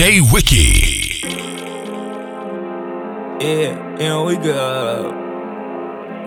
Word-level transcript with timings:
DJ 0.00 0.32
Wiki. 0.32 1.20
Yeah, 3.44 3.98
you 3.98 4.08
know, 4.08 4.24
we 4.24 4.36
could 4.36 4.56
uh, 4.56 5.12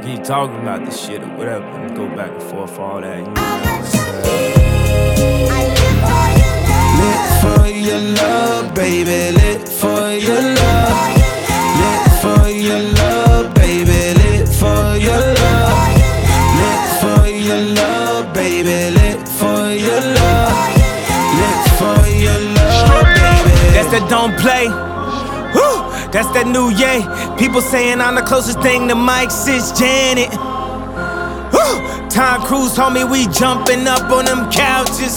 keep 0.03 0.23
talking 0.23 0.59
about 0.59 0.85
this 0.85 1.03
shit 1.03 1.23
or 1.23 1.29
whatever 1.29 1.65
and 1.65 1.96
go 1.96 2.07
back 2.15 2.29
and 2.29 2.44
forth 2.44 2.78
all 2.78 3.01
that. 3.01 3.17
You 3.17 3.23
know 3.23 3.33
Lit 6.99 7.21
for 7.41 7.65
your 7.67 7.99
love, 8.13 8.75
baby. 8.75 9.31
Lit 9.39 9.67
for 9.67 10.13
your 10.27 10.53
love. 10.53 11.17
Lit 11.81 12.11
for 12.21 12.49
your 12.49 12.79
love, 12.79 13.12
that 23.93 24.10
don't 24.10 24.33
play. 24.42 24.65
Woo! 25.54 25.86
That's 26.10 26.25
that 26.34 26.50
new 26.50 26.74
yay. 26.74 27.06
People 27.38 27.61
saying 27.61 28.01
I'm 28.01 28.15
the 28.15 28.25
closest 28.25 28.60
thing 28.61 28.88
to 28.89 28.96
Mike 28.96 29.29
Sis 29.29 29.70
Janet. 29.78 30.34
Woo! 31.54 31.78
Tom 32.09 32.42
Cruise, 32.42 32.73
homie, 32.73 33.06
we 33.06 33.30
jumping 33.30 33.86
up 33.86 34.09
on 34.09 34.25
them 34.25 34.50
couches. 34.50 35.14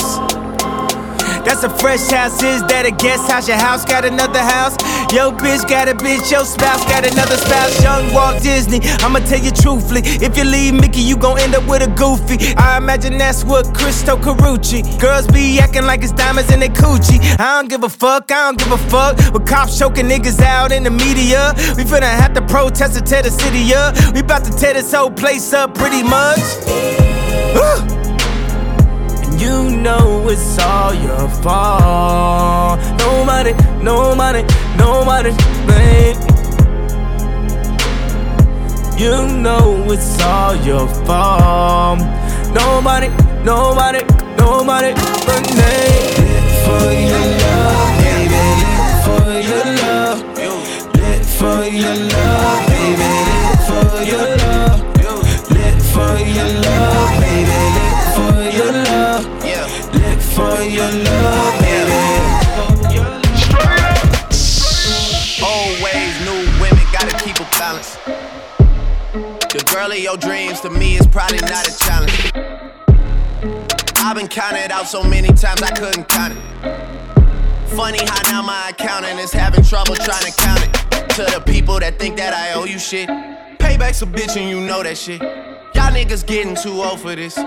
That's 1.48 1.65
a 1.65 1.73
fresh 1.81 2.05
house, 2.12 2.43
is 2.43 2.61
that 2.69 2.84
a 2.84 2.91
guest 2.93 3.31
house? 3.31 3.48
Your 3.48 3.57
house 3.57 3.84
got 3.87 4.05
another 4.05 4.45
house? 4.45 4.77
Yo, 5.12 5.30
bitch 5.30 5.69
got 5.69 5.88
a 5.88 5.95
bitch, 5.95 6.33
your 6.33 6.45
spouse 6.45 6.84
got 6.87 7.06
another 7.06 7.37
spouse. 7.37 7.80
Young 7.83 8.12
Walt 8.12 8.42
Disney, 8.42 8.80
I'ma 9.01 9.20
tell 9.20 9.38
you 9.38 9.52
truthfully. 9.52 10.02
If 10.05 10.37
you 10.37 10.45
leave 10.45 10.74
Mickey, 10.74 11.01
you 11.01 11.16
gon' 11.16 11.38
end 11.38 11.55
up 11.55 11.66
with 11.69 11.83
a 11.83 11.91
goofy. 11.95 12.55
I 12.56 12.77
imagine 12.77 13.16
that's 13.16 13.45
what 13.45 13.73
Cristo 13.73 14.16
Carucci. 14.16 15.00
Girls 15.00 15.28
be 15.28 15.61
acting 15.61 15.84
like 15.84 16.02
it's 16.02 16.12
diamonds 16.12 16.52
in 16.52 16.59
their 16.59 16.70
coochie. 16.70 17.20
I 17.38 17.61
don't 17.61 17.69
give 17.69 17.84
a 17.84 17.88
fuck, 17.88 18.33
I 18.33 18.50
don't 18.50 18.59
give 18.59 18.73
a 18.73 18.78
fuck. 18.91 19.16
With 19.33 19.47
cops 19.47 19.78
choking 19.78 20.06
niggas 20.06 20.41
out 20.41 20.72
in 20.72 20.83
the 20.83 20.91
media. 20.91 21.53
We 21.77 21.84
finna 21.84 22.11
have 22.11 22.34
to 22.34 22.42
protest 22.42 22.98
and 22.98 23.06
tear 23.06 23.22
the 23.22 23.31
city 23.31 23.75
up. 23.75 23.94
We 24.12 24.22
bout 24.22 24.44
to 24.44 24.50
tear 24.50 24.75
this 24.75 24.92
whole 24.92 25.11
place 25.11 25.53
up 25.53 25.75
pretty 25.77 26.03
much. 26.03 27.06
You 29.39 29.70
know 29.70 30.29
it's 30.29 30.59
all 30.59 30.95
your 30.95 31.29
fault. 31.42 32.81
Nobody, 32.98 33.53
nobody, 33.83 34.43
no 34.78 35.05
money, 35.05 35.31
no. 35.67 35.77
You 38.97 39.28
know 39.28 39.84
it's 39.93 40.19
all 40.23 40.56
your 40.56 40.89
fault. 41.05 42.01
No 42.55 42.81
money, 42.81 43.09
no 43.45 43.75
money, 43.75 44.01
no 44.39 44.65
money, 44.65 44.95
but 45.27 45.45
me. 45.53 45.75
for 46.65 46.89
your 47.05 47.27
love, 47.43 47.93
baby. 48.00 48.45
For 49.05 49.27
your 49.48 49.67
love. 49.83 50.19
Lit 50.97 51.25
for 51.27 51.61
your 51.69 51.95
love, 51.95 52.67
baby. 52.73 53.11
For 53.69 54.03
your 54.11 54.28
love. 54.39 54.81
Lit 55.50 55.83
for 55.93 56.17
your 56.37 56.53
love, 56.65 56.95
girl 69.72 69.91
of 69.91 69.98
your 69.98 70.17
dreams 70.17 70.61
to 70.61 70.70
me 70.70 70.97
is 70.97 71.06
probably 71.06 71.39
not 71.39 71.67
a 71.67 71.78
challenge. 71.78 72.33
I've 73.98 74.17
been 74.17 74.28
counted 74.28 74.70
out 74.70 74.86
so 74.86 75.03
many 75.03 75.28
times 75.28 75.62
I 75.62 75.70
couldn't 75.70 76.09
count 76.09 76.34
it. 76.36 77.69
Funny 77.77 77.98
how 78.05 78.22
now 78.31 78.42
my 78.42 78.70
accountant 78.70 79.19
is 79.19 79.33
having 79.33 79.64
trouble 79.64 79.94
trying 79.94 80.25
to 80.25 80.33
count 80.37 80.62
it. 80.62 80.72
To 81.17 81.22
the 81.22 81.42
people 81.44 81.81
that 81.81 81.98
think 81.98 82.17
that 82.17 82.34
I 82.34 82.55
owe 82.55 82.64
you 82.64 82.78
shit. 82.78 83.09
Payback's 83.59 84.03
a 84.03 84.06
bitch 84.06 84.37
and 84.37 84.49
you 84.49 84.60
know 84.60 84.82
that 84.82 84.97
shit. 84.97 85.21
Y'all 85.21 85.93
niggas 85.93 86.27
getting 86.27 86.54
too 86.54 86.83
old 86.83 87.00
for 87.00 87.15
this. 87.16 87.38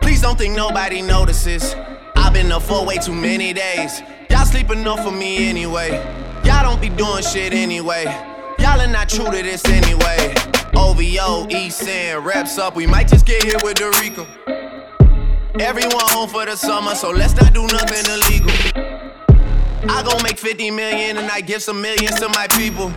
Please 0.00 0.20
don't 0.20 0.38
think 0.38 0.56
nobody 0.56 1.02
notices. 1.02 1.74
I've 2.16 2.32
been 2.32 2.50
up 2.50 2.62
for 2.62 2.84
way 2.84 2.96
too 2.98 3.14
many 3.14 3.52
days. 3.52 4.02
Y'all 4.30 4.44
sleep 4.44 4.70
enough 4.70 5.04
for 5.04 5.12
me 5.12 5.48
anyway. 5.48 5.90
Y'all 6.44 6.62
don't 6.62 6.80
be 6.80 6.88
doing 6.88 7.22
shit 7.22 7.52
anyway. 7.52 8.04
Y'all 8.58 8.80
are 8.80 8.86
not 8.88 9.08
true 9.08 9.26
to 9.26 9.42
this 9.42 9.64
anyway. 9.66 10.34
OVO, 10.78 11.48
East 11.50 11.88
End, 11.88 12.24
reps 12.24 12.56
up. 12.56 12.76
We 12.76 12.86
might 12.86 13.08
just 13.08 13.26
get 13.26 13.42
hit 13.42 13.62
with 13.64 13.78
the 13.78 13.90
Rico. 14.00 14.26
Everyone 15.58 16.06
home 16.14 16.28
for 16.28 16.46
the 16.46 16.54
summer, 16.54 16.94
so 16.94 17.10
let's 17.10 17.34
not 17.34 17.52
do 17.52 17.66
nothing 17.66 18.04
illegal. 18.14 18.52
I 19.90 20.02
gon' 20.04 20.22
make 20.22 20.38
50 20.38 20.70
million 20.70 21.16
and 21.16 21.30
I 21.30 21.40
give 21.40 21.62
some 21.62 21.82
millions 21.82 22.20
to 22.20 22.28
my 22.28 22.46
people. 22.48 22.92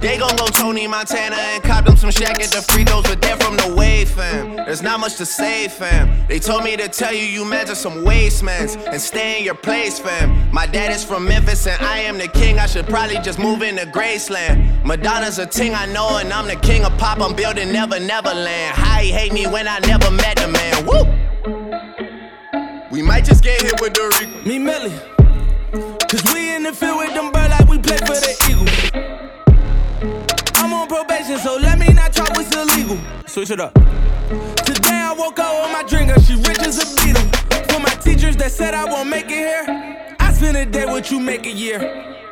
They 0.00 0.16
gon' 0.16 0.36
go 0.36 0.46
Tony 0.46 0.86
Montana 0.86 1.34
and 1.34 1.62
cop 1.62 1.84
them 1.84 1.96
some 1.96 2.12
shack 2.12 2.40
at 2.40 2.50
the 2.52 2.62
free 2.62 2.84
throws, 2.84 3.02
but 3.02 3.20
they're 3.20 3.36
from 3.36 3.56
the 3.56 3.74
wave, 3.74 4.08
fam. 4.08 4.54
There's 4.54 4.80
not 4.80 5.00
much 5.00 5.16
to 5.16 5.26
say, 5.26 5.66
fam. 5.66 6.24
They 6.28 6.38
told 6.38 6.62
me 6.62 6.76
to 6.76 6.88
tell 6.88 7.12
you 7.12 7.24
you 7.24 7.44
measure 7.44 7.74
some 7.74 8.04
wastemans 8.04 8.76
and 8.86 9.00
stay 9.00 9.38
in 9.38 9.44
your 9.44 9.56
place, 9.56 9.98
fam. 9.98 10.52
My 10.52 10.66
dad 10.66 10.92
is 10.92 11.02
from 11.02 11.24
Memphis 11.24 11.66
and 11.66 11.82
I 11.84 11.98
am 11.98 12.16
the 12.16 12.28
king. 12.28 12.60
I 12.60 12.66
should 12.66 12.86
probably 12.86 13.16
just 13.16 13.40
move 13.40 13.62
into 13.62 13.86
Graceland. 13.86 14.84
Madonna's 14.84 15.40
a 15.40 15.46
ting 15.46 15.74
I 15.74 15.86
know, 15.86 16.18
and 16.18 16.32
I'm 16.32 16.46
the 16.46 16.56
king 16.56 16.84
of 16.84 16.96
pop. 16.96 17.20
I'm 17.20 17.34
building 17.34 17.72
Never 17.72 17.98
Neverland. 17.98 18.76
How 18.76 19.00
he 19.00 19.10
hate 19.10 19.32
me 19.32 19.48
when 19.48 19.66
I 19.66 19.80
never 19.80 20.12
met 20.12 20.36
the 20.36 20.46
man. 20.46 20.86
Woo! 20.86 21.06
We 22.92 23.02
might 23.02 23.24
just 23.24 23.42
get 23.42 23.60
hit 23.60 23.80
with 23.80 23.94
the 23.94 24.16
Rico. 24.20 24.48
Me 24.48 24.60
Millie. 24.60 24.96
Cause 26.08 26.22
we 26.32 26.54
in 26.54 26.62
the 26.62 26.72
field 26.72 26.98
with 26.98 27.12
them 27.14 27.30
bird 27.32 27.50
like 27.50 27.68
we 27.68 27.78
play 27.78 27.98
for 27.98 28.14
the 28.14 28.47
on 30.90 31.04
probation, 31.04 31.38
so 31.38 31.56
let 31.56 31.78
me 31.78 31.92
not 31.92 32.12
talk 32.12 32.30
what's 32.36 32.54
illegal. 32.54 32.98
Switch 33.26 33.50
it 33.50 33.60
up. 33.60 33.74
Today 34.64 34.94
I 34.94 35.14
woke 35.16 35.38
up 35.38 35.62
with 35.62 35.72
my 35.72 35.82
drinker, 35.88 36.20
she 36.20 36.34
rich 36.36 36.60
as 36.60 36.78
a 36.78 36.86
beetle. 36.96 37.22
For 37.68 37.80
my 37.80 37.94
teachers 38.02 38.36
that 38.36 38.52
said 38.52 38.74
I 38.74 38.84
won't 38.84 39.08
make 39.08 39.26
it 39.26 39.30
here, 39.30 40.16
I 40.20 40.32
spend 40.32 40.56
a 40.56 40.66
day 40.66 40.86
what 40.86 41.10
you 41.10 41.20
make 41.20 41.46
a 41.46 41.50
year. 41.50 41.78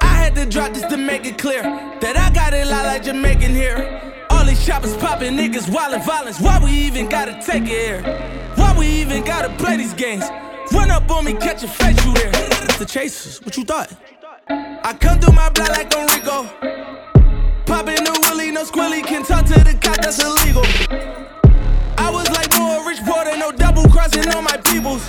I 0.00 0.06
had 0.06 0.34
to 0.36 0.46
drop 0.46 0.74
this 0.74 0.84
to 0.84 0.96
make 0.96 1.24
it 1.24 1.38
clear 1.38 1.62
that 1.62 2.16
I 2.16 2.32
got 2.34 2.52
it 2.52 2.66
lot 2.66 2.86
like 2.86 3.02
Jamaican 3.04 3.52
here. 3.52 4.02
All 4.30 4.44
these 4.44 4.64
choppers 4.64 4.96
popping, 4.96 5.34
niggas 5.34 5.68
wildin' 5.68 6.04
violence. 6.04 6.40
Why 6.40 6.62
we 6.62 6.70
even 6.70 7.08
gotta 7.08 7.40
take 7.44 7.64
it 7.64 7.68
here? 7.68 8.02
Why 8.56 8.76
we 8.78 8.86
even 8.86 9.24
gotta 9.24 9.50
play 9.56 9.76
these 9.76 9.94
games? 9.94 10.24
Run 10.72 10.90
up 10.90 11.10
on 11.10 11.24
me, 11.24 11.34
catch 11.34 11.62
a 11.62 11.68
face, 11.68 12.04
you 12.04 12.12
there. 12.14 12.32
The 12.78 12.86
chasers, 12.86 13.40
what 13.42 13.56
you 13.56 13.64
thought? 13.64 13.92
I 14.48 14.96
come 15.00 15.18
through 15.20 15.34
my 15.34 15.48
block 15.50 15.70
like 15.70 15.94
I'm 15.96 16.06
no 18.56 18.64
squilly, 18.64 19.04
can 19.04 19.22
talk 19.22 19.44
to 19.44 19.52
the 19.52 19.76
cop, 19.82 19.96
that's 19.96 20.18
illegal. 20.24 20.64
I 21.98 22.08
was 22.10 22.26
like 22.30 22.48
more 22.56 22.88
rich 22.88 23.00
porter, 23.04 23.36
no 23.36 23.52
double 23.52 23.86
crossing 23.90 24.26
on 24.34 24.44
my 24.44 24.56
peoples. 24.56 25.04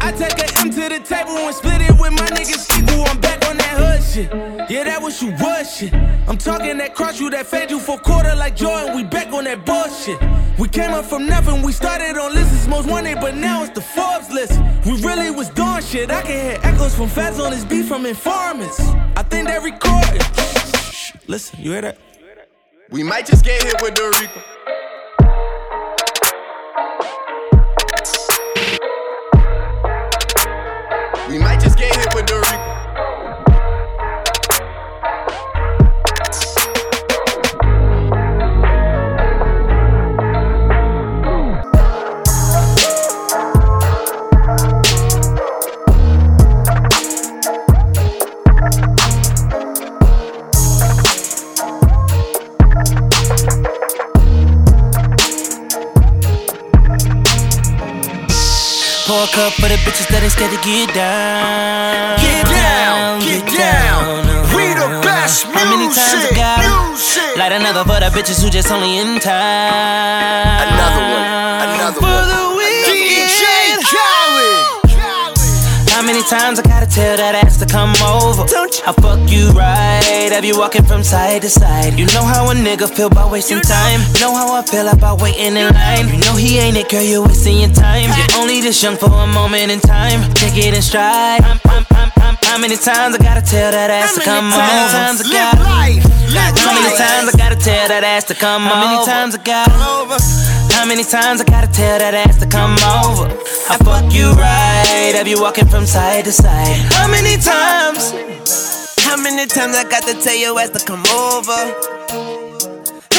I 0.00 0.12
take 0.16 0.38
a 0.40 0.48
M 0.60 0.70
to 0.70 0.88
the 0.88 1.00
table 1.04 1.36
and 1.36 1.54
split 1.54 1.82
it 1.82 1.92
with 2.00 2.12
my 2.12 2.28
niggas 2.32 2.64
equal. 2.72 3.04
I'm 3.04 3.20
back 3.20 3.46
on 3.46 3.58
that 3.58 3.74
hood 3.76 4.02
shit. 4.02 4.30
Yeah, 4.70 4.84
that 4.84 5.02
was 5.02 5.20
you 5.20 5.30
was 5.32 5.76
shit. 5.76 5.92
I'm 6.26 6.38
talking 6.38 6.78
that 6.78 6.94
cross 6.94 7.20
you, 7.20 7.28
that 7.28 7.46
fed 7.46 7.70
you 7.70 7.78
for 7.78 7.98
quarter 7.98 8.34
like 8.34 8.56
Jordan. 8.56 8.96
We 8.96 9.04
back 9.04 9.30
on 9.34 9.44
that 9.44 9.66
bullshit. 9.66 10.18
We 10.58 10.68
came 10.68 10.92
up 10.92 11.04
from 11.04 11.26
nothing, 11.26 11.60
we 11.60 11.72
started 11.72 12.16
on 12.16 12.32
lists 12.32 12.66
most 12.66 12.88
wanted, 12.88 13.20
but 13.20 13.34
now 13.34 13.62
it's 13.62 13.74
the 13.74 13.82
Forbes 13.82 14.30
list. 14.30 14.58
We 14.86 14.92
really 15.02 15.30
was 15.30 15.50
doing 15.50 15.82
shit. 15.82 16.10
I 16.10 16.22
can 16.22 16.38
hear 16.46 16.58
echoes 16.62 16.94
from 16.94 17.10
feds 17.10 17.38
on 17.38 17.50
this 17.50 17.66
beat 17.66 17.84
from 17.84 18.06
informants. 18.06 18.80
I 19.20 19.22
think 19.22 19.48
they 19.48 19.58
recorded. 19.58 20.22
Listen, 21.28 21.60
you 21.60 21.72
hear 21.72 21.82
that? 21.82 21.98
We 22.92 23.02
might 23.02 23.24
just 23.24 23.42
get 23.42 23.62
hit 23.62 23.80
with 23.80 23.94
the 23.94 24.04
Rico. 24.20 24.42
A 59.22 59.26
cup 59.26 59.52
for 59.52 59.68
the 59.70 59.78
bitches 59.86 60.10
that 60.10 60.18
ain't 60.18 60.32
scared 60.34 60.50
to 60.50 60.58
get 60.66 60.90
down. 60.98 62.18
Get 62.18 62.42
down, 62.42 63.22
get 63.22 63.46
down. 63.54 64.26
Uh-huh. 64.26 64.50
We 64.50 64.74
the 64.74 64.98
best 64.98 65.46
How 65.46 65.62
many 65.70 65.86
times 65.94 66.26
I 66.26 66.26
music, 66.26 66.34
got 66.34 66.58
music. 66.58 67.38
Light 67.38 67.54
another 67.54 67.86
for 67.86 68.02
the 68.02 68.10
bitches 68.10 68.42
who 68.42 68.50
just 68.50 68.72
only 68.74 68.98
in 68.98 69.22
time. 69.22 70.66
Another 70.66 71.06
one, 71.06 71.26
another 71.70 72.00
For 72.02 72.10
one. 72.10 72.26
the. 72.34 72.42
DJ 72.82 73.78
Khaled. 73.78 74.21
How 76.02 76.08
many 76.08 76.24
times 76.24 76.58
I 76.58 76.62
gotta 76.62 76.90
tell 76.90 77.16
that 77.16 77.36
ass 77.36 77.58
to 77.58 77.64
come 77.64 77.94
over? 78.02 78.42
Don't 78.50 78.74
you? 78.74 78.82
I 78.84 78.90
fuck 78.90 79.22
you 79.30 79.50
right, 79.54 80.32
have 80.32 80.44
you 80.44 80.58
walking 80.58 80.82
from 80.82 81.04
side 81.04 81.42
to 81.42 81.48
side. 81.48 81.96
You 81.96 82.06
know 82.06 82.24
how 82.24 82.50
a 82.50 82.54
nigga 82.54 82.90
feel 82.90 83.06
about 83.06 83.30
wasting 83.30 83.60
time 83.60 84.00
you 84.00 84.10
time. 84.10 84.20
Know 84.20 84.34
how 84.34 84.52
I 84.52 84.62
feel 84.62 84.88
about 84.88 85.22
waiting 85.22 85.54
in 85.54 85.72
line. 85.72 86.08
You 86.08 86.18
know 86.18 86.34
he 86.34 86.58
ain't 86.58 86.76
it, 86.76 86.90
girl, 86.90 87.02
you're 87.02 87.22
wasting 87.22 87.60
your 87.60 87.70
time. 87.70 88.10
You're 88.18 88.42
only 88.42 88.60
this 88.60 88.82
young 88.82 88.96
for 88.96 89.14
a 89.14 89.28
moment 89.28 89.70
in 89.70 89.78
time. 89.78 90.28
Take 90.34 90.56
it 90.56 90.74
in 90.74 90.82
stride. 90.82 91.44
I'm, 91.44 91.60
I'm, 91.66 91.91
how 92.52 92.58
many 92.58 92.76
times 92.76 93.16
I 93.16 93.18
gotta 93.18 93.40
tell 93.40 93.72
that 93.72 93.88
ass 93.88 94.12
to 94.14 94.20
come 94.20 94.52
over? 94.52 94.60
How 94.60 94.68
many 94.68 94.92
times 94.92 95.24
I 95.24 95.32
gotta? 95.32 95.64
How 96.60 96.76
many 96.76 96.92
times 97.00 97.32
I 97.32 97.38
gotta 97.40 97.56
tell 97.56 97.88
that 97.88 98.04
ass 98.04 98.24
to 98.24 98.34
come 98.34 98.68
over? 98.68 98.76
How 98.76 98.92
many 98.92 99.06
times 99.08 99.34
I 99.34 99.40
gotta? 99.40 99.72
How 100.76 100.84
many 100.84 101.02
times 101.02 101.40
I 101.40 101.44
gotta 101.44 101.72
tell 101.72 101.98
that 101.98 102.12
ass 102.12 102.36
to 102.40 102.46
come 102.46 102.76
over? 103.00 103.32
I 103.72 103.80
fuck 103.80 104.12
you 104.12 104.36
right, 104.36 105.16
have 105.16 105.26
you 105.26 105.40
walking 105.40 105.66
from 105.66 105.86
side 105.86 106.26
to 106.26 106.32
side? 106.32 106.76
How 106.92 107.08
many 107.08 107.40
times? 107.40 108.12
How 109.00 109.16
many 109.16 109.46
times 109.48 109.74
I 109.74 109.88
got 109.88 110.04
to 110.04 110.12
tell 110.20 110.36
your 110.36 110.58
ass 110.60 110.76
to 110.76 110.84
come 110.84 111.04
over? 111.08 112.31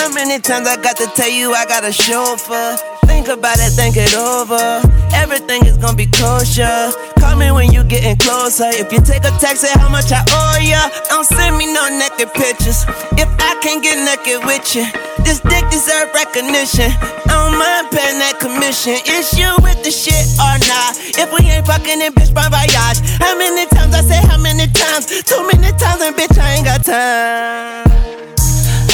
How 0.03 0.11
many 0.11 0.37
times 0.37 0.67
I 0.67 0.75
got 0.75 0.97
to 0.97 1.07
tell 1.15 1.31
you 1.31 1.53
I 1.53 1.63
got 1.63 1.87
a 1.87 1.93
chauffeur? 1.93 2.75
Think 3.07 3.29
about 3.29 3.55
it, 3.63 3.71
think 3.71 3.95
it 3.95 4.11
over. 4.11 4.83
Everything 5.15 5.63
is 5.65 5.77
gonna 5.77 5.95
be 5.95 6.07
kosher. 6.11 6.91
Call 7.23 7.39
me 7.39 7.55
when 7.55 7.71
you 7.71 7.85
getting 7.85 8.17
closer. 8.17 8.67
If 8.67 8.91
you 8.91 8.99
take 8.99 9.23
a 9.23 9.31
say 9.55 9.71
how 9.79 9.87
much 9.87 10.11
I 10.11 10.19
owe 10.27 10.59
ya. 10.59 10.91
Don't 11.07 11.23
send 11.23 11.55
me 11.55 11.71
no 11.71 11.87
naked 11.87 12.35
pictures. 12.35 12.83
If 13.15 13.31
I 13.39 13.55
can't 13.63 13.79
get 13.79 13.95
naked 14.03 14.43
with 14.43 14.75
you, 14.75 14.83
this 15.23 15.39
dick 15.39 15.63
deserve 15.71 16.11
recognition. 16.11 16.91
I 17.31 17.39
don't 17.39 17.55
mind 17.55 17.87
paying 17.95 18.19
that 18.19 18.43
commission. 18.43 18.99
Is 19.07 19.31
you 19.39 19.55
with 19.63 19.87
the 19.87 19.91
shit 19.95 20.27
or 20.35 20.59
not? 20.67 20.99
If 21.15 21.31
we 21.31 21.47
ain't 21.47 21.63
fucking 21.63 22.03
in 22.03 22.11
bitch, 22.11 22.35
bon 22.35 22.51
voyage. 22.51 22.99
How 23.23 23.39
many 23.39 23.71
times 23.71 23.95
I 23.95 24.03
say 24.03 24.19
how 24.19 24.35
many 24.35 24.67
times? 24.67 25.07
Too 25.23 25.47
many 25.47 25.71
times, 25.79 26.03
and 26.03 26.11
bitch, 26.11 26.35
I 26.35 26.59
ain't 26.59 26.67
got 26.67 26.83
time. 26.83 28.02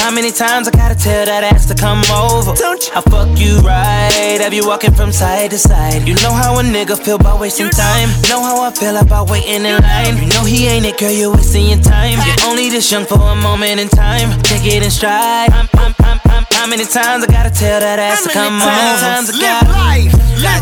How 0.00 0.10
many 0.10 0.30
times 0.32 0.66
I 0.66 0.70
gotta 0.70 0.94
tell 0.94 1.26
that 1.26 1.44
ass 1.44 1.66
to 1.66 1.74
come 1.74 2.00
over? 2.08 2.54
Don't 2.56 2.80
you? 2.80 2.92
I 2.96 3.00
fuck 3.02 3.38
you 3.38 3.58
right, 3.58 4.40
have 4.40 4.54
you 4.54 4.66
walking 4.66 4.94
from 4.94 5.12
side 5.12 5.50
to 5.50 5.58
side. 5.58 6.08
You 6.08 6.14
know 6.24 6.32
how 6.32 6.58
a 6.58 6.62
nigga 6.62 6.96
feel 6.98 7.16
about 7.16 7.38
wasting 7.38 7.66
you 7.66 7.72
time. 7.72 8.08
Know 8.30 8.40
how 8.40 8.62
I 8.62 8.70
feel 8.70 8.96
about 8.96 9.28
waiting 9.28 9.66
in 9.66 9.76
line. 9.76 10.16
You 10.16 10.26
know 10.32 10.42
he 10.42 10.66
ain't 10.68 10.86
it, 10.86 10.98
girl, 10.98 11.10
you're 11.10 11.30
wasting 11.30 11.68
your 11.68 11.80
time. 11.80 12.16
You're 12.16 12.48
only 12.48 12.70
this 12.70 12.90
young 12.90 13.04
for 13.04 13.20
a 13.20 13.36
moment 13.36 13.78
in 13.78 13.88
time. 13.88 14.40
Take 14.40 14.64
it 14.64 14.82
in 14.82 14.90
stride. 14.90 15.52
I'm, 15.52 15.68
I'm, 15.74 15.94
I'm, 16.00 16.29
how 16.60 16.66
many 16.66 16.84
times 16.84 17.24
I 17.24 17.26
gotta 17.32 17.48
tell 17.48 17.80
that 17.80 17.98
ass 17.98 18.22
to 18.24 18.28
come 18.28 18.60
over? 18.60 18.68
How 18.68 18.76
many 18.76 19.00
times 19.00 19.32
I 19.32 19.40
gotta? 19.40 19.72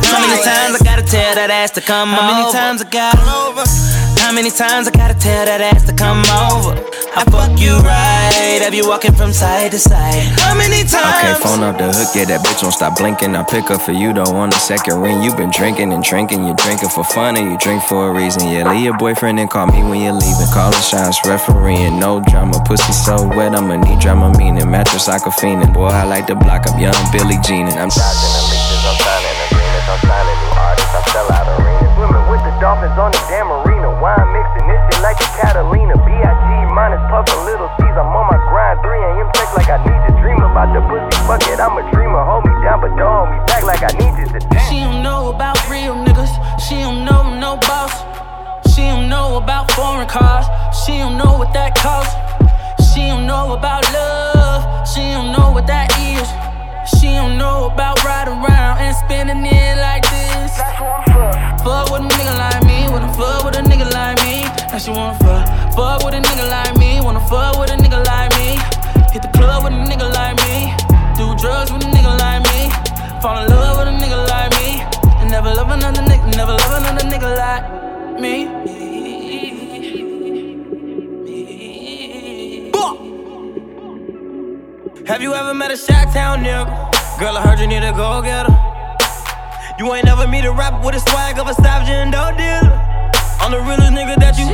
How 0.07 0.21
many 0.23 0.39
times 0.47 0.81
I 0.81 0.85
gotta 0.85 1.03
tell 1.03 1.35
that 1.35 1.51
ass 1.51 1.73
to 1.73 1.81
come 1.81 2.15
over? 2.15 2.23
How 2.23 2.39
many 2.39 2.53
times 2.53 2.83
I 2.83 2.89
gotta? 2.89 3.99
How 4.23 4.33
many 4.33 4.51
times 4.51 4.87
I 4.87 4.93
gotta 4.93 5.19
tell 5.19 5.45
that 5.47 5.61
ass 5.61 5.87
to 5.87 5.95
come 5.95 6.23
over? 6.53 6.79
I 7.19 7.25
fuck 7.35 7.59
you 7.59 7.75
right, 7.83 8.61
have 8.63 8.75
you 8.75 8.87
walking 8.87 9.13
from 9.13 9.33
side 9.33 9.73
to 9.73 9.79
side? 9.79 10.23
How 10.39 10.55
many 10.55 10.87
times? 10.87 11.19
Okay, 11.19 11.35
phone 11.43 11.67
up 11.67 11.75
the 11.79 11.91
hook, 11.91 12.15
yeah, 12.15 12.31
that 12.31 12.47
bitch 12.47 12.63
won't 12.63 12.75
stop 12.75 12.95
blinking. 12.95 13.35
I 13.35 13.43
pick 13.43 13.73
up 13.73 13.83
for 13.83 13.91
you, 13.91 14.13
don't 14.13 14.37
want 14.37 14.55
a 14.55 14.61
second 14.61 15.01
ring. 15.01 15.23
You 15.23 15.35
been 15.35 15.51
drinking 15.51 15.93
and 15.93 16.05
drinking, 16.05 16.47
you 16.47 16.55
drinking 16.55 16.91
for 16.91 17.03
fun 17.03 17.37
and 17.37 17.51
you 17.51 17.59
drink 17.59 17.83
for 17.83 18.11
a 18.11 18.13
reason. 18.13 18.47
Yeah, 18.47 18.71
leave 18.71 18.85
your 18.85 18.99
boyfriend 18.99 19.41
and 19.41 19.51
call 19.51 19.67
me 19.67 19.83
when 19.83 19.99
you're 19.99 20.15
leaving. 20.15 20.47
Call 20.55 20.71
the 20.71 20.79
shots, 20.79 21.19
refereeing, 21.27 21.99
no 21.99 22.21
drama. 22.29 22.63
Pussy 22.63 22.93
so 22.93 23.27
wet, 23.35 23.57
I'ma 23.57 23.83
need 23.83 23.99
drama 23.99 24.31
meaning. 24.39 24.71
Mattress 24.71 25.09
like 25.09 25.27
a 25.27 25.31
fiendin'. 25.31 25.75
Boy, 25.75 25.88
I 25.95 26.05
like 26.05 26.27
to 26.29 26.37
block 26.37 26.67
up 26.67 26.77
young 26.79 26.97
Billie 27.13 27.41
Jean 27.45 27.69
and 27.69 27.79
I'm 27.79 27.89
dodging 27.89 28.33
the 28.35 28.43
leashes, 28.51 28.83
I'm 28.85 28.99
signing 29.01 29.39
agreements, 29.49 29.89
I'm 29.89 30.01
signing 30.05 30.39
new 30.43 30.53
artists, 30.59 30.95
I 30.95 31.01
sell 31.13 31.29
out 31.33 31.47
arenas. 31.49 31.93
Swimming 31.97 32.27
with 32.29 32.43
the 32.45 32.55
dolphins 32.61 32.99
on 32.99 33.11
the 33.11 33.23
damn 33.27 33.51
arena. 33.51 33.89
Wine 33.99 34.29
mixing 34.31 34.69
this 34.71 34.79
shit 34.87 35.03
like 35.03 35.19
a 35.19 35.29
Catalina. 35.35 35.99
B.I.G. 36.07 36.49
minus 36.71 37.03
puffin' 37.11 37.43
little 37.43 37.67
C's. 37.75 37.97
I'm 37.99 38.15
on 38.15 38.27
my 38.31 38.39
grind. 38.53 38.79
3 38.87 38.95
a.m. 38.95 39.29
check 39.35 39.51
like 39.59 39.71
I 39.71 39.79
need 39.83 40.03
to 40.07 40.13
dream 40.23 40.39
about 40.39 40.71
the 40.71 40.79
pussy. 40.87 41.11
Fuck 41.27 41.43
it, 41.51 41.59
I'm 41.59 41.75
a 41.75 41.83
dreamer. 41.91 42.23
Hold 42.23 42.47
me 42.47 42.55
down, 42.63 42.79
but 42.79 42.95
don't 42.95 43.11
hold 43.11 43.31
me 43.35 43.39
back 43.51 43.67
like 43.67 43.83
I 43.83 43.91
need 43.99 44.15
this. 44.15 44.31
She 44.71 44.79
don't 44.79 45.03
know 45.03 45.35
about 45.35 45.59
real 45.67 45.99
niggas. 45.99 46.31
She 46.63 46.79
don't 46.79 47.03
know 47.05 47.27
no 47.35 47.59
boss. 47.67 47.91
She 48.71 48.83
don't 48.87 49.09
know 49.09 49.43
about 49.43 49.71
foreign 49.73 50.07
cars. 50.07 50.47
She 50.87 50.99
don't 51.03 51.19
know 51.19 51.35
what 51.35 51.53
that 51.55 51.75
costs. 51.75 52.15
She 52.95 53.09
don't 53.11 53.27
know 53.27 53.59
about 53.59 53.83
love. 53.93 54.38
She 54.85 55.13
don't 55.13 55.33
know 55.33 55.51
what 55.53 55.67
that 55.67 55.93
is. 55.99 56.27
She 56.99 57.13
don't 57.13 57.37
know 57.37 57.71
about 57.71 58.03
riding 58.05 58.41
around 58.41 58.79
and 58.79 58.97
spending 58.97 59.45
it 59.45 59.77
like 59.77 60.05
this. 60.09 60.57
Fuck 61.65 61.93
with 61.93 62.01
a 62.01 62.09
nigga 62.09 62.35
like 62.39 62.65
me, 62.65 62.89
wanna 62.89 63.13
fuck 63.13 63.45
with 63.45 63.59
a 63.59 63.63
nigga 63.63 63.93
like 63.93 64.17
me. 64.25 64.49
Now 64.73 64.79
she 64.79 64.91
wanna 64.91 65.19
fuck, 65.19 65.45
fuck 65.77 66.05
with 66.05 66.15
a 66.15 66.21
nigga 66.21 66.49
like 66.49 66.77
me, 66.79 67.01
wanna 67.01 67.21
fuck 67.29 67.59
with 67.61 67.71
a 67.71 67.77
nigga 67.77 68.01
like 68.07 68.33
me. 68.41 68.57
Hit 69.13 69.23
the 69.23 69.29
club 69.37 69.65
with 69.65 69.73
a 69.73 69.81
nigga 69.85 70.09
like 70.13 70.37
me, 70.49 70.73
do 71.17 71.37
drugs 71.37 71.71
with 71.73 71.85
a 71.85 71.91
nigga 71.93 72.17
like 72.19 72.43
me, 72.49 72.71
fall 73.21 73.37
in 73.43 73.51
love 73.51 73.77
with 73.79 73.89
a 73.89 73.95
nigga 74.01 74.19
like 74.29 74.53
me, 74.61 74.81
and 75.21 75.31
never 75.31 75.53
love 75.53 75.71
another 75.71 76.03
nigga, 76.03 76.37
never 76.37 76.53
love 76.53 76.73
another 76.81 77.05
nigga 77.05 77.37
like 77.37 78.21
me. 78.21 78.88
Have 85.09 85.23
you 85.23 85.33
ever 85.33 85.55
met 85.55 85.73
a 85.73 85.77
Shack 85.79 86.13
Town 86.13 86.45
nigga? 86.45 86.69
Girl, 87.19 87.33
I 87.33 87.41
heard 87.41 87.59
you 87.59 87.67
need 87.67 87.81
a 87.81 87.97
go 87.97 88.21
getter. 88.21 88.53
You 89.81 89.89
ain't 89.95 90.05
never 90.05 90.29
meet 90.29 90.45
a 90.45 90.53
rapper 90.53 90.85
with 90.85 90.97
a 90.97 91.01
swag 91.01 91.39
of 91.39 91.49
a 91.49 91.55
savage 91.55 91.89
and 91.89 92.13
dope 92.13 92.37
dealer. 92.37 92.77
I'm 93.41 93.49
the 93.49 93.57
realest 93.65 93.89
nigga 93.97 94.21
that 94.21 94.37
you. 94.37 94.53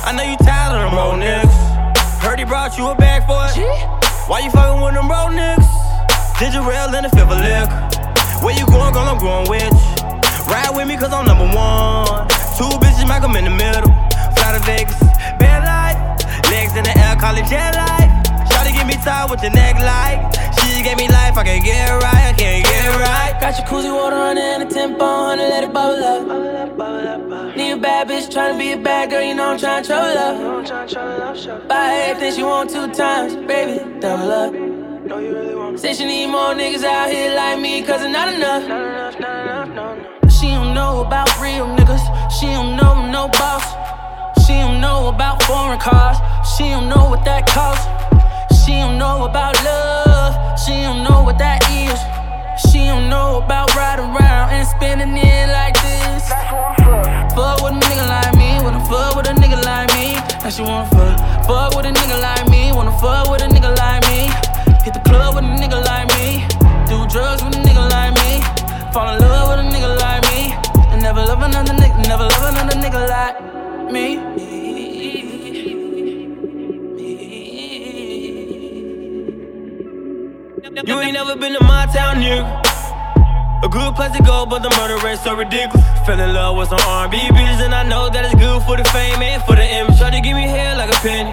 I 0.00 0.16
know 0.16 0.24
you 0.24 0.40
tired 0.40 0.80
of 0.80 0.88
them 0.88 0.96
old 0.96 1.20
niggas. 1.20 1.52
Heard 2.24 2.38
he 2.38 2.46
brought 2.48 2.78
you 2.78 2.88
a 2.88 2.96
bag 2.96 3.28
for 3.28 3.36
it. 3.52 3.60
Why 4.24 4.40
you 4.40 4.48
fucking 4.48 4.80
with 4.80 4.96
them 4.96 5.12
road 5.12 5.36
niggas? 5.36 5.68
Ginger 6.40 6.64
rail 6.64 6.88
in 6.96 7.04
a 7.04 7.12
fifth 7.12 7.28
of. 7.28 7.36
Where 8.40 8.56
you 8.56 8.64
going, 8.64 8.96
girl? 8.96 9.12
I'm 9.12 9.20
going 9.20 9.44
with 9.44 9.60
you. 9.60 10.48
Ride 10.48 10.72
with 10.72 10.88
me, 10.88 10.96
cause 10.96 11.12
I'm 11.12 11.28
number 11.28 11.52
one. 11.52 12.24
Two 12.56 12.72
bitches, 12.80 13.04
them 13.04 13.36
in 13.36 13.44
the 13.44 13.52
middle. 13.52 13.92
Fly 14.40 14.56
to 14.56 14.60
Vegas, 14.64 14.96
bad 15.36 15.68
life. 15.68 16.00
Legs 16.48 16.72
in 16.72 16.88
the 16.88 16.96
air, 16.96 17.12
call 17.20 17.36
it 17.36 17.44
jet 17.44 17.76
life. 17.76 18.05
Get 18.76 18.86
me 18.86 18.94
tired 19.02 19.30
with 19.30 19.42
your 19.42 19.52
neck 19.52 19.76
like. 19.80 20.20
She 20.60 20.82
gave 20.82 20.98
me 20.98 21.08
life, 21.08 21.36
I 21.36 21.44
can't 21.44 21.64
get 21.64 21.90
right, 21.90 22.26
I 22.28 22.34
can't 22.36 22.64
get 22.64 22.88
right. 23.00 23.32
Got 23.40 23.56
your 23.58 23.66
jacuzzi 23.66 23.92
water 23.94 24.16
on 24.16 24.36
and 24.36 24.62
a 24.62 24.66
tempo 24.66 25.04
on 25.04 25.38
let 25.38 25.64
it 25.64 25.72
bubble 25.72 26.04
up. 26.04 27.56
Need 27.56 27.72
a 27.72 27.76
bad 27.78 28.08
bitch 28.08 28.28
tryna 28.28 28.58
be 28.58 28.72
a 28.72 28.76
bad 28.76 29.10
girl, 29.10 29.22
you 29.22 29.34
know 29.34 29.48
I'm 29.52 29.58
tryna 29.58 29.86
trouble 29.86 30.18
up. 30.18 31.68
Buy 31.68 31.94
everything 32.08 32.34
she 32.36 32.42
want 32.42 32.70
two 32.70 32.92
times, 32.92 33.34
baby, 33.46 33.78
double 34.00 34.30
up. 34.30 35.78
Say 35.78 35.94
she 35.94 36.04
need 36.04 36.26
more 36.28 36.52
niggas 36.54 36.84
out 36.84 37.10
here 37.10 37.34
like 37.34 37.58
me, 37.60 37.82
cause 37.82 38.02
it's 38.02 38.12
not 38.12 38.28
enough. 38.34 38.62
She 40.30 40.48
don't 40.48 40.74
know 40.74 41.04
about 41.04 41.28
real 41.40 41.66
niggas, 41.66 42.04
she 42.38 42.46
don't 42.46 42.76
know 42.76 43.06
no 43.10 43.28
boss. 43.28 43.64
She 44.46 44.52
don't 44.52 44.80
know 44.80 45.08
about 45.08 45.42
foreign 45.44 45.78
cars, 45.80 46.18
she 46.56 46.64
don't 46.70 46.88
know 46.88 47.08
what 47.08 47.24
that 47.24 47.46
costs. 47.46 47.86
She 48.66 48.72
don't 48.72 48.98
know 48.98 49.26
about 49.26 49.54
love, 49.62 50.58
she 50.58 50.82
don't 50.82 51.04
know 51.04 51.22
what 51.22 51.38
that 51.38 51.62
is. 51.70 51.94
She 52.66 52.90
don't 52.90 53.08
know 53.08 53.38
about 53.38 53.70
riding 53.76 54.10
around 54.10 54.50
and 54.50 54.66
spending 54.66 55.14
it 55.14 55.46
like 55.54 55.78
this. 55.86 56.26
Fuck 57.30 57.62
with 57.62 57.78
a 57.78 57.80
nigga 57.86 58.02
like 58.10 58.34
me, 58.34 58.58
wanna 58.58 58.82
fuck 58.90 59.14
with 59.14 59.30
a 59.30 59.34
nigga 59.38 59.62
like 59.62 59.94
me. 59.94 60.18
Now 60.42 60.50
she 60.50 60.62
wanna 60.66 60.90
fuck, 60.90 61.46
fuck 61.46 61.76
with 61.78 61.86
a 61.86 61.94
nigga 61.94 62.18
like 62.18 62.50
me, 62.50 62.72
wanna 62.74 62.90
fuck 62.98 63.30
with 63.30 63.42
a 63.42 63.46
nigga 63.46 63.70
like 63.78 64.02
me. 64.10 64.26
Hit 64.82 64.98
the 64.98 65.02
club 65.06 65.36
with 65.36 65.44
a 65.44 65.54
nigga 65.54 65.78
like 65.86 66.10
me, 66.18 66.42
do 66.90 67.06
drugs 67.06 67.46
with 67.46 67.54
a 67.54 67.62
nigga 67.62 67.86
like 67.86 68.18
me, 68.18 68.42
fall 68.90 69.14
in 69.14 69.22
love 69.22 69.46
with 69.46 69.62
a 69.62 69.66
nigga 69.70 69.94
like 70.02 70.26
me, 70.34 70.58
and 70.90 71.00
never 71.00 71.22
love 71.22 71.38
another 71.38 71.72
nigga, 71.72 72.02
never 72.08 72.24
love 72.24 72.50
another 72.50 72.74
nigga 72.82 73.06
like 73.06 73.92
me. 73.94 74.55
You 80.84 81.00
ain't 81.00 81.14
never 81.14 81.34
been 81.36 81.54
to 81.54 81.64
my 81.64 81.86
town, 81.86 82.16
nigga. 82.20 82.44
A 83.64 83.68
good 83.68 83.96
place 83.96 84.12
to 84.12 84.22
go, 84.22 84.44
but 84.44 84.60
the 84.60 84.68
murder 84.76 85.00
rate's 85.00 85.24
so 85.24 85.34
ridiculous. 85.34 85.80
Fell 86.04 86.20
in 86.20 86.34
love 86.34 86.58
with 86.58 86.68
some 86.68 86.84
R&B 86.84 87.16
bitches, 87.32 87.64
and 87.64 87.74
I 87.74 87.82
know 87.88 88.10
that 88.10 88.26
it's 88.26 88.34
good 88.34 88.60
for 88.68 88.76
the 88.76 88.84
fame 88.92 89.24
and 89.24 89.42
for 89.44 89.56
the 89.56 89.64
image. 89.64 89.96
Try 89.96 90.10
to 90.10 90.20
give 90.20 90.36
me 90.36 90.44
hair 90.44 90.76
like 90.76 90.92
a 90.92 91.00
penny, 91.00 91.32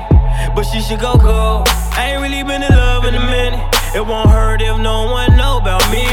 but 0.55 0.63
she 0.63 0.79
should 0.79 1.01
go 1.01 1.19
cold. 1.19 1.67
I 1.91 2.15
ain't 2.15 2.21
really 2.23 2.39
been 2.47 2.63
in 2.63 2.71
love 2.71 3.03
in 3.03 3.15
a 3.15 3.25
minute. 3.27 3.59
It 3.91 4.07
won't 4.07 4.31
hurt 4.31 4.61
if 4.61 4.79
no 4.79 5.11
one 5.11 5.35
know 5.35 5.59
about 5.59 5.83
me. 5.91 6.07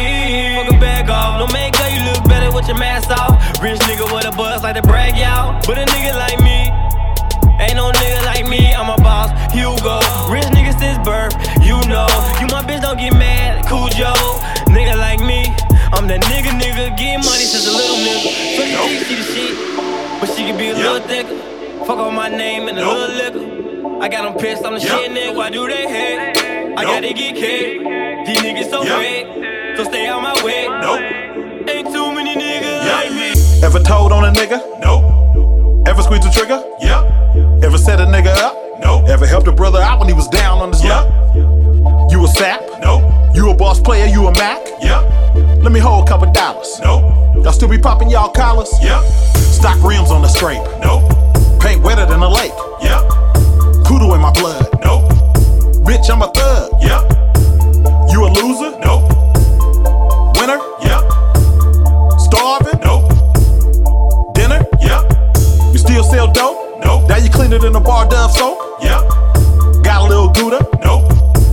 Fuck 0.58 0.74
a 0.74 0.80
bag 0.82 1.06
off, 1.06 1.38
no 1.38 1.46
makeup, 1.54 1.86
you 1.86 2.02
look 2.10 2.26
better 2.26 2.50
with 2.50 2.66
your 2.66 2.82
mask 2.82 3.14
off. 3.14 3.38
Rich 3.62 3.78
nigga 3.86 4.10
with 4.10 4.26
a 4.26 4.34
buzz 4.34 4.64
like 4.64 4.74
to 4.74 4.82
brag 4.82 5.14
out, 5.22 5.62
but 5.70 5.78
a 5.78 5.86
nigga 5.86 6.18
like 6.18 6.42
me. 6.42 6.66
Ain't 7.62 7.76
no 7.76 7.92
nigga 7.92 8.24
like 8.24 8.48
me, 8.48 8.74
I'm 8.74 8.90
a 8.90 8.96
boss, 8.98 9.30
Hugo. 9.52 10.00
Rich 10.32 10.48
nigga 10.50 10.72
since 10.80 10.96
birth, 11.04 11.36
you 11.70 11.78
know. 11.86 12.10
You 12.42 12.46
my 12.50 12.62
bitch, 12.66 12.82
don't 12.82 12.98
get 12.98 13.14
mad, 13.14 13.64
cool 13.66 13.86
Joe. 13.94 14.18
Nigga 14.74 14.98
like 14.98 15.20
me, 15.20 15.46
I'm 15.94 16.06
that 16.10 16.22
nigga, 16.26 16.50
nigga. 16.58 16.96
Getting 16.98 17.22
money 17.22 17.46
since 17.46 17.66
a 17.70 17.74
little 17.74 17.96
nigga. 18.02 18.66
26, 18.74 19.06
see 19.06 19.16
the 19.22 19.26
shit. 19.30 20.20
but 20.20 20.28
she 20.34 20.42
can 20.46 20.56
be 20.58 20.70
a 20.70 20.74
little 20.74 21.00
thicker. 21.06 21.38
Fuck 21.86 21.98
on 21.98 22.14
my 22.14 22.28
name 22.28 22.68
and 22.68 22.76
a 22.78 22.82
little 22.86 23.14
liquor. 23.16 24.02
I 24.02 24.08
got 24.08 24.22
them 24.24 24.34
pissed 24.40 24.64
on 24.64 24.74
the 24.74 24.80
shit, 24.80 25.10
nigga. 25.12 25.34
Why 25.36 25.50
do 25.50 25.66
they 25.68 25.86
hate? 25.86 26.74
I 26.76 26.82
gotta 26.84 27.12
get 27.14 27.36
kicked. 27.36 27.84
These 28.26 28.40
niggas 28.42 28.70
so 28.70 28.82
fake, 28.84 29.26
so 29.76 29.84
stay 29.84 30.06
out 30.08 30.22
my 30.22 30.34
way. 30.44 30.66
Nope. 30.66 31.68
Ain't 31.70 31.86
too 31.94 32.10
many 32.12 32.34
niggas 32.34 32.82
like 32.90 33.12
me. 33.12 33.30
Ever 33.62 33.78
told 33.80 34.10
on 34.12 34.24
a 34.24 34.32
nigga? 34.32 34.58
Nope. 34.80 35.86
Ever 35.86 36.02
squeezed 36.02 36.26
a 36.26 36.30
trigger? 36.32 36.62
Yep. 36.80 37.62
Ever 37.62 37.78
set 37.78 38.00
a 38.00 38.06
nigga 38.06 38.34
up? 38.46 38.54
Nope. 38.80 39.08
Ever 39.08 39.26
helped 39.26 39.46
a 39.48 39.52
brother 39.52 39.80
out 39.80 39.98
when 40.00 40.08
he 40.08 40.14
was 40.14 40.28
down 40.28 40.58
on 40.58 40.70
his 40.70 40.82
Yep. 40.82 40.90
luck? 41.04 41.59
You 42.10 42.24
a 42.24 42.28
sap? 42.28 42.60
Nope. 42.82 43.04
You 43.36 43.50
a 43.50 43.54
boss 43.54 43.80
player? 43.80 44.06
You 44.06 44.26
a 44.26 44.32
Mac? 44.32 44.58
Yep. 44.82 45.62
Let 45.62 45.70
me 45.70 45.78
hold 45.78 46.06
a 46.06 46.10
couple 46.10 46.30
dollars. 46.32 46.80
Nope. 46.82 47.04
Y'all 47.44 47.52
still 47.52 47.68
be 47.68 47.78
popping 47.78 48.10
y'all 48.10 48.30
collars? 48.30 48.72
Yep. 48.82 49.04
Stock 49.36 49.80
rims 49.84 50.10
on 50.10 50.20
the 50.20 50.28
scrape. 50.28 50.62
Nope. 50.82 51.08
Paint 51.60 51.82
wetter 51.82 52.04
than 52.06 52.20
a 52.20 52.28
lake. 52.28 52.52
Yep. 52.82 53.02
Poodle 53.86 54.14
in 54.14 54.20
my 54.20 54.32
blood. 54.32 54.66
Nope. 54.82 55.12
Bitch, 55.86 56.10
I'm 56.10 56.22
a 56.22 56.32
thug. 56.32 56.72
Yep. 56.82 57.02
You 58.10 58.26
a 58.26 58.30
loser? 58.42 58.76
Nope. 58.82 59.06
Winner? 60.34 60.58
Yep. 60.82 61.02
Starving? 62.18 62.80
Nope. 62.82 63.06
Dinner? 64.34 64.66
Yep. 64.82 65.12
You 65.72 65.78
still 65.78 66.02
sell 66.02 66.32
dope? 66.32 66.84
Nope. 66.84 67.08
Now 67.08 67.18
you 67.18 67.30
cleaner 67.30 67.60
than 67.60 67.76
a 67.76 67.80
bar 67.80 68.08
dove 68.08 68.32
soap? 68.32 68.58
Yep. 68.82 69.84
Got 69.84 70.06
a 70.06 70.08
little 70.08 70.28
Gouda? 70.30 70.66
Nope. 70.82 71.09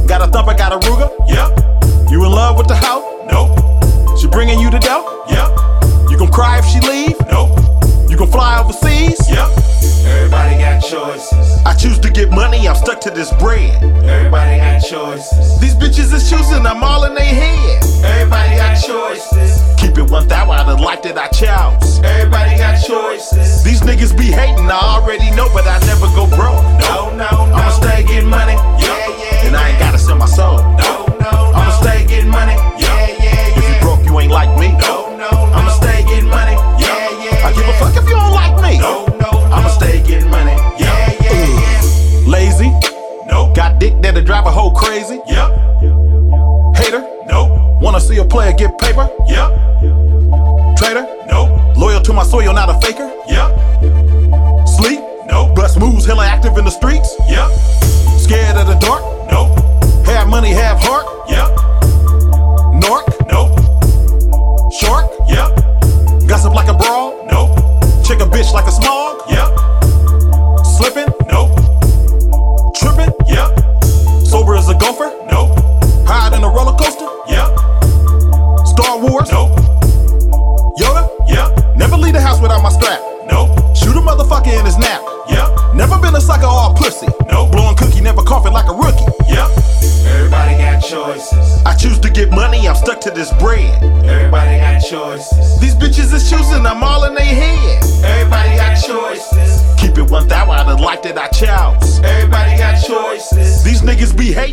Got 0.07 0.21
a 0.21 0.31
thumper, 0.31 0.53
got 0.53 0.71
a 0.71 0.79
Ruger? 0.87 1.09
Yep. 1.27 2.09
You 2.09 2.23
in 2.23 2.31
love 2.31 2.57
with 2.57 2.67
the 2.69 2.77
hoe? 2.77 3.27
Nope. 3.29 4.17
She 4.17 4.27
bringing 4.27 4.57
you 4.57 4.71
the 4.71 4.79
dough? 4.79 5.25
Yep. 5.29 6.09
You 6.09 6.17
gon' 6.17 6.31
cry 6.31 6.59
if 6.59 6.65
she 6.65 6.79
leave? 6.79 7.19
Nope. 7.29 7.59
You 8.09 8.15
gon' 8.15 8.31
fly 8.31 8.57
overseas? 8.57 9.19
Yep. 9.29 9.66
Choices. 10.87 11.59
I 11.65 11.75
choose 11.75 11.99
to 11.99 12.09
get 12.09 12.31
money, 12.31 12.65
I'm 12.65 12.75
stuck 12.75 13.01
to 13.01 13.11
this 13.11 13.33
bread. 13.33 13.75
Everybody 14.07 14.55
got 14.55 14.79
choices. 14.79 15.59
These 15.59 15.75
bitches 15.75 16.13
is 16.13 16.29
choosing, 16.29 16.65
I'm 16.65 16.81
all 16.81 17.03
in 17.03 17.13
their 17.13 17.25
head. 17.25 17.83
Everybody 18.05 18.55
got 18.55 18.79
choices. 18.79 19.59
Keep 19.75 19.97
it 19.97 20.09
1,000 20.09 20.31
out 20.31 20.69
of 20.69 20.79
life 20.79 21.01
that 21.03 21.17
I 21.17 21.27
chose. 21.27 21.99
Everybody 22.05 22.55
got 22.55 22.79
choices. 22.79 23.65
These 23.65 23.81
niggas 23.81 24.15
be 24.17 24.31
hating, 24.31 24.71
I 24.71 24.79
already 24.79 25.29
know, 25.35 25.49
but 25.51 25.67
I 25.67 25.77
never 25.91 26.07
go 26.15 26.23
broke. 26.39 26.63
No, 26.87 27.11
no, 27.11 27.27
no. 27.51 27.59
I'ma 27.59 27.71
stay 27.71 28.07
getting 28.07 28.29
money. 28.29 28.55
Yeah, 28.79 29.11
yeah. 29.11 29.47
And 29.47 29.57
I 29.57 29.75
ain't 29.75 29.79
gotta 29.79 29.99
sell 29.99 30.15
my 30.15 30.25
soul. 30.25 30.63
No, 30.79 31.03
no, 31.19 31.51
I'ma 31.51 31.71
stay 31.83 32.07
getting 32.07 32.31
money. 32.31 32.55
Yeah, 32.79 33.11
yeah, 33.19 33.59
If 33.59 33.67
you 33.67 33.75
broke, 33.83 34.05
you 34.05 34.17
ain't 34.19 34.31
like 34.31 34.55
me. 34.57 34.71
No, 34.79 35.11
no, 35.19 35.27
I'ma 35.51 35.71
stay 35.71 36.07
getting 36.07 36.29
money. 36.31 36.55
Yeah, 36.79 37.11
yeah, 37.19 37.43
I 37.43 37.51
give 37.51 37.67
a 37.67 37.73
fuck 37.75 37.91
if 37.91 38.07
you 38.07 38.15
don't 38.15 38.31
like 38.31 38.55
me. 38.63 38.79
No, 38.79 38.87
no, 38.87 39.05
no. 39.05 39.06
Got 43.57 43.79
dick 43.79 43.99
that'll 44.03 44.21
drive 44.23 44.45
a 44.45 44.51
hoe 44.51 44.69
crazy. 44.69 45.19
Yep. 45.25 45.49
Hater, 46.77 47.01
Nope. 47.25 47.81
wanna 47.81 47.99
see 47.99 48.17
a 48.19 48.23
player 48.23 48.53
get 48.53 48.77
paper. 48.77 49.09
Yep. 49.27 49.49
Traitor, 50.77 51.07
Nope. 51.27 51.49
loyal 51.75 51.99
to 52.01 52.13
my 52.13 52.21
soil, 52.23 52.53
not 52.53 52.69
a 52.69 52.75
faker. 52.85 53.09
Yep. 53.27 53.49
Sleep, 54.67 55.01
Nope. 55.27 55.55
bust 55.55 55.79
moves, 55.79 56.05
hella 56.05 56.23
active 56.27 56.55
in 56.59 56.65
the 56.65 56.71
streets. 56.71 57.09
Yep. 57.27 57.49
Scared 58.19 58.57
of 58.57 58.67
the 58.67 58.75
dark, 58.75 59.01
Nope. 59.31 59.57
have 60.05 60.27
money, 60.27 60.49
have 60.51 60.77
heart. 60.79 61.07
Yep. 61.27 61.49
Nork, 62.85 63.05
Nope. 63.31 63.57
shark, 64.79 65.05
Yep. 65.27 65.49
gossip 66.27 66.53
like 66.53 66.67
a 66.67 66.75
brawl. 66.75 67.15
Nope. 67.31 67.57
Check 68.05 68.21
a 68.21 68.25
bitch 68.25 68.53
like 68.53 68.67
a 68.67 68.71
smog. 68.71 69.15
Yep. 69.31 69.49
Slipping, 70.77 71.09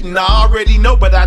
hating, 0.05 0.19
I 0.19 0.43
already 0.43 0.79
know, 0.79 0.97
but 0.97 1.15
I 1.15 1.27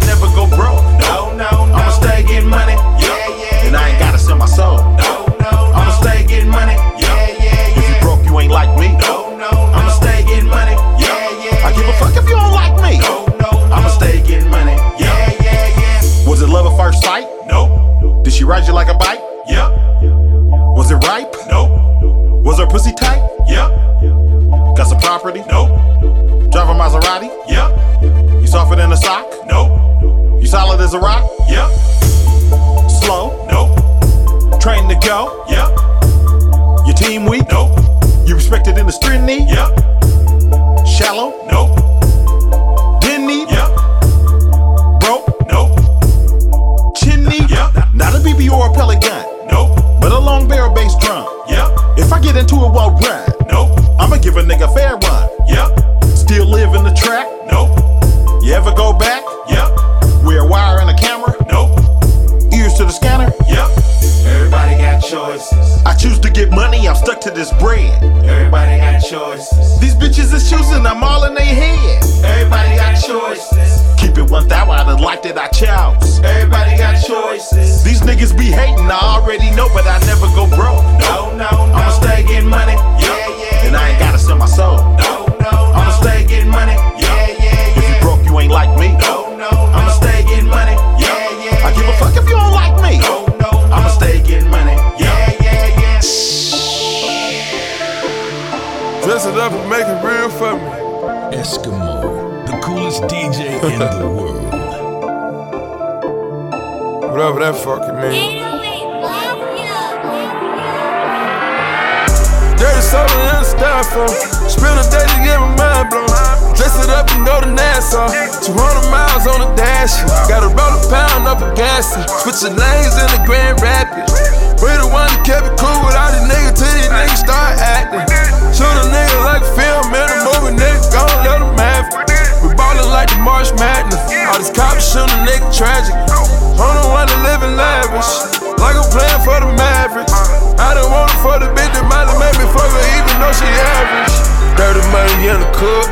30 144.68 144.84
million 144.92 145.40
in 145.40 145.40
the 145.40 145.52
cup, 145.56 145.88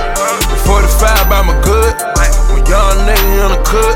45 0.68 1.32
by 1.32 1.40
my 1.48 1.56
good. 1.64 1.96
When 2.52 2.60
young 2.68 3.08
nigga 3.08 3.48
in 3.48 3.52
the 3.56 3.62
cook. 3.64 3.96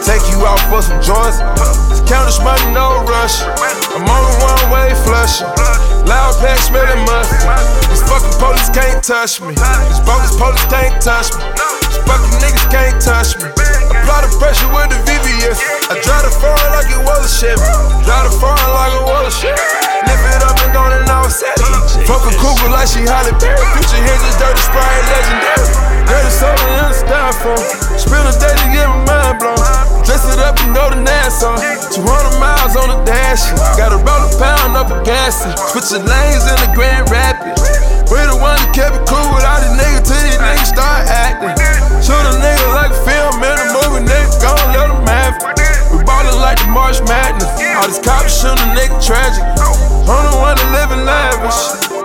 Take 0.00 0.24
you 0.32 0.40
out 0.48 0.56
for 0.72 0.80
some 0.80 0.96
joints. 1.04 1.44
It's 1.92 2.00
this 2.00 2.40
money, 2.40 2.64
no 2.72 3.04
rush. 3.04 3.44
I'm 3.92 4.08
on 4.08 4.22
the 4.24 4.34
one 4.40 4.64
way 4.72 4.88
flushing. 5.04 5.44
Loud 6.08 6.32
pack 6.40 6.56
smelling 6.64 7.04
muffin. 7.04 7.44
These 7.92 8.08
fucking 8.08 8.40
police 8.40 8.72
can't 8.72 9.04
touch 9.04 9.44
me. 9.44 9.52
These 9.52 10.00
bogus 10.08 10.32
police 10.40 10.64
can't 10.72 10.96
touch 10.96 11.36
me. 11.36 11.44
These 11.84 12.00
fucking 12.08 12.36
niggas 12.40 12.66
can't 12.72 12.96
touch 12.96 13.36
me. 13.36 13.52
Apply 13.52 14.24
the 14.24 14.32
pressure 14.40 14.70
with 14.72 14.96
the 14.96 14.98
VVS. 15.04 15.60
I 15.92 16.00
drive 16.00 16.24
the 16.24 16.32
foreign 16.40 16.72
like 16.72 16.88
it 16.88 17.04
was 17.04 17.20
a 17.20 17.28
Chevy. 17.28 17.68
Drive 18.08 18.32
the 18.32 18.34
foreign 18.40 18.72
like 18.72 18.96
it 18.96 19.04
was 19.04 19.28
a 19.28 19.34
Chevy. 19.44 19.95
Lift 20.06 20.24
it 20.30 20.42
up 20.42 20.56
and 20.62 20.72
go 20.72 20.82
and 20.86 21.10
all 21.10 21.28
set. 21.28 21.58
Fuck 22.06 22.22
a 22.26 22.32
cougar 22.38 22.70
like 22.70 22.86
she 22.86 23.02
Halle 23.02 23.34
Berry. 23.42 23.66
Future 23.74 24.02
hinges, 24.02 24.36
dirty 24.38 24.62
sprite, 24.62 25.04
legendary. 25.10 25.68
Dirty 26.06 26.30
soda 26.30 26.66
in 26.78 26.86
the 26.86 26.96
styrofoam. 26.96 27.62
Spill 27.98 28.22
the 28.22 28.34
day 28.38 28.54
to 28.54 28.66
get 28.70 28.86
my 28.86 29.02
mind 29.06 29.36
blown. 29.42 29.58
Dress 30.06 30.22
it 30.30 30.38
up 30.38 30.54
and 30.62 30.70
go 30.70 30.86
to 30.86 30.98
Nassau. 31.02 31.58
200 31.58 32.38
miles 32.38 32.78
on 32.78 32.94
the 32.94 32.98
dash. 33.02 33.50
Gotta 33.74 33.98
roll 33.98 34.22
a 34.22 34.30
pound 34.38 34.78
up 34.78 34.94
a 34.94 35.02
gas. 35.02 35.42
Switching 35.74 36.06
lanes 36.06 36.46
in 36.46 36.56
the 36.62 36.70
Grand 36.78 37.10
Rapids. 37.10 37.58
We 38.06 38.22
the 38.22 38.38
one 38.38 38.54
that 38.54 38.70
kept 38.70 38.94
it 38.94 39.02
cool 39.10 39.26
with 39.34 39.42
all 39.42 39.58
these 39.58 39.74
niggas 39.74 40.06
till 40.06 40.22
these 40.22 40.38
niggas 40.38 40.70
start 40.70 41.10
acting. 41.10 41.58
Shoot 41.98 42.22
a 42.22 42.38
nigga 42.38 42.66
like 42.70 42.94
a 42.94 43.00
film 43.02 43.42
in 43.42 43.56
a 43.58 43.66
movie, 43.74 44.06
nigga, 44.06 44.30
gon' 44.38 44.62
let 44.70 44.86
them 44.94 45.02
have 45.10 45.34
it. 45.42 45.90
We 45.90 45.98
ballin' 46.06 46.38
like 46.38 46.62
the 46.62 46.70
March 46.70 47.02
Madness. 47.10 47.55
All 47.86 47.94
these 47.94 48.02
cops 48.02 48.42
shootin' 48.42 48.58
a 48.58 48.74
nigga 48.74 48.98
tragic. 48.98 49.46
I'm 50.10 50.26
the 50.26 50.34
one 50.42 50.58
that 50.58 50.70
living 50.74 51.06
lavish, 51.06 51.54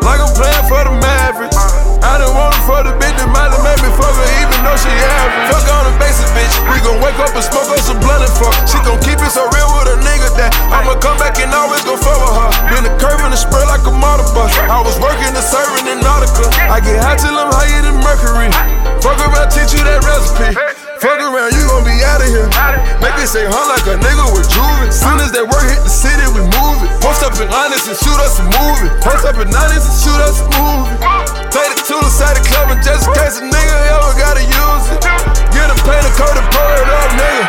like 0.05 0.21
I'm 0.21 0.29
playing 0.37 0.65
for 0.69 0.77
the 0.77 0.93
Mavericks. 0.93 1.57
I 2.05 2.21
done 2.21 2.37
want 2.37 2.53
it 2.53 2.61
for 2.69 2.85
the 2.85 2.93
bitch 3.01 3.17
that 3.17 3.25
might 3.33 3.49
have 3.49 3.65
made 3.65 3.81
me 3.81 3.89
fuck 3.97 4.13
her 4.13 4.29
even 4.45 4.61
though 4.61 4.77
she 4.77 4.93
average. 4.93 5.49
Fuck 5.49 5.65
on 5.73 5.89
the 5.89 5.93
basic 5.97 6.29
bitch, 6.37 6.53
we 6.69 6.77
gon' 6.85 7.01
wake 7.01 7.17
up 7.17 7.33
and 7.33 7.41
smoke 7.41 7.65
on 7.65 7.81
some 7.81 7.97
blunt 7.97 8.21
and 8.21 8.29
fuck. 8.37 8.53
She 8.69 8.77
gon' 8.85 9.01
keep 9.01 9.17
it 9.25 9.33
so 9.33 9.41
real 9.57 9.69
with 9.81 9.89
a 9.89 9.97
nigga 10.05 10.29
that 10.37 10.53
I'ma 10.69 11.01
come 11.01 11.17
back 11.17 11.41
and 11.41 11.49
always 11.49 11.81
gon' 11.81 11.97
fuck 11.97 12.13
with 12.13 12.37
her. 12.37 12.49
Been 12.69 12.85
the 12.85 12.93
curve 13.01 13.17
in 13.25 13.33
the 13.33 13.41
spur 13.41 13.65
like 13.65 13.81
a 13.81 13.89
motor 13.89 14.29
bus. 14.37 14.53
I 14.53 14.85
was 14.85 15.01
working 15.01 15.33
the 15.33 15.41
serving 15.41 15.89
in 15.89 15.97
Nautica. 16.05 16.45
I 16.69 16.77
get 16.77 17.01
high 17.01 17.17
till 17.17 17.33
I'm 17.33 17.49
higher 17.49 17.81
than 17.81 17.97
Mercury. 18.05 18.53
Fuck 19.01 19.17
around, 19.17 19.49
teach 19.49 19.73
you 19.73 19.81
that 19.81 20.05
recipe. 20.05 20.70
Out 22.21 22.77
of 22.77 22.81
here. 22.85 22.99
Make 23.01 23.17
it 23.17 23.29
say 23.29 23.45
huh 23.45 23.65
like 23.69 23.85
a 23.89 23.97
nigga 23.97 24.25
with 24.33 24.45
juvie. 24.49 24.93
Soon 24.93 25.17
as 25.21 25.33
that 25.33 25.45
work 25.45 25.65
hit 25.65 25.81
the 25.81 25.89
city, 25.89 26.25
we 26.37 26.45
move 26.45 26.77
it. 26.85 26.89
Post 27.01 27.25
up 27.25 27.33
in 27.41 27.49
honest 27.49 27.89
and 27.89 27.97
shoot 27.97 28.19
us 28.21 28.37
a 28.37 28.45
movie. 28.45 28.89
Post 29.01 29.25
up 29.25 29.37
in 29.41 29.49
honest 29.49 29.89
and 29.89 29.97
shoot 29.97 30.21
us 30.21 30.37
a 30.41 30.47
movie. 30.57 30.95
Take 31.49 31.71
the 31.73 31.81
tool 31.85 32.03
inside 32.03 32.37
the 32.37 32.43
club 32.45 32.69
and 32.69 32.81
just 32.85 33.09
in 33.09 33.13
case 33.17 33.41
a 33.41 33.45
nigga 33.45 33.75
ever 33.97 34.13
gotta 34.17 34.45
use 34.45 34.85
it. 34.93 35.01
Get 35.51 35.67
a 35.67 35.75
paint 35.81 36.05
a 36.05 36.11
coat 36.15 36.35
and 36.37 36.47
pour 36.53 36.71
it 36.77 36.89
up, 36.89 37.09
nigga. 37.17 37.45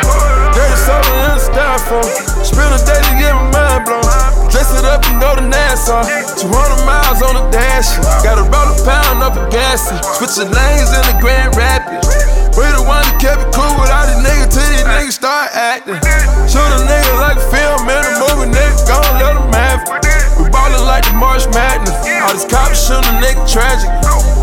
Dirty 0.56 0.78
soda 0.80 1.12
in 1.28 1.32
the 1.36 1.42
styrofoam. 1.42 2.08
Spend 2.40 2.72
a 2.72 2.80
day 2.82 3.00
to 3.00 3.12
get 3.20 3.32
my 3.36 3.46
mind 3.52 3.82
blown. 3.84 4.04
Dress 4.48 4.72
it 4.72 4.84
up 4.88 5.04
and 5.08 5.20
go 5.20 5.36
to 5.36 5.44
Nassau. 5.44 6.02
200 6.04 6.84
miles 6.88 7.20
on 7.20 7.36
the 7.36 7.44
dash. 7.52 7.96
Gotta 8.24 8.44
roll 8.48 8.68
a 8.72 8.76
pound 8.84 9.20
up 9.22 9.36
a 9.36 9.44
gas. 9.52 9.88
Switching 10.16 10.50
lanes 10.50 10.90
in 10.96 11.04
the 11.08 11.16
Grand 11.20 11.54
Rapids. 11.56 12.41
We 12.52 12.68
the 12.68 12.84
one 12.84 13.00
that 13.00 13.16
kept 13.16 13.40
it 13.40 13.50
cool 13.56 13.72
with 13.80 13.88
all 13.88 14.04
these 14.04 14.20
niggas 14.20 14.52
till 14.52 14.68
these 14.68 14.84
niggas 14.84 15.16
start 15.16 15.48
acting. 15.56 15.96
Shoot 16.44 16.68
a 16.68 16.80
nigga 16.84 17.12
like 17.16 17.40
a 17.40 17.46
film 17.48 17.88
in 17.88 18.02
a 18.04 18.12
movie, 18.20 18.52
nigga, 18.52 18.76
gon' 18.84 19.08
let 19.16 19.32
them 19.40 19.48
have 19.56 19.80
it. 19.88 20.04
We 20.36 20.52
ballin' 20.52 20.84
like 20.84 21.08
the 21.08 21.16
March 21.16 21.48
Madness. 21.56 21.96
All 22.20 22.36
these 22.36 22.44
cops 22.44 22.76
shootin' 22.76 23.08
a 23.08 23.24
nigga 23.24 23.40
tragic. 23.48 23.88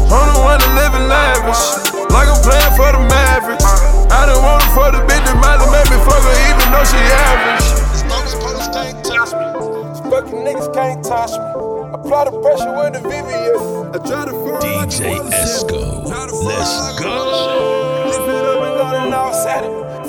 I'm 0.10 0.26
the 0.34 0.42
one 0.42 0.58
that 0.58 0.74
living 0.74 1.06
lavish, 1.06 1.62
like 2.10 2.26
I'm 2.26 2.42
playing 2.42 2.74
for 2.74 2.90
the 2.90 3.02
Mavericks. 3.14 3.62
I 4.10 4.26
done 4.26 4.42
want 4.42 4.66
it 4.66 4.74
for 4.74 4.90
the 4.90 5.06
bitch 5.06 5.22
that 5.30 5.38
might 5.38 5.62
have 5.62 5.70
made 5.70 5.86
me 5.94 6.02
fuck 6.02 6.26
her 6.26 6.38
even 6.50 6.66
though 6.74 6.88
she 6.90 6.98
average. 7.30 7.68
As 7.94 8.02
long 8.10 8.26
police 8.42 8.70
can't 8.74 8.98
touch 9.06 9.38
me, 9.38 9.46
these 9.86 10.02
fucking 10.10 10.42
niggas 10.42 10.74
can't 10.74 11.06
touch 11.06 11.30
me. 11.38 11.46
Apply 11.94 12.26
the 12.26 12.34
pressure 12.42 12.74
with 12.74 12.98
the 12.98 13.06
VVS. 13.06 13.94
I 13.94 13.98
try 14.02 14.26
to 14.26 14.34
feel 14.34 14.58
DJ 14.58 15.22
Esco. 15.30 16.10
Let's 16.42 17.00
go. 17.00 17.89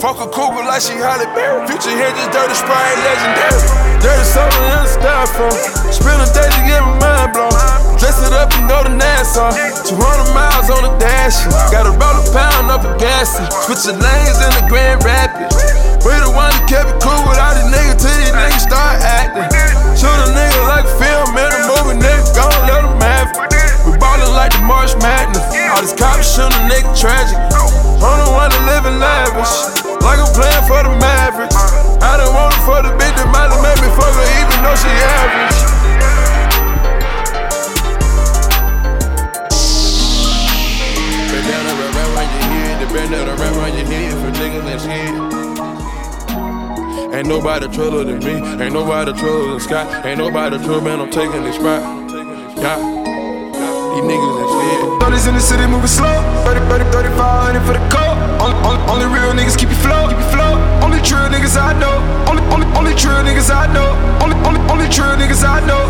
Fuck 0.00 0.16
a 0.16 0.28
cougar 0.32 0.64
like 0.64 0.80
she 0.80 0.96
Halle 0.96 1.28
Berry. 1.36 1.60
Future 1.68 1.92
here, 1.92 2.08
just 2.16 2.32
dirty 2.32 2.56
sprite, 2.56 2.96
legendary. 3.04 3.60
Dirty 4.00 4.24
soda 4.24 4.56
in 4.72 4.80
the 4.80 4.88
styrofoam. 4.88 5.52
Spend 5.92 6.24
a 6.24 6.28
day 6.32 6.48
to 6.48 6.60
get 6.64 6.80
my 6.80 6.96
mind 6.96 7.36
blown. 7.36 7.52
Dress 8.00 8.16
it 8.24 8.32
up 8.32 8.48
and 8.56 8.64
go 8.64 8.80
to 8.80 8.88
Nassau. 8.88 9.52
200 9.52 10.32
miles 10.32 10.72
on 10.72 10.88
the 10.88 10.92
dash. 10.96 11.44
Gotta 11.68 11.92
roll 11.92 12.16
a 12.16 12.24
pound 12.32 12.72
up 12.72 12.80
a 12.88 12.96
gas. 12.96 13.36
Switching 13.68 14.00
lanes 14.00 14.40
in 14.40 14.50
the 14.56 14.64
Grand 14.72 15.04
Rapids. 15.04 15.52
We 16.00 16.16
the 16.16 16.32
one 16.32 16.48
that 16.48 16.64
kept 16.64 16.88
it 16.88 16.98
cool 17.04 17.20
with 17.28 17.36
all 17.36 17.52
these 17.52 17.68
niggas 17.68 18.00
till 18.00 18.16
these 18.16 18.32
niggas 18.32 18.64
start 18.64 19.04
acting. 19.04 19.52
Shoot 20.00 20.16
a 20.16 20.32
nigga 20.32 20.60
like 20.64 20.88
a 20.88 20.94
film 20.96 21.36
in 21.36 21.44
a 21.44 21.60
movie, 21.68 22.00
nigga, 22.00 22.24
gon' 22.32 22.56
let 22.64 22.88
them 22.88 22.96
have 23.04 23.36
it. 23.36 23.60
We 23.84 23.92
ballin' 24.00 24.32
like 24.32 24.56
the 24.56 24.64
March 24.64 24.96
Madness. 25.04 25.49
All 25.80 25.86
these 25.86 25.96
cops 25.96 26.36
shootin' 26.36 26.52
a 26.52 26.68
nigga 26.68 26.92
tragic. 26.92 27.40
I'm 28.04 28.20
the 28.20 28.28
one 28.36 28.52
that 28.52 28.62
living 28.68 29.00
lavish, 29.00 29.48
like 30.04 30.20
I'm 30.20 30.28
playing 30.36 30.64
for 30.68 30.84
the 30.84 30.92
Mavericks. 31.00 31.56
I 32.04 32.20
done 32.20 32.36
want 32.36 32.52
it 32.52 32.60
for 32.68 32.84
the 32.84 32.92
bitch 33.00 33.16
that 33.16 33.24
might 33.32 33.48
have 33.48 33.64
made 33.64 33.80
me 33.80 33.88
fuck 33.96 34.12
her 34.12 34.28
even 34.44 34.60
though 34.60 34.76
she 34.76 34.92
average. 34.92 35.56
Bandana 42.92 43.32
wrap 43.40 43.40
around 43.40 43.56
around 43.56 43.72
your 43.72 43.88
head 43.88 44.12
for 44.20 44.28
niggas 44.36 44.64
that's 44.68 44.84
here. 44.84 45.16
Ain't 47.16 47.26
nobody 47.26 47.68
truller 47.68 48.04
than 48.04 48.18
me. 48.18 48.36
Ain't 48.62 48.74
nobody 48.74 49.12
truller 49.12 49.52
than 49.52 49.60
Scott. 49.60 50.04
Ain't 50.04 50.18
nobody 50.18 50.58
truller, 50.58 50.84
man. 50.84 51.00
I'm 51.00 51.10
taking 51.10 51.42
this 51.42 51.56
spot. 51.56 51.80
Yeah. 52.60 52.76
These 53.96 54.04
niggas 54.04 54.44
is 54.44 54.49
Brothers 55.10 55.26
in 55.26 55.34
the 55.34 55.40
city 55.42 55.66
moving 55.66 55.90
slow. 55.90 56.22
30, 56.46 56.70
30, 56.70 56.86
3500 57.18 57.66
for 57.66 57.74
the 57.74 57.82
coat. 57.90 58.14
Only, 58.38 58.54
only, 58.62 58.78
only 58.86 59.06
real 59.10 59.34
niggas 59.34 59.58
keep 59.58 59.68
you 59.68 59.74
flow. 59.82 60.06
Keep 60.06 60.22
you 60.22 60.30
flow. 60.30 60.54
Only 60.86 61.02
true 61.02 61.26
niggas 61.26 61.58
I 61.58 61.74
know. 61.82 61.98
Only, 62.30 62.46
only, 62.54 62.66
only 62.78 62.94
true 62.94 63.18
niggas 63.26 63.50
I 63.50 63.66
know. 63.74 63.90
Only, 64.22 64.38
only, 64.46 64.60
only 64.70 64.86
true 64.86 65.10
niggas 65.18 65.42
I 65.42 65.66
know. 65.66 65.82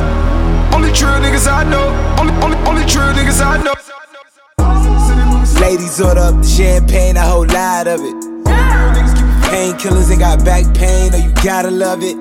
Only 0.73 0.89
true 0.97 1.21
niggas 1.21 1.45
I 1.45 1.69
know. 1.69 1.93
Only, 2.17 2.33
only, 2.41 2.57
only 2.65 2.85
true 2.89 3.13
niggas 3.13 3.45
I 3.45 3.61
know. 3.61 3.77
Ladies 5.61 6.01
order 6.01 6.21
up 6.21 6.41
the 6.41 6.49
champagne, 6.49 7.19
a 7.19 7.21
whole 7.21 7.45
lot 7.45 7.89
of 7.89 8.01
it. 8.01 8.17
Painkillers 9.53 10.11
ain't 10.11 10.21
got 10.21 10.43
back 10.47 10.65
pain, 10.73 11.13
oh 11.13 11.19
you 11.19 11.31
gotta 11.45 11.71
love 11.71 12.01
it. 12.01 12.17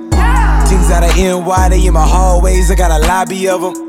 Things 0.68 0.92
out 0.92 1.08
of 1.08 1.16
NY, 1.16 1.70
they 1.70 1.88
in 1.88 1.94
my 1.94 2.06
hallways, 2.06 2.70
I 2.70 2.76
got 2.76 2.92
a 2.92 3.00
lobby 3.08 3.48
of 3.48 3.62
them. 3.62 3.89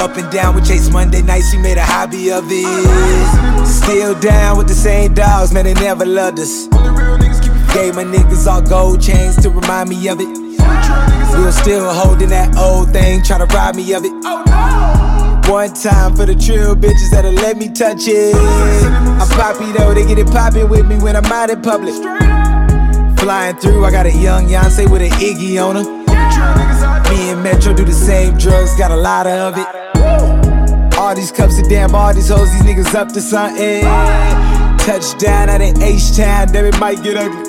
Up 0.00 0.16
and 0.16 0.30
down 0.30 0.54
with 0.54 0.66
Chase 0.66 0.90
Monday 0.90 1.22
nights, 1.22 1.50
he 1.50 1.58
made 1.58 1.76
a 1.76 1.82
hobby 1.82 2.30
of 2.30 2.44
it. 2.48 3.66
Still 3.66 4.14
down 4.20 4.56
with 4.56 4.68
the 4.68 4.74
same 4.74 5.12
dogs, 5.12 5.52
man, 5.52 5.64
they 5.64 5.74
never 5.74 6.06
loved 6.06 6.38
us. 6.38 6.68
Gave 7.74 7.96
my 7.96 8.04
niggas 8.04 8.46
all 8.46 8.62
gold 8.62 9.02
chains 9.02 9.36
to 9.42 9.50
remind 9.50 9.88
me 9.88 10.08
of 10.08 10.20
it. 10.20 10.28
We 10.28 11.44
were 11.44 11.52
still 11.52 11.92
holding 11.92 12.28
that 12.28 12.56
old 12.56 12.92
thing, 12.92 13.24
trying 13.24 13.46
to 13.46 13.54
rob 13.54 13.74
me 13.74 13.92
of 13.92 14.04
it. 14.04 14.12
One 15.50 15.72
time 15.74 16.14
for 16.14 16.26
the 16.26 16.34
trill 16.34 16.76
bitches 16.76 17.10
that'll 17.10 17.32
let 17.32 17.56
me 17.56 17.68
touch 17.68 18.06
it. 18.06 18.36
I'm 18.36 19.28
poppy 19.30 19.72
though, 19.72 19.94
they 19.94 20.06
get 20.06 20.18
it 20.18 20.28
poppin' 20.28 20.68
with 20.68 20.86
me 20.86 20.96
when 20.98 21.16
I'm 21.16 21.24
out 21.26 21.50
in 21.50 21.60
public. 21.60 21.94
Flying 23.18 23.56
through, 23.56 23.84
I 23.84 23.90
got 23.90 24.06
a 24.06 24.12
young 24.12 24.46
Beyonce 24.46 24.88
with 24.88 25.02
an 25.02 25.10
Iggy 25.18 25.58
on 25.60 25.76
her. 25.76 26.77
And 27.18 27.42
Metro 27.42 27.74
do 27.74 27.84
the 27.84 27.92
same 27.92 28.38
drugs, 28.38 28.76
got 28.76 28.92
a 28.92 28.96
lot 28.96 29.26
of 29.26 29.54
it. 29.58 30.94
All 30.96 31.14
these 31.16 31.32
cups 31.32 31.58
of 31.58 31.68
damn, 31.68 31.94
all 31.94 32.14
these 32.14 32.28
hoes, 32.28 32.50
these 32.52 32.62
niggas 32.62 32.94
up 32.94 33.08
to 33.12 33.20
something. 33.20 33.82
Touchdown 34.78 35.50
out 35.50 35.60
in 35.60 35.82
H-Town, 35.82 36.52
then 36.52 36.66
it 36.66 36.78
might 36.78 37.02
get 37.02 37.16
ugly. 37.16 37.42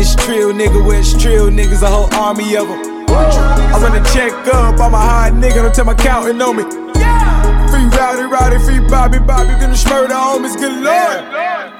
It's 0.00 0.14
trill 0.14 0.52
nigga 0.52 0.86
with 0.86 0.98
it's 1.00 1.20
trill 1.20 1.50
niggas, 1.50 1.82
a 1.82 1.88
whole 1.88 2.14
army 2.14 2.56
of 2.56 2.68
them. 2.68 3.06
I 3.10 3.78
run 3.82 4.00
a 4.00 4.04
check 4.14 4.32
up, 4.54 4.78
I'm 4.78 4.94
a 4.94 5.36
nigga, 5.36 5.56
don't 5.56 5.74
tell 5.74 5.84
my 5.84 5.94
counting 5.94 6.40
on 6.40 6.56
me. 6.56 6.62
Free 6.62 7.86
Rowdy, 7.98 8.22
Rowdy, 8.22 8.58
free 8.64 8.80
Bobby, 8.88 9.18
Bobby, 9.18 9.50
gonna 9.60 9.74
smurder 9.74 10.10
homies, 10.10 10.56
good 10.56 10.80
lord. 10.82 11.79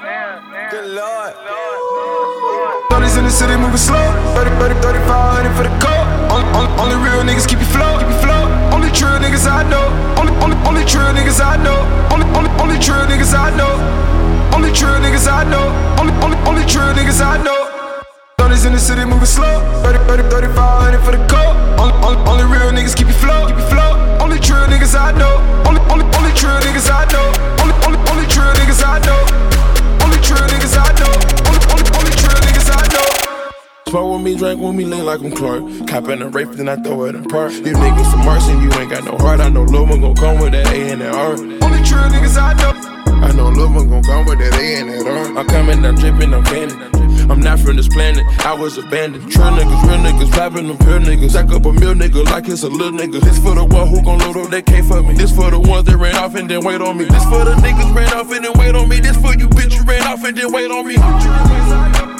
Good 2.91 2.99
lord. 2.99 3.07
Brothers 3.07 3.15
in 3.17 3.23
the 3.23 3.31
city 3.31 3.55
moving 3.55 3.79
slow. 3.79 4.03
30, 4.35 4.51
30, 4.59 4.75
3500 4.83 5.55
for 5.55 5.63
the 5.63 5.71
coat. 5.79 6.05
Only, 6.27 6.47
only, 6.51 6.71
only 6.75 6.97
real 6.99 7.23
niggas 7.23 7.47
keep 7.47 7.59
you 7.59 7.71
flow. 7.71 7.99
Keep 7.99 8.11
you 8.11 8.19
flow. 8.19 8.51
Only 8.75 8.91
true 8.91 9.15
niggas 9.15 9.47
I 9.47 9.63
know. 9.63 9.87
Only, 10.19 10.35
only, 10.43 10.57
only 10.67 10.83
true 10.83 11.07
niggas 11.15 11.39
I 11.39 11.55
know. 11.55 11.87
Only, 12.11 12.27
only, 12.35 12.51
only 12.59 12.77
true 12.79 12.99
niggas 13.07 13.31
I 13.31 13.55
know. 13.55 13.79
Only 14.51 14.71
true 14.75 14.91
niggas 14.99 15.27
I 15.27 15.47
know. 15.47 15.71
Only, 15.99 16.13
only, 16.19 16.37
only 16.43 16.65
true 16.67 16.91
niggas 16.91 17.23
I 17.23 17.39
know. 17.39 18.03
Brothers 18.37 18.65
in 18.65 18.73
the 18.73 18.79
city 18.79 19.05
moving 19.05 19.25
slow. 19.25 19.63
30, 19.87 20.27
30, 20.27 20.51
3500 20.51 20.99
for 20.99 21.15
the 21.15 21.23
coat. 21.31 21.55
Only, 21.79 21.95
only, 22.03 22.19
only 22.27 22.45
real 22.51 22.75
niggas 22.75 22.95
keep 22.95 23.07
you 23.07 23.15
flow. 23.15 23.47
Keep 23.47 23.55
you 23.55 23.67
flow. 23.71 23.95
Only 24.19 24.39
true 24.39 24.67
niggas 24.67 24.99
I 24.99 25.15
know. 25.15 25.39
Only, 25.63 25.79
only, 25.87 26.05
only 26.19 26.33
true 26.35 26.59
niggas 26.59 26.91
I 26.91 27.07
know. 27.07 27.23
Only, 27.63 27.75
only, 27.87 27.99
only 28.11 28.27
true 28.27 28.51
niggas 28.59 28.83
I 28.83 28.99
know. 29.07 29.21
Only 30.03 30.19
true 30.19 30.43
niggas 30.51 30.75
I 30.75 30.91
know. 30.99 31.13
Only, 31.47 31.61
only, 31.71 31.87
only 31.95 32.13
true 32.19 32.35
niggas. 32.35 32.50
Drink 33.91 34.61
with 34.61 34.75
me, 34.75 34.85
lean 34.85 35.05
like 35.05 35.19
I'm 35.19 35.31
Clark. 35.31 35.63
Copping 35.87 36.21
a 36.21 36.29
rape, 36.29 36.51
then 36.51 36.69
I 36.69 36.77
throw 36.77 37.05
it 37.05 37.15
in 37.15 37.25
park. 37.25 37.51
You 37.51 37.73
niggas 37.73 38.11
some 38.11 38.25
mercy, 38.25 38.53
you 38.53 38.71
ain't 38.79 38.89
got 38.89 39.03
no 39.03 39.17
heart. 39.17 39.41
I 39.41 39.49
know 39.49 39.63
Lil' 39.63 39.85
one 39.85 40.01
gon' 40.01 40.15
come 40.15 40.39
with 40.39 40.53
that 40.53 40.67
A 40.67 40.91
and 40.91 41.01
that 41.01 41.13
R. 41.13 41.33
Only 41.33 41.83
true 41.83 41.99
niggas 41.99 42.37
I 42.37 42.53
know. 42.53 42.71
I 43.27 43.31
know 43.33 43.49
Lil' 43.49 43.73
one 43.73 43.89
gon' 43.89 44.03
come 44.03 44.25
with 44.25 44.39
that 44.39 44.53
A 44.53 44.79
and 44.79 44.89
that 44.89 45.07
R. 45.07 45.37
I'm 45.37 45.47
coming, 45.47 45.85
I'm 45.85 45.95
dripping, 45.95 46.33
I'm 46.33 46.43
cannon. 46.45 47.29
I'm 47.29 47.39
not 47.39 47.59
from 47.59 47.75
this 47.75 47.87
planet, 47.87 48.25
I 48.45 48.53
was 48.53 48.77
abandoned. 48.77 49.29
True 49.31 49.43
niggas, 49.43 49.83
real 49.83 49.99
niggas, 49.99 50.31
popping 50.31 50.67
them 50.67 50.77
pure 50.77 50.99
niggas. 50.99 51.31
Stack 51.31 51.51
up 51.51 51.65
a 51.65 51.73
meal 51.73 51.93
nigga 51.93 52.23
like 52.25 52.47
it's 52.47 52.63
a 52.63 52.69
little 52.69 52.97
nigga. 52.97 53.19
This 53.19 53.39
for 53.39 53.55
the 53.55 53.65
one 53.65 53.87
who 53.87 54.01
gon' 54.01 54.19
load 54.19 54.37
up 54.37 54.49
that 54.51 54.65
K 54.65 54.81
for 54.81 55.03
me. 55.03 55.13
This 55.15 55.35
for 55.35 55.51
the 55.51 55.59
ones 55.59 55.85
that 55.85 55.97
ran 55.97 56.15
off 56.15 56.35
and 56.35 56.49
then 56.49 56.63
wait 56.63 56.81
on 56.81 56.97
me. 56.97 57.05
This 57.05 57.23
for 57.25 57.43
the 57.43 57.55
niggas 57.55 57.93
ran 57.93 58.13
off 58.13 58.31
and 58.31 58.45
then 58.45 58.53
wait 58.57 58.73
on 58.73 58.87
me. 58.87 58.99
This 58.99 59.17
for 59.17 59.35
you 59.35 59.47
bitch 59.49 59.75
you 59.75 59.83
ran 59.83 60.03
off 60.03 60.23
and 60.23 60.35
then 60.37 60.51
wait 60.51 60.71
on 60.71 60.87
me. 60.87 62.10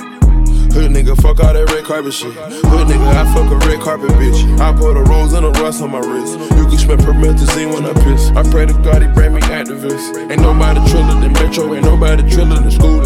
Hood 0.71 0.91
nigga, 0.91 1.19
fuck 1.21 1.43
all 1.43 1.53
that 1.53 1.69
red 1.71 1.83
carpet 1.83 2.13
shit. 2.13 2.31
Hood 2.33 2.87
nigga, 2.87 3.07
I 3.11 3.27
fuck 3.35 3.51
a 3.51 3.57
red 3.67 3.81
carpet 3.81 4.11
bitch. 4.11 4.39
I 4.59 4.71
put 4.71 4.95
a 4.95 5.03
rose 5.03 5.33
and 5.33 5.45
a 5.45 5.49
rust 5.59 5.81
on 5.81 5.91
my 5.91 5.99
wrist. 5.99 6.39
You 6.55 6.63
can 6.63 6.77
smell 6.77 6.97
promethazine 6.97 7.73
when 7.73 7.85
I 7.85 7.93
piss. 7.93 8.31
I 8.31 8.43
pray 8.49 8.65
to 8.65 8.73
God 8.79 9.01
he 9.01 9.07
bring 9.09 9.33
me 9.33 9.41
activists. 9.41 10.15
Ain't 10.31 10.41
nobody 10.41 10.79
triller 10.89 11.19
than 11.19 11.33
Metro, 11.33 11.73
ain't 11.75 11.83
nobody 11.83 12.23
triller 12.29 12.55
than 12.55 12.71
school. 12.71 13.03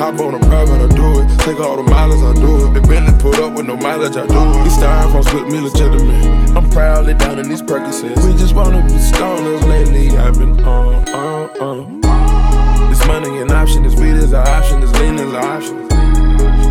Hop 0.00 0.18
on 0.20 0.34
a 0.34 0.38
private, 0.38 0.80
I 0.80 0.88
do 0.94 1.20
it. 1.20 1.28
Take 1.40 1.60
all 1.60 1.76
the 1.76 1.82
mileage, 1.82 2.24
I 2.24 2.40
do 2.40 2.70
it. 2.70 2.74
The 2.74 2.80
Bentley 2.86 3.18
put 3.20 3.38
up 3.38 3.52
with 3.52 3.66
no 3.66 3.76
mileage, 3.76 4.16
I 4.16 4.26
do 4.26 4.38
it. 4.38 4.64
These 4.64 4.78
styrofoams 4.78 5.28
with 5.34 5.52
me 5.52 5.60
legitimate. 5.60 6.56
I'm 6.56 6.70
proudly 6.70 7.14
down 7.14 7.38
in 7.38 7.48
these 7.48 7.62
Percocets. 7.62 8.24
We 8.24 8.32
just 8.38 8.54
wanna 8.54 8.80
be 8.86 8.94
stoners 8.94 9.62
lately. 9.68 10.16
I've 10.16 10.38
been 10.38 10.58
on, 10.64 11.08
on, 11.10 11.50
on. 11.60 12.90
This 12.90 13.04
money 13.06 13.40
an 13.40 13.50
option, 13.50 13.82
this 13.82 13.94
weed 13.96 14.16
is 14.16 14.32
an 14.32 14.46
option, 14.46 14.80
this 14.80 14.92
lean 15.00 15.16
is 15.16 15.32
an 15.32 15.36
option. 15.36 15.88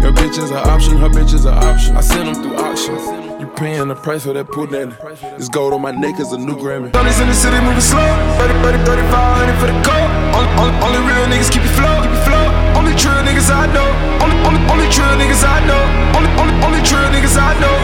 Your 0.04 0.14
bitch 0.14 0.38
is 0.38 0.52
an 0.52 0.58
option, 0.58 0.98
her 0.98 1.10
bitch 1.10 1.34
is 1.34 1.46
an 1.46 1.54
option. 1.58 1.98
I 1.98 2.02
send 2.02 2.30
them 2.30 2.36
through 2.42 2.58
auctions. 2.58 3.02
You 3.42 3.48
paying 3.58 3.88
the 3.88 3.96
price 3.96 4.24
for 4.24 4.34
that 4.34 4.48
pull 4.48 4.68
daddy. 4.68 4.94
This 5.38 5.50
gold 5.50 5.74
on 5.74 5.82
my 5.82 5.92
neck 5.92 6.20
is 6.20 6.32
a 6.32 6.38
new 6.38 6.56
Grammy. 6.56 6.94
Thirties 6.94 7.20
in 7.20 7.28
the 7.28 7.34
city 7.34 7.58
moving 7.66 7.82
slow. 7.82 8.06
30, 8.38 8.54
30, 8.62 8.86
3500 8.86 9.58
for 9.58 9.68
the 9.68 9.78
coat. 9.82 10.10
Only, 10.38 10.50
only, 10.62 10.74
only 10.86 11.02
real 11.02 11.26
niggas 11.26 11.50
keep 11.50 11.66
it 11.66 11.74
flow, 11.74 12.06
keep 12.06 12.14
it 12.14 12.24
flow. 12.30 12.46
Only 12.78 12.94
true 12.94 13.18
niggas 13.26 13.50
I 13.50 13.66
know. 13.74 13.90
Only, 14.22 14.38
only, 14.46 14.62
only 14.70 14.88
true 14.94 15.12
niggas 15.18 15.42
I 15.42 15.66
know. 15.66 15.82
Only, 16.14 16.30
only, 16.38 16.54
only 16.62 16.82
true 16.86 17.02
niggas 17.10 17.34
I 17.34 17.58
know. 17.58 17.78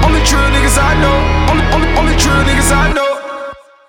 Only 0.00 0.24
true 0.24 0.48
niggas 0.48 0.80
I 0.80 0.96
know. 0.96 1.16
Only, 1.52 1.64
only, 1.76 1.88
only 2.00 2.16
true 2.16 2.40
niggas 2.48 2.72
I 2.72 2.88
know. 2.96 3.20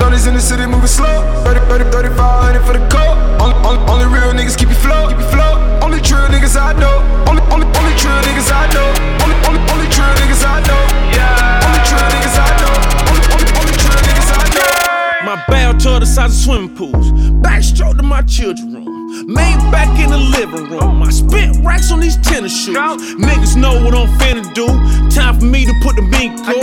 Thirties 0.04 0.28
in 0.28 0.36
the 0.36 0.44
city 0.44 0.68
moving 0.68 0.92
slow. 0.92 1.24
30, 1.48 1.64
30, 1.72 2.20
3500 2.20 2.68
for 2.68 2.76
the 2.76 2.84
coat. 2.92 3.16
Only, 3.40 3.56
only, 3.64 3.80
only 3.88 4.06
real 4.12 4.36
niggas 4.36 4.60
keep 4.60 4.68
it 4.68 4.80
flow, 4.84 5.08
keep 5.08 5.24
it 5.24 5.32
flow. 5.32 5.55
Only 5.86 6.02
true 6.02 6.18
niggas 6.34 6.58
I 6.60 6.74
know. 6.80 6.98
Only, 7.30 7.44
only, 7.54 7.68
only 7.78 7.94
true 7.96 8.10
niggas 8.26 8.50
I 8.50 8.66
know. 8.74 8.90
Only, 9.22 9.38
only, 9.46 9.62
only 9.72 9.88
true 9.94 10.12
niggas 10.18 10.44
I 10.44 10.58
know. 10.66 10.82
Yeah. 11.14 11.62
Only 11.62 11.82
true 11.86 12.02
niggas 12.10 12.38
I 12.42 12.50
know. 12.58 12.74
Only, 13.06 13.22
only, 13.34 13.50
only 13.62 13.76
true 13.78 14.02
niggas 14.02 14.32
I 14.34 14.46
know. 14.56 15.26
My 15.26 15.44
bathtub 15.48 16.00
the 16.00 16.08
size 16.08 16.32
of 16.32 16.38
swimming 16.44 16.76
pools. 16.76 17.12
Backstroke 17.46 17.98
to 17.98 18.04
my 18.04 18.24
children's 18.24 18.74
room. 18.74 18.95
Made 19.24 19.58
back 19.72 19.98
in 20.00 20.10
the 20.10 20.18
living 20.18 20.70
room. 20.70 21.02
I 21.02 21.10
spent 21.10 21.64
racks 21.66 21.92
on 21.92 22.00
these 22.00 22.18
tennis 22.18 22.52
shoes. 22.52 22.76
Niggas 22.76 23.56
know 23.56 23.84
what 23.84 23.96
I'm 23.96 24.08
finna 24.20 24.44
do. 24.54 24.68
Time 25.10 25.40
for 25.40 25.46
me 25.46 25.66
to 25.66 25.74
put 25.82 25.96
the 25.96 26.02
mink 26.02 26.38
up. 26.42 26.56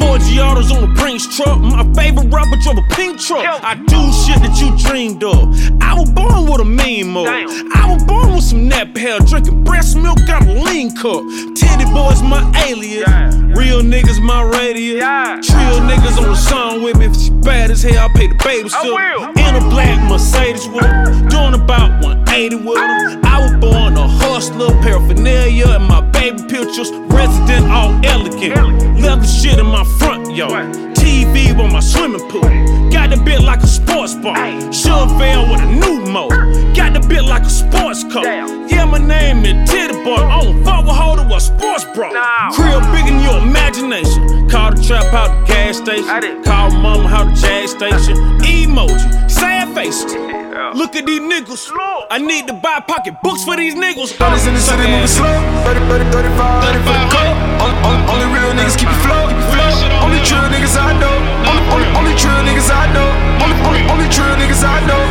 Four 0.00 0.18
Giottos 0.18 0.70
on 0.70 0.82
the 0.82 0.94
Brinks 0.94 1.26
truck. 1.36 1.58
My 1.58 1.84
favorite 1.94 2.32
rapper 2.32 2.56
drove 2.62 2.78
a 2.78 2.94
pink 2.94 3.20
truck. 3.20 3.44
I 3.62 3.74
do 3.74 4.12
shit 4.12 4.40
that 4.42 4.56
you 4.60 4.76
dreamed 4.88 5.24
of. 5.24 5.54
I 5.82 5.98
was 5.98 6.10
born 6.10 6.46
with 6.50 6.60
a 6.60 6.64
mean 6.64 7.08
mode. 7.08 7.28
I 7.28 7.92
was 7.92 8.04
born 8.04 8.34
with 8.34 8.44
some 8.44 8.68
nap 8.68 8.96
hair, 8.96 9.18
drinking 9.20 9.64
breast 9.64 9.96
milk 9.96 10.18
out 10.28 10.46
a 10.46 10.52
lean 10.52 10.94
cup. 10.96 11.22
Titty 11.56 11.84
boys 11.92 12.22
my 12.22 12.42
alias. 12.66 13.34
Real 13.56 13.82
niggas 13.82 14.20
my 14.22 14.42
radius. 14.42 15.00
Trill 15.46 15.80
niggas 15.80 16.18
on 16.18 16.28
the 16.30 16.36
song 16.36 16.82
with 16.82 16.98
me. 16.98 17.06
If 17.06 17.16
she 17.16 17.30
bad 17.30 17.70
as 17.70 17.82
hell, 17.82 17.98
I 17.98 18.08
pay 18.14 18.28
the 18.28 18.34
babysitter. 18.34 19.36
In 19.36 19.54
a 19.56 19.60
black 19.70 19.98
Mercedes 20.08 20.68
with. 20.68 21.30
Doing 21.30 21.54
about 21.54 21.95
180 22.00 22.56
with 22.56 22.78
her. 22.78 23.20
I 23.24 23.42
was 23.42 23.52
born 23.60 23.96
a 23.96 24.08
hustler, 24.08 24.70
paraphernalia, 24.82 25.68
and 25.68 25.84
my 25.84 26.00
baby 26.10 26.42
pictures. 26.48 26.90
Resident 27.08 27.70
all 27.70 27.92
elegant. 28.04 29.00
Leather 29.00 29.26
shit 29.26 29.58
in 29.58 29.66
my 29.66 29.84
front 29.98 30.34
yard. 30.34 30.74
TV 30.94 31.56
on 31.58 31.72
my 31.72 31.80
swimming 31.80 32.26
pool. 32.28 32.42
Got 32.90 33.10
the 33.10 33.22
bit 33.24 33.42
like 33.42 33.62
a 33.62 33.66
sports 33.66 34.14
bar. 34.14 34.36
Chevelle 34.70 35.50
with 35.50 35.62
a 35.62 35.70
new 35.72 36.10
mode. 36.10 36.76
Got 36.76 36.94
the 36.94 37.06
bit 37.08 37.24
like 37.24 37.42
a 37.42 37.50
sports 37.50 38.04
car. 38.12 38.24
Yeah, 38.24 38.84
my 38.84 38.98
name 38.98 39.44
is 39.44 39.70
Titty 39.70 39.94
Boy. 40.04 40.16
I 40.16 40.42
don't 40.42 40.64
fuck 40.64 40.86
with 40.86 40.96
holder 40.96 41.26
a 41.34 41.40
sports 41.40 41.84
bra. 41.94 42.10
Crib 42.52 42.82
big 42.92 43.06
in 43.06 43.20
your 43.20 43.38
imagination. 43.38 44.48
Call 44.48 44.72
the 44.72 44.82
trap 44.82 45.12
out 45.12 45.46
the 45.46 45.52
gas 45.52 45.76
station. 45.78 46.42
Call 46.42 46.70
mama 46.70 47.08
out 47.08 47.34
the 47.34 47.40
jag 47.40 47.68
station. 47.68 48.16
Emoji, 48.40 49.30
sad 49.30 49.74
faces. 49.74 50.45
Look 50.56 50.96
at 50.96 51.04
these 51.04 51.20
niggas. 51.20 51.68
I 52.08 52.16
need 52.16 52.48
to 52.48 52.54
buy 52.56 52.80
pocket 52.80 53.20
books 53.20 53.44
for 53.44 53.60
these 53.60 53.76
niggas. 53.76 54.16
Thirties 54.16 54.48
in 54.48 54.56
the 54.56 54.60
city 54.64 54.88
moving 54.88 55.04
slow. 55.04 55.28
30, 55.68 55.84
30, 55.84 56.08
3500 56.08 56.80
for 56.80 56.96
the 56.96 57.04
coat. 57.12 57.36
Only, 57.60 57.76
only, 57.84 58.00
only 58.08 58.26
real 58.32 58.52
niggas 58.56 58.72
keep 58.80 58.88
it 58.88 59.00
flow, 59.04 59.28
keep 59.28 59.36
it 59.36 59.48
flow. 59.52 59.68
Only 60.00 60.16
true 60.24 60.40
niggas 60.48 60.72
I 60.80 60.96
know. 60.96 61.12
Only, 61.44 61.64
only, 61.76 61.88
only 61.92 62.14
true 62.16 62.40
niggas 62.48 62.72
I 62.72 62.88
know. 62.96 63.04
Only, 63.44 63.56
only, 63.68 63.82
only 63.84 64.08
true 64.08 64.32
niggas 64.40 64.64
I 64.64 64.80
know. 64.88 65.02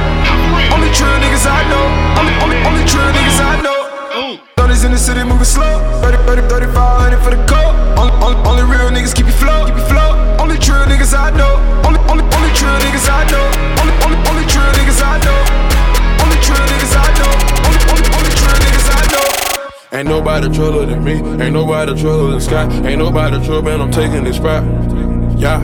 Only 0.73 0.89
true 0.97 1.13
niggas 1.21 1.45
I 1.45 1.61
know. 1.69 1.85
Only, 2.17 2.33
only, 2.41 2.57
only 2.65 2.83
true 2.89 3.05
niggas 3.13 3.37
I 3.37 3.61
know. 3.61 4.41
Thirties 4.57 4.81
in 4.81 4.97
the 4.97 4.97
city 4.97 5.21
moving 5.21 5.45
slow. 5.45 5.77
30, 6.01 6.25
30, 6.25 6.73
3500 6.73 7.21
for 7.21 7.29
the 7.29 7.41
coat. 7.45 7.77
Only, 8.01 8.13
only, 8.17 8.37
only 8.49 8.63
real 8.65 8.89
niggas 8.89 9.13
keep 9.13 9.29
it 9.29 9.37
flow, 9.37 9.69
keep 9.69 9.77
it 9.77 9.85
flow. 9.85 10.04
Only 10.55 10.67
true 10.67 10.85
niggas 10.87 11.13
I 11.13 11.35
know. 11.35 11.59
Only, 11.83 11.99
only, 12.07 12.23
only 12.23 12.49
true 12.55 12.71
niggas 12.79 13.09
I 13.11 13.27
know. 13.27 13.43
Only, 13.75 13.91
only, 14.07 14.17
only 14.29 14.45
true 14.47 14.63
niggas 14.63 15.03
I 15.03 15.19
know. 15.19 15.35
Only 16.23 16.39
true 16.39 16.55
niggas 16.55 16.95
I 16.95 17.11
know. 17.19 17.33
Only, 17.67 17.79
only, 17.91 18.07
only 18.15 18.31
true 18.39 18.55
niggas 18.63 18.87
I 18.87 19.03
know. 19.11 19.97
Ain't 19.99 20.07
nobody 20.07 20.47
truller 20.55 20.85
than 20.85 21.03
me. 21.03 21.15
Ain't 21.43 21.51
nobody 21.51 21.91
truller 21.99 22.31
than 22.31 22.39
Scott. 22.39 22.71
Ain't 22.85 22.99
nobody 22.99 23.45
true, 23.45 23.61
man. 23.63 23.81
I'm 23.81 23.91
taking 23.91 24.23
this 24.23 24.37
spot. 24.37 24.63
Yeah. 25.37 25.59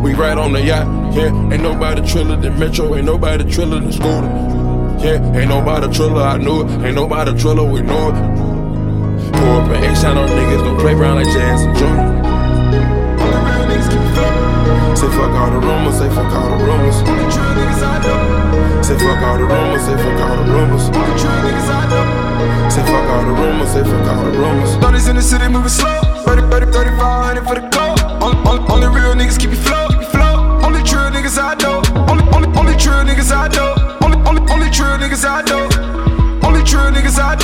We 0.00 0.14
right 0.14 0.36
on 0.36 0.52
the 0.52 0.62
yacht, 0.62 1.14
yeah. 1.14 1.26
Ain't 1.52 1.62
nobody 1.62 2.04
triller 2.04 2.34
than 2.34 2.58
Metro, 2.58 2.96
ain't 2.96 3.06
nobody 3.06 3.48
triller 3.48 3.78
than 3.78 3.92
Scooter. 3.92 4.26
Yeah, 4.98 5.38
ain't 5.38 5.48
nobody 5.48 5.94
triller, 5.94 6.22
I 6.22 6.38
knew 6.38 6.62
it. 6.62 6.70
Ain't 6.84 6.96
nobody 6.96 7.38
triller, 7.38 7.64
we 7.64 7.82
know 7.82 8.08
it. 8.08 8.14
Pour 9.32 9.62
up 9.62 9.70
an 9.70 9.84
X 9.84 10.02
on 10.02 10.16
niggas, 10.16 10.64
gon' 10.64 10.80
play 10.80 10.94
around 10.94 11.22
like 11.22 11.26
Jazz 11.26 11.62
and 11.62 11.76
Junior. 11.76 12.23
Say 15.04 15.10
fuck 15.10 15.36
all 15.36 15.50
the 15.50 15.60
rumors, 15.60 15.98
say 15.98 16.08
fuck 16.08 16.32
all 16.32 16.48
the 16.48 16.64
rumors. 16.64 16.96
Only 17.04 17.28
true 17.28 17.52
niggas 17.52 17.84
I 17.84 18.00
know. 18.00 18.82
Say 18.82 18.96
fuck 18.96 19.20
all 19.20 19.36
the 19.36 19.44
rumors, 19.44 19.84
say 19.84 19.96
fuck 20.00 20.20
all 20.24 20.36
the 20.40 20.50
rumors. 20.50 20.84
Only 20.96 21.14
true 21.20 21.40
niggas 21.44 21.68
I 21.68 21.84
know. 21.92 22.70
Say 22.72 22.82
fuck 22.88 23.04
all 23.12 23.24
the 23.28 23.36
rumors, 23.36 23.68
say 23.68 23.84
fuck 23.84 24.08
all 24.08 24.24
the 24.24 24.32
rumors. 24.32 24.76
Thirties 24.80 25.06
in 25.08 25.16
the 25.16 25.20
city 25.20 25.46
moving 25.48 25.68
slow. 25.68 26.00
30, 26.24 26.48
30, 26.48 26.72
3500 26.72 27.44
for 27.44 27.54
the 27.54 27.68
coat. 27.68 28.00
Only, 28.24 28.38
only, 28.48 28.64
only 28.72 28.88
real 28.96 29.12
niggas 29.12 29.38
keep 29.38 29.52
it 29.52 29.60
flow, 29.60 29.88
keep 29.92 30.00
it 30.00 30.08
flow. 30.08 30.40
Only 30.64 30.80
true 30.82 31.12
niggas 31.12 31.36
I 31.36 31.52
know. 31.60 31.84
Only, 32.08 32.24
only, 32.32 32.48
only 32.56 32.74
true 32.80 33.04
niggas 33.04 33.28
I 33.28 33.52
know. 33.52 33.76
Only, 34.00 34.16
only, 34.24 34.40
only 34.48 34.70
true 34.72 34.96
niggas 34.96 35.28
I 35.28 35.44
know. 35.44 35.68
Only 36.48 36.64
true 36.64 36.88
niggas 36.88 37.20
I 37.20 37.36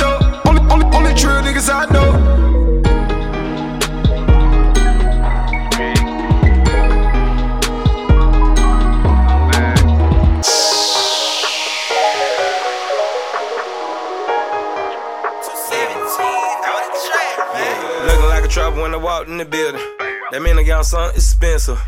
Something 20.91 21.15
expensive. 21.15 21.79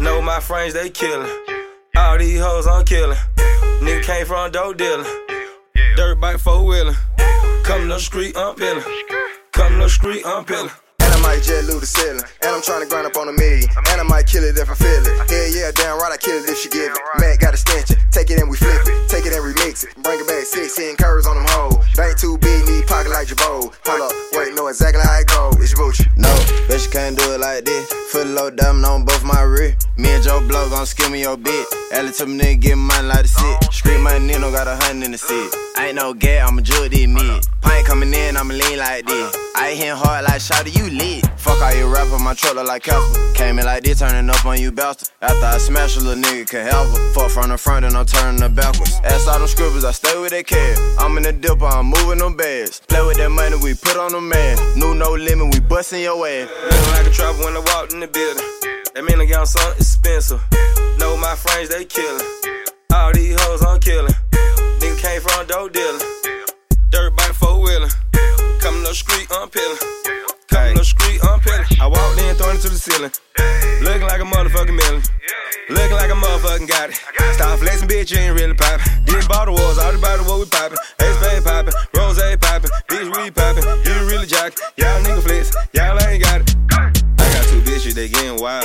Know 0.00 0.20
my 0.20 0.40
friends, 0.40 0.74
they 0.74 0.90
killin'. 0.90 1.30
All 1.96 2.18
these 2.18 2.40
hoes 2.40 2.66
I'm 2.66 2.84
killin'. 2.84 3.16
Nigga 3.80 4.02
came 4.02 4.26
from 4.26 4.50
dope 4.50 4.76
dealing. 4.76 5.06
Dirt 5.96 6.18
bike 6.20 6.38
four 6.38 6.64
wheelin'. 6.66 6.96
Come 7.62 7.82
to 7.82 7.86
the 7.86 7.98
street, 8.00 8.36
I'm 8.36 8.56
peeling. 8.56 8.82
Come 9.52 9.74
to 9.74 9.84
the 9.84 9.88
street, 9.88 10.26
I'm 10.26 10.44
peeling. 10.44 10.70
Might 11.28 11.42
jet 11.42 11.68
loot 11.68 11.84
the 11.84 11.86
ceiling. 11.86 12.24
And 12.40 12.56
I'm 12.56 12.62
trying 12.62 12.80
to 12.80 12.88
grind 12.88 13.04
up 13.04 13.14
on 13.20 13.28
a 13.28 13.36
million. 13.36 13.68
And 13.92 14.00
I 14.00 14.02
might 14.02 14.26
kill 14.26 14.44
it 14.48 14.56
if 14.56 14.64
I 14.64 14.72
feel 14.72 15.04
it. 15.04 15.12
Yeah, 15.28 15.44
yeah, 15.52 15.70
damn 15.76 16.00
right, 16.00 16.08
I 16.08 16.16
kill 16.16 16.40
it 16.40 16.48
if 16.48 16.56
she 16.56 16.70
give 16.72 16.88
it. 16.88 16.98
Matt 17.20 17.38
got 17.38 17.52
a 17.52 17.58
stench. 17.60 17.92
Take 18.10 18.30
it 18.30 18.40
and 18.40 18.48
we 18.48 18.56
flip 18.56 18.80
it. 18.88 18.96
Take 19.12 19.26
it 19.26 19.36
and 19.36 19.44
remix 19.44 19.84
it. 19.84 19.92
Bring 20.02 20.20
it 20.20 20.26
back 20.26 20.48
16 20.48 20.96
curves 20.96 21.26
on 21.26 21.36
them 21.36 21.44
hoes. 21.52 21.84
Bank 21.96 22.16
too 22.16 22.38
big, 22.38 22.64
need 22.64 22.86
pocket 22.86 23.12
like 23.12 23.28
Jabot. 23.28 23.68
Hold 23.84 24.00
up, 24.00 24.12
wait, 24.32 24.54
know 24.54 24.68
exactly 24.68 25.04
how 25.04 25.20
it 25.20 25.26
go. 25.28 25.52
It's 25.60 25.74
Gucci. 25.74 26.08
No, 26.16 26.32
bitch, 26.64 26.86
you 26.86 26.90
can't 26.90 27.18
do 27.18 27.34
it 27.34 27.40
like 27.40 27.64
this. 27.66 27.92
Foot 28.10 28.26
low 28.28 28.48
diamond 28.50 28.86
on 28.86 29.04
both 29.04 29.22
my 29.22 29.42
rear. 29.42 29.76
Me 29.98 30.10
and 30.10 30.24
Joe 30.24 30.40
Blow 30.40 30.68
gon' 30.70 30.86
skill 30.86 31.10
me 31.10 31.22
your 31.22 31.36
bitch. 31.36 31.66
Ellie 31.92 32.12
to 32.12 32.26
me 32.26 32.38
nigga 32.38 32.60
get 32.60 32.76
money 32.76 33.06
like 33.06 33.24
a 33.24 33.28
sit. 33.28 33.72
Street 33.72 34.00
money 34.00 34.26
Nino 34.26 34.50
got 34.50 34.66
a 34.66 34.76
hundred 34.76 35.06
in 35.06 35.12
the 35.12 35.18
seat. 35.18 35.50
Ain't 35.76 35.96
no 35.96 36.14
gap, 36.14 36.48
I'ma 36.48 36.62
jug 36.62 36.90
this 36.90 37.06
mid. 37.06 37.46
Pint 37.60 37.86
coming 37.86 38.14
in, 38.14 38.36
I'ma 38.36 38.54
lean 38.54 38.78
like 38.78 39.06
this. 39.06 39.36
I 39.54 39.74
hit 39.74 39.94
hard 39.94 40.24
like 40.24 40.40
shawty, 40.40 40.74
you 40.74 40.90
lit. 40.90 41.17
Fuck 41.48 41.62
all 41.62 41.74
you 41.74 41.88
rapper, 41.88 42.18
my 42.18 42.34
truck 42.34 42.56
look 42.56 42.68
like 42.68 42.82
Casper. 42.82 43.32
Came 43.32 43.58
in 43.58 43.64
like 43.64 43.82
this, 43.82 44.00
turning 44.00 44.28
up 44.28 44.44
on 44.44 44.60
you 44.60 44.70
bastard. 44.70 45.08
After 45.22 45.46
I 45.46 45.56
smash 45.56 45.96
a 45.96 46.00
little 46.00 46.22
nigga 46.22 46.46
can 46.46 46.66
help 46.66 46.88
her. 46.88 47.12
Fuck 47.14 47.30
from 47.30 47.48
the 47.48 47.56
front 47.56 47.86
and 47.86 47.96
I'm 47.96 48.04
turning 48.04 48.42
her 48.42 48.50
backwards. 48.50 49.00
Ass 49.02 49.26
all 49.26 49.38
them 49.38 49.48
scribbles, 49.48 49.82
I 49.82 49.92
stay 49.92 50.20
with 50.20 50.32
that 50.32 50.46
cash. 50.46 50.76
I'm 50.98 51.16
in 51.16 51.22
the 51.22 51.32
dipper, 51.32 51.64
I'm 51.64 51.86
moving 51.86 52.18
them 52.18 52.36
bags. 52.36 52.82
Play 52.86 53.00
with 53.00 53.16
that 53.16 53.30
money, 53.30 53.56
we 53.56 53.72
put 53.72 53.96
on 53.96 54.12
the 54.12 54.20
man. 54.20 54.58
New 54.76 54.94
no 54.94 55.12
limit, 55.12 55.54
we 55.54 55.60
bustin' 55.60 56.00
your 56.00 56.20
ass. 56.28 56.50
Looking 56.68 56.92
like 56.92 57.06
a 57.06 57.10
trapper 57.16 57.40
when 57.40 57.56
I 57.56 57.60
walked 57.60 57.94
in 57.94 58.00
the 58.00 58.08
building. 58.08 58.44
That 58.92 59.04
mean 59.08 59.18
I 59.18 59.24
got 59.24 59.48
something 59.48 59.80
expensive. 59.80 60.44
Know 60.98 61.16
my 61.16 61.34
friends, 61.34 61.70
they 61.70 61.86
killin'. 61.86 62.20
All 62.92 63.12
these 63.14 63.40
hoes 63.40 63.64
I'm 63.64 63.80
killin'. 63.80 64.12
Nigga 64.84 65.00
came 65.00 65.20
from 65.22 65.46
dope 65.46 65.72
dealing. 65.72 66.04
Dirt 66.90 67.16
bike 67.16 67.32
four 67.32 67.56
wheeling. 67.62 67.88
Coming 68.60 68.84
up 68.84 68.92
street, 68.92 69.26
I'm 69.32 69.48
peeling. 69.48 69.78
Coming 70.48 70.76
up 70.76 70.84
street, 70.84 71.20
I'm 71.24 71.24
peeling. 71.24 71.24
I 71.27 71.27
walked 71.88 72.20
in, 72.20 72.34
throwing 72.36 72.56
it 72.56 72.62
to 72.62 72.68
the 72.68 72.78
ceiling. 72.78 73.12
Looking 73.82 74.08
like 74.08 74.20
a 74.20 74.24
motherfucking 74.24 74.76
million. 74.76 75.02
Looking 75.70 75.96
like 75.96 76.10
a 76.10 76.14
motherfucking 76.14 76.68
got 76.68 76.90
it. 76.90 76.96
Stop 77.34 77.58
flexing, 77.58 77.88
bitch, 77.88 78.10
you 78.10 78.18
ain't 78.18 78.34
really 78.34 78.54
poppin'. 78.54 79.04
These 79.04 79.28
bottle 79.28 79.54
wars, 79.54 79.78
all 79.78 79.92
the 79.92 79.98
bottle 79.98 80.24
what 80.24 80.40
we 80.40 80.46
poppin'. 80.46 80.78
Ace 81.00 81.18
Bay 81.20 81.40
poppin', 81.44 81.74
Rose 81.94 82.18
poppin', 82.40 82.70
bitch, 82.88 83.08
we 83.16 83.30
poppin'. 83.30 83.64
You 83.84 84.08
really 84.08 84.26
jock, 84.26 84.54
y'all 84.76 85.00
nigga 85.02 85.22
flex, 85.22 85.54
y'all 85.72 86.00
ain't 86.02 86.22
got 86.22 86.40
it. 86.40 86.56
I 86.72 87.32
got 87.32 87.44
two 87.48 87.60
bitches, 87.60 87.94
they 87.94 88.08
getting 88.08 88.40
wild. 88.40 88.64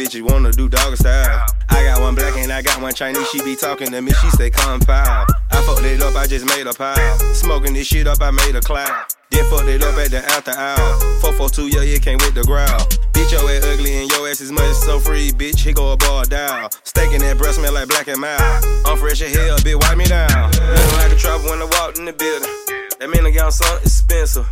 These 0.00 0.08
bitches 0.08 0.32
wanna 0.32 0.50
do 0.50 0.66
dog 0.66 0.96
style. 0.96 1.44
I 1.68 1.84
got 1.84 2.00
one 2.00 2.14
black 2.14 2.34
and 2.38 2.50
I 2.50 2.62
got 2.62 2.80
one 2.80 2.94
Chinese. 2.94 3.28
She 3.28 3.42
be 3.44 3.54
talking 3.54 3.90
to 3.90 4.00
me, 4.00 4.12
she 4.12 4.30
say 4.30 4.48
Come 4.48 4.80
compound. 4.80 5.28
I 5.50 5.62
fucked 5.62 5.84
it 5.84 6.00
up, 6.00 6.16
I 6.16 6.26
just 6.26 6.46
made 6.46 6.66
a 6.66 6.72
pile. 6.72 7.18
Smoking 7.34 7.74
this 7.74 7.86
shit 7.86 8.06
up, 8.06 8.22
I 8.22 8.30
made 8.30 8.56
a 8.56 8.62
cloud. 8.62 9.04
Then 9.30 9.44
fucked 9.50 9.68
it 9.68 9.82
up 9.82 9.94
at 9.98 10.10
the 10.10 10.24
after 10.24 10.52
hour. 10.52 10.98
442, 11.20 11.76
yeah, 11.76 11.82
you 11.82 12.00
can't 12.00 12.18
with 12.22 12.34
the 12.34 12.44
growl. 12.44 12.80
Bitch, 13.12 13.30
your 13.30 13.44
ass 13.50 13.62
ugly 13.66 14.00
and 14.00 14.10
your 14.10 14.26
ass 14.26 14.40
is 14.40 14.50
much 14.50 14.72
so 14.72 14.98
free, 14.98 15.32
bitch. 15.32 15.60
Here 15.60 15.74
go 15.74 15.92
a 15.92 15.98
ball 15.98 16.24
down. 16.24 16.70
Staking 16.84 17.20
that 17.20 17.36
breast 17.36 17.58
smell 17.58 17.74
like 17.74 17.88
black 17.88 18.08
and 18.08 18.22
mild. 18.22 18.40
I'm 18.86 18.96
fresh 18.96 19.20
as 19.20 19.34
hell, 19.36 19.58
bitch, 19.58 19.76
wipe 19.82 19.98
me 19.98 20.06
down. 20.06 20.50
Looking 20.50 20.96
like 20.96 21.12
a 21.12 21.16
trouble 21.16 21.50
when 21.50 21.60
I 21.60 21.68
walked 21.76 21.98
in 21.98 22.06
the 22.06 22.14
building. 22.14 22.48
That 23.00 23.10
mean 23.10 23.26
I 23.26 23.30
got 23.32 23.52
something 23.52 23.84
expensive. 23.84 24.48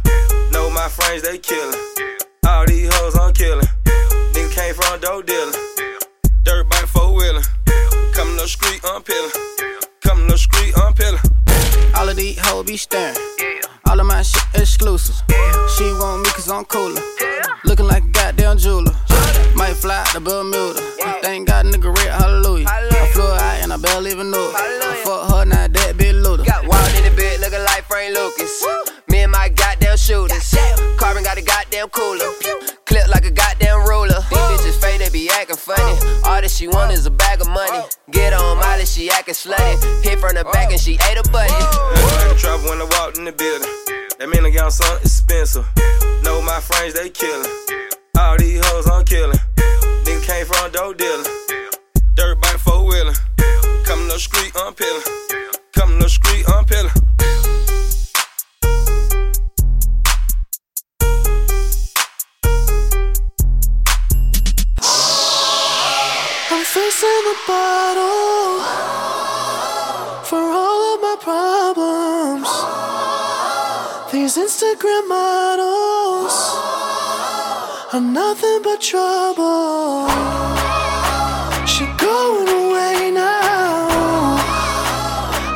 Know 0.53 0.69
my 0.69 0.89
friends, 0.89 1.23
they 1.23 1.39
killin'. 1.39 2.19
All 2.47 2.67
these 2.67 2.93
hoes 2.93 3.17
I'm 3.17 3.33
killin'. 3.33 3.78
Nigga 4.49 4.55
came 4.55 4.75
from 4.75 4.95
a 4.95 4.99
dope 4.99 5.27
dealing. 5.27 5.55
Dirt 6.43 6.69
bike 6.69 6.87
four 6.87 7.15
wheeling. 7.15 7.45
Coming 8.15 8.39
up 8.39 8.47
street, 8.47 8.81
I'm 8.85 9.03
peeling. 9.03 9.31
Coming 10.03 10.31
up 10.31 10.39
street, 10.39 10.73
I'm 10.77 10.95
peeling. 10.95 11.21
All 11.95 12.09
of 12.09 12.17
these 12.17 12.39
hoes 12.39 12.65
be 12.67 12.77
staring. 12.77 13.17
All 13.87 13.99
of 14.01 14.07
my 14.07 14.23
shit 14.23 14.43
exclusive. 14.55 15.17
She 15.77 15.85
want 15.85 16.23
me 16.23 16.31
cause 16.31 16.51
I'm 16.51 16.65
cooler. 16.65 17.01
Looking 17.65 17.87
like 17.87 18.05
a 18.05 18.09
goddamn 18.09 18.59
jeweler. 18.59 18.95
Might 19.55 19.75
fly 19.75 20.05
to 20.13 20.21
Bermuda. 20.21 20.81
Thank 21.23 21.49
God 21.49 21.67
nigga 21.67 21.95
red, 21.97 22.09
hallelujah. 22.09 22.67
I 22.69 23.11
flew 23.13 23.23
her 23.23 23.35
out 23.35 23.63
and 23.63 23.73
I 23.73 23.77
barely 23.77 24.13
even 24.13 24.31
knew 24.31 24.39
it. 24.39 24.55
I 24.55 25.03
fuck 25.05 25.31
her, 25.31 25.45
now 25.45 25.69
that 25.69 25.97
bitch 25.97 26.23
looter. 26.23 26.45
Got 26.45 26.67
wild 26.67 26.95
in 26.95 27.05
the 27.05 27.17
bed 27.17 27.41
looking 27.41 27.65
like 27.65 27.85
Frank 27.85 28.15
Lucas. 28.15 28.65
Me 29.09 29.21
and 29.21 29.33
my 29.33 29.49
goddamn 29.49 29.97
shooters. 29.97 30.55
Carbon 30.97 31.23
got 31.23 31.39
a 31.39 31.43
goddamn 31.43 31.89
cooler. 31.89 32.78
Clip 33.09 33.23
like 33.23 33.31
a 33.31 33.35
goddamn 33.35 33.89
ruler. 33.89 34.21
These 34.29 34.39
bitches 34.39 34.81
fake, 34.81 34.99
they 34.99 35.09
be 35.09 35.31
acting 35.31 35.57
funny. 35.57 35.97
All 36.25 36.41
that 36.41 36.51
she 36.51 36.69
want 36.69 36.93
is 36.93 37.07
a 37.07 37.11
bag 37.11 37.41
of 37.41 37.49
money. 37.49 37.81
Get 38.11 38.33
on 38.33 38.59
Molly, 38.59 38.85
she 38.85 39.11
acting 39.11 39.35
slutty. 39.35 40.03
Hit 40.03 40.19
from 40.19 40.35
the 40.35 40.45
back 40.53 40.71
and 40.71 40.81
she 40.81 40.93
ate 40.93 41.19
a 41.19 41.23
buddy. 41.31 41.53
Looking 41.53 42.19
like 42.19 42.37
a 42.37 42.39
trouble 42.39 42.69
when 42.69 42.81
I 42.81 42.85
walked 42.99 43.19
in 43.19 43.25
the 43.25 43.33
building. 43.33 43.69
That 44.19 44.29
mean 44.29 44.45
I 44.45 44.51
got 44.51 44.73
something 44.73 45.03
expensive. 45.03 45.67
Know 46.23 46.43
my 46.43 46.61
friends, 46.61 46.95
they 46.95 47.09
killin'. 47.09 47.49
All 48.19 48.37
these 48.37 48.61
hoes 48.67 48.89
I'm 48.89 49.05
killin'. 49.05 49.39
Nigga 50.05 50.27
came 50.27 50.47
from 50.47 50.71
dope 50.73 50.99
dealing. 50.99 51.27
Dirt 52.15 52.41
bike 52.41 52.59
four 52.59 52.85
wheeling. 52.85 53.17
Coming 53.85 54.11
up 54.11 54.19
street, 54.19 54.53
I'm 54.57 54.75
peeling. 54.75 55.03
Coming 55.73 56.03
up 56.03 56.11
street, 56.11 56.45
I'm 56.49 56.65
peeling. 56.65 56.98
I'm 67.01 67.25
the 67.25 67.39
bottle 67.47 68.59
for 70.25 70.41
all 70.41 70.95
of 70.95 71.01
my 71.01 71.17
problems. 71.21 72.51
These 74.11 74.37
Instagram 74.37 75.09
models 75.09 76.35
are 77.93 78.01
nothing 78.01 78.63
but 78.65 78.81
trouble. 78.81 80.09
She 81.69 81.87
going 81.99 82.49
away 82.49 83.13
now. 83.13 84.39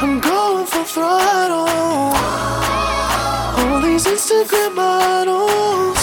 I'm 0.00 0.20
going 0.20 0.66
for 0.66 0.84
throttle. 0.84 1.66
All 3.58 3.80
these 3.80 4.06
Instagram 4.06 4.76
models, 4.76 5.98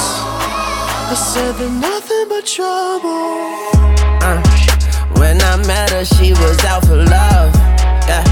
I 1.07 1.15
said 1.15 1.53
they're 1.53 1.69
nothing 1.69 2.25
but 2.27 2.45
trouble. 2.45 3.69
Uh, 4.21 4.68
when 5.19 5.41
I 5.41 5.57
met 5.67 5.91
her, 5.91 6.05
she 6.05 6.31
was 6.31 6.57
out 6.63 6.85
for 6.87 6.95
love. 6.95 7.51
Yeah, 8.07 8.23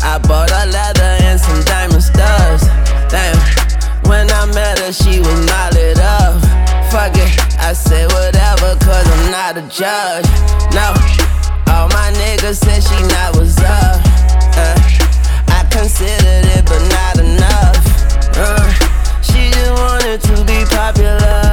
I 0.00 0.18
bought 0.22 0.50
her 0.50 0.66
leather 0.70 1.12
and 1.26 1.38
some 1.38 1.60
diamond 1.64 2.02
studs. 2.02 2.64
Damn, 3.10 3.36
when 4.08 4.30
I 4.30 4.46
met 4.54 4.78
her, 4.78 4.92
she 4.92 5.18
was 5.18 5.38
knotted 5.46 5.98
up. 5.98 6.40
Fuck 6.94 7.18
it, 7.18 7.34
I 7.58 7.72
say 7.74 8.06
whatever, 8.06 8.78
cause 8.78 9.06
I'm 9.10 9.30
not 9.30 9.58
a 9.58 9.64
judge. 9.66 10.26
No, 10.70 10.94
all 11.66 11.88
my 11.90 12.14
niggas 12.14 12.62
said 12.62 12.80
she 12.80 12.98
not 13.10 13.36
was 13.36 13.58
up. 13.58 14.00
Uh, 14.54 14.78
I 15.50 15.66
considered 15.70 16.46
it, 16.54 16.64
but 16.64 16.82
not 16.94 17.18
enough. 17.18 17.82
Uh, 18.38 18.70
she 19.20 19.50
just 19.50 19.72
wanted 19.82 20.20
to 20.22 20.44
be 20.46 20.64
popular. 20.70 21.45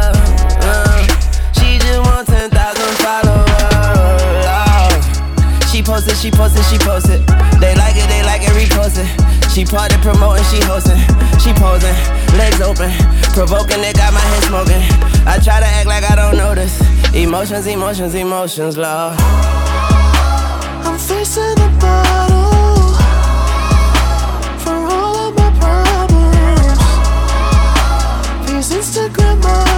She 6.03 6.09
posted, 6.09 6.17
she 6.19 6.31
posted, 6.31 6.65
she 6.65 6.77
posted. 6.79 7.21
They 7.61 7.75
like 7.75 7.95
it, 7.95 8.09
they 8.09 8.23
like 8.23 8.41
it, 8.41 8.51
repost 8.51 8.99
it. 8.99 9.07
She 9.51 9.63
party 9.63 9.95
promoting, 10.01 10.43
she 10.51 10.59
hosting. 10.65 10.99
She 11.39 11.53
posing, 11.53 11.95
legs 12.35 12.59
open. 12.59 12.91
Provoking, 13.31 13.79
they 13.79 13.93
got 13.93 14.11
my 14.11 14.19
head 14.19 14.43
smoking. 14.43 14.83
I 15.25 15.39
try 15.41 15.61
to 15.61 15.65
act 15.65 15.87
like 15.87 16.03
I 16.03 16.15
don't 16.17 16.35
notice. 16.35 16.77
Emotions, 17.15 17.67
emotions, 17.67 18.15
emotions, 18.15 18.77
love. 18.77 19.15
I'm 20.83 20.99
facing 20.99 21.55
the 21.55 21.69
bottle 21.79 22.95
for 24.59 24.75
all 24.75 25.29
of 25.29 25.35
my 25.37 25.51
problems. 25.57 26.79
These 28.51 28.71
Instagram 28.75 29.41
models 29.41 29.72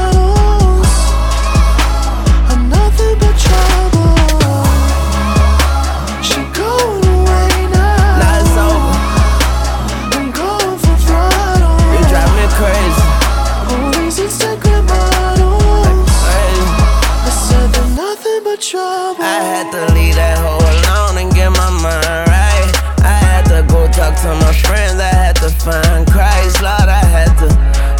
to 24.25 24.33
my 24.41 24.53
friends. 24.65 24.97
I 24.97 25.13
had 25.13 25.35
to 25.45 25.49
find 25.61 26.01
Christ, 26.09 26.57
Lord. 26.61 26.89
I 26.89 27.05
had 27.05 27.29
to 27.45 27.49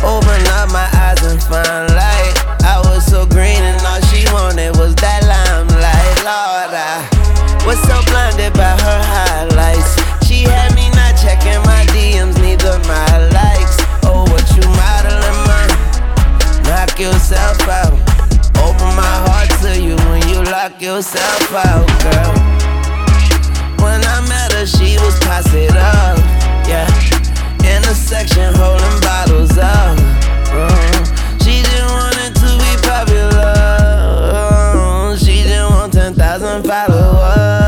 open 0.01 0.41
up 0.57 0.73
my 0.73 0.89
eyes 1.05 1.21
and 1.21 1.37
find 1.37 1.85
light. 1.93 2.33
I 2.65 2.81
was 2.89 3.05
so 3.05 3.25
green 3.29 3.61
and 3.61 3.77
all 3.85 4.01
she 4.09 4.25
wanted 4.33 4.73
was 4.73 4.95
that 5.05 5.21
limelight, 5.21 6.17
Lord. 6.25 6.73
I 6.73 7.05
was 7.61 7.77
so 7.85 8.01
blinded 8.09 8.53
by 8.57 8.73
her 8.73 9.01
highlights. 9.05 10.01
She 10.25 10.49
had 10.49 10.73
me 10.73 10.89
not 10.97 11.13
checking 11.21 11.61
my 11.61 11.85
DMs, 11.93 12.41
neither 12.41 12.73
my 12.89 13.29
likes. 13.29 13.77
Oh, 14.09 14.25
what 14.25 14.45
you 14.57 14.65
modeling, 14.81 15.39
man? 15.45 15.69
Knock 16.65 16.97
yourself 16.97 17.61
out. 17.69 17.93
Open 18.65 18.91
my 18.97 19.15
heart 19.29 19.53
to 19.61 19.77
you 19.77 19.95
when 20.09 20.25
you 20.29 20.41
lock 20.49 20.81
yourself 20.81 21.53
out, 21.53 21.85
girl. 22.01 22.44
Was 25.05 25.19
posse 25.19 25.67
up, 25.69 26.17
yeah. 26.67 26.87
In 27.63 27.81
the 27.83 27.93
section, 27.93 28.53
holding 28.55 28.99
bottles 29.01 29.57
up. 29.57 29.97
uh. 30.49 31.03
She 31.43 31.61
just 31.61 31.85
wanted 31.93 32.33
to 32.41 32.49
be 32.57 32.71
popular. 32.87 33.53
uh. 34.35 35.15
She 35.17 35.43
just 35.43 35.69
want 35.69 35.93
10,000 35.93 36.63
followers. 36.63 37.64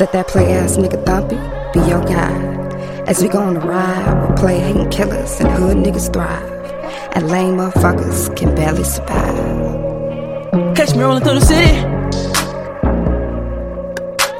Let 0.00 0.12
that 0.12 0.28
play 0.28 0.50
ass 0.54 0.78
nigga 0.78 1.04
Thumpy 1.04 1.36
be 1.74 1.80
your 1.80 2.02
guide. 2.02 2.72
As 3.06 3.20
we 3.22 3.28
go 3.28 3.38
on 3.38 3.58
a 3.58 3.60
ride 3.60 4.30
with 4.30 4.38
play 4.38 4.58
hating 4.58 4.88
killers 4.88 5.38
and 5.40 5.50
hood 5.50 5.76
niggas 5.76 6.10
thrive. 6.10 6.50
And 7.12 7.28
lame 7.28 7.56
motherfuckers 7.58 8.34
can 8.34 8.54
barely 8.54 8.82
survive. 8.82 9.36
Catch 10.74 10.94
me 10.94 11.02
rolling 11.02 11.22
through 11.22 11.40
the 11.40 11.44
city. 11.44 11.76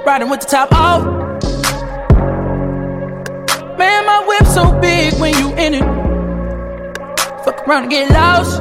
Riding 0.06 0.30
with 0.30 0.40
the 0.40 0.46
top 0.46 0.72
off. 0.72 1.04
Man, 3.76 4.06
my 4.06 4.24
whip 4.26 4.46
so 4.46 4.80
big 4.80 5.12
when 5.20 5.34
you 5.34 5.50
in 5.56 5.74
it. 5.74 5.84
Fuck 7.44 7.68
around 7.68 7.82
and 7.82 7.90
get 7.90 8.10
lost. 8.10 8.60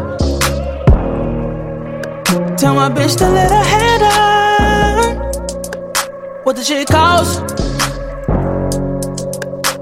Tell 2.59 2.75
my 2.75 2.89
bitch 2.89 3.17
to 3.19 3.29
let 3.29 3.49
her 3.49 3.63
head 3.63 4.01
on. 4.01 4.28
What 6.49 6.55
the 6.55 6.63
shit 6.63 6.87
cost? 6.87 7.45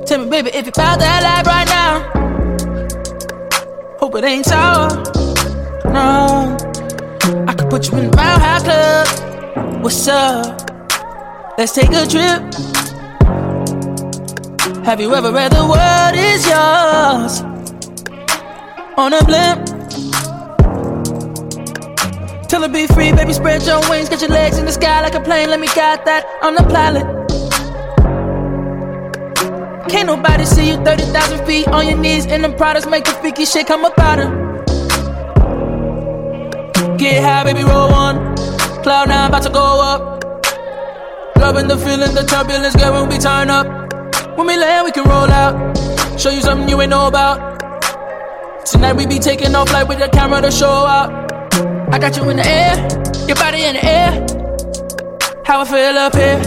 Tell 0.06 0.20
me, 0.20 0.30
baby, 0.30 0.50
if 0.54 0.66
you 0.66 0.74
found 0.74 1.00
that 1.00 1.24
life 1.24 1.48
right 1.48 1.66
now. 1.66 2.02
Hope 4.00 4.16
it 4.16 4.26
ain't 4.26 4.46
sour. 4.46 4.90
No. 5.86 6.58
I 7.48 7.54
could 7.54 7.70
put 7.70 7.90
you 7.90 7.98
in 8.00 8.12
the 8.12 8.18
Mile 8.18 8.38
High 8.38 8.60
Club. 8.60 9.82
What's 9.82 10.10
up? 10.10 11.58
Let's 11.58 11.72
take 11.72 11.94
a 11.94 12.06
trip. 12.06 12.54
Have 14.84 15.00
you 15.00 15.16
ever 15.16 15.32
read 15.32 15.54
the 15.54 15.64
world 15.64 16.16
is 16.18 16.46
yours? 16.46 17.44
On 18.98 19.14
a 19.14 19.24
blimp. 19.24 19.67
Tell 22.58 22.68
her 22.68 22.74
be 22.74 22.88
free, 22.88 23.12
baby, 23.12 23.34
spread 23.34 23.62
your 23.68 23.80
wings, 23.88 24.10
get 24.10 24.20
your 24.20 24.32
legs 24.32 24.58
in 24.58 24.66
the 24.66 24.72
sky 24.72 25.00
like 25.02 25.14
a 25.14 25.20
plane. 25.20 25.48
Let 25.48 25.60
me 25.60 25.68
guide 25.68 26.04
that. 26.06 26.26
I'm 26.42 26.56
the 26.56 26.64
pilot. 26.64 27.06
Can't 29.88 30.08
nobody 30.08 30.44
see 30.44 30.70
you 30.70 30.78
30,000 30.78 31.46
feet 31.46 31.68
on 31.68 31.88
your 31.88 32.00
knees, 32.00 32.26
and 32.26 32.44
them 32.44 32.56
products 32.56 32.88
make 32.88 33.06
the 33.06 33.12
freaky 33.12 33.46
shit 33.46 33.68
come 33.68 33.86
up 33.86 33.94
out 34.00 34.18
of. 34.18 34.32
Get 36.98 37.24
high, 37.24 37.44
baby, 37.44 37.64
roll 37.64 37.92
one. 37.92 38.36
Cloud 38.82 39.10
nine 39.10 39.30
about 39.30 39.44
to 39.44 39.52
go 39.52 39.80
up. 39.80 40.24
Loving 41.38 41.68
the 41.68 41.78
feeling, 41.78 42.16
the 42.16 42.24
turbulence, 42.24 42.76
girl, 42.76 42.94
when 42.94 43.08
we 43.08 43.20
turn 43.20 43.52
up. 43.52 43.68
When 44.36 44.48
we 44.48 44.58
land, 44.58 44.84
we 44.84 44.92
can 44.92 45.04
roll 45.04 45.30
out. 45.30 45.78
Show 46.20 46.32
you 46.32 46.42
something 46.42 46.68
you 46.68 46.82
ain't 46.82 46.90
know 46.90 47.06
about. 47.06 47.60
Tonight 48.66 48.94
we 48.94 49.06
be 49.06 49.20
taking 49.20 49.54
off 49.54 49.72
like 49.72 49.88
with 49.88 50.00
the 50.00 50.10
camera 50.10 50.42
to 50.42 50.50
show 50.50 50.68
out. 50.68 51.27
I 51.90 52.00
got 52.00 52.18
you 52.18 52.30
in 52.30 52.36
the 52.36 52.46
air, 52.46 52.76
your 53.28 53.36
body 53.38 53.64
in 53.64 53.76
the 53.76 53.86
air. 53.86 54.12
How 55.46 55.62
I 55.62 55.66
feel 55.66 55.98
up 55.98 56.14
here. 56.14 56.38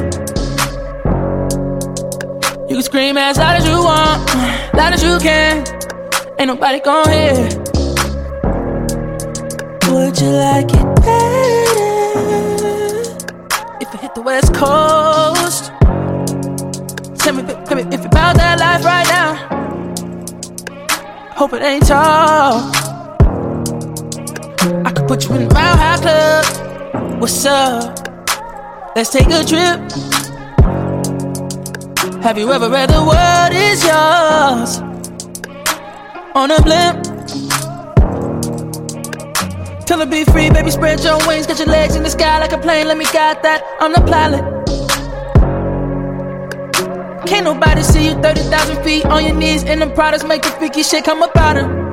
You 2.68 2.74
can 2.76 2.82
scream 2.82 3.16
as 3.16 3.38
loud 3.38 3.56
as 3.56 3.66
you 3.66 3.82
want, 3.82 4.74
loud 4.74 4.92
as 4.92 5.02
you 5.02 5.18
can. 5.18 5.64
Ain't 6.38 6.48
nobody 6.48 6.80
gon' 6.80 7.08
hear. 7.08 7.32
Would 9.88 10.20
you 10.20 10.28
like 10.28 10.70
it 10.72 10.86
better 11.00 11.80
if 13.80 13.92
you 13.94 13.98
hit 13.98 14.14
the 14.14 14.22
West 14.22 14.52
Coast? 14.54 15.72
Tell 17.18 17.32
me, 17.34 17.42
tell 17.64 17.76
me 17.76 17.82
if 17.94 18.00
you 18.00 18.08
about 18.08 18.36
that 18.36 18.58
life 18.60 18.84
right 18.84 19.08
now. 19.08 19.36
Hope 21.34 21.54
it 21.54 21.62
ain't 21.62 21.86
tall. 21.86 22.89
I 24.62 24.92
could 24.92 25.08
put 25.08 25.26
you 25.26 25.34
in 25.36 25.48
the 25.48 25.54
Mile 25.54 25.74
High 25.74 25.96
Club. 25.96 27.18
What's 27.18 27.46
up? 27.46 27.98
Let's 28.94 29.08
take 29.08 29.28
a 29.28 29.42
trip. 29.42 29.80
Have 32.22 32.36
you 32.36 32.52
ever 32.52 32.68
read 32.68 32.90
the 32.90 33.00
world 33.00 33.52
is 33.54 33.82
yours? 33.82 34.82
On 36.34 36.50
a 36.50 36.60
blimp. 36.60 37.04
Tell 39.86 40.00
her 40.00 40.06
be 40.06 40.24
free, 40.24 40.50
baby, 40.50 40.70
spread 40.70 41.00
your 41.00 41.26
wings, 41.26 41.46
get 41.46 41.58
your 41.58 41.68
legs 41.68 41.96
in 41.96 42.02
the 42.02 42.10
sky 42.10 42.38
like 42.38 42.52
a 42.52 42.58
plane. 42.58 42.86
Let 42.86 42.98
me 42.98 43.06
guide 43.06 43.42
that. 43.42 43.64
I'm 43.80 43.92
the 43.94 44.02
pilot. 44.02 44.44
Can't 47.26 47.44
nobody 47.44 47.82
see 47.82 48.08
you 48.08 48.14
30,000 48.20 48.84
feet 48.84 49.06
on 49.06 49.24
your 49.24 49.34
knees, 49.34 49.64
and 49.64 49.80
them 49.80 49.92
products 49.94 50.24
make 50.24 50.42
the 50.42 50.50
freaky 50.50 50.82
shit 50.82 51.04
come 51.04 51.22
up 51.22 51.34
out 51.38 51.56
her. 51.56 51.89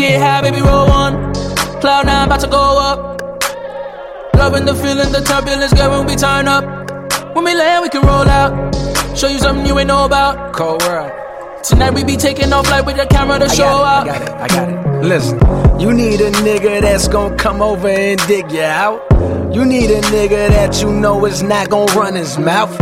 Get 0.00 0.18
high, 0.18 0.40
baby, 0.40 0.62
roll 0.62 0.88
one. 0.88 1.34
Cloud 1.82 2.06
nine 2.06 2.26
about 2.26 2.40
to 2.40 2.46
go 2.46 2.78
up. 2.80 3.20
Loving 4.34 4.64
the 4.64 4.74
feeling, 4.74 5.12
the 5.12 5.20
turbulence, 5.20 5.74
girl, 5.74 5.90
when 5.90 6.06
we 6.06 6.16
turn 6.16 6.48
up. 6.48 6.64
When 7.34 7.44
we 7.44 7.54
land, 7.54 7.82
we 7.82 7.90
can 7.90 8.00
roll 8.06 8.26
out. 8.26 8.74
Show 9.14 9.28
you 9.28 9.38
something 9.38 9.66
you 9.66 9.78
ain't 9.78 9.88
know 9.88 10.06
about. 10.06 10.54
Cold 10.54 10.82
world. 10.84 11.12
Tonight 11.62 11.92
we 11.92 12.02
be 12.02 12.16
taking 12.16 12.50
off 12.50 12.70
like 12.70 12.86
with 12.86 12.96
the 12.96 13.04
camera 13.04 13.40
to 13.40 13.44
I 13.44 13.48
show 13.48 13.64
got 13.64 14.08
out. 14.08 14.08
I 14.08 14.18
got 14.18 14.22
it, 14.22 14.30
I 14.30 14.48
got 14.48 14.68
it. 14.70 15.04
Listen, 15.04 15.38
you 15.78 15.92
need 15.92 16.22
a 16.22 16.30
nigga 16.30 16.80
that's 16.80 17.06
gonna 17.06 17.36
come 17.36 17.60
over 17.60 17.88
and 17.88 18.18
dig 18.26 18.50
you 18.50 18.62
out. 18.62 19.04
You 19.54 19.66
need 19.66 19.90
a 19.90 20.00
nigga 20.00 20.48
that 20.48 20.80
you 20.80 20.90
know 20.90 21.26
is 21.26 21.42
not 21.42 21.68
gonna 21.68 21.92
run 21.92 22.14
his 22.14 22.38
mouth. 22.38 22.72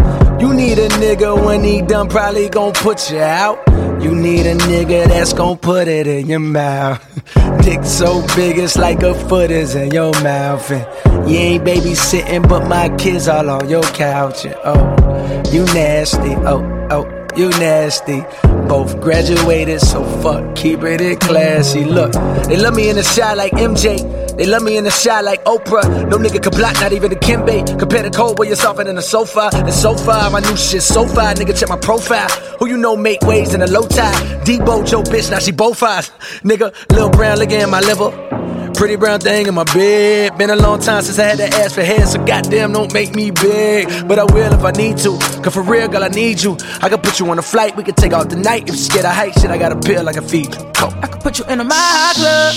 You 0.40 0.54
need 0.54 0.78
a 0.78 0.88
nigga 0.90 1.44
when 1.44 1.64
he 1.64 1.82
done 1.82 2.08
probably 2.08 2.48
gonna 2.48 2.74
put 2.74 3.10
you 3.10 3.18
out. 3.18 3.67
You 4.00 4.14
need 4.14 4.46
a 4.46 4.54
nigga 4.54 5.08
that's 5.08 5.32
gonna 5.32 5.56
put 5.56 5.88
it 5.88 6.06
in 6.06 6.28
your 6.28 6.38
mouth. 6.38 7.02
Dick 7.62 7.84
so 7.84 8.24
big 8.36 8.58
it's 8.58 8.76
like 8.76 9.02
a 9.02 9.12
foot 9.12 9.50
is 9.50 9.74
in 9.74 9.90
your 9.90 10.12
mouth. 10.22 10.70
And 10.70 11.28
you 11.28 11.36
ain't 11.36 11.64
babysitting, 11.64 12.48
but 12.48 12.68
my 12.68 12.88
kids 12.96 13.26
all 13.26 13.50
on 13.50 13.68
your 13.68 13.82
couch. 13.82 14.44
And 14.44 14.54
oh, 14.64 15.42
you 15.50 15.64
nasty. 15.64 16.34
Oh, 16.46 16.62
oh. 16.90 17.17
You 17.38 17.50
nasty. 17.50 18.22
Both 18.66 19.00
graduated, 19.00 19.80
so 19.80 20.02
fuck, 20.22 20.56
keeping 20.56 20.94
it 20.94 21.00
in 21.00 21.18
classy. 21.18 21.84
Look, 21.84 22.12
they 22.48 22.56
love 22.56 22.74
me 22.74 22.90
in 22.90 22.96
the 22.96 23.04
shot 23.04 23.36
like 23.36 23.52
MJ. 23.52 24.36
They 24.36 24.44
love 24.44 24.64
me 24.64 24.76
in 24.76 24.82
the 24.82 24.90
shot 24.90 25.24
like 25.24 25.44
Oprah. 25.44 26.10
No 26.10 26.18
nigga 26.18 26.42
can 26.42 26.50
block, 26.50 26.74
not 26.80 26.92
even 26.92 27.10
the 27.10 27.16
Kimbe. 27.16 27.78
Compare 27.78 28.02
the 28.02 28.10
cold 28.10 28.44
you're 28.44 28.56
softer 28.56 28.82
than 28.82 28.96
the 28.96 29.02
sofa. 29.02 29.50
And 29.52 29.72
so 29.72 29.94
far, 29.94 30.28
my 30.30 30.40
new 30.40 30.56
shit 30.56 30.82
so 30.82 31.06
far. 31.06 31.32
Nigga, 31.34 31.56
check 31.56 31.68
my 31.68 31.78
profile. 31.78 32.28
Who 32.58 32.66
you 32.66 32.76
know 32.76 32.96
make 32.96 33.20
waves 33.22 33.54
in 33.54 33.62
a 33.62 33.68
low 33.68 33.86
tide? 33.86 34.44
Debo, 34.44 34.84
Joe, 34.84 35.04
bitch, 35.04 35.30
now 35.30 35.38
she 35.38 35.52
both 35.52 35.80
eyes. 35.80 36.10
Nigga, 36.42 36.74
Lil 36.90 37.08
Brown 37.10 37.38
looking 37.38 37.58
at 37.58 37.68
my 37.68 37.78
liver. 37.78 38.37
Pretty 38.78 38.94
brown 38.94 39.18
thing 39.18 39.48
in 39.48 39.54
my 39.54 39.64
bed. 39.64 40.38
Been 40.38 40.50
a 40.50 40.56
long 40.56 40.78
time 40.78 41.02
since 41.02 41.18
I 41.18 41.24
had 41.24 41.38
to 41.38 41.48
ask 41.48 41.74
for 41.74 41.82
head, 41.82 42.06
so 42.06 42.24
goddamn 42.24 42.72
don't 42.72 42.94
make 42.94 43.12
me 43.12 43.32
big. 43.32 43.88
But 44.06 44.20
I 44.20 44.22
will 44.22 44.52
if 44.52 44.62
I 44.62 44.70
need 44.70 44.98
to. 44.98 45.18
Cause 45.42 45.52
for 45.52 45.62
real, 45.62 45.88
girl, 45.88 46.04
I 46.04 46.08
need 46.08 46.40
you. 46.40 46.56
I 46.80 46.88
can 46.88 47.00
put 47.00 47.18
you 47.18 47.28
on 47.28 47.40
a 47.40 47.42
flight, 47.42 47.76
we 47.76 47.82
can 47.82 47.96
take 47.96 48.12
out 48.12 48.30
the 48.30 48.36
night. 48.36 48.68
If 48.68 48.76
you 48.76 48.80
scared 48.80 49.04
of 49.04 49.10
height, 49.10 49.34
shit, 49.34 49.50
I 49.50 49.58
got 49.58 49.72
a 49.72 49.80
pill 49.80 50.08
I 50.08 50.12
can 50.12 50.22
feed. 50.28 50.52
Go. 50.74 50.90
I 51.02 51.08
could 51.08 51.20
put 51.20 51.40
you 51.40 51.44
in 51.46 51.58
a 51.60 51.64
High 51.68 52.14
Club. 52.14 52.54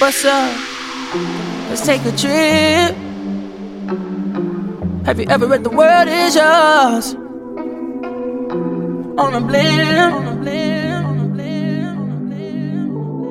What's 0.00 0.24
up? 0.24 1.68
Let's 1.68 1.84
take 1.84 2.00
a 2.06 2.16
trip. 2.16 2.96
Have 5.04 5.20
you 5.20 5.26
ever 5.28 5.46
read 5.46 5.62
The 5.62 5.68
World 5.68 6.08
Is 6.08 6.36
Yours? 6.36 7.14
On 9.18 9.34
a 9.34 9.40
blimp. 9.42 10.14
On 10.14 10.26
a 10.26 10.36
blimp. 10.40 10.83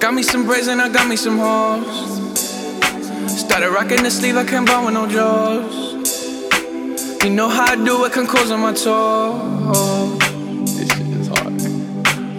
Got 0.00 0.14
me 0.14 0.22
some 0.22 0.46
braids 0.46 0.66
and 0.66 0.80
I 0.80 0.88
got 0.88 1.06
me 1.06 1.14
some 1.14 1.36
hoes. 1.38 1.86
Started 3.28 3.70
rocking 3.70 4.02
the 4.02 4.10
sleeve, 4.10 4.36
I 4.36 4.44
can't 4.44 4.66
buy 4.66 4.82
with 4.82 4.94
no 4.94 5.06
jaws. 5.06 5.92
You 7.22 7.30
know 7.30 7.50
how 7.50 7.72
I 7.72 7.76
do 7.76 8.04
it, 8.06 8.12
can 8.12 8.26
close 8.26 8.50
on 8.50 8.60
my 8.60 8.72
toes. 8.72 10.18
This 10.74 10.88
shit 10.88 11.06
is 11.06 11.28
hard. 11.28 11.52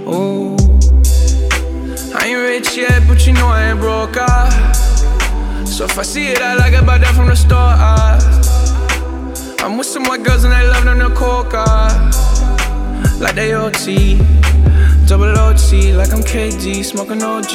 Ooh. 0.09 0.57
I 2.17 2.27
ain't 2.29 2.39
rich 2.39 2.75
yet, 2.75 3.07
but 3.07 3.27
you 3.27 3.33
know 3.33 3.47
I 3.47 3.69
ain't 3.69 3.79
broke. 3.79 4.17
Ah. 4.17 4.49
So 5.65 5.85
if 5.85 5.99
I 5.99 6.01
see 6.01 6.29
it, 6.29 6.41
I 6.41 6.55
like 6.55 6.73
it, 6.73 6.83
buy 6.83 6.97
that 6.97 7.13
from 7.13 7.27
the 7.27 7.35
store. 7.35 7.57
Ah. 7.59 8.17
I'm 9.59 9.77
with 9.77 9.85
some 9.85 10.03
white 10.05 10.23
girls 10.23 10.43
and 10.45 10.51
they 10.51 10.67
love 10.67 10.83
them 10.83 10.97
the 10.97 11.13
coca. 11.13 11.65
Like 13.19 13.35
they 13.35 13.53
OT, 13.53 14.17
double 15.11 15.37
OT, 15.37 15.91
like 15.91 16.13
I'm 16.13 16.21
KD, 16.21 16.85
smoking 16.85 17.21
OG. 17.21 17.51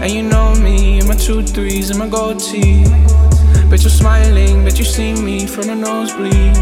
And 0.00 0.12
you 0.12 0.22
know 0.22 0.54
me, 0.54 1.00
I'ma 1.00 1.14
two 1.14 1.42
threes 1.42 1.90
and 1.90 1.98
my 1.98 2.08
gold 2.08 2.38
tee. 2.38 2.84
Bet 3.68 3.82
you're 3.82 3.90
smiling, 3.90 4.62
bet 4.64 4.78
you 4.78 4.84
see 4.84 5.14
me 5.14 5.48
from 5.48 5.66
the 5.66 5.74
nosebleed. 5.74 6.56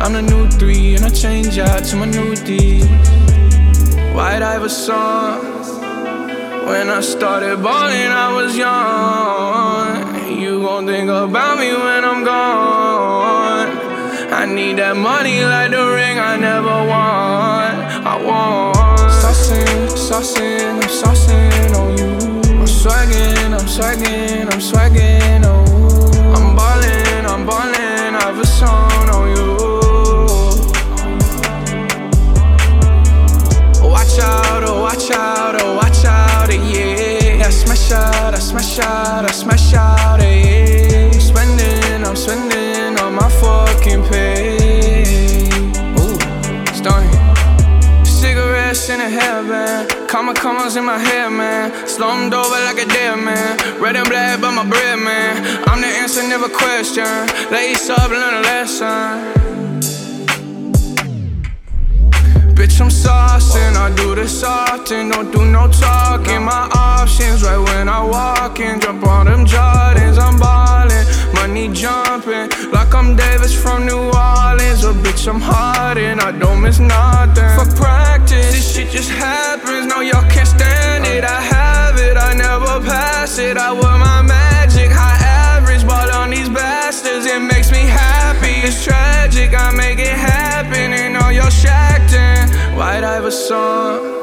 I'm 0.00 0.14
the 0.14 0.22
new 0.22 0.48
three 0.48 0.94
and 0.94 1.04
I 1.04 1.10
change 1.10 1.58
out 1.58 1.84
to 1.88 1.96
my 1.96 2.06
new 2.06 2.34
D. 2.36 2.84
White 4.16 4.40
Iverson. 4.40 5.44
When 6.64 6.88
I 6.88 7.02
started 7.02 7.62
balling, 7.62 8.10
I 8.24 8.32
was 8.34 8.56
young. 8.56 10.40
You 10.40 10.62
gon' 10.62 10.86
think 10.86 11.10
about 11.10 11.58
me 11.58 11.68
when 11.68 12.02
I'm 12.02 12.24
gone. 12.24 13.68
I 14.32 14.46
need 14.46 14.78
that 14.78 14.96
money 14.96 15.44
like 15.44 15.70
the 15.70 15.84
ring 15.84 16.18
I 16.18 16.36
never 16.38 16.76
won. 16.92 17.72
I 18.06 18.22
want. 18.24 18.75
Saucing, 20.16 20.82
I'm 20.82 20.88
saucing 20.88 21.76
on 21.76 21.98
you. 21.98 22.06
I'm 22.58 22.66
swagging, 22.66 23.52
I'm 23.52 23.68
swagging, 23.68 24.50
I'm 24.50 24.62
swagging, 24.62 25.44
oh. 25.44 26.32
I'm 26.34 26.56
ballin', 26.56 27.26
I'm 27.26 27.44
ballin', 27.44 28.14
I've 28.14 28.38
a 28.38 28.46
song 28.46 29.10
on 29.10 29.36
you. 29.36 29.56
Watch 33.86 34.18
out, 34.18 34.64
oh, 34.64 34.80
watch 34.80 35.10
out, 35.10 35.60
oh, 35.60 35.74
watch 35.76 36.06
out, 36.06 36.48
eh, 36.48 36.62
yeah. 36.64 37.46
I 37.46 37.50
smash 37.50 37.92
out, 37.92 38.32
I 38.32 38.38
smash 38.38 38.78
out, 38.78 39.26
I 39.26 39.32
smash 39.32 39.74
out, 39.74 40.20
eh, 40.22 40.40
yeah. 40.46 41.10
I'm 41.12 41.20
spending, 41.20 42.06
I'm 42.06 42.16
spending 42.16 42.98
on 43.00 43.16
my 43.16 43.28
fucking 43.28 44.02
pay. 44.04 45.44
Ooh, 46.00 46.18
stunning. 46.74 48.06
Cigarettes 48.06 48.88
in 48.88 49.00
a 49.00 49.10
hairband, 49.10 49.95
comma 50.06 50.34
commas 50.34 50.76
in 50.76 50.84
my 50.84 50.98
hair, 50.98 51.30
man. 51.30 51.70
Slumped 51.86 52.34
over 52.34 52.58
like 52.64 52.78
a 52.78 52.86
dead 52.86 53.18
man. 53.18 53.80
Red 53.80 53.96
and 53.96 54.08
black, 54.08 54.40
but 54.40 54.52
my 54.52 54.68
bread, 54.68 54.98
man. 54.98 55.64
I'm 55.68 55.80
the 55.80 55.86
answer, 55.86 56.22
never 56.22 56.48
question. 56.48 57.04
Lace 57.50 57.90
up, 57.90 58.10
learn 58.10 58.34
a 58.34 58.40
lesson. 58.40 59.65
Bitch, 62.66 62.80
I'm 62.80 62.88
saucing, 62.88 63.76
I 63.76 63.94
do 63.94 64.16
this 64.16 64.42
often, 64.42 65.10
don't 65.10 65.30
do 65.30 65.46
no 65.46 65.68
talking. 65.68 66.42
My 66.42 66.68
options 66.74 67.44
right 67.44 67.58
when 67.58 67.88
I 67.88 68.02
walk 68.02 68.58
in, 68.58 68.80
jump 68.80 69.06
on 69.06 69.26
them 69.26 69.46
Jordans, 69.46 70.18
I'm 70.18 70.36
ballin', 70.36 71.06
money 71.32 71.68
jumping, 71.72 72.50
like 72.72 72.92
I'm 72.92 73.14
Davis 73.14 73.54
from 73.54 73.86
New 73.86 74.10
Orleans. 74.10 74.82
Oh, 74.84 74.98
bitch, 75.04 75.28
I'm 75.28 75.40
hard 75.40 75.96
and 75.98 76.20
I 76.20 76.32
don't 76.32 76.60
miss 76.60 76.80
nothing. 76.80 77.54
For 77.54 77.70
practice, 77.76 78.50
this 78.50 78.74
shit 78.74 78.90
just 78.90 79.10
happens, 79.10 79.86
no, 79.86 80.00
y'all 80.00 80.28
can't 80.28 80.48
stand 80.48 81.06
it. 81.06 81.22
I 81.22 81.40
have 81.40 82.00
it, 82.00 82.16
I 82.16 82.34
never 82.34 82.84
pass 82.84 83.38
it. 83.38 83.56
I 83.56 83.70
wear 83.70 83.96
my 83.96 84.22
magic, 84.22 84.90
high 84.90 85.22
average, 85.54 85.86
ball 85.86 86.10
on 86.10 86.30
these 86.30 86.48
bastards, 86.48 87.26
it 87.26 87.38
makes 87.38 87.70
me 87.70 87.86
happy. 87.86 88.66
It's 88.66 88.82
tragic, 88.84 89.54
I 89.54 89.70
make 89.70 90.00
it 90.00 90.18
happen, 90.18 90.92
and 90.92 91.16
all 91.16 91.30
y'all 91.30 91.48
shacked 91.48 92.12
in. 92.12 92.35
White 92.76 93.04
Iverson. 93.04 94.14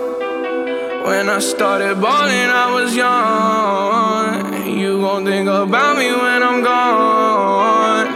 When 1.05 1.27
I 1.27 1.39
started 1.39 1.99
balling, 1.99 2.49
I 2.63 2.71
was 2.75 2.95
young. 2.95 4.67
You 4.79 5.01
gon' 5.01 5.25
think 5.25 5.49
about 5.49 5.97
me 5.97 6.11
when 6.11 6.43
I'm 6.43 6.61
gone. 6.61 8.07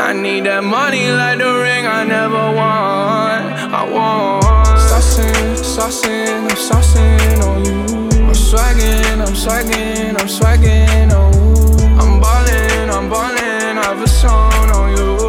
I 0.00 0.12
need 0.12 0.44
that 0.46 0.62
money 0.62 1.10
like 1.10 1.38
the 1.38 1.52
ring 1.64 1.84
I 1.86 2.04
never 2.04 2.44
won. 2.60 3.38
I 3.80 3.82
want. 3.94 4.78
Saucing, 4.88 5.56
saucing, 5.74 6.42
I'm 6.50 6.58
saucing 6.68 7.42
on 7.48 7.64
you. 7.64 7.82
I'm 8.28 8.34
swagging, 8.34 9.20
I'm 9.20 9.34
swagging, 9.34 10.14
I'm 10.20 10.28
swagging, 10.28 11.10
oh. 11.10 11.98
I'm 12.00 12.20
ballin', 12.20 12.88
I'm 12.88 13.10
ballin', 13.10 13.78
I've 13.78 14.00
a 14.00 14.06
song 14.06 14.70
on 14.70 14.96
you. 14.96 15.21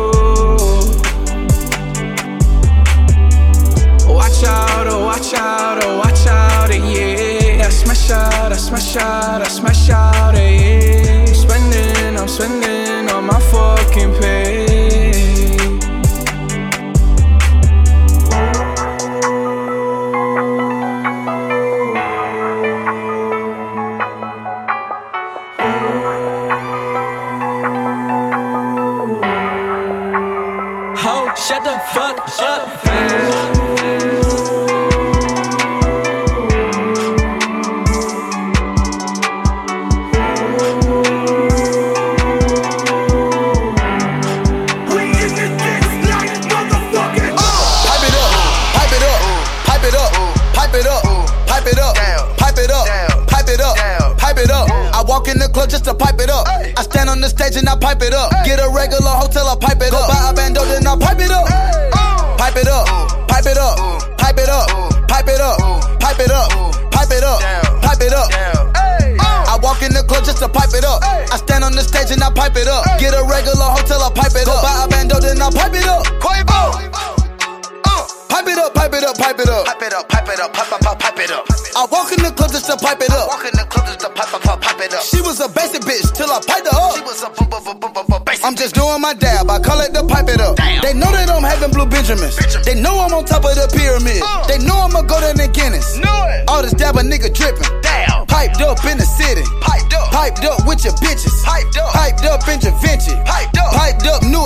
Watch 4.43 4.51
out, 4.51 4.87
oh, 4.87 5.05
watch 5.05 5.33
out, 5.35 5.83
oh, 5.85 5.97
watch 5.99 6.27
out, 6.27 6.69
eh, 6.69 6.75
yeah. 6.75 7.65
I 7.65 7.69
smash 7.69 8.11
out, 8.11 8.51
I 8.51 8.57
smash 8.57 8.97
out, 8.97 9.41
I 9.41 9.47
smash 9.47 9.89
out, 9.89 10.35
eh, 10.35 10.49
yeah. 10.59 11.19
I'm 11.21 11.33
spending, 11.33 12.17
I'm 12.19 12.27
spending 12.27 13.09
on 13.09 13.25
my 13.25 13.39
fucking 13.39 14.11
pay. 14.19 14.63
Shut 31.35 31.63
the 31.63 31.77
fuck 31.93 32.19
up. 32.39 32.72
Stand 57.53 57.61
on 57.61 57.61
the 57.61 57.61
stage 57.61 57.61
and 57.61 57.69
I 57.69 57.75
pipe 57.75 58.01
it 58.01 58.13
up. 58.13 58.31
Get 58.45 58.59
a 58.59 58.69
regular 58.69 59.13
hotel, 59.13 59.47
I 59.47 59.55
pipe 59.55 59.81
it 59.81 59.93
up. 59.93 60.07
Go 60.07 60.13
buy 60.13 60.29
a 60.29 60.33
bando, 60.33 60.65
then 60.65 60.87
I 60.87 60.95
pipe 60.97 61.19
it 61.19 61.31
up. 61.31 61.45
Pipe 62.37 62.57
it 62.57 62.67
up, 62.67 62.87
pipe 63.27 63.45
it 63.45 63.57
up, 63.57 63.77
pipe 64.17 64.37
it 64.37 64.49
up, 64.49 64.67
pipe 65.07 65.29
it 65.29 65.41
up, 65.41 65.57
pipe 66.01 66.19
it 66.19 66.31
up, 66.31 66.49
pipe 66.91 67.11
it 67.11 67.23
up, 67.23 67.39
pipe 67.81 68.01
it 68.01 68.13
up. 68.13 68.29
I 69.45 69.59
walk 69.61 69.83
in 69.83 69.93
the 69.93 70.03
club 70.03 70.25
just 70.25 70.39
to 70.39 70.49
pipe 70.49 70.73
it 70.73 70.83
up. 70.83 71.03
I 71.03 71.37
stand 71.37 71.63
on 71.63 71.73
the 71.73 71.83
stage 71.83 72.11
and 72.11 72.23
I 72.23 72.31
pipe 72.33 72.57
it 72.57 72.67
up. 72.67 72.85
Get 72.99 73.13
a 73.13 73.23
regular 73.23 73.69
hotel, 73.69 74.01
I 74.01 74.09
pipe 74.09 74.33
it 74.33 74.47
up. 74.49 74.61
Go 74.61 74.65
buy 74.65 74.83
a 74.83 74.87
bando, 74.89 75.19
then 75.19 75.41
I 75.41 75.49
pipe 75.53 75.73
it 75.77 75.85
up. 75.85 76.03
Pipe 78.33 78.47
it 78.49 78.57
up, 78.57 78.73
pipe 78.73 78.93
it 78.93 79.03
up, 79.03 79.17
pipe 79.17 79.39
it 79.39 79.49
up. 79.49 79.65
Pipe 79.65 79.81
it 79.83 79.93
up, 79.93 80.09
pipe 80.09 80.27
it 80.27 80.39
up, 80.39 80.53
pipe, 80.53 80.67
pipe, 80.67 80.81
pipe, 80.81 80.99
pipe 80.99 81.19
it 81.19 81.31
up. 81.31 81.45
I 81.77 81.85
walk 81.89 82.11
in 82.11 82.23
the 82.25 82.31
club 82.33 82.51
just 82.51 82.65
to 82.65 82.75
pipe 82.77 82.99
it 82.99 83.13
up. 83.13 83.29
Walk 83.29 83.45
in 83.45 83.53
the 83.53 83.65
club 83.69 83.85
just 83.85 84.01
to 84.01 84.09
pipe, 84.09 84.27
pipe, 84.27 84.41
pipe, 84.41 84.61
pipe 84.61 84.81
it 84.81 84.93
up. 84.93 85.03
She 85.05 85.21
was 85.21 85.39
a 85.39 85.47
basic 85.47 85.81
bitch 85.85 86.11
till 86.17 86.29
I 86.29 86.41
piped 86.41 86.67
her 86.67 86.75
up. 86.75 86.97
She 86.97 87.01
was 87.01 87.21
a 87.21 87.29
I'm 88.43 88.55
just 88.55 88.75
doing 88.75 88.99
my 88.99 89.13
dab. 89.13 89.49
I 89.49 89.57
call 89.59 89.79
it 89.79 89.95
the 89.95 90.03
pipe 90.03 90.27
it 90.27 90.43
up. 90.43 90.59
They 90.59 90.91
know 90.91 91.07
that 91.15 91.31
I'm 91.31 91.47
having 91.47 91.71
blue 91.71 91.87
Benjamins. 91.87 92.35
They 92.67 92.75
know 92.75 92.99
I'm 92.99 93.15
on 93.15 93.23
top 93.23 93.47
of 93.47 93.55
the 93.55 93.71
pyramid. 93.71 94.19
Uh. 94.19 94.43
They 94.51 94.59
know 94.59 94.83
I'ma 94.83 95.07
go 95.07 95.15
to 95.15 95.31
the 95.31 95.47
Guinness. 95.47 95.95
All 96.51 96.59
this 96.59 96.75
dab 96.75 96.99
a 96.99 97.03
nigga 97.07 97.31
dripping. 97.31 97.63
Damn. 97.79 98.27
Piped 98.27 98.59
up 98.59 98.83
in 98.83 98.99
the 98.99 99.07
city. 99.07 99.47
Piped 99.63 99.95
up. 99.95 100.11
Piped 100.11 100.43
up 100.43 100.67
with 100.67 100.83
your 100.83 100.91
bitches. 100.99 101.31
Piped 101.47 101.79
up. 101.79 101.95
Piped 101.95 102.27
up 102.27 102.43
in 102.51 102.59
Da 102.59 102.71
Piped 103.23 103.57
up. 103.63 103.71
Piped 103.79 104.07
up 104.11 104.19
new 104.27 104.43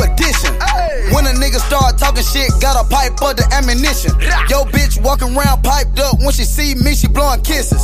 talking 1.97 2.23
shit, 2.23 2.49
got 2.61 2.77
a 2.77 2.87
pipe 2.87 3.17
for 3.17 3.33
the 3.33 3.43
ammunition. 3.51 4.13
Yo, 4.49 4.63
bitch 4.69 5.01
walking 5.01 5.35
around 5.35 5.63
piped 5.63 5.99
up. 5.99 6.19
When 6.19 6.31
she 6.31 6.43
see 6.45 6.75
me, 6.75 6.93
she 6.95 7.07
blowing 7.07 7.41
kisses. 7.41 7.83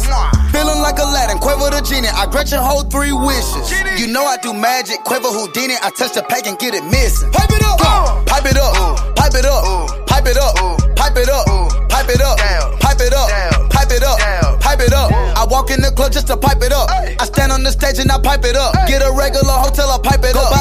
Feeling 0.53 0.80
like 0.82 0.97
Aladdin, 0.99 1.39
quiver 1.39 1.70
the 1.74 1.82
genie. 1.82 2.07
I 2.14 2.30
grant 2.30 2.51
your 2.51 2.61
hold 2.61 2.91
three 2.91 3.11
wishes. 3.11 3.68
You 3.99 4.07
know 4.07 4.24
I 4.24 4.38
do 4.38 4.53
magic, 4.53 5.03
quiver 5.03 5.28
Houdini. 5.30 5.76
I 5.82 5.89
touch 5.97 6.14
the 6.14 6.24
pack 6.24 6.47
and 6.47 6.57
get 6.59 6.74
it 6.74 6.86
missing. 6.86 7.32
Pipe 7.32 7.49
it 7.49 7.64
up, 7.66 7.80
uh, 7.82 8.24
pipe 8.26 8.45
it 8.45 8.57
up, 8.57 9.16
pipe 9.16 9.34
it 9.36 9.45
up, 9.45 9.64
pipe 10.07 10.28
it 10.28 10.38
up, 10.38 10.55
pipe 10.97 11.18
it 11.18 11.30
up, 11.30 11.45
pipe 11.89 12.09
it 12.09 12.22
up, 12.22 12.38
pipe 12.80 13.01
it 13.01 13.14
up, 13.14 13.30
pipe 13.70 13.91
it 13.91 14.03
up, 14.03 14.59
pipe 14.61 14.80
it 14.80 14.93
up. 14.93 15.11
I 15.11 15.45
walk 15.49 15.72
in 15.72 15.82
the 15.82 15.91
club 15.91 16.11
just 16.14 16.28
to 16.28 16.38
pipe 16.38 16.61
it 16.61 16.72
up. 16.72 16.89
I 16.89 17.26
stand 17.26 17.51
on 17.51 17.64
the 17.64 17.72
stage 17.72 17.99
and 17.99 18.11
I 18.11 18.20
pipe 18.22 18.45
it 18.45 18.55
up. 18.55 18.74
Get 18.88 19.01
a 19.01 19.11
regular 19.11 19.57
hotel, 19.57 19.89
I 19.89 19.97
pipe 20.01 20.24
it 20.24 20.36
up. 20.36 20.51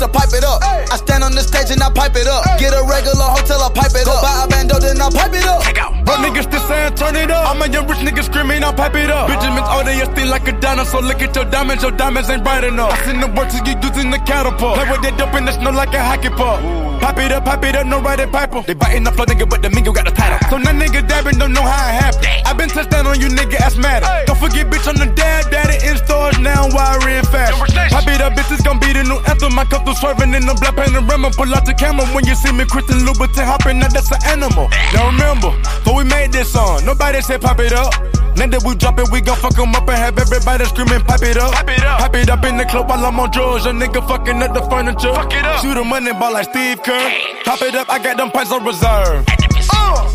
To 0.00 0.08
pipe 0.08 0.32
it 0.32 0.44
up. 0.44 0.64
I 0.64 0.96
stand 0.96 1.22
on 1.22 1.32
the 1.32 1.44
stage 1.44 1.70
and 1.70 1.82
I 1.82 1.92
pipe 1.92 2.16
it 2.16 2.26
up. 2.26 2.44
Get 2.58 2.72
a 2.72 2.80
regular 2.88 3.28
hotel, 3.36 3.60
I 3.60 3.68
pipe 3.68 3.92
it 3.92 4.08
up. 4.08 4.16
Go 4.16 4.24
buy 4.24 4.44
a 4.44 4.48
bando, 4.48 4.80
then 4.80 4.96
I 4.96 5.12
pipe 5.12 5.36
it 5.36 5.44
up. 5.44 5.60
But 5.60 5.99
niggas 6.22 6.44
still 6.48 6.60
saying 6.68 6.94
turn 6.94 7.16
it 7.16 7.30
up. 7.30 7.50
I'm 7.50 7.62
a 7.62 7.68
young 7.72 7.86
rich 7.88 7.98
nigga 7.98 8.22
screaming, 8.22 8.62
I'll 8.62 8.72
pipe 8.72 8.94
it 8.94 9.10
up. 9.10 9.28
Benjamin's 9.28 9.68
all 9.68 9.84
day, 9.84 9.98
still 10.04 10.28
like 10.28 10.46
a 10.48 10.52
dinosaur. 10.60 11.02
Look 11.02 11.22
at 11.22 11.34
your 11.34 11.44
diamonds, 11.46 11.82
your 11.82 11.92
diamonds 11.92 12.30
ain't 12.30 12.44
bright 12.44 12.64
enough. 12.64 12.92
I 12.92 13.04
seen 13.04 13.20
the 13.20 13.28
work 13.28 13.48
to 13.50 13.58
you 13.64 13.76
using 13.82 14.10
the 14.10 14.18
catapult. 14.18 14.76
Play 14.76 14.90
with 14.90 15.02
that 15.02 15.18
dope 15.18 15.34
in 15.34 15.44
the 15.44 15.52
snow 15.52 15.70
like 15.70 15.94
a 15.94 16.02
hockey 16.02 16.30
puck. 16.30 16.60
Pop 17.00 17.16
it 17.18 17.32
up, 17.32 17.44
pop 17.44 17.64
it 17.64 17.74
up, 17.74 17.86
no 17.86 18.00
riding 18.00 18.30
piper. 18.30 18.62
They 18.62 18.74
biting 18.74 19.04
the 19.04 19.12
flow, 19.12 19.24
nigga, 19.24 19.48
but 19.48 19.62
the 19.62 19.68
Migos 19.68 19.94
got 19.94 20.04
the 20.04 20.12
title. 20.12 20.38
So 20.50 20.58
now 20.58 20.76
nigga 20.76 21.06
dabbing, 21.08 21.38
don't 21.38 21.52
know 21.52 21.64
how 21.64 21.88
it 21.88 21.96
happened. 21.96 22.26
I 22.44 22.52
been 22.52 22.68
touchdown 22.68 23.06
on 23.06 23.18
you, 23.18 23.28
nigga, 23.28 23.56
asthmatic. 23.56 24.26
Don't 24.26 24.38
forget, 24.38 24.68
bitch, 24.68 24.86
on 24.86 24.96
the 25.00 25.08
dad, 25.16 25.48
daddy 25.50 25.80
in 25.88 25.96
stores 25.96 26.38
now, 26.38 26.68
wiring 26.76 27.24
fast. 27.32 27.56
Pop 27.88 28.04
it 28.06 28.20
up, 28.20 28.36
bitch, 28.36 28.52
it's 28.52 28.60
gonna 28.62 28.78
be 28.78 28.92
the 28.92 29.04
new 29.04 29.16
anthem. 29.24 29.54
My 29.54 29.64
come 29.64 29.84
through 29.84 29.96
swerving 29.96 30.34
in 30.34 30.44
the 30.44 30.54
black 30.60 30.76
panorama. 30.76 31.30
Pull 31.32 31.54
out 31.54 31.64
the 31.64 31.72
camera 31.72 32.04
when 32.12 32.26
you 32.26 32.34
see 32.36 32.52
me, 32.52 32.68
Christian 32.68 33.00
Louboutin 33.08 33.48
hopping, 33.48 33.78
now 33.80 33.88
that's 33.88 34.12
an 34.12 34.20
animal. 34.28 34.68
Now 34.92 35.08
remember, 35.08 35.56
before 35.80 35.96
we 35.96 36.04
made 36.10 36.32
this 36.32 36.52
song, 36.52 36.84
nobody 36.84 37.20
said 37.22 37.40
pop 37.40 37.58
it 37.60 37.72
up. 37.72 37.92
Now 38.36 38.46
that 38.46 38.62
we 38.64 38.74
drop 38.74 38.98
it, 38.98 39.10
we 39.10 39.20
gon' 39.20 39.36
fuck 39.36 39.58
'em 39.58 39.74
up 39.74 39.88
and 39.88 39.98
have 39.98 40.18
everybody 40.18 40.64
screaming, 40.64 41.02
pipe 41.04 41.22
it 41.22 41.36
up. 41.36 41.52
Pipe 41.52 41.70
it 41.70 41.84
up. 41.84 41.98
Pipe 41.98 42.16
it 42.16 42.30
up 42.30 42.44
in 42.44 42.56
the 42.56 42.64
club 42.64 42.88
while 42.88 43.04
I'm 43.04 43.18
on 43.20 43.30
drugs. 43.30 43.66
A 43.66 43.70
nigga 43.70 44.00
fucking 44.06 44.42
up 44.42 44.54
the 44.54 44.62
furniture. 44.70 45.12
Fuck 45.12 45.34
it 45.34 45.44
up. 45.44 45.60
Shoot 45.60 45.76
a 45.76 45.84
money 45.84 46.12
ball 46.12 46.32
like 46.32 46.48
Steve 46.48 46.82
Kerr. 46.82 47.10
Pop 47.44 47.60
it 47.62 47.74
up, 47.74 47.90
I 47.90 47.98
got 47.98 48.16
them 48.16 48.30
pints 48.30 48.52
on 48.52 48.64
reserve. 48.64 49.26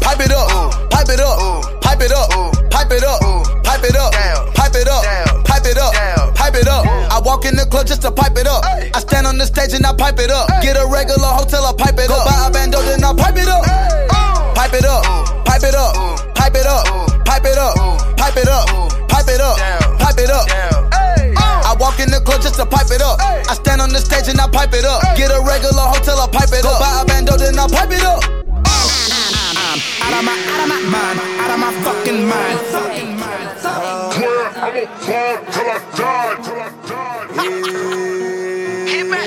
Pipe 0.01 0.21
it 0.21 0.31
up, 0.31 0.49
pipe 0.89 1.09
it 1.09 1.19
up, 1.19 1.81
pipe 1.81 2.01
it 2.01 2.11
up, 2.11 2.29
pipe 2.71 2.91
it 2.91 3.03
up, 3.03 3.19
pipe 3.63 3.83
it 3.83 3.95
up, 3.95 4.11
pipe 4.55 4.73
it 4.73 4.87
up, 4.87 5.03
pipe 5.45 5.65
it 5.65 5.77
up, 5.77 6.35
pipe 6.35 6.55
it 6.55 6.67
up. 6.67 6.85
I 7.11 7.19
walk 7.23 7.45
in 7.45 7.55
the 7.55 7.65
club 7.65 7.85
just 7.85 8.01
to 8.03 8.11
pipe 8.11 8.37
it 8.37 8.47
up. 8.47 8.63
I 8.65 8.99
stand 8.99 9.27
on 9.27 9.37
the 9.37 9.45
stage 9.45 9.73
and 9.73 9.85
I 9.85 9.93
pipe 9.93 10.19
it 10.19 10.31
up. 10.31 10.47
Get 10.63 10.77
a 10.77 10.87
regular 10.87 11.27
hotel, 11.27 11.65
I 11.65 11.73
pipe 11.77 11.99
it 11.99 12.09
up. 12.09 12.25
Go 12.25 12.31
buy 12.31 12.47
a 12.47 12.51
bando, 12.51 12.81
then 12.81 13.03
I 13.03 13.13
pipe 13.13 13.37
it 13.37 13.47
up. 13.47 14.14
Pipe 14.55 14.73
it 14.73 14.85
up, 14.85 15.03
pipe 15.45 15.63
it 15.63 15.75
up, 15.75 15.93
pipe 16.33 16.55
it 16.55 16.65
up, 16.65 16.87
pipe 17.25 17.43
it 17.45 17.57
up, 17.57 17.75
pipe 18.17 18.37
it 18.37 18.47
up, 18.47 18.67
pipe 19.09 19.27
it 19.27 19.41
up, 19.41 19.57
pipe 19.99 20.17
it 20.17 20.29
up. 20.31 20.47
I 20.95 21.75
walk 21.77 21.99
in 21.99 22.09
the 22.09 22.21
club 22.21 22.41
just 22.41 22.55
to 22.55 22.65
pipe 22.65 22.89
it 22.89 23.01
up. 23.01 23.19
I 23.19 23.53
stand 23.53 23.81
on 23.81 23.89
the 23.89 23.99
stage 23.99 24.29
and 24.29 24.39
I 24.39 24.47
pipe 24.47 24.73
it 24.73 24.85
up. 24.85 25.01
Get 25.17 25.29
a 25.29 25.41
regular 25.43 25.83
hotel, 25.83 26.19
I 26.21 26.27
pipe 26.31 26.49
it 26.53 26.65
up. 26.65 26.79
Go 26.79 26.79
buy 26.79 27.01
a 27.01 27.05
bando, 27.05 27.37
then 27.37 27.59
I 27.59 27.67
pipe 27.67 27.91
it 27.91 28.03
up. 28.03 28.23
Out 30.01 30.13
of 30.15 30.23
my, 30.23 30.31
out 30.31 30.63
of 30.63 30.69
my 30.71 30.79
mind, 30.87 31.19
out 31.43 31.51
of 31.51 31.59
my 31.59 31.73
fucking 31.83 32.25
mind. 32.25 32.59
Fucking. 32.71 33.15
Swear 34.25 34.49
I'ma 34.55 34.85
fall 34.95 35.51
till 35.51 35.67
I 35.67 35.79
die. 35.99 36.35
Till 36.43 36.59
I 39.13 39.25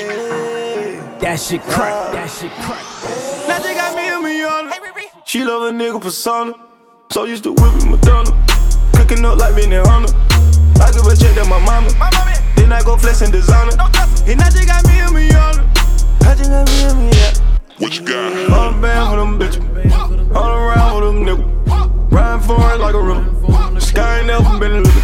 That 1.21 1.39
shit 1.39 1.61
crack, 1.61 2.11
that 2.13 2.29
shit 2.29 2.51
crack. 2.65 2.83
Now 3.47 3.59
they 3.59 3.73
got 3.75 3.95
me 3.95 4.07
a 4.09 4.19
million. 4.19 4.98
She 5.29 5.43
love 5.43 5.61
a 5.61 5.69
nigga 5.69 6.01
persona. 6.01 6.53
So 7.11 7.25
used 7.25 7.43
to 7.43 7.53
whipping 7.53 7.91
Madonna. 7.91 8.31
Cooking 8.93 9.23
up 9.23 9.37
like 9.37 9.53
Benihana. 9.53 10.09
I 10.81 10.91
give 10.91 11.05
a 11.05 11.15
check 11.15 11.35
to 11.35 11.45
my 11.47 11.63
mama. 11.63 11.93
My 11.99 12.09
Then 12.55 12.73
I 12.73 12.81
go 12.81 12.97
flex 12.97 13.21
and 13.21 13.31
designer. 13.31 13.73
And 14.25 14.41
I 14.41 14.49
just 14.49 14.65
got 14.65 14.83
me 14.87 14.97
a 14.97 15.11
million. 15.13 15.37
I 16.25 16.33
just 16.33 16.49
got 16.49 16.65
me 16.65 16.81
a 16.81 16.95
million. 16.95 17.33
What 17.77 17.95
you 17.95 18.07
got? 18.07 18.49
All 18.49 18.71
the 18.71 18.81
band 18.81 19.05
for 19.11 19.17
them 19.17 19.37
bitches. 19.37 20.35
All 20.35 20.49
around 20.49 20.95
with 20.95 21.13
them 21.13 21.23
niggas. 21.23 22.11
Riding 22.11 22.47
for 22.47 22.73
it 22.73 22.79
like 22.79 22.95
a 22.95 22.99
river. 22.99 23.79
Sky 23.79 24.17
ain't 24.17 24.25
never 24.25 24.57
been 24.57 24.71
a 24.71 24.81
little. 24.81 25.01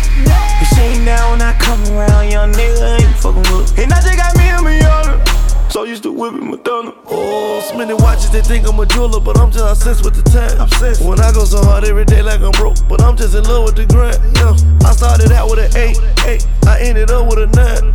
You 0.57 0.65
see 0.73 1.05
now 1.05 1.30
when 1.30 1.41
I 1.43 1.53
come 1.59 1.84
around, 1.93 2.32
young 2.32 2.51
nigga, 2.51 2.99
ain't 2.99 3.15
fucking 3.17 3.45
with. 3.53 3.78
And 3.78 3.93
I 3.93 4.01
just 4.01 4.17
got 4.17 4.36
me 4.36 4.49
a 4.49 4.59
million. 4.63 5.34
So 5.76 5.84
used 5.84 6.03
to 6.03 6.11
whipping 6.13 6.49
Madonna. 6.49 6.95
Oh, 7.11 7.59
so 7.59 7.76
many 7.76 7.93
watches, 7.93 8.32
they 8.32 8.39
think 8.39 8.63
I'm 8.63 8.80
a 8.80 8.86
jeweler, 8.86 9.19
but 9.19 9.36
I'm 9.36 9.51
just 9.51 9.59
obsessed 9.59 10.07
with 10.07 10.15
the 10.15 10.23
time. 10.23 10.55
Obsessed. 10.55 11.03
When 11.03 11.19
I 11.19 11.36
go 11.36 11.43
so 11.43 11.59
hard 11.67 11.84
every 11.84 12.05
day 12.05 12.23
like 12.23 12.39
I'm 12.39 12.55
broke, 12.55 12.80
but 12.88 13.03
I'm 13.03 13.19
just 13.19 13.36
in 13.36 13.43
love 13.43 13.67
with 13.67 13.76
the 13.76 13.84
grind. 13.84 14.15
Yeah. 14.39 14.55
I 14.88 14.95
started 14.95 15.36
out 15.36 15.51
with 15.51 15.59
an 15.59 15.76
eight, 15.76 15.99
eight. 16.32 16.47
I 16.63 16.80
ended 16.80 17.11
up 17.11 17.28
with 17.28 17.43
a 17.43 17.51
nine. 17.59 17.91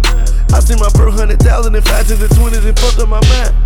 I 0.53 0.61
see 0.61 0.77
my 0.77 0.93
first 0.93 1.17
hundred 1.17 1.41
thousand 1.41 1.73
in 1.73 1.81
five 1.81 2.05
tens 2.05 2.21
and 2.21 2.29
twenties 2.37 2.69
and 2.69 2.77
fucked 2.77 3.01
up 3.01 3.09
my 3.09 3.25
mind. 3.33 3.57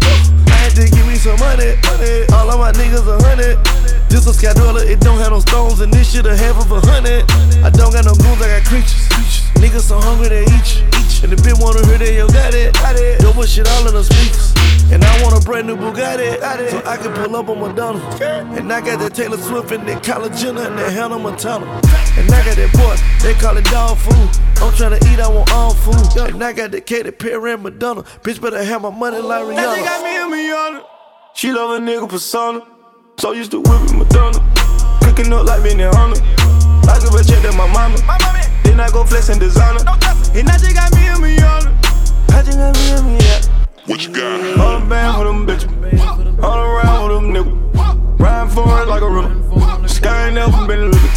I 0.46 0.62
had 0.62 0.78
to 0.78 0.86
give 0.86 1.06
me 1.10 1.18
some 1.18 1.34
money, 1.42 1.74
money. 1.82 2.22
All 2.38 2.46
of 2.46 2.62
my 2.62 2.70
niggas 2.70 3.10
a 3.10 3.18
hundred. 3.18 3.58
This 4.06 4.30
a 4.30 4.32
Scadola, 4.38 4.86
it 4.86 5.02
don't 5.02 5.18
have 5.18 5.34
no 5.34 5.42
stones, 5.42 5.82
and 5.82 5.90
this 5.90 6.14
shit 6.14 6.22
a 6.22 6.38
half 6.38 6.54
of 6.62 6.70
a 6.70 6.78
hundred. 6.86 7.26
I 7.66 7.70
don't 7.74 7.90
got 7.90 8.06
no 8.06 8.14
goons, 8.14 8.38
I 8.38 8.62
got 8.62 8.62
creatures. 8.62 9.10
Niggas 9.58 9.90
so 9.90 9.98
hungry 9.98 10.30
they 10.30 10.46
eat 10.46 10.78
you. 10.78 11.03
And 11.24 11.32
the 11.32 11.36
bitch 11.36 11.58
wanna 11.58 11.80
hear 11.86 11.96
they 11.96 12.18
yo 12.18 12.28
got 12.28 12.52
it. 12.52 13.22
Yo 13.22 13.32
put 13.32 13.48
shit 13.48 13.66
all 13.66 13.88
in 13.88 13.94
the 13.94 14.04
speakers. 14.04 14.52
And 14.92 15.02
I 15.02 15.22
want 15.22 15.34
a 15.34 15.40
brand 15.40 15.66
new 15.66 15.74
Bugatti. 15.74 16.38
So 16.70 16.82
I 16.84 16.98
can 16.98 17.14
pull 17.14 17.34
up 17.34 17.48
on 17.48 17.60
Madonna. 17.60 17.98
And 18.54 18.70
I 18.70 18.82
got 18.82 18.98
that 18.98 19.14
Taylor 19.14 19.38
Swift 19.38 19.72
and 19.72 19.88
that 19.88 20.02
Kylie 20.02 20.36
Jenner 20.38 20.60
and 20.60 20.78
that 20.78 20.92
Hannah 20.92 21.18
Montana. 21.18 21.64
And 22.20 22.30
I 22.30 22.44
got 22.44 22.56
that 22.56 22.70
boy, 22.76 22.94
they 23.24 23.32
call 23.40 23.56
it 23.56 23.64
dog 23.64 23.96
food. 23.96 24.28
I'm 24.60 24.70
tryna 24.76 25.00
eat, 25.10 25.18
I 25.18 25.28
want 25.28 25.50
all 25.50 25.72
food. 25.72 25.96
And 26.28 26.44
I 26.44 26.52
got 26.52 26.72
that 26.72 26.84
Katy 26.84 27.12
Perry 27.12 27.54
and 27.54 27.62
Madonna. 27.62 28.02
Bitch 28.20 28.38
better 28.38 28.62
have 28.62 28.82
my 28.82 28.90
money 28.90 29.16
like 29.18 29.48
Now 29.48 29.74
they 29.74 29.80
Rihanna. 29.80 29.84
got 29.84 30.04
me 30.04 30.16
a 30.16 30.28
million. 30.28 30.82
She 31.32 31.52
love 31.52 31.70
a 31.70 31.82
nigga 31.82 32.06
persona. 32.06 32.66
So 33.18 33.32
used 33.32 33.50
to 33.52 33.60
whipping 33.62 33.96
Madonna. 33.98 34.38
Cooking 35.00 35.32
up 35.32 35.46
like 35.46 35.62
Benny 35.62 35.84
Hunter. 35.84 36.20
I 36.86 37.00
give 37.00 37.14
a 37.14 37.24
check 37.24 37.40
to 37.40 37.52
my 37.56 37.66
mama. 37.72 38.43
Then 38.64 38.80
I 38.80 38.90
go 38.90 39.04
flex 39.04 39.28
and 39.28 39.38
designer. 39.38 39.80
And 40.34 40.48
I 40.48 40.58
just 40.58 40.74
got 40.74 40.92
me 40.94 41.06
a 41.06 41.18
million. 41.18 41.42
I 42.30 42.42
just 42.42 42.58
got 42.58 42.74
me 42.74 42.90
a 42.90 43.02
million. 43.02 43.42
What 43.86 44.06
you 44.06 44.12
got? 44.12 44.58
All 44.58 44.80
the 44.80 44.86
band 44.86 45.16
for 45.16 45.24
them 45.24 45.46
bitches. 45.46 46.42
All 46.42 46.58
around 46.58 47.08
with 47.08 47.12
them 47.16 47.32
niggas. 47.32 48.18
Riding 48.18 48.54
for 48.54 48.82
it 48.82 48.88
like 48.88 49.02
a 49.02 49.08
river. 49.08 49.88
Sky 49.88 50.26
ain't 50.26 50.34
never 50.34 50.66
been 50.66 50.80
a 50.80 50.86
little. 50.86 51.10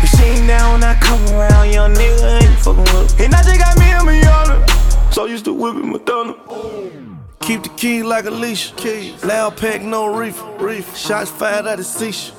You 0.00 0.08
see 0.08 0.46
now 0.46 0.72
when 0.72 0.82
I 0.84 0.94
come 1.00 1.22
around, 1.34 1.72
young 1.72 1.94
nigga 1.94 2.42
ain't 2.42 2.58
fucking 2.60 2.82
with. 2.82 3.20
And 3.20 3.34
I 3.34 3.42
just 3.42 3.58
got 3.58 3.78
me 3.78 3.90
a 3.90 4.04
million. 4.04 5.12
So 5.12 5.26
used 5.26 5.44
to 5.46 5.52
whipping 5.52 5.90
Madonna. 5.92 6.34
Keep 7.40 7.62
the 7.62 7.68
key 7.70 8.02
like 8.02 8.24
a 8.24 8.30
leash. 8.30 8.72
Keys. 8.76 9.22
Loud 9.22 9.56
pack, 9.58 9.82
no 9.82 10.06
reef. 10.06 10.42
Reef. 10.58 10.96
Shots 10.96 11.30
fired 11.30 11.66
at 11.66 11.76
the 11.76 11.84
seashore. 11.84 12.34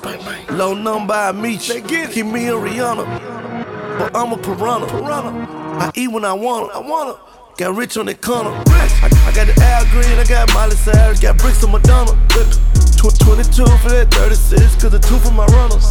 Low 0.50 0.74
number, 0.74 1.14
I 1.14 1.30
meet 1.32 1.68
you. 1.68 1.80
Keep 1.80 2.26
me 2.26 2.48
a 2.48 2.52
Rihanna. 2.52 3.65
But 3.98 4.14
I'm 4.14 4.32
a 4.32 4.38
piranha. 4.38 4.86
Piranha. 4.86 5.46
I 5.80 5.90
eat 5.94 6.08
when 6.08 6.24
I 6.24 6.32
want 6.32 6.72
I 6.74 6.78
want 6.78 7.18
Got 7.56 7.74
rich 7.74 7.96
on 7.96 8.04
that 8.04 8.20
corner. 8.20 8.50
I, 8.68 9.08
I 9.08 9.32
got 9.32 9.48
the 9.48 9.56
Al 9.64 9.88
Green, 9.88 10.18
I 10.20 10.24
got 10.28 10.52
Miley 10.52 10.76
Cyrus, 10.76 11.18
got 11.20 11.38
bricks 11.38 11.64
on 11.64 11.72
Madonna. 11.72 12.12
Look, 12.36 12.52
tw- 13.00 13.16
22 13.16 13.64
for 13.80 13.88
that 13.96 14.12
36, 14.12 14.76
cause 14.76 14.92
the 14.92 15.00
two 15.00 15.16
for 15.24 15.32
my 15.32 15.46
runners. 15.56 15.88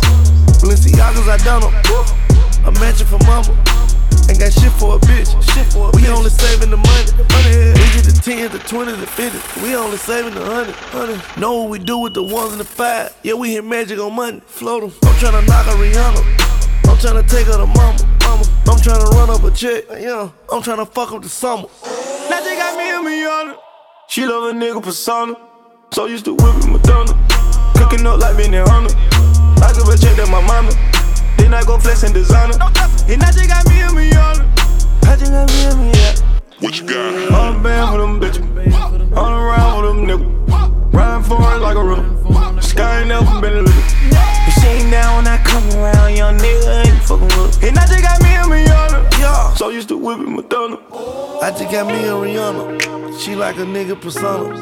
Balenciagas, 0.61 1.25
I 1.25 1.37
done 1.41 1.65
'em. 1.65 1.73
A 2.69 2.71
mansion 2.77 3.07
for 3.07 3.17
mama. 3.25 3.49
Ain't 4.29 4.37
got 4.37 4.53
shit 4.53 4.71
for 4.77 4.97
a 4.97 4.99
bitch. 5.09 5.33
Shit 5.57 5.65
for 5.73 5.89
a 5.89 5.91
we 5.97 6.05
only 6.07 6.29
saving 6.29 6.69
the 6.69 6.77
money. 6.77 7.09
money. 7.17 7.73
We 7.73 7.85
get 7.97 8.05
the 8.05 8.13
10s, 8.21 8.51
the 8.51 8.59
20s, 8.59 8.99
the 9.01 9.09
50s. 9.09 9.41
We 9.63 9.75
only 9.75 9.97
saving 9.97 10.35
the 10.35 10.41
100. 10.41 10.69
100. 10.93 11.41
Know 11.41 11.61
what 11.65 11.69
we 11.71 11.79
do 11.79 11.97
with 11.97 12.13
the 12.13 12.21
ones 12.21 12.51
and 12.51 12.61
the 12.61 12.65
five. 12.65 13.09
Yeah, 13.23 13.33
we 13.33 13.53
hit 13.53 13.65
magic 13.65 13.97
on 13.97 14.13
money. 14.13 14.41
Float 14.45 14.83
'em. 14.83 14.91
I'm 15.01 15.13
tryna 15.17 15.47
knock 15.47 15.65
a 15.65 15.71
Rihanna. 15.81 16.44
I'm 16.87 16.97
tryna 16.97 17.27
take 17.29 17.47
her 17.47 17.57
to 17.57 17.65
mama. 17.65 17.97
mama. 18.23 18.43
I'm 18.67 18.77
tryna 18.77 19.09
run 19.11 19.29
up 19.29 19.43
a 19.43 19.51
check. 19.51 19.85
Yeah, 19.89 20.29
I'm 20.51 20.61
tryna 20.61 20.87
fuck 20.87 21.11
up 21.11 21.21
the 21.21 21.29
summer. 21.29 21.67
Now 22.29 22.41
they 22.41 22.55
got 22.55 22.77
me 22.77 22.89
a 22.91 23.01
million. 23.01 23.55
She 24.07 24.25
love 24.25 24.55
a 24.55 24.57
nigga 24.57 24.81
persona. 24.83 25.35
So 25.91 26.05
used 26.05 26.25
to 26.25 26.33
whipping 26.33 26.71
Madonna. 26.73 27.13
Cooking 27.75 28.05
up 28.05 28.19
like 28.19 28.35
Benihana. 28.35 28.91
I 29.61 29.73
give 29.73 29.87
a 29.87 29.97
check 29.97 30.15
to 30.17 30.31
my 30.31 30.41
mama. 30.45 30.71
Then 31.37 31.53
I 31.53 31.63
go 31.63 31.77
flex 31.77 32.03
and 32.03 32.13
designer. 32.13 32.55
And 33.07 33.23
I 33.23 33.31
just 33.31 33.47
got 33.47 33.67
me 33.67 33.81
a 33.81 33.91
million. 33.91 34.15
I 35.03 35.15
just 35.17 35.31
got 35.31 35.49
me 35.49 35.65
a 35.65 35.75
million. 35.75 36.15
What 36.59 36.79
you 36.79 36.85
got? 36.85 37.31
All 37.33 37.53
the 37.53 37.59
band 37.59 37.91
with 37.91 38.01
them 38.01 38.19
bitches. 38.19 39.17
All 39.17 39.31
around 39.31 39.81
with 39.81 40.09
them 40.09 40.29
niggas. 40.29 40.93
Riding 40.93 41.23
for 41.23 41.35
it 41.53 41.59
like 41.59 41.77
a 41.77 41.83
river. 41.83 42.61
Sky 42.61 42.99
ain't 42.99 43.09
never 43.09 43.41
been 43.41 43.57
a 43.57 43.61
little. 43.61 44.34
See 44.65 44.89
now 44.89 45.17
when 45.17 45.27
I 45.27 45.37
come 45.43 45.63
around, 45.77 46.15
young 46.15 46.37
nigga 46.37 46.87
ain't 46.87 47.03
fucking 47.03 47.27
with. 47.37 47.63
And 47.63 47.77
I 47.77 47.85
just 47.85 48.01
got 48.01 48.21
me 48.23 48.33
a 48.33 48.47
million. 48.47 49.03
Yeah. 49.19 49.53
So 49.53 49.69
used 49.69 49.89
to 49.89 49.97
whipping 49.97 50.35
Madonna. 50.35 50.77
I 51.41 51.51
just 51.51 51.71
got 51.71 51.85
me 51.85 52.03
a 52.05 52.13
Rihanna. 52.13 53.19
She 53.19 53.35
like 53.35 53.57
a 53.57 53.65
nigga 53.65 53.99
persona. 53.99 54.55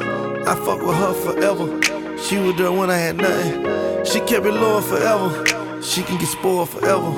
I 0.46 0.54
fuck 0.56 0.80
with 0.86 0.96
her 0.96 1.14
forever. 1.14 1.66
She 2.18 2.36
was 2.36 2.54
there 2.56 2.70
when 2.70 2.90
I 2.90 2.98
had 2.98 3.16
nothing. 3.16 4.04
She 4.04 4.20
kept 4.20 4.44
it 4.44 4.52
loyal 4.52 4.82
forever. 4.82 5.82
She 5.82 6.02
can 6.02 6.18
get 6.18 6.28
spoiled 6.28 6.68
forever. 6.68 7.10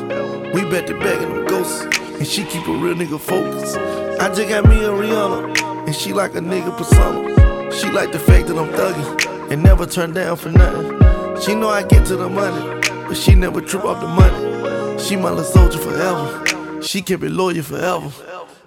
We 0.54 0.62
bet 0.70 0.86
the 0.86 0.94
bag 0.94 1.22
in 1.22 1.28
them 1.28 1.44
ghosts. 1.46 1.82
And 2.18 2.26
she 2.26 2.44
keep 2.44 2.66
a 2.68 2.72
real 2.72 2.94
nigga 2.94 3.18
focused. 3.18 3.76
I 4.20 4.28
just 4.28 4.48
got 4.48 4.64
me 4.64 4.76
a 4.84 4.90
Rihanna. 4.90 5.86
And 5.86 5.94
she 5.94 6.12
like 6.12 6.36
a 6.36 6.40
nigga 6.40 6.76
persona. 6.76 7.72
She 7.72 7.90
like 7.90 8.12
the 8.12 8.20
fact 8.20 8.46
that 8.46 8.56
I'm 8.56 8.68
thugging. 8.68 9.50
And 9.50 9.62
never 9.62 9.86
turn 9.86 10.12
down 10.12 10.36
for 10.36 10.50
nothing. 10.50 11.05
She 11.46 11.54
know 11.54 11.68
I 11.68 11.84
get 11.84 12.04
to 12.06 12.16
the 12.16 12.28
money. 12.28 12.80
But 13.06 13.16
she 13.16 13.36
never 13.36 13.60
trip 13.60 13.84
off 13.84 14.00
the 14.00 14.08
money. 14.08 14.98
She 14.98 15.14
my 15.14 15.30
little 15.30 15.44
soldier 15.44 15.78
forever. 15.78 16.82
She 16.82 17.02
kept 17.02 17.22
it 17.22 17.30
loyal 17.30 17.62
forever. 17.62 18.10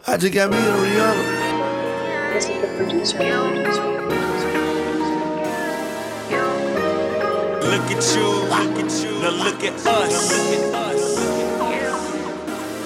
I 0.07 0.15
just 0.15 0.33
got 0.33 0.49
me 0.49 0.57
a 0.57 0.61
Rihanna. 0.61 2.33
This 2.33 2.47
is 2.47 2.61
the 2.61 2.67
producer. 2.77 3.17
look 8.49 8.79
at 8.79 9.03
you. 9.03 9.11
Now 9.19 9.29
look 9.43 9.61
at 9.61 9.73
us. 9.85 10.31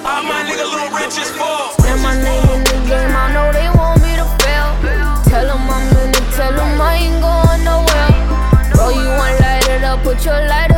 All 0.05 0.23
my 0.23 0.41
nigga 0.41 0.65
Lil 0.73 0.89
Rich 0.97 1.17
is 1.21 1.29
full. 1.37 1.69
Spend 1.77 2.01
my 2.01 2.15
name 2.19 2.49
in 2.49 2.63
the 2.63 2.89
game, 2.89 3.15
I 3.15 3.31
know 3.31 3.53
they 3.53 3.62
your 10.25 10.47
lighters 10.47 10.72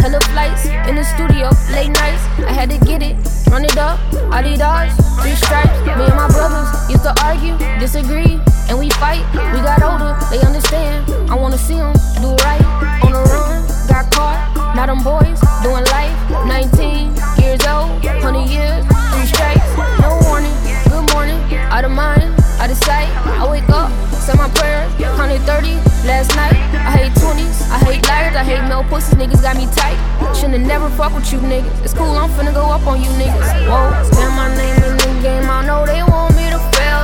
hella 0.00 0.20
flights 0.32 0.66
in 0.88 0.96
the 0.96 1.04
studio, 1.04 1.50
late 1.72 1.92
nights. 1.92 2.24
I 2.48 2.52
had 2.52 2.70
to 2.70 2.78
get 2.84 3.02
it, 3.02 3.16
run 3.50 3.64
it 3.64 3.76
up. 3.76 4.00
Adidas, 4.32 4.96
three 5.20 5.36
stripes. 5.36 5.76
Me 5.84 6.04
and 6.08 6.16
my 6.16 6.28
brothers 6.28 6.68
used 6.88 7.04
to 7.04 7.14
argue, 7.22 7.56
disagree, 7.78 8.40
and 8.68 8.78
we 8.78 8.88
fight. 8.96 9.24
We 9.52 9.60
got 9.60 9.82
older, 9.82 10.16
they 10.30 10.40
understand. 10.40 11.04
I 11.30 11.34
wanna 11.34 11.58
see 11.58 11.76
them 11.76 11.92
do 12.24 12.32
right 12.48 12.64
on 13.04 13.12
the 13.12 13.22
run. 13.28 13.60
Got 13.88 14.10
caught, 14.10 14.40
now 14.74 14.86
them 14.86 15.02
boys 15.04 15.40
doing 15.62 15.84
life. 15.92 16.16
19 16.48 17.12
years 17.38 17.60
old, 17.68 18.00
100 18.00 18.48
years, 18.48 18.82
three 19.12 19.26
stripes, 19.28 19.70
no 20.00 20.18
warning. 20.24 20.56
Good 20.88 21.06
morning, 21.12 21.40
out 21.68 21.84
of 21.84 21.92
mind, 21.92 22.24
out 22.58 22.70
of 22.70 22.76
sight. 22.88 23.10
I 23.38 23.46
wake 23.50 23.68
up, 23.68 23.90
say 24.30 24.38
my 24.38 24.48
prayers, 24.54 24.92
counted 25.16 25.40
30 25.42 25.74
last 26.06 26.34
night. 26.36 26.54
I 26.74 26.92
hate 26.98 27.12
20s, 27.12 27.70
I 27.70 27.78
hate 27.84 28.06
liars, 28.08 28.36
I 28.36 28.44
hate 28.44 28.68
no 28.68 28.82
pussies. 28.84 29.14
Niggas 29.14 29.42
got 29.42 29.56
me 29.56 29.66
tight. 29.74 29.98
Shouldn't 30.34 30.66
never 30.66 30.88
fuck 30.90 31.14
with 31.14 31.32
you 31.32 31.38
niggas. 31.38 31.84
It's 31.84 31.94
cool, 31.94 32.16
I'm 32.16 32.30
finna 32.30 32.54
go 32.54 32.64
up 32.66 32.86
on 32.86 33.00
you 33.02 33.10
niggas. 33.20 33.48
Whoa, 33.66 34.02
spend 34.04 34.34
my 34.36 34.48
name 34.56 34.76
in 34.88 34.96
the 34.96 35.10
game, 35.22 35.48
I 35.50 35.66
know 35.66 35.86
they 35.86 36.02
want 36.02 36.36
me 36.36 36.46
to 36.50 36.60
fail. 36.74 37.02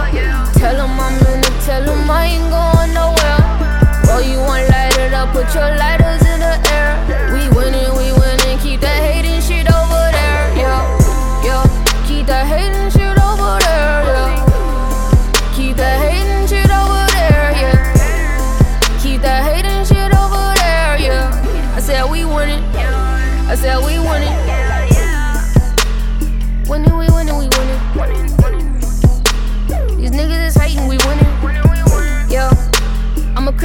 Tell 0.61 0.77
them 0.77 0.99
I'm 0.99 1.15
in 1.33 1.41
it, 1.41 1.57
tell 1.65 1.85
them 1.85 2.11
I 2.11 2.27
ain't 2.27 2.49
going 2.51 2.93
nowhere. 2.95 3.43
Bro, 4.05 4.19
you 4.21 4.39
want 4.39 4.69
light 4.71 4.97
it 4.99 5.13
up, 5.13 5.33
put 5.33 5.53
your 5.55 5.71
lighters 5.77 6.26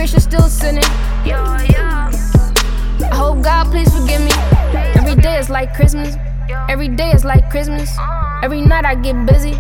Christian, 0.02 0.20
still 0.20 0.50
sinning. 0.50 0.84
I 0.84 2.10
hope 3.14 3.44
God 3.44 3.68
please 3.68 3.88
forgive 3.94 4.22
me. 4.22 4.32
Every 4.98 5.14
day 5.14 5.38
is 5.38 5.48
like 5.48 5.76
Christmas. 5.76 6.16
Every 6.70 6.88
day 6.88 7.12
is 7.12 7.24
like 7.24 7.52
Christmas. 7.52 7.88
Every 8.42 8.62
night 8.62 8.84
I 8.84 8.96
get 8.96 9.28
busy. 9.28 9.54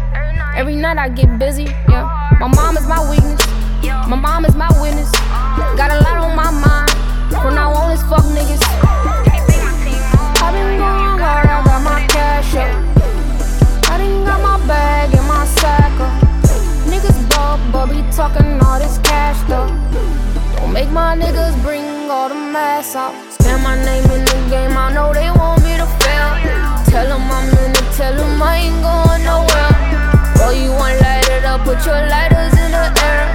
Every 0.56 0.76
night 0.76 0.98
I 0.98 1.10
get 1.10 1.38
busy. 1.38 1.66
Yeah, 1.88 2.10
my 2.40 2.48
mom 2.48 2.76
is 2.76 2.88
my 2.88 3.08
weakness. 3.08 3.46
My 4.10 4.16
mom 4.16 4.46
is 4.46 4.56
my 4.56 4.68
witness. 4.82 5.12
Got 5.78 5.92
a 5.92 6.02
lot 6.02 6.18
on 6.18 6.36
my 6.36 6.50
mind. 6.50 6.90
From 7.40 7.54
now 7.54 7.72
on, 7.74 7.92
it's 7.92 8.02
fuck 8.02 8.26
niggas. 8.34 8.64
I've 10.42 10.54
been 10.58 10.80
going 10.80 11.20
hard, 11.22 11.46
I 11.46 11.64
got 11.64 11.84
my 11.84 12.08
cash 12.08 12.56
up. 12.56 13.92
I 13.92 13.98
done 14.00 14.26
got 14.26 14.42
my 14.42 14.58
bag 14.66 15.14
and 15.14 15.28
my 15.28 15.46
sack 15.46 16.00
up. 16.02 16.20
Niggas 16.90 17.30
bug, 17.30 17.60
but 17.72 17.94
be 17.94 18.02
talking 18.12 18.60
all 18.66 18.80
this 18.80 18.98
cash 19.04 19.38
stuff. 19.46 19.70
Make 20.74 20.90
my 20.90 21.18
niggas 21.18 21.62
bring 21.64 21.84
all 22.10 22.30
the 22.30 22.36
mass 22.36 22.96
out. 22.96 23.14
Spend 23.34 23.62
my 23.62 23.76
name 23.84 24.06
in 24.06 24.24
the 24.24 24.48
game, 24.50 24.78
I 24.78 24.94
know 24.94 25.12
they 25.14 25.30
want 25.30 25.62
me 25.64 25.76
to 25.76 25.86
fail. 26.00 26.32
Tell 26.88 27.08
them 27.12 27.28
I'm 27.30 27.50
in 27.60 27.72
it, 27.72 27.94
tell 27.98 28.16
them 28.16 28.42
I 28.42 28.56
ain't 28.56 28.82
going 28.82 29.24
nowhere. 29.28 29.72
Oh, 30.40 30.52
you 30.56 30.72
want 30.72 31.02
light 31.02 31.28
it 31.28 31.44
up, 31.44 31.66
put 31.66 31.86
your 31.86 32.00
lighters 32.08 32.54
in 32.58 32.72
the 32.72 32.88
air. 33.04 33.31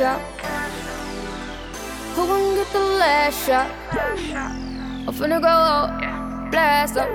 Out. 0.00 0.20
Who 2.14 2.26
gon' 2.26 2.54
get 2.56 2.72
the 2.72 2.80
last 2.80 3.46
shot? 3.46 3.70
I'm 5.06 5.14
finna 5.14 5.40
go 5.40 5.46
out, 5.46 6.50
blast 6.50 6.96
up. 6.96 7.08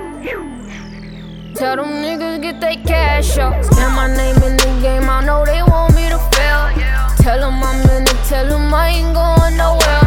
Tell 1.56 1.76
them 1.76 1.92
niggas 2.04 2.42
get 2.42 2.62
they 2.62 2.78
cash 2.78 3.38
up. 3.38 3.64
Spend 3.64 3.96
my 3.96 4.08
name 4.16 4.36
in 4.44 4.56
the 4.56 4.80
game, 4.82 5.10
I 5.10 5.24
know 5.26 5.44
they 5.46 5.62
want 5.64 5.96
me 5.96 6.08
to 6.10 6.20
fail. 6.36 6.72
Tell 7.18 7.40
them 7.40 7.62
I'm 7.62 7.82
in 7.92 8.04
it, 8.04 8.24
tell 8.28 8.48
them 8.48 8.74
I 8.74 8.90
ain't 8.90 9.14
going 9.14 9.58
nowhere. 9.58 10.06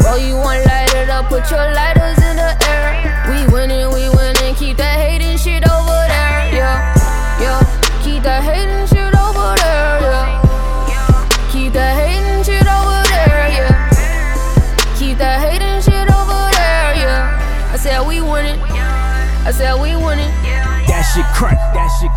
Bro, 0.00 0.16
you 0.16 0.36
want 0.36 0.64
light 0.66 0.92
it 0.94 1.08
up, 1.08 1.28
put 1.28 1.50
your 1.50 1.72
lighters 1.72 2.18
in 2.24 2.36
the 2.36 2.52
air. 2.68 3.24
We 3.30 3.52
winning, 3.52 3.88
we 3.88 4.08
winning, 4.10 4.54
keep 4.56 4.76
that 4.76 4.98
hating 4.98 5.38
shit 5.38 5.64
over 5.66 5.71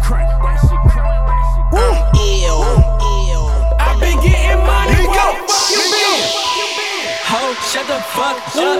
crack, 0.02 0.26
that 0.42 0.58
shit 0.66 0.82
crack, 0.90 1.06
that 1.06 1.42
shit 1.54 1.66
crack. 1.70 1.86
I'm 1.86 2.18
ill, 2.18 2.66
ill. 3.30 3.46
I've 3.78 4.00
been 4.02 4.18
getting 4.24 4.62
money, 4.66 4.98
where 5.06 5.14
the 5.14 5.46
fuck 5.46 5.66
you 5.70 5.84
been? 5.94 6.22
Ho, 7.30 7.54
shut 7.70 7.86
the 7.86 8.00
fuck 8.18 8.42
up. 8.58 8.80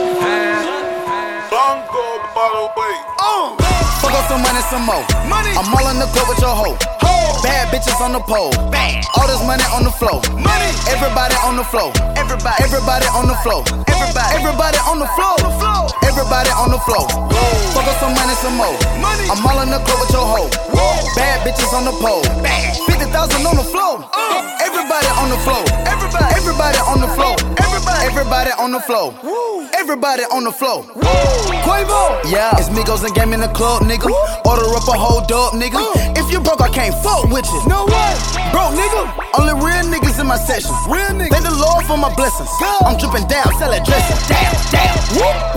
Bongo, 1.52 2.06
by 2.34 2.46
the 2.58 2.66
way. 2.74 2.96
Uh. 3.22 3.54
Fuck 4.02 4.14
up 4.18 4.26
some 4.30 4.42
money, 4.42 4.62
some 4.70 4.86
more. 4.86 5.06
Money. 5.30 5.54
I'm 5.54 5.70
all 5.74 5.88
in 5.92 6.00
the 6.00 6.10
club 6.14 6.30
with 6.30 6.40
your 6.42 6.56
hoe. 6.56 6.78
Bad 7.44 7.70
bitches 7.70 8.02
on 8.02 8.14
the 8.14 8.20
pole. 8.20 8.50
Bad. 8.72 9.06
All 9.16 9.28
this 9.28 9.42
money 9.46 9.64
on 9.70 9.84
the 9.84 9.92
floor. 9.92 10.22
Money. 10.34 10.72
Everybody 10.90 11.36
on 11.46 11.56
the 11.58 11.64
floor. 11.64 11.94
Everybody. 12.18 12.64
Everybody 12.64 13.06
on 13.14 13.28
the 13.28 13.38
floor. 13.46 13.62
Everybody. 13.86 14.34
Everybody 14.34 14.78
on 14.90 14.98
the 14.98 15.10
floor. 15.14 15.38
Everybody 16.16 16.48
on 16.56 16.72
the 16.72 16.80
floor. 16.88 17.04
Fuck 17.76 17.92
up 17.92 18.00
some 18.00 18.16
money, 18.16 18.32
some 18.40 18.56
more. 18.56 18.72
Money. 19.04 19.28
I'm 19.28 19.44
all 19.44 19.60
in 19.60 19.68
the 19.68 19.84
club 19.84 20.00
with 20.00 20.16
your 20.16 20.24
hoe. 20.24 20.48
Bad 21.12 21.44
bitches 21.44 21.76
on 21.76 21.84
the 21.84 21.92
pole. 22.00 22.24
Bad. 22.40 22.72
Fifty 22.88 23.04
thousand 23.12 23.44
on 23.44 23.60
the 23.60 23.68
floor. 23.68 24.00
Uh. 24.16 24.64
Everybody 24.64 25.12
on 25.20 25.28
the 25.28 25.36
floor. 25.44 25.60
Everybody. 25.84 26.32
Everybody 26.40 26.80
on 26.88 27.04
the 27.04 27.12
floor. 27.20 27.36
Everybody. 27.60 28.00
Everybody 28.08 28.52
on 28.56 28.72
the 28.72 28.80
floor. 28.80 29.12
Everybody 29.76 30.24
on 30.32 30.46
the 30.48 30.56
floor. 30.56 30.88
Quavo. 31.68 32.24
Yeah. 32.32 32.56
It's 32.64 32.72
Migos 32.72 33.04
and 33.04 33.14
game 33.14 33.34
in 33.34 33.42
the 33.42 33.52
club, 33.52 33.84
nigga. 33.84 34.08
Order 34.48 34.72
up 34.72 34.88
a 34.88 34.96
whole 34.96 35.20
dub, 35.28 35.52
nigga. 35.60 35.84
Uh. 35.84 36.16
If 36.16 36.32
you 36.32 36.40
broke, 36.40 36.62
I 36.62 36.72
can't 36.72 36.96
fuck 37.04 37.28
with 37.28 37.44
you. 37.52 37.60
No 37.68 37.84
way. 37.92 38.16
Broke, 38.56 38.72
nigga. 38.72 39.04
Only 39.36 39.52
real 39.60 39.84
niggas 39.92 40.16
in 40.16 40.28
my 40.32 40.40
session. 40.40 40.72
Real 40.88 41.12
niggas. 41.12 41.36
Thank 41.36 41.44
the 41.44 41.60
Lord 41.60 41.84
for 41.84 42.00
my 42.00 42.08
blessings. 42.16 42.48
I'm 42.88 42.96
dripping 42.96 43.28
down, 43.28 43.52
sell 43.60 43.68
that 43.68 43.84
dressing. 43.84 44.16
Damn, 44.32 44.56
damn. 44.72 44.96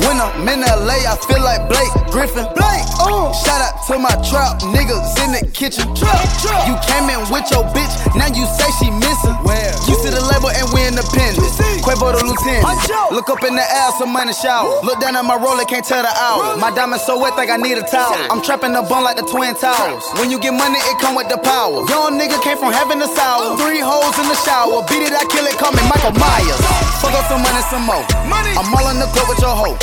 When 0.02 0.18
I'm 0.48 0.64
in 0.64 0.64
LA, 0.64 1.04
I 1.04 1.12
feel 1.28 1.44
like 1.44 1.68
Blake 1.68 1.92
Griffin. 2.08 2.48
Blake. 2.56 2.86
Uh. 2.96 3.28
Shout 3.36 3.60
out 3.60 3.76
to 3.84 4.00
my 4.00 4.08
trap 4.24 4.64
niggas 4.72 5.12
in 5.20 5.36
the 5.36 5.44
kitchen. 5.52 5.84
Trap, 5.92 6.16
trap. 6.40 6.64
You 6.64 6.72
came 6.88 7.04
in 7.12 7.20
with 7.28 7.44
your 7.52 7.68
bitch, 7.76 7.92
now 8.16 8.32
you 8.32 8.48
say 8.56 8.64
she 8.80 8.88
missing. 8.88 9.36
Where? 9.44 9.76
You 9.84 9.92
see 10.00 10.08
the 10.08 10.24
label 10.24 10.48
and 10.48 10.64
we 10.72 10.88
independent. 10.88 11.44
Quavo 11.84 12.16
the 12.16 12.24
lieutenant. 12.24 12.64
Look 13.12 13.28
up 13.28 13.44
in 13.44 13.60
the 13.60 13.66
air, 13.66 13.92
some 14.00 14.08
money 14.08 14.32
shower. 14.32 14.80
Look 14.88 15.04
down 15.04 15.20
at 15.20 15.24
my 15.28 15.36
roller, 15.36 15.68
can't 15.68 15.84
tell 15.84 16.00
the 16.00 16.08
hour. 16.16 16.56
My 16.56 16.72
diamond 16.72 17.04
so 17.04 17.20
wet, 17.20 17.36
think 17.36 17.52
I 17.52 17.60
need 17.60 17.76
a 17.76 17.84
towel. 17.84 18.16
I'm 18.32 18.40
trapping 18.40 18.72
the 18.72 18.80
bone 18.88 19.04
like 19.04 19.20
the 19.20 19.28
Twin 19.28 19.52
Towers. 19.52 20.08
When 20.16 20.32
you 20.32 20.40
get 20.40 20.56
money, 20.56 20.80
it 20.80 20.96
come 20.96 21.12
with 21.12 21.28
the 21.28 21.36
power. 21.44 21.84
Young 21.92 22.16
nigga 22.16 22.40
came 22.40 22.56
from 22.56 22.72
heaven 22.72 22.96
to 23.04 23.08
sour. 23.12 23.52
Three 23.60 23.84
holes 23.84 24.16
in 24.16 24.24
the 24.24 24.38
shower. 24.48 24.80
Beat 24.88 25.04
it, 25.04 25.12
I 25.12 25.28
kill 25.28 25.44
it, 25.44 25.60
call 25.60 25.76
me 25.76 25.84
Michael 25.92 26.16
Myers. 26.16 26.56
Fuck 27.04 27.12
up 27.12 27.28
some 27.28 27.44
money, 27.44 27.60
some 27.68 27.84
more. 27.84 28.00
Money. 28.24 28.56
I'm 28.56 28.72
all 28.72 28.88
in 28.88 28.96
the 28.96 29.12
club 29.12 29.28
with 29.28 29.44
your 29.44 29.52
hoe. 29.52 29.76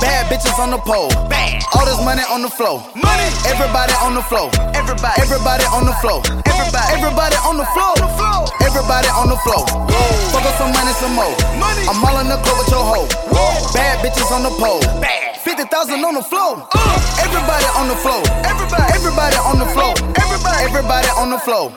Bad 0.00 0.26
bitches 0.30 0.58
on 0.58 0.70
the 0.70 0.78
pole. 0.78 1.08
Bad. 1.28 1.62
All 1.74 1.84
this 1.86 1.98
money 2.04 2.22
on 2.28 2.42
the 2.42 2.50
floor. 2.50 2.84
Money. 2.94 3.28
Everybody 3.48 3.94
on 4.04 4.14
the 4.14 4.22
floor. 4.22 4.50
Everybody. 4.74 5.16
Everybody 5.22 5.64
on 5.72 5.86
the 5.86 5.96
floor. 6.00 6.20
Everybody. 6.44 6.88
Everybody 6.92 7.36
on 7.46 7.56
the 7.56 7.66
floor. 7.72 7.94
Everybody 8.60 9.08
on 9.08 9.28
the 9.28 9.38
floor. 9.44 9.64
Fuck 10.32 10.44
up 10.44 10.54
some 10.60 10.72
money, 10.72 10.92
some 11.00 11.14
more. 11.14 11.32
Money. 11.56 11.88
I'm 11.88 12.04
all 12.04 12.20
in 12.20 12.28
the 12.28 12.36
club 12.44 12.58
with 12.60 12.70
your 12.70 12.84
hoe. 12.84 13.08
Bad 13.72 14.04
bitches 14.04 14.30
on 14.30 14.42
the 14.42 14.52
pole. 14.60 14.80
Bad. 15.00 15.36
50,000 15.40 16.04
on 16.04 16.14
the 16.14 16.22
floor. 16.22 16.66
Everybody 17.22 17.66
on 17.78 17.88
the 17.88 17.96
floor. 17.96 18.22
Everybody. 18.44 18.92
Everybody 18.92 19.36
on 19.36 19.58
the 19.58 19.66
floor. 19.72 19.94
Everybody. 20.18 20.64
Everybody 20.64 21.08
on 21.16 21.30
the 21.30 21.38
floor. 21.38 21.72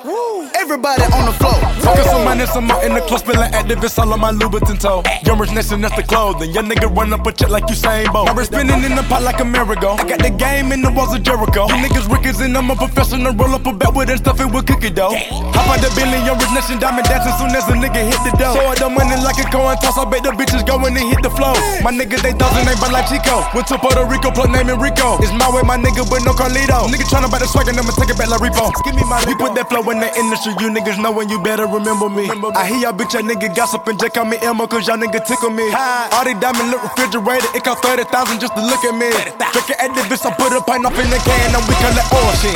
Everybody 0.55 1.03
on 1.13 1.25
the 1.25 1.33
floor. 1.33 1.53
Fuckin' 1.85 2.03
some 2.05 2.23
money, 2.25 2.45
some 2.47 2.65
more 2.65 2.83
in 2.83 2.93
the 2.93 3.01
club, 3.01 3.21
spillin' 3.21 3.51
activists 3.51 3.97
all 3.97 4.11
on 4.11 4.19
my 4.19 4.31
Louboutin 4.31 4.79
toe. 4.79 5.03
Young 5.23 5.39
rich 5.39 5.51
nation, 5.51 5.81
that's 5.81 5.95
the 5.95 6.03
clothing. 6.03 6.51
Young 6.51 6.67
nigga 6.69 6.93
run 6.95 7.13
up 7.13 7.25
a 7.25 7.31
check 7.31 7.49
like 7.49 7.65
Usain 8.09 8.13
Bolt. 8.13 8.35
Now 8.35 8.43
spinning 8.43 8.83
in 8.83 8.95
the 8.95 9.03
pot 9.03 9.21
like 9.23 9.39
a 9.39 9.45
miracle. 9.45 9.95
I 9.99 10.03
got 10.07 10.19
the 10.19 10.29
game 10.29 10.71
in 10.71 10.81
the 10.81 10.91
walls 10.91 11.13
of 11.13 11.23
Jericho. 11.23 11.67
You 11.67 11.75
niggas 11.75 12.09
rickets 12.09 12.41
and 12.41 12.55
I'm 12.57 12.69
a 12.69 12.75
professional. 12.75 13.33
Roll 13.33 13.55
up 13.55 13.65
a 13.65 13.73
bet 13.73 13.93
with 13.93 14.09
it, 14.09 14.19
stuff 14.19 14.39
it 14.39 14.51
with 14.51 14.65
cookie 14.67 14.89
dough. 14.89 15.15
Hop 15.53 15.69
out 15.69 15.79
the 15.81 15.89
billion, 15.95 16.25
young 16.25 16.37
rich 16.39 16.51
nation, 16.53 16.79
diamond 16.79 17.05
dancing 17.07 17.33
soon 17.37 17.53
as 17.55 17.65
a 17.69 17.75
nigga 17.77 18.01
hit 18.01 18.19
the 18.25 18.33
dough. 18.37 18.55
So 18.55 18.61
I 18.65 18.75
the 18.75 18.89
money 18.89 19.15
like 19.21 19.37
a 19.39 19.45
coin 19.49 19.77
toss. 19.77 19.97
I 19.97 20.05
bet 20.09 20.23
the 20.23 20.33
bitches 20.33 20.65
go 20.65 20.81
in 20.85 20.97
and 20.97 21.07
hit 21.09 21.21
the 21.21 21.31
flow. 21.31 21.53
My 21.85 21.91
niggas, 21.93 22.21
they 22.21 22.33
thousand, 22.33 22.65
they 22.65 22.75
bad 22.79 22.91
like 22.91 23.07
Chico. 23.09 23.45
Went 23.53 23.67
to 23.69 23.77
Puerto 23.77 24.05
Rico, 24.05 24.31
plug 24.31 24.51
name 24.51 24.69
it 24.69 24.79
Rico. 24.79 25.19
It's 25.21 25.33
my 25.35 25.47
way, 25.53 25.63
my 25.63 25.77
nigga, 25.77 26.07
but 26.09 26.23
no 26.25 26.33
Carlito. 26.33 26.89
Nigga 26.89 27.05
tryna 27.07 27.29
buy 27.29 27.39
the 27.39 27.47
swag 27.47 27.67
and 27.69 27.77
I'ma 27.77 27.93
take 27.97 28.09
it 28.09 28.17
back 28.17 28.29
like 28.29 28.41
Repo. 28.41 28.71
Give 28.85 28.95
me 28.95 29.03
my 29.05 29.21
We 29.27 29.35
put 29.35 29.53
that 29.55 29.69
flow 29.69 29.83
in 29.91 29.99
the 29.99 30.09
industry, 30.17 30.55
you 30.59 30.71
niggas 30.71 30.97
know 30.97 31.11
when 31.11 31.29
you 31.29 31.41
better 31.41 31.67
remember 31.67 32.09
me. 32.09 32.29
I 32.55 32.65
hear 32.65 32.89
y'all 32.89 32.95
bitch, 32.95 33.13
y'all 33.13 33.23
nigga 33.23 33.53
gossiping, 33.53 33.99
just 33.99 34.13
call 34.13 34.25
me 34.25 34.37
Elmo, 34.41 34.67
cause 34.67 34.87
y'all 34.87 34.97
nigga 34.97 35.21
tickle 35.25 35.51
me. 35.51 35.67
All 35.73 36.25
these 36.25 36.39
diamond 36.39 36.71
look 36.71 36.83
refrigerated, 36.83 37.49
it 37.55 37.63
cost 37.63 37.83
30,000 37.99 38.39
just 38.39 38.55
to 38.55 38.63
look 38.63 38.79
at 38.87 38.95
me. 38.95 39.11
Drinking 39.51 39.75
at 39.75 39.91
the 39.91 40.07
bitch, 40.07 40.23
I 40.23 40.31
put 40.39 40.55
a 40.55 40.63
pint 40.63 40.87
up 40.87 40.95
in 40.95 41.11
the 41.11 41.19
can 41.19 41.51
and 41.51 41.63
we 41.67 41.75
call 41.83 41.91
it 41.91 42.07
oil 42.15 42.31
shit. 42.39 42.55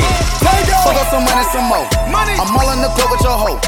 Fuck 0.87 0.95
up 0.95 1.11
some 1.11 1.27
money, 1.27 1.43
some 1.51 1.67
more. 1.67 1.83
Money. 2.07 2.39
I'm 2.39 2.47
all 2.55 2.71
in 2.71 2.79
the 2.79 2.87
club 2.95 3.11
with 3.11 3.19
your 3.27 3.35
hoe. 3.35 3.59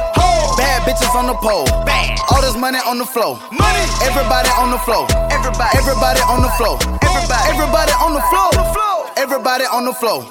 Bad 0.55 0.87
bitches 0.87 1.11
on 1.11 1.27
the 1.27 1.35
pole. 1.35 1.67
Bad. 1.83 2.15
All 2.31 2.39
this 2.39 2.55
money 2.55 2.79
on 2.87 2.95
the 2.95 3.03
floor. 3.03 3.35
Money. 3.51 3.83
Everybody 4.07 4.47
on 4.55 4.71
the 4.71 4.79
floor. 4.87 5.03
Everybody. 5.27 5.75
Everybody 5.75 6.23
on 6.23 6.39
the 6.47 6.51
floor. 6.55 6.79
Everybody. 7.03 7.43
Everybody 7.51 7.91
on 7.99 8.11
the 8.15 8.23
floor. 8.31 8.51
Everybody 9.19 9.65
on 9.67 9.83
the 9.83 9.91
floor. 9.99 10.23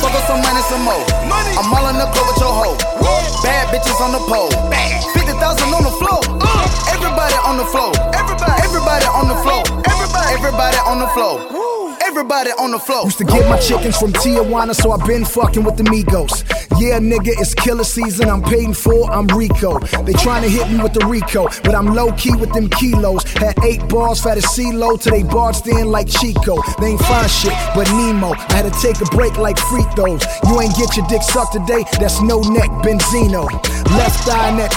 Fuck 0.00 0.16
up 0.16 0.24
some 0.24 0.40
money, 0.40 0.62
some 0.72 0.88
more. 0.88 1.04
Money. 1.28 1.52
I'm 1.52 1.68
all 1.68 1.84
in 1.92 2.00
the 2.00 2.08
club 2.16 2.32
with 2.32 2.40
your 2.40 2.54
hoe. 2.56 2.76
Bad 3.44 3.68
bitches 3.68 4.00
on 4.00 4.16
the 4.16 4.24
pole. 4.24 4.48
Bad. 4.72 5.17
50,000 5.38 5.72
on 5.72 5.84
the 5.84 5.90
floor. 5.90 6.20
Uh, 6.42 6.90
everybody 6.90 7.34
on 7.46 7.58
the 7.58 7.64
floor. 7.64 7.92
Everybody. 8.12 8.60
Everybody 8.62 9.06
on 9.06 9.28
the 9.28 9.36
floor. 9.36 9.62
Everybody. 9.86 10.34
Everybody 10.34 10.76
on 10.78 10.98
the 10.98 11.06
floor. 11.14 11.77
Everybody 12.18 12.50
on 12.58 12.72
the 12.72 12.80
floor. 12.80 13.04
Used 13.04 13.18
to 13.18 13.24
get 13.24 13.48
my 13.48 13.56
chickens 13.60 13.96
from 13.96 14.12
Tijuana, 14.12 14.74
so 14.74 14.90
I've 14.90 15.06
been 15.06 15.24
fucking 15.24 15.62
with 15.62 15.76
the 15.76 15.84
Migos. 15.84 16.42
Yeah, 16.80 16.98
nigga, 16.98 17.30
it's 17.38 17.54
killer 17.54 17.84
season. 17.84 18.28
I'm 18.28 18.42
paid 18.42 18.76
for, 18.76 19.08
I'm 19.08 19.28
Rico. 19.28 19.78
They 20.02 20.14
trying 20.14 20.42
to 20.42 20.48
hit 20.48 20.68
me 20.68 20.82
with 20.82 20.94
the 20.94 21.06
Rico, 21.06 21.46
but 21.62 21.76
I'm 21.76 21.94
low 21.94 22.10
key 22.14 22.34
with 22.34 22.52
them 22.52 22.68
kilos. 22.70 23.22
Had 23.34 23.54
eight 23.62 23.86
balls, 23.88 24.20
fat 24.20 24.36
as 24.36 24.46
CeeLo, 24.46 25.00
till 25.00 25.12
they 25.12 25.22
barged 25.22 25.68
in 25.68 25.92
like 25.92 26.08
Chico. 26.08 26.58
They 26.80 26.98
ain't 26.98 27.00
find 27.02 27.30
shit, 27.30 27.54
but 27.76 27.86
Nemo. 27.92 28.34
I 28.34 28.66
had 28.66 28.66
to 28.66 28.74
take 28.82 29.00
a 29.00 29.06
break 29.14 29.38
like 29.38 29.56
free 29.70 29.86
throws. 29.94 30.26
You 30.50 30.60
ain't 30.60 30.74
get 30.74 30.96
your 30.96 31.06
dick 31.06 31.22
sucked 31.22 31.52
today, 31.52 31.84
that's 32.00 32.20
no 32.20 32.40
neck 32.40 32.70
Benzino. 32.82 33.46
Left 33.94 34.28
eye 34.28 34.50
in 34.50 34.58
that 34.58 34.74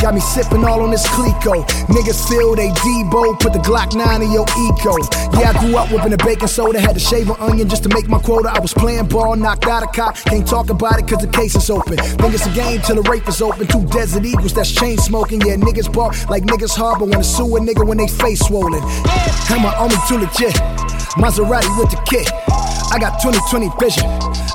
got 0.00 0.14
me 0.14 0.20
sipping 0.20 0.64
all 0.64 0.80
on 0.80 0.90
this 0.90 1.06
Clicquot. 1.14 1.64
Niggas 1.92 2.28
feel 2.28 2.56
they 2.56 2.70
Debo, 2.70 3.38
put 3.38 3.52
the 3.52 3.60
Glock 3.60 3.94
9 3.94 4.22
in 4.22 4.32
your 4.32 4.46
eco. 4.64 4.96
Yeah, 5.38 5.52
I 5.54 5.60
grew 5.60 5.76
up 5.76 5.90
whipping 5.90 6.12
a 6.12 6.16
baking 6.16 6.48
soda, 6.48 6.80
had 6.80 6.94
to 6.94 7.00
shave 7.00 7.28
an 7.30 7.36
onion 7.38 7.68
just 7.68 7.82
to 7.84 7.88
make 7.88 8.08
my 8.08 8.18
quota. 8.18 8.50
I 8.50 8.58
was 8.60 8.74
playing 8.74 9.06
ball, 9.08 9.36
knocked 9.36 9.66
out 9.66 9.82
a 9.82 9.86
cop, 9.86 10.16
can't 10.16 10.46
talk 10.46 10.70
about 10.70 10.98
it 10.98 11.08
cause 11.08 11.20
the 11.20 11.28
case 11.28 11.54
is 11.54 11.70
open. 11.70 11.96
Think 11.96 12.34
it's 12.34 12.46
a 12.46 12.54
game 12.54 12.80
till 12.82 13.02
the 13.02 13.08
rape 13.08 13.26
is 13.28 13.40
open. 13.40 13.66
Two 13.66 13.86
desert 13.86 14.24
eagles 14.24 14.52
that's 14.52 14.70
chain 14.70 14.98
smoking, 14.98 15.40
yeah, 15.42 15.56
niggas 15.56 15.92
bark 15.92 16.14
like 16.28 16.42
niggas 16.44 16.76
harbor 16.76 17.04
when 17.04 17.22
sue 17.22 17.56
a 17.56 17.60
nigga 17.60 17.86
when 17.86 17.98
they 17.98 18.08
face 18.08 18.40
swollen. 18.40 18.82
And 19.50 19.62
my 19.62 19.74
only 19.78 19.96
too 20.08 20.18
legit, 20.18 20.54
Maserati 21.16 21.70
with 21.78 21.90
the 21.90 22.00
kit. 22.06 22.30
I 22.92 22.98
got 22.98 23.20
20/20 23.22 23.70
vision, 23.78 24.06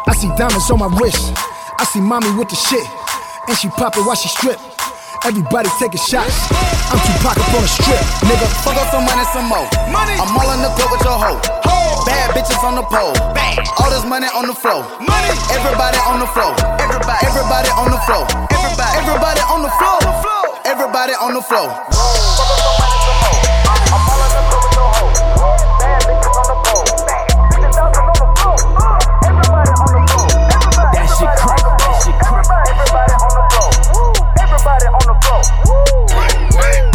I 0.08 0.14
see 0.14 0.30
diamonds 0.38 0.70
on 0.70 0.80
my 0.80 0.92
wrist. 1.00 1.34
I 1.78 1.84
see 1.86 2.00
mommy 2.00 2.32
with 2.38 2.50
the 2.50 2.56
shit, 2.56 2.88
and 3.48 3.58
she 3.58 3.70
pop 3.70 3.98
it 3.98 4.06
while 4.06 4.16
she 4.16 4.30
strip. 4.30 4.60
Everybody 5.26 5.70
taking 5.82 5.98
shots. 5.98 6.38
I'm 6.94 7.02
too 7.02 7.18
pocket 7.26 7.42
on 7.58 7.66
the 7.66 7.68
strip, 7.68 7.98
nigga. 8.30 8.46
Fuck 8.62 8.78
up 8.78 8.94
some 8.94 9.10
money, 9.10 9.26
some 9.34 9.50
more. 9.50 9.66
Money. 9.90 10.14
I'm 10.22 10.38
all 10.38 10.54
in 10.54 10.62
the 10.62 10.70
club 10.78 10.94
with 10.94 11.02
your 11.02 11.18
hoe. 11.18 11.42
Bad 12.06 12.38
bitches 12.38 12.62
on 12.62 12.78
the 12.78 12.86
pole. 12.86 13.18
Bad. 13.34 13.66
All 13.82 13.90
this 13.90 14.06
money 14.06 14.30
on 14.38 14.46
the 14.46 14.54
floor. 14.54 14.86
Money. 15.02 15.34
Everybody 15.50 15.98
on 16.06 16.22
the 16.22 16.30
floor. 16.30 16.54
Everybody. 16.78 17.26
Everybody 17.26 17.74
on 17.74 17.90
the 17.90 17.98
floor. 18.06 18.22
Everybody. 18.54 18.94
Everybody 19.02 19.42
on 19.50 19.66
the 19.66 19.74
floor. 19.82 19.98
Everybody 20.62 21.14
on 21.18 21.34
the 21.34 21.42
floor. 21.42 21.74
That 21.74 23.25
Everybody 34.68 34.88
on 34.88 35.06
the 35.06 35.16
floor. 35.22 36.95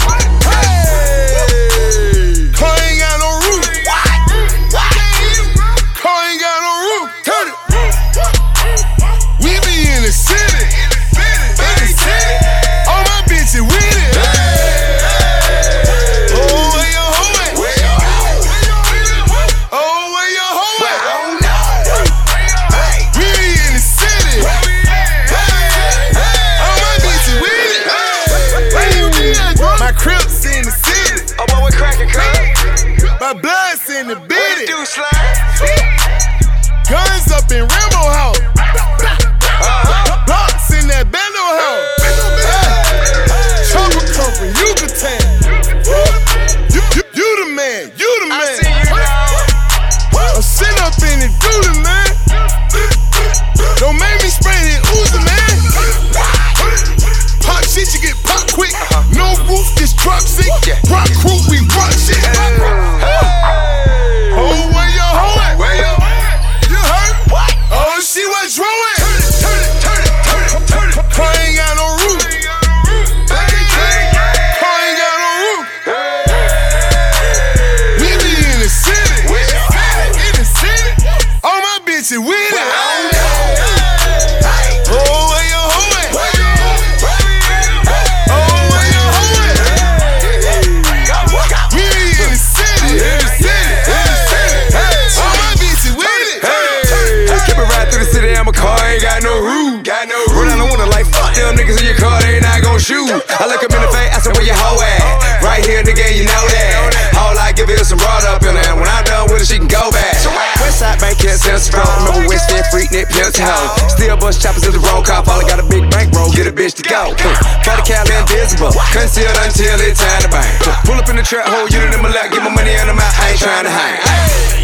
I 103.10 103.50
look 103.50 103.58
up 103.66 103.74
in 103.74 103.82
the 103.82 103.90
face, 103.90 104.12
I 104.14 104.18
said, 104.22 104.38
where 104.38 104.46
your 104.46 104.54
hoe 104.54 104.78
at? 104.78 105.42
Right 105.42 105.66
here, 105.66 105.82
nigga, 105.82 106.14
you 106.14 106.22
know 106.30 106.44
that. 106.46 107.18
All 107.18 107.34
I 107.34 107.50
give 107.50 107.66
is 107.66 107.90
some 107.90 107.98
rod 107.98 108.22
up 108.22 108.38
in 108.46 108.54
her, 108.54 108.62
and 108.70 108.78
when 108.78 108.86
I'm 108.86 109.02
done 109.02 109.26
with 109.26 109.42
it, 109.42 109.50
she 109.50 109.58
can 109.58 109.66
go 109.66 109.90
back. 109.90 110.14
Westside 110.62 111.02
Bank 111.02 111.18
can't 111.18 111.34
sell 111.34 111.58
strong. 111.58 111.90
Remember 112.06 112.30
West 112.30 112.54
End 112.54 112.62
Freak 112.70 112.94
Net 112.94 113.10
Pimps 113.10 113.34
hoe. 113.34 113.74
Still 113.90 114.14
bust 114.14 114.38
choppers 114.38 114.62
in 114.62 114.70
the 114.70 114.82
roll 114.86 115.02
cop. 115.02 115.26
All 115.26 115.42
I 115.42 115.46
got 115.48 115.58
a 115.58 115.66
big 115.66 115.90
bank 115.90 116.14
roll, 116.14 116.30
get 116.30 116.46
a 116.46 116.54
bitch 116.54 116.78
to 116.78 116.86
go. 116.86 117.10
For 117.66 117.74
the 117.74 117.82
Cali 117.82 118.14
invisible, 118.14 118.70
concealed 118.94 119.34
until 119.42 119.74
it's 119.82 119.98
time 119.98 120.22
to 120.22 120.30
bang. 120.30 120.54
Pull 120.86 120.94
up 120.94 121.10
in 121.10 121.18
the 121.18 121.26
trap, 121.26 121.50
hold 121.50 121.74
unit 121.74 121.90
in 121.90 121.98
my 121.98 122.14
lap, 122.14 122.30
get 122.30 122.46
my 122.46 122.54
money 122.54 122.78
in 122.78 122.86
the 122.86 122.94
mouth, 122.94 123.16
I 123.18 123.34
ain't 123.34 123.42
trying 123.42 123.66
to 123.66 123.74
hang. 123.74 123.98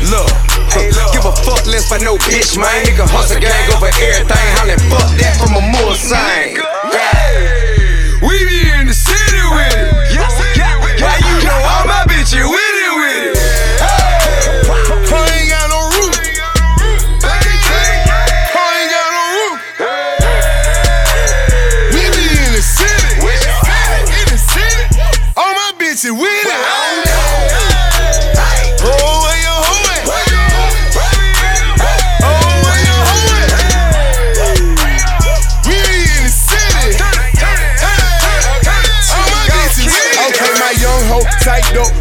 Look, 0.06 0.30
give 1.10 1.26
a 1.26 1.34
fuck 1.42 1.66
less 1.66 1.90
for 1.90 1.98
no 1.98 2.14
bitch, 2.22 2.54
man. 2.54 2.86
Nigga 2.86 3.10
hustle 3.10 3.42
gang 3.42 3.74
over 3.74 3.90
everything, 3.90 4.48
hollin' 4.54 4.78
fuck 4.86 5.10
that 5.18 5.34
from 5.34 5.58
a 5.58 5.62
more 5.74 5.98
sign. 5.98 6.75
All 12.44 12.65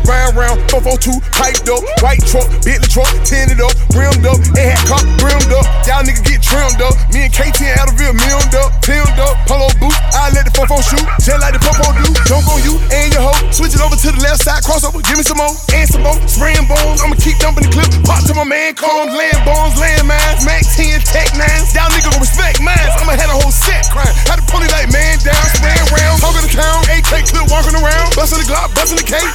round 0.06 0.38
round, 0.38 0.58
442, 0.70 1.20
piped 1.34 1.68
up, 1.70 1.82
white 2.02 2.22
truck, 2.26 2.48
Bentley 2.62 2.90
truck, 2.90 3.10
tinted 3.26 3.62
up, 3.62 3.74
rimmed 3.94 4.26
up, 4.26 4.40
it 4.56 4.66
had 4.66 4.82
cop 4.86 5.04
rimmed 5.22 5.52
up. 5.54 5.66
Y'all 5.86 6.02
niggas 6.06 6.26
get 6.26 6.42
trimmed 6.42 6.82
up. 6.82 6.94
Me 7.14 7.28
and 7.28 7.34
KT 7.34 7.66
and 7.66 7.78
Adderall 7.82 8.16
milled 8.16 8.56
up, 8.58 8.72
filmed 8.86 9.20
up, 9.22 9.36
polo 9.50 9.70
boot. 9.82 9.94
I 10.14 10.32
let 10.34 10.46
the 10.46 10.54
44 10.54 10.82
shoot, 10.82 11.06
just 11.22 11.40
like 11.42 11.54
the 11.54 11.62
popo 11.62 11.94
do. 11.98 12.08
Jump 12.30 12.46
on 12.50 12.62
you 12.66 12.78
and 12.94 13.14
your 13.14 13.24
hoe, 13.26 13.38
switch 13.52 13.74
it 13.74 13.82
over 13.82 13.98
to 13.98 14.10
the 14.14 14.22
left 14.22 14.46
side, 14.46 14.62
crossover, 14.64 15.02
give 15.06 15.18
me 15.18 15.26
some 15.26 15.38
more, 15.38 15.54
and 15.74 15.88
some 15.90 16.04
more. 16.06 16.18
Spraying 16.30 16.66
bones, 16.70 17.02
I'ma 17.02 17.18
keep 17.18 17.38
dumping 17.42 17.68
the 17.68 17.72
clip. 17.74 17.90
Pop 18.06 18.22
to 18.30 18.34
my 18.34 18.46
man, 18.46 18.74
comes, 18.78 19.14
land 19.14 19.42
bones, 19.46 19.76
land 19.78 20.06
mines, 20.08 20.42
Mac 20.46 20.64
10, 20.66 21.02
Tech 21.06 21.30
9s. 21.34 21.74
Y'all 21.74 21.90
niggas 21.92 22.10
gon' 22.12 22.22
respect 22.22 22.62
mines. 22.62 22.94
I'ma 23.02 23.18
have 23.18 23.32
a 23.32 23.38
whole 23.38 23.54
set 23.54 23.90
crying. 23.90 24.14
Had 24.30 24.42
to 24.42 24.46
pull 24.50 24.62
it 24.62 24.72
like 24.72 24.90
man 24.92 25.18
down, 25.22 25.46
spraying 25.54 25.88
round, 25.94 26.22
talking 26.22 26.46
the 26.46 26.54
town, 26.54 26.82
AK 26.92 27.30
clip 27.30 27.46
walking 27.50 27.76
around, 27.78 28.16
busting 28.16 28.42
the 28.42 28.48
Glock, 28.48 28.74
busting 28.76 28.98
the 28.98 29.08
cake. 29.08 29.30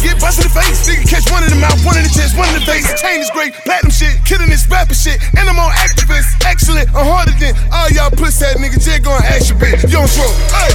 Nigga 0.00 0.16
get 0.16 0.20
busted 0.20 0.46
in 0.46 0.52
the 0.52 0.60
face. 0.60 0.88
Nigga 0.88 1.04
catch 1.08 1.30
one 1.30 1.44
in 1.44 1.50
the 1.50 1.60
mouth, 1.60 1.84
one 1.84 1.96
in 1.96 2.04
the 2.04 2.08
chest, 2.08 2.36
one 2.36 2.48
in 2.48 2.54
the 2.54 2.64
face. 2.64 2.88
Chain 3.00 3.20
is 3.20 3.30
great, 3.30 3.52
platinum 3.52 3.92
shit, 3.92 4.16
killing 4.24 4.48
this 4.48 4.66
rapper 4.68 4.94
shit. 4.94 5.20
And 5.36 5.48
I'm 5.48 5.58
on 5.58 5.70
activist, 5.72 6.40
excellent, 6.44 6.88
I'm 6.96 7.04
harder 7.04 7.36
than 7.36 7.52
all 7.72 7.88
y'all 7.90 8.10
pussy 8.10 8.46
ass 8.46 8.56
niggas. 8.56 8.80
Just 8.80 9.02
gonna 9.02 9.24
ask 9.26 9.52
you, 9.52 9.56
bitch. 9.60 9.84
Don't 9.92 10.08
show. 10.08 10.28
Hey, 10.56 10.72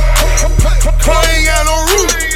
car 1.02 1.26
ain't 1.34 1.46
got 1.50 1.66
no 1.66 1.76
roof. 1.90 2.35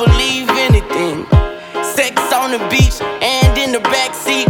Believe 0.00 0.48
anything. 0.48 1.26
Sex 1.84 2.16
on 2.32 2.52
the 2.52 2.58
beach 2.70 3.02
and 3.20 3.58
in 3.58 3.70
the 3.72 3.80
backseat. 3.92 4.48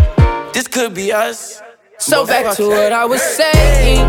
This 0.52 0.68
could 0.68 0.94
be 0.94 1.12
us. 1.12 1.60
So 1.98 2.24
back 2.24 2.54
to 2.56 2.68
what 2.68 2.92
I 2.92 3.04
was 3.04 3.20
saying. 3.20 4.06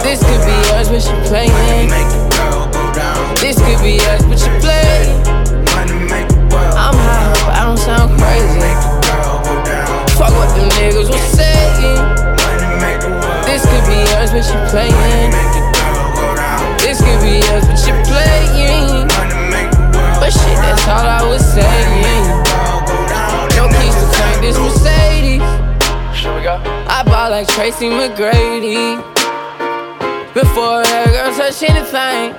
This 0.00 0.24
could 0.24 0.42
be 0.48 0.56
us, 0.72 0.88
but 0.88 1.02
she 1.04 1.12
playing. 1.28 1.90
This 3.36 3.56
could 3.60 3.80
be 3.84 4.00
us, 4.08 4.24
but 4.24 4.38
she 4.38 4.48
playing. 4.64 5.20
I'm 5.76 6.96
high, 6.96 7.32
but 7.44 7.54
I 7.60 7.64
don't 7.66 7.76
sound 7.76 8.18
crazy. 8.18 8.60
Fuck 10.16 10.32
what 10.32 10.48
them 10.56 10.70
niggas 10.80 11.10
was 11.12 11.26
saying. 11.36 12.00
This 13.44 13.60
could 13.68 13.84
be 13.84 14.00
us, 14.16 14.32
but 14.32 14.42
she 14.42 14.56
playing. 14.72 15.32
This 16.80 16.98
could 16.98 17.20
be 17.20 17.40
us, 17.52 17.66
but 17.66 17.76
she 17.76 17.92
playing. 18.08 19.07
But 20.28 20.34
shit, 20.34 20.58
that's 20.58 20.86
all 20.86 21.08
I 21.08 21.26
was 21.26 21.40
saying. 21.40 22.28
No 23.56 23.64
keys 23.80 23.94
to 23.96 24.06
crank 24.12 24.42
this 24.42 24.58
Mercedes. 24.58 25.40
I 25.40 27.02
bought 27.06 27.30
like 27.30 27.48
Tracy 27.48 27.88
McGrady. 27.88 29.00
Before 30.34 30.84
that 30.84 31.08
girl 31.16 31.32
touch 31.32 31.62
anything, 31.64 32.36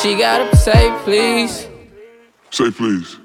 she 0.00 0.16
gotta 0.16 0.54
say 0.54 0.94
please. 1.02 1.66
Say 2.52 2.70
please. 2.70 3.16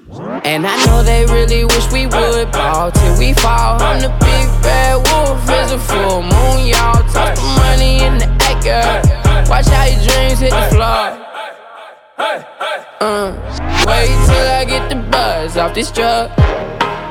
And 0.42 0.66
I 0.66 0.74
know 0.86 1.04
they 1.04 1.26
really 1.26 1.64
wish 1.64 1.92
we 1.92 2.08
would 2.08 2.50
ball 2.50 2.90
till 2.90 3.18
we 3.20 3.34
fall. 3.34 3.80
I'm 3.80 4.00
the 4.00 4.08
big 4.18 4.50
bad 4.66 4.96
wolf, 4.96 5.38
it's 5.46 5.70
a 5.70 5.78
full 5.78 6.22
moon, 6.22 6.66
y'all. 6.66 7.06
Toss 7.14 7.38
the 7.38 7.46
money 7.54 8.02
in 8.02 8.18
the 8.18 8.26
air, 8.50 8.58
girl. 8.66 9.48
Watch 9.48 9.66
how 9.66 9.84
your 9.84 10.02
dreams 10.02 10.40
hit 10.40 10.50
the 10.50 10.74
floor. 10.74 11.23
Uh, 12.16 13.32
wait 13.88 14.06
till 14.26 14.48
I 14.48 14.64
get 14.64 14.88
the 14.88 14.94
buzz 15.10 15.56
off 15.56 15.74
this 15.74 15.90
drug. 15.90 16.30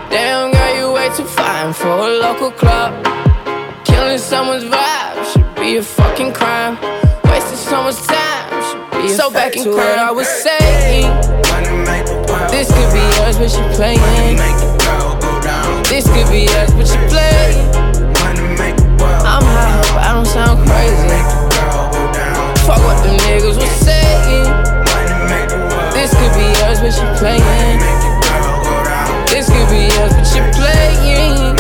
Damn, 0.10 0.52
girl, 0.52 0.76
you 0.78 0.94
way 0.94 1.10
too 1.16 1.26
fine 1.26 1.74
for 1.74 1.90
a 1.90 2.20
local 2.20 2.52
club. 2.52 3.04
Killing 3.84 4.18
someone's 4.18 4.64
vibe 4.64 5.26
should 5.34 5.56
be 5.56 5.76
a 5.78 5.84
fucking 5.84 6.32
crime. 6.34 6.78
Wasting 7.26 7.58
someone's 7.58 8.00
time 8.08 8.64
should 8.64 9.02
be 9.02 9.12
a 9.12 9.16
So 9.16 9.30
back 9.30 9.52
to 9.54 9.72
what 9.72 10.00
I 10.00 10.12
was 10.12 10.28
saying. 10.28 11.12
This 12.50 12.72
could 12.72 12.94
be 12.94 13.04
us, 13.24 13.38
but 13.38 13.52
she 13.52 13.62
playing. 13.76 14.38
This 15.84 16.08
could 16.08 16.32
be 16.32 16.48
us, 16.48 16.72
but 16.74 16.88
she 16.88 16.98
playing. 17.12 17.68
I'm 19.26 19.44
high, 19.44 19.82
but 19.94 20.04
I 20.04 20.14
don't 20.14 20.26
sound 20.26 20.66
crazy. 20.66 21.20
Fuck 22.66 22.80
what 22.80 23.04
them 23.04 23.18
niggas 23.18 23.58
was 23.58 23.70
saying. 23.70 24.73
This 26.24 26.32
could 26.32 26.40
be 26.40 26.48
us, 26.64 26.80
but 26.80 26.94
she 26.94 27.06
playing. 27.20 27.80
This 29.28 29.48
could 29.50 29.68
be 29.68 29.92
us, 30.00 30.14
but 30.16 30.24
she 30.24 30.40
playing. 30.56 31.56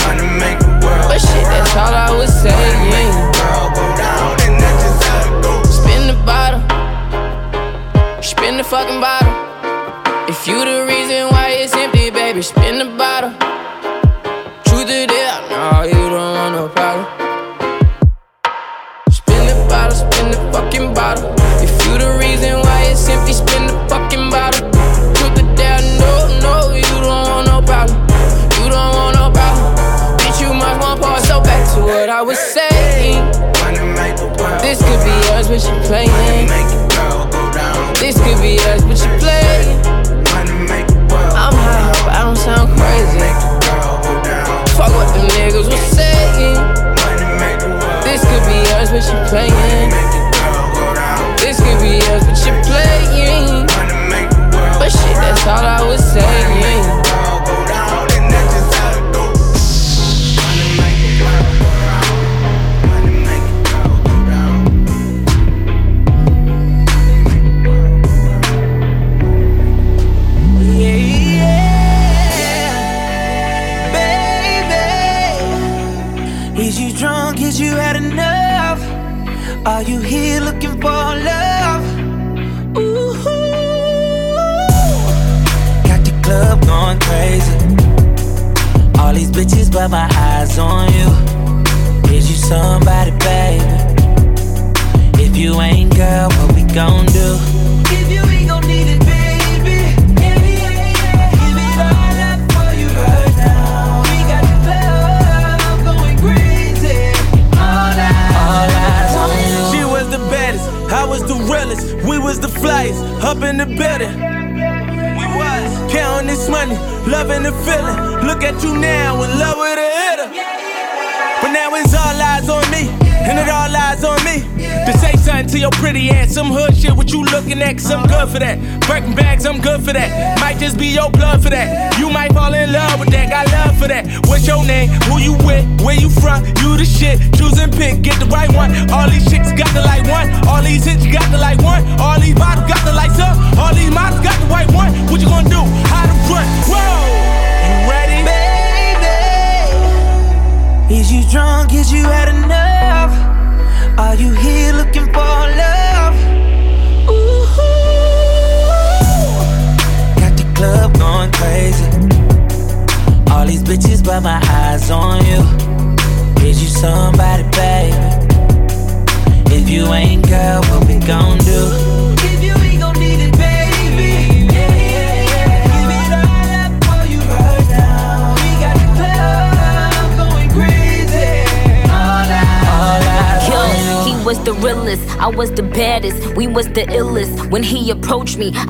But 0.79 1.19
shit, 1.19 1.43
that's 1.51 1.75
all 1.75 1.93
I 1.93 2.15
was 2.15 2.31
saying. 2.31 3.11
Spin 5.67 6.07
the 6.07 6.15
bottle, 6.25 6.61
spin 8.21 8.55
the 8.55 8.63
fucking 8.63 9.01
bottle. 9.01 9.33
If 10.29 10.47
you 10.47 10.63
the 10.63 10.85
reason 10.87 11.27
why 11.33 11.49
it's 11.49 11.75
empty, 11.75 12.09
baby, 12.09 12.41
spin 12.41 12.77
the 12.79 12.85
bottle. 12.97 13.31
Truth 14.63 14.89
or 14.89 15.07
dare, 15.07 15.41
no, 15.49 15.83
you 15.83 16.09
don't 16.09 16.33
want 16.39 16.55
no 16.55 16.69
problem. 16.69 17.05
Spin 19.11 19.45
the 19.45 19.65
bottle, 19.67 19.97
spin 19.97 20.31
the 20.31 20.37
fucking 20.53 20.93
bottle. 20.93 21.33
If 21.61 21.85
you 21.85 21.97
the 21.97 22.17
reason 22.17 22.61
why 22.61 22.83
it's 22.91 23.09
empty, 23.09 23.33
spin 23.33 23.67
the 23.67 23.73
fucking 23.89 24.29
bottle. 24.29 24.42
But 35.53 35.61
she 35.61 35.87
playing. 35.87 36.47
This 37.99 38.17
could 38.17 38.41
be 38.41 38.57
us, 38.71 38.81
but 38.85 38.97
she 38.97 39.07
playing. 39.21 39.77
I'm 41.37 41.53
high, 41.53 41.91
but 42.03 42.13
I 42.15 42.23
don't 42.23 42.35
sound 42.35 42.69
crazy. 42.75 43.19
Fuck 44.75 44.89
what 44.97 45.13
them 45.13 45.27
niggas 45.37 45.67
was 45.69 45.79
saying. 45.93 46.57
This 48.01 48.21
could 48.25 48.43
be 48.49 48.65
us, 48.73 48.89
but 48.89 49.03
she 49.03 49.29
playing. 49.29 50.22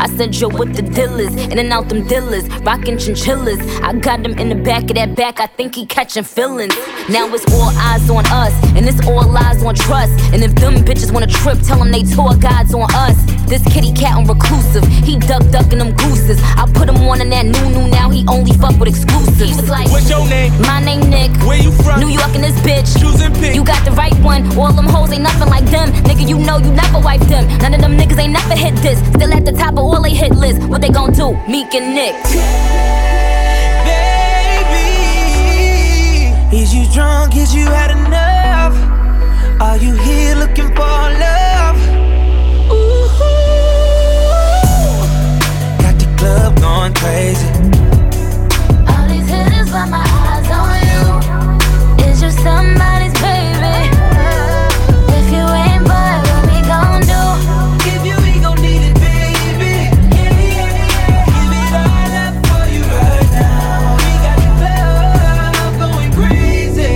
I 0.03 0.07
said, 0.17 0.35
Yo, 0.35 0.49
with 0.49 0.75
the 0.75 0.81
deal 0.81 1.17
is? 1.17 1.33
In 1.33 1.57
and 1.57 1.71
out 1.71 1.87
them 1.87 2.05
dealers, 2.05 2.49
rockin' 2.59 2.97
chinchillas. 2.97 3.59
I 3.81 3.93
got 3.93 4.19
him 4.25 4.37
in 4.37 4.49
the 4.49 4.55
back 4.55 4.83
of 4.83 4.95
that 4.95 5.15
back, 5.15 5.39
I 5.39 5.47
think 5.47 5.75
he 5.75 5.85
catching 5.85 6.25
feelings. 6.25 6.75
Now 7.09 7.33
it's 7.33 7.45
all 7.53 7.71
eyes 7.77 8.09
on 8.09 8.25
us, 8.25 8.53
and 8.75 8.85
it's 8.85 8.99
all 9.07 9.25
lies 9.25 9.63
on 9.63 9.75
trust. 9.75 10.11
And 10.33 10.43
if 10.43 10.55
them 10.55 10.75
bitches 10.83 11.13
wanna 11.13 11.27
trip, 11.27 11.57
tell 11.61 11.79
them 11.79 11.89
they 11.89 12.03
tour 12.03 12.35
God's 12.35 12.73
on 12.73 12.93
us. 12.93 13.32
This 13.53 13.61
kitty 13.71 13.93
cat 13.93 14.17
on 14.17 14.25
reclusive, 14.25 14.83
he 15.05 15.19
duck 15.19 15.45
ducking 15.51 15.77
them 15.77 15.93
gooses. 15.93 16.41
I 16.57 16.65
put 16.73 16.89
him 16.89 16.97
on 17.05 17.21
in 17.21 17.29
that 17.29 17.45
new 17.45 17.69
new, 17.69 17.87
now 17.87 18.09
he 18.09 18.25
only 18.27 18.51
fuck 18.57 18.79
with 18.79 18.89
exclusives. 18.89 19.37
He 19.37 19.53
was 19.53 19.69
like, 19.69 19.91
What's 19.91 20.09
your 20.09 20.27
name? 20.27 20.59
My 20.63 20.81
name 20.81 21.07
Nick. 21.07 21.29
Where 21.45 21.61
you 21.61 21.71
from? 21.85 21.99
New 21.99 22.09
York 22.09 22.33
and 22.33 22.43
this 22.43 22.57
bitch. 22.65 22.89
Choose 22.99 23.21
and 23.21 23.29
pick. 23.35 23.53
You 23.53 23.63
got 23.63 23.85
the 23.85 23.91
right 23.91 24.17
one. 24.25 24.41
All 24.57 24.73
them 24.73 24.87
hoes 24.87 25.11
ain't 25.11 25.21
nothing 25.21 25.49
like 25.49 25.65
them. 25.65 25.93
Nigga, 26.01 26.27
you 26.27 26.39
know 26.39 26.57
you 26.57 26.71
never 26.73 26.97
wipe 26.97 27.21
them. 27.29 27.45
None 27.59 27.75
of 27.75 27.81
them 27.81 27.95
niggas 27.95 28.17
ain't 28.17 28.33
never 28.33 28.55
hit 28.55 28.73
this. 28.81 28.97
Still 29.13 29.31
at 29.31 29.45
the 29.45 29.51
top 29.51 29.73
of 29.73 29.85
all 29.85 30.01
they 30.01 30.15
hit 30.15 30.31
list. 30.31 30.67
What 30.67 30.81
they 30.81 30.89
gon' 30.89 31.13
do? 31.13 31.37
Meek 31.47 31.75
and 31.75 31.93
Nick. 31.93 32.17
Baby, 36.49 36.57
is 36.57 36.73
you 36.73 36.91
drunk? 36.91 37.35
Is 37.35 37.53
you 37.53 37.67
had 37.67 37.91
enough? 37.91 38.73
Are 39.61 39.77
you 39.77 39.93
here 39.93 40.33
looking 40.41 40.69
for 40.73 40.89
love? 41.21 41.42
Crazy. 47.03 47.47
All 48.87 49.05
these 49.11 49.27
hitters, 49.27 49.69
but 49.71 49.87
my 49.87 50.03
eyes 50.23 50.49
on 50.59 50.79
you. 50.87 51.03
Is 52.07 52.21
you 52.21 52.31
somebody's 52.31 53.13
baby? 53.19 53.75
If 55.17 55.25
you 55.35 55.43
ain't, 55.63 55.83
boy, 55.83 56.15
what 56.27 56.43
we 56.47 56.59
gon' 56.71 57.01
do? 57.13 57.23
If 57.91 58.01
you 58.07 58.15
ain't 58.27 58.41
gon' 58.45 58.59
need 58.61 58.83
it, 58.89 58.95
baby. 59.03 59.73
Yeah, 60.15 60.31
yeah, 60.31 60.79
yeah. 60.79 61.27
Give 61.35 61.51
it 61.59 61.73
all 61.83 62.13
up 62.23 62.35
for 62.47 62.63
you 62.73 62.83
right 62.95 63.29
now. 63.35 63.99
We 64.03 64.11
got 64.25 64.37
the 64.43 64.49
club 64.59 65.73
going 65.83 66.11
crazy. 66.17 66.93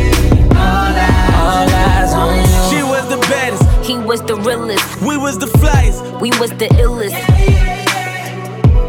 All 0.55 0.95
eyes, 1.09 1.35
all 1.43 1.69
eyes 1.85 2.13
on 2.13 2.35
you. 2.39 2.61
She 2.71 2.79
was 2.83 3.03
the 3.09 3.17
baddest, 3.27 3.63
He 3.85 3.95
was 3.97 4.21
the 4.21 4.35
realest, 4.35 5.01
we 5.01 5.17
was 5.17 5.37
the 5.37 5.47
flyest. 5.59 5.99
we 6.21 6.29
was 6.39 6.51
the 6.51 6.67
illest. 6.83 7.15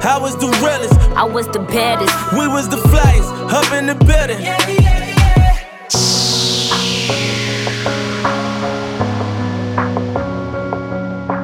I 0.01 0.17
was 0.17 0.35
the 0.37 0.49
realest, 0.65 0.95
I 1.19 1.25
was 1.25 1.49
the 1.49 1.59
baddest. 1.59 2.15
we 2.39 2.47
was 2.47 2.69
the 2.69 2.77
flyest. 2.77 3.29
Up 3.53 3.73
in 3.73 3.87
the 3.87 3.97
building. 4.07 4.39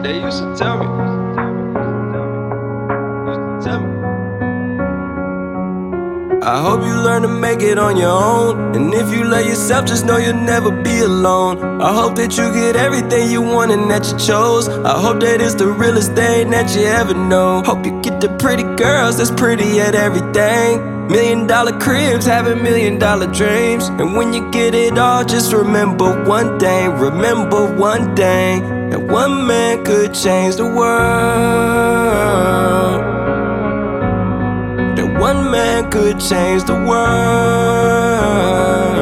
They 0.05 0.21
used 0.21 0.39
to 0.39 0.55
tell 0.55 0.79
me. 0.79 0.87
Used 3.27 3.41
to 3.41 3.59
tell 3.65 3.81
me. 3.81 3.91
I 6.41 6.61
hope 6.63 6.83
you 6.87 6.95
learn 6.95 7.23
to 7.23 7.29
make 7.29 7.61
it 7.61 7.77
on 7.77 7.97
your 7.97 8.13
own. 8.13 8.77
And 8.77 8.95
if 8.95 9.11
you 9.11 9.25
love 9.25 9.45
yourself, 9.45 9.87
just 9.87 10.07
know 10.07 10.19
you'll 10.19 10.35
never 10.35 10.71
be 10.71 10.84
alone. 11.05 11.81
I 11.81 11.95
hope 11.95 12.17
that 12.17 12.37
you 12.37 12.53
get 12.53 12.77
everything 12.77 13.31
you 13.31 13.43
want 13.43 13.71
and 13.71 13.91
that 13.91 14.11
you 14.11 14.19
chose. 14.19 14.69
I 14.69 15.01
hope 15.01 15.21
that 15.21 15.41
it's 15.41 15.55
the 15.55 15.69
realest 15.69 16.15
thing 16.15 16.51
that 16.51 16.75
you 16.75 16.85
ever 16.85 17.15
know. 17.15 17.63
Hope 17.63 17.85
you 17.87 18.01
get 18.01 18.21
the 18.21 18.29
pretty 18.39 18.65
girls 18.77 19.19
that's 19.19 19.31
pretty 19.31 19.81
at 19.81 19.95
everything. 19.95 21.09
Million 21.09 21.47
dollar 21.47 21.79
cribs, 21.79 22.25
having 22.25 22.63
million 22.63 22.99
dollar 22.99 23.27
dreams. 23.27 23.89
And 23.89 24.17
when 24.17 24.33
you 24.33 24.51
get 24.51 24.75
it 24.75 24.99
all, 24.99 25.25
just 25.25 25.53
remember 25.53 26.25
one 26.25 26.59
thing. 26.59 26.91
Remember 26.93 27.75
one 27.77 28.17
thing. 28.17 28.63
That 28.91 29.01
one 29.01 29.47
man 29.47 29.85
could 29.85 30.15
change 30.15 30.57
the 30.57 30.65
world. 30.65 30.85
That 34.97 35.21
one 35.21 35.51
man 35.51 35.91
could 35.91 36.21
change 36.21 36.65
the 36.65 36.75
world. 36.75 38.94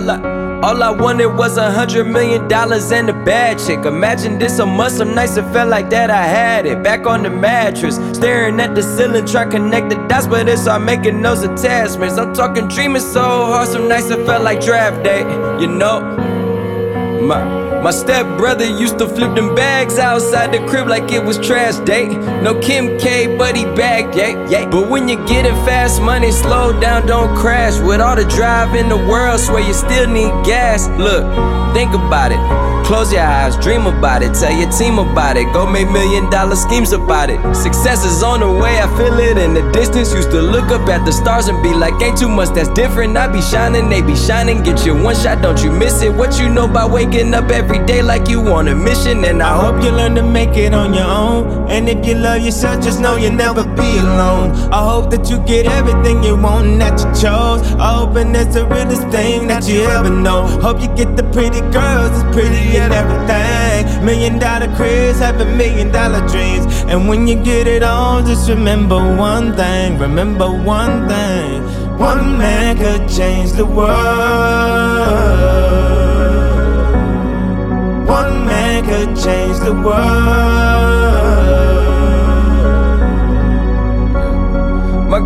All 0.00 0.10
I, 0.10 0.60
all 0.62 0.82
I 0.82 0.88
wanted 0.88 1.26
was 1.26 1.58
a 1.58 1.70
hundred 1.70 2.04
million 2.04 2.48
dollars 2.48 2.90
and 2.90 3.10
a 3.10 3.12
bad 3.12 3.58
chick. 3.58 3.84
Imagine 3.84 4.38
this 4.38 4.58
a 4.58 4.88
some 4.88 5.14
nights 5.14 5.36
it 5.36 5.42
felt 5.52 5.68
like 5.68 5.90
that 5.90 6.10
I 6.10 6.22
had 6.22 6.64
it. 6.64 6.82
Back 6.82 7.06
on 7.06 7.22
the 7.22 7.28
mattress, 7.28 7.96
staring 8.16 8.58
at 8.60 8.74
the 8.74 8.82
ceiling, 8.82 9.26
trying 9.26 9.50
to 9.50 9.58
connect 9.58 9.90
the 9.90 9.96
dots, 10.08 10.26
but 10.26 10.48
it's 10.48 10.66
all 10.66 10.80
making 10.80 11.20
those 11.20 11.42
attachments. 11.42 12.16
I'm 12.16 12.32
talking 12.32 12.66
dreaming 12.68 13.02
so 13.02 13.20
hard, 13.20 13.68
some 13.68 13.88
nights 13.88 14.08
it 14.08 14.24
felt 14.24 14.42
like 14.42 14.62
draft 14.62 15.04
day, 15.04 15.20
you 15.60 15.66
know. 15.66 16.00
My 17.20 17.59
my 17.82 17.90
stepbrother 17.90 18.66
used 18.66 18.98
to 18.98 19.08
flip 19.08 19.34
them 19.34 19.54
bags 19.54 19.98
outside 19.98 20.52
the 20.52 20.58
crib 20.68 20.86
like 20.86 21.10
it 21.12 21.24
was 21.24 21.38
trash 21.38 21.76
day. 21.86 22.08
No 22.42 22.60
Kim 22.60 22.98
K, 22.98 23.36
but 23.38 23.56
he 23.56 23.64
bagged, 23.64 24.14
yeah, 24.14 24.48
yeah. 24.48 24.68
But 24.68 24.90
when 24.90 25.08
you 25.08 25.16
get 25.26 25.46
it 25.46 25.54
fast 25.64 26.00
money, 26.02 26.30
slow 26.30 26.78
down, 26.78 27.06
don't 27.06 27.34
crash. 27.36 27.78
With 27.80 28.00
all 28.00 28.16
the 28.16 28.24
drive 28.24 28.74
in 28.74 28.88
the 28.88 28.96
world, 28.96 29.40
swear 29.40 29.66
you 29.66 29.72
still 29.72 30.06
need 30.08 30.30
gas. 30.44 30.88
Look, 30.98 31.24
think 31.74 31.94
about 31.94 32.32
it. 32.32 32.70
Close 32.90 33.12
your 33.12 33.22
eyes, 33.22 33.56
dream 33.58 33.86
about 33.86 34.20
it. 34.20 34.34
Tell 34.34 34.52
your 34.52 34.68
team 34.72 34.98
about 34.98 35.36
it. 35.36 35.44
Go 35.52 35.64
make 35.64 35.88
million 35.90 36.28
dollar 36.28 36.56
schemes 36.56 36.90
about 36.90 37.30
it. 37.30 37.38
Success 37.54 38.04
is 38.04 38.20
on 38.20 38.40
the 38.40 38.50
way, 38.50 38.80
I 38.80 38.88
feel 38.96 39.16
it 39.16 39.38
in 39.38 39.54
the 39.54 39.62
distance. 39.70 40.12
Used 40.12 40.32
to 40.32 40.42
look 40.42 40.72
up 40.72 40.88
at 40.88 41.04
the 41.06 41.12
stars 41.12 41.46
and 41.46 41.62
be 41.62 41.72
like, 41.72 41.94
ain't 42.02 42.18
too 42.18 42.28
much 42.28 42.48
that's 42.48 42.68
different. 42.70 43.16
I 43.16 43.28
be 43.28 43.40
shining, 43.42 43.88
they 43.88 44.02
be 44.02 44.16
shining. 44.16 44.64
Get 44.64 44.84
your 44.84 45.00
one 45.00 45.14
shot, 45.14 45.40
don't 45.40 45.62
you 45.62 45.70
miss 45.70 46.02
it. 46.02 46.12
What 46.12 46.40
you 46.40 46.48
know 46.48 46.68
about 46.68 46.90
waking 46.90 47.32
up 47.32 47.48
every 47.50 47.69
every 47.70 47.86
day 47.86 48.02
like 48.02 48.28
you 48.28 48.40
on 48.52 48.66
a 48.68 48.74
mission. 48.74 49.24
And 49.24 49.42
I 49.42 49.54
hope 49.62 49.82
you 49.84 49.90
learn 49.90 50.14
to 50.16 50.22
make 50.22 50.56
it 50.56 50.74
on 50.74 50.92
your 50.92 51.04
own. 51.04 51.70
And 51.70 51.88
if 51.88 52.04
you 52.04 52.14
love 52.14 52.42
yourself, 52.42 52.82
just 52.82 53.00
know 53.00 53.16
you'll 53.16 53.32
never 53.32 53.62
be 53.62 53.98
alone. 53.98 54.50
I 54.72 54.82
hope 54.90 55.10
that 55.10 55.30
you 55.30 55.38
get 55.46 55.66
everything 55.66 56.22
you 56.22 56.36
want 56.36 56.66
and 56.66 56.80
that 56.80 56.98
you 56.98 57.06
chose. 57.22 57.62
I 57.74 57.94
hope 57.98 58.16
and 58.16 58.34
that's 58.34 58.54
the 58.54 58.66
realest 58.66 59.08
thing 59.08 59.46
that 59.48 59.68
you 59.68 59.82
ever 59.82 60.10
know. 60.10 60.46
Hope 60.60 60.80
you 60.80 60.88
get 60.96 61.16
the 61.16 61.22
pretty 61.34 61.60
girls, 61.70 62.10
it's 62.10 62.34
pretty 62.34 62.76
and 62.76 62.92
everything. 62.92 64.04
Million 64.04 64.38
dollar 64.38 64.74
cribs, 64.74 65.20
a 65.20 65.32
million 65.44 65.92
dollar 65.92 66.26
dreams. 66.26 66.66
And 66.90 67.08
when 67.08 67.28
you 67.28 67.36
get 67.42 67.66
it 67.68 67.82
all, 67.82 68.22
just 68.22 68.48
remember 68.48 68.98
one 69.16 69.54
thing. 69.54 69.98
Remember 69.98 70.50
one 70.50 71.08
thing. 71.08 71.62
One 71.98 72.38
man 72.38 72.78
could 72.78 73.08
change 73.08 73.52
the 73.52 73.66
world. 73.66 75.39
Change 79.22 79.58
the 79.60 79.74
world. 79.74 80.59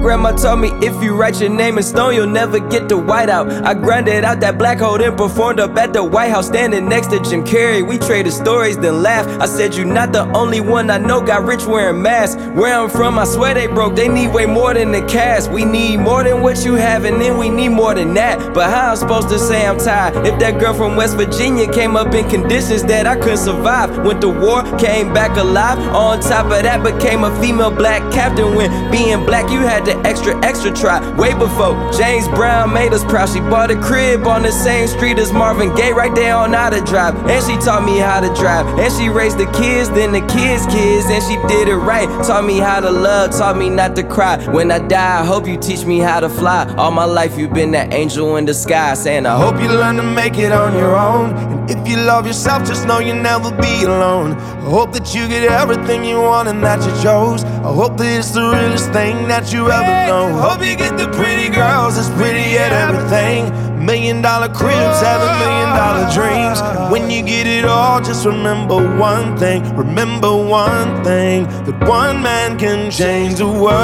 Grandma 0.04 0.32
told 0.32 0.60
me 0.60 0.68
if 0.86 1.02
you 1.02 1.16
write 1.16 1.40
your 1.40 1.48
name 1.48 1.78
in 1.78 1.82
stone, 1.82 2.14
you'll 2.14 2.26
never 2.26 2.58
get 2.58 2.90
the 2.90 2.96
white 2.96 3.30
out. 3.30 3.50
I 3.64 3.72
grinded 3.72 4.22
out 4.22 4.38
that 4.40 4.58
black 4.58 4.78
hole, 4.78 4.98
then 4.98 5.16
performed 5.16 5.60
up 5.60 5.74
at 5.78 5.94
the 5.94 6.04
White 6.04 6.28
House, 6.28 6.48
standing 6.48 6.86
next 6.86 7.06
to 7.06 7.20
Jim 7.20 7.42
Carrey. 7.42 7.80
We 7.80 7.96
traded 7.96 8.34
stories, 8.34 8.76
then 8.76 9.02
laughed. 9.02 9.30
I 9.40 9.46
said, 9.46 9.74
You're 9.74 9.86
not 9.86 10.12
the 10.12 10.24
only 10.36 10.60
one 10.60 10.90
I 10.90 10.98
know 10.98 11.22
got 11.22 11.44
rich 11.44 11.64
wearing 11.64 12.02
masks. 12.02 12.36
Where 12.52 12.78
I'm 12.78 12.90
from, 12.90 13.18
I 13.18 13.24
swear 13.24 13.54
they 13.54 13.66
broke. 13.66 13.96
They 13.96 14.08
need 14.08 14.34
way 14.34 14.44
more 14.44 14.74
than 14.74 14.92
the 14.92 15.00
cash. 15.06 15.48
We 15.48 15.64
need 15.64 16.00
more 16.00 16.22
than 16.22 16.42
what 16.42 16.62
you 16.66 16.74
have, 16.74 17.06
and 17.06 17.18
then 17.18 17.38
we 17.38 17.48
need 17.48 17.70
more 17.70 17.94
than 17.94 18.12
that. 18.12 18.52
But 18.52 18.68
how 18.68 18.90
I'm 18.90 18.96
supposed 18.96 19.30
to 19.30 19.38
say 19.38 19.66
I'm 19.66 19.78
tired 19.78 20.26
if 20.26 20.38
that 20.38 20.60
girl 20.60 20.74
from 20.74 20.96
West 20.96 21.16
Virginia 21.16 21.66
came 21.72 21.96
up 21.96 22.12
in 22.12 22.28
conditions 22.28 22.84
that 22.84 23.06
I 23.06 23.16
couldn't 23.16 23.38
survive? 23.38 24.04
Went 24.04 24.20
to 24.20 24.28
war, 24.28 24.64
came 24.76 25.14
back 25.14 25.38
alive. 25.38 25.78
On 25.78 26.20
top 26.20 26.52
of 26.52 26.62
that, 26.62 26.84
became 26.84 27.24
a 27.24 27.40
female 27.40 27.70
black 27.70 28.02
captain. 28.12 28.54
When 28.54 28.68
being 28.90 29.24
black, 29.24 29.50
you 29.50 29.60
had 29.60 29.86
to 29.86 29.93
extra, 30.06 30.36
extra 30.44 30.72
try. 30.72 30.98
Way 31.16 31.34
before 31.34 31.74
James 31.92 32.28
Brown 32.28 32.72
made 32.72 32.92
us 32.92 33.04
proud. 33.04 33.28
She 33.28 33.40
bought 33.40 33.70
a 33.70 33.80
crib 33.80 34.26
on 34.26 34.42
the 34.42 34.52
same 34.52 34.88
street 34.88 35.18
as 35.18 35.32
Marvin 35.32 35.74
Gaye, 35.74 35.92
right 35.92 36.14
there 36.14 36.36
on 36.36 36.52
how 36.52 36.70
to 36.70 36.80
drive. 36.82 37.14
And 37.28 37.44
she 37.44 37.56
taught 37.64 37.84
me 37.84 37.98
how 37.98 38.20
to 38.20 38.32
drive. 38.34 38.66
And 38.78 38.92
she 38.92 39.08
raised 39.08 39.38
the 39.38 39.46
kids, 39.52 39.90
then 39.90 40.12
the 40.12 40.20
kids' 40.32 40.66
kids. 40.66 41.06
And 41.06 41.22
she 41.22 41.36
did 41.48 41.68
it 41.68 41.76
right. 41.76 42.08
Taught 42.24 42.44
me 42.44 42.58
how 42.58 42.80
to 42.80 42.90
love, 42.90 43.30
taught 43.32 43.56
me 43.56 43.70
not 43.70 43.96
to 43.96 44.02
cry. 44.02 44.44
When 44.50 44.70
I 44.70 44.78
die, 44.78 45.20
I 45.20 45.24
hope 45.24 45.46
you 45.46 45.56
teach 45.56 45.84
me 45.84 45.98
how 45.98 46.20
to 46.20 46.28
fly. 46.28 46.72
All 46.76 46.90
my 46.90 47.04
life, 47.04 47.36
you've 47.38 47.52
been 47.54 47.72
that 47.72 47.92
angel 47.92 48.36
in 48.36 48.46
the 48.46 48.54
sky. 48.54 48.94
Saying, 48.94 49.26
I 49.26 49.36
hope 49.36 49.60
you 49.60 49.68
learn 49.68 49.96
to 49.96 50.02
make 50.02 50.38
it 50.38 50.52
on 50.52 50.74
your 50.74 50.96
own. 50.96 51.53
If 51.66 51.88
you 51.88 51.96
love 51.96 52.26
yourself, 52.26 52.66
just 52.66 52.86
know 52.86 52.98
you'll 52.98 53.22
never 53.22 53.50
be 53.50 53.84
alone. 53.84 54.32
I 54.32 54.68
hope 54.68 54.92
that 54.92 55.14
you 55.14 55.26
get 55.26 55.44
everything 55.44 56.04
you 56.04 56.20
want 56.20 56.46
and 56.48 56.62
that 56.62 56.80
you 56.84 56.92
chose. 57.02 57.42
I 57.44 57.72
hope 57.72 57.96
that 57.96 58.18
it's 58.18 58.32
the 58.32 58.42
realest 58.42 58.92
thing 58.92 59.28
that 59.28 59.50
you 59.50 59.70
ever 59.70 59.96
know. 60.06 60.28
Hope 60.38 60.62
you 60.62 60.76
get 60.76 60.98
the 60.98 61.08
pretty 61.08 61.48
girls 61.48 61.96
that's 61.96 62.10
pretty 62.20 62.58
at 62.58 62.72
everything. 62.72 63.48
Million 63.84 64.20
dollar 64.20 64.48
cribs, 64.48 65.00
have 65.00 65.22
a 65.22 65.32
million 65.40 65.70
dollar 65.74 66.06
dreams. 66.12 66.60
And 66.60 66.92
when 66.92 67.10
you 67.10 67.22
get 67.22 67.46
it 67.46 67.64
all, 67.64 68.00
just 68.00 68.26
remember 68.26 68.76
one 68.98 69.36
thing. 69.38 69.62
Remember 69.74 70.36
one 70.36 71.02
thing 71.02 71.44
that 71.64 71.88
one 71.88 72.22
man 72.22 72.58
can 72.58 72.90
change 72.90 73.36
the 73.36 73.46
world. 73.46 73.74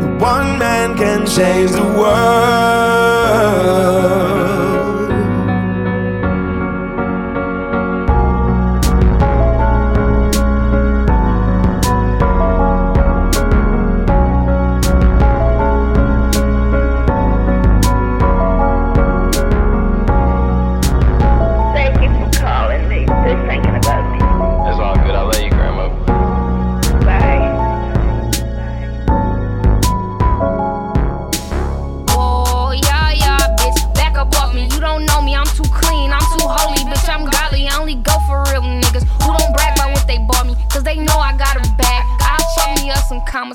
That 0.00 0.20
one 0.20 0.58
man 0.58 0.96
can 0.96 1.26
change 1.26 1.72
the 1.72 1.82
world. 1.82 2.87
Thank 3.48 4.27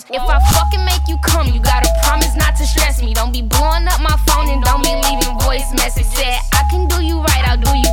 If 0.10 0.22
I 0.22 0.38
fucking 0.52 0.84
make 0.84 1.08
you 1.08 1.18
come, 1.24 1.48
you 1.48 1.62
gotta 1.62 1.88
promise 2.04 2.36
not 2.36 2.58
to 2.58 2.68
stress 2.68 3.02
me. 3.02 3.14
Don't 3.14 3.32
be 3.32 3.42
blowing 3.42 3.88
up 3.88 4.02
my 4.02 4.18
phone 4.28 4.50
and 4.50 4.62
don't 4.62 4.84
be 4.84 4.92
leaving 4.92 5.40
voice 5.40 5.72
message. 5.76 6.04
I 6.52 6.64
can 6.70 6.88
do 6.88 7.02
you 7.02 7.22
right. 7.22 7.48
I'll 7.48 7.58
do 7.58 7.72
you 7.72 7.93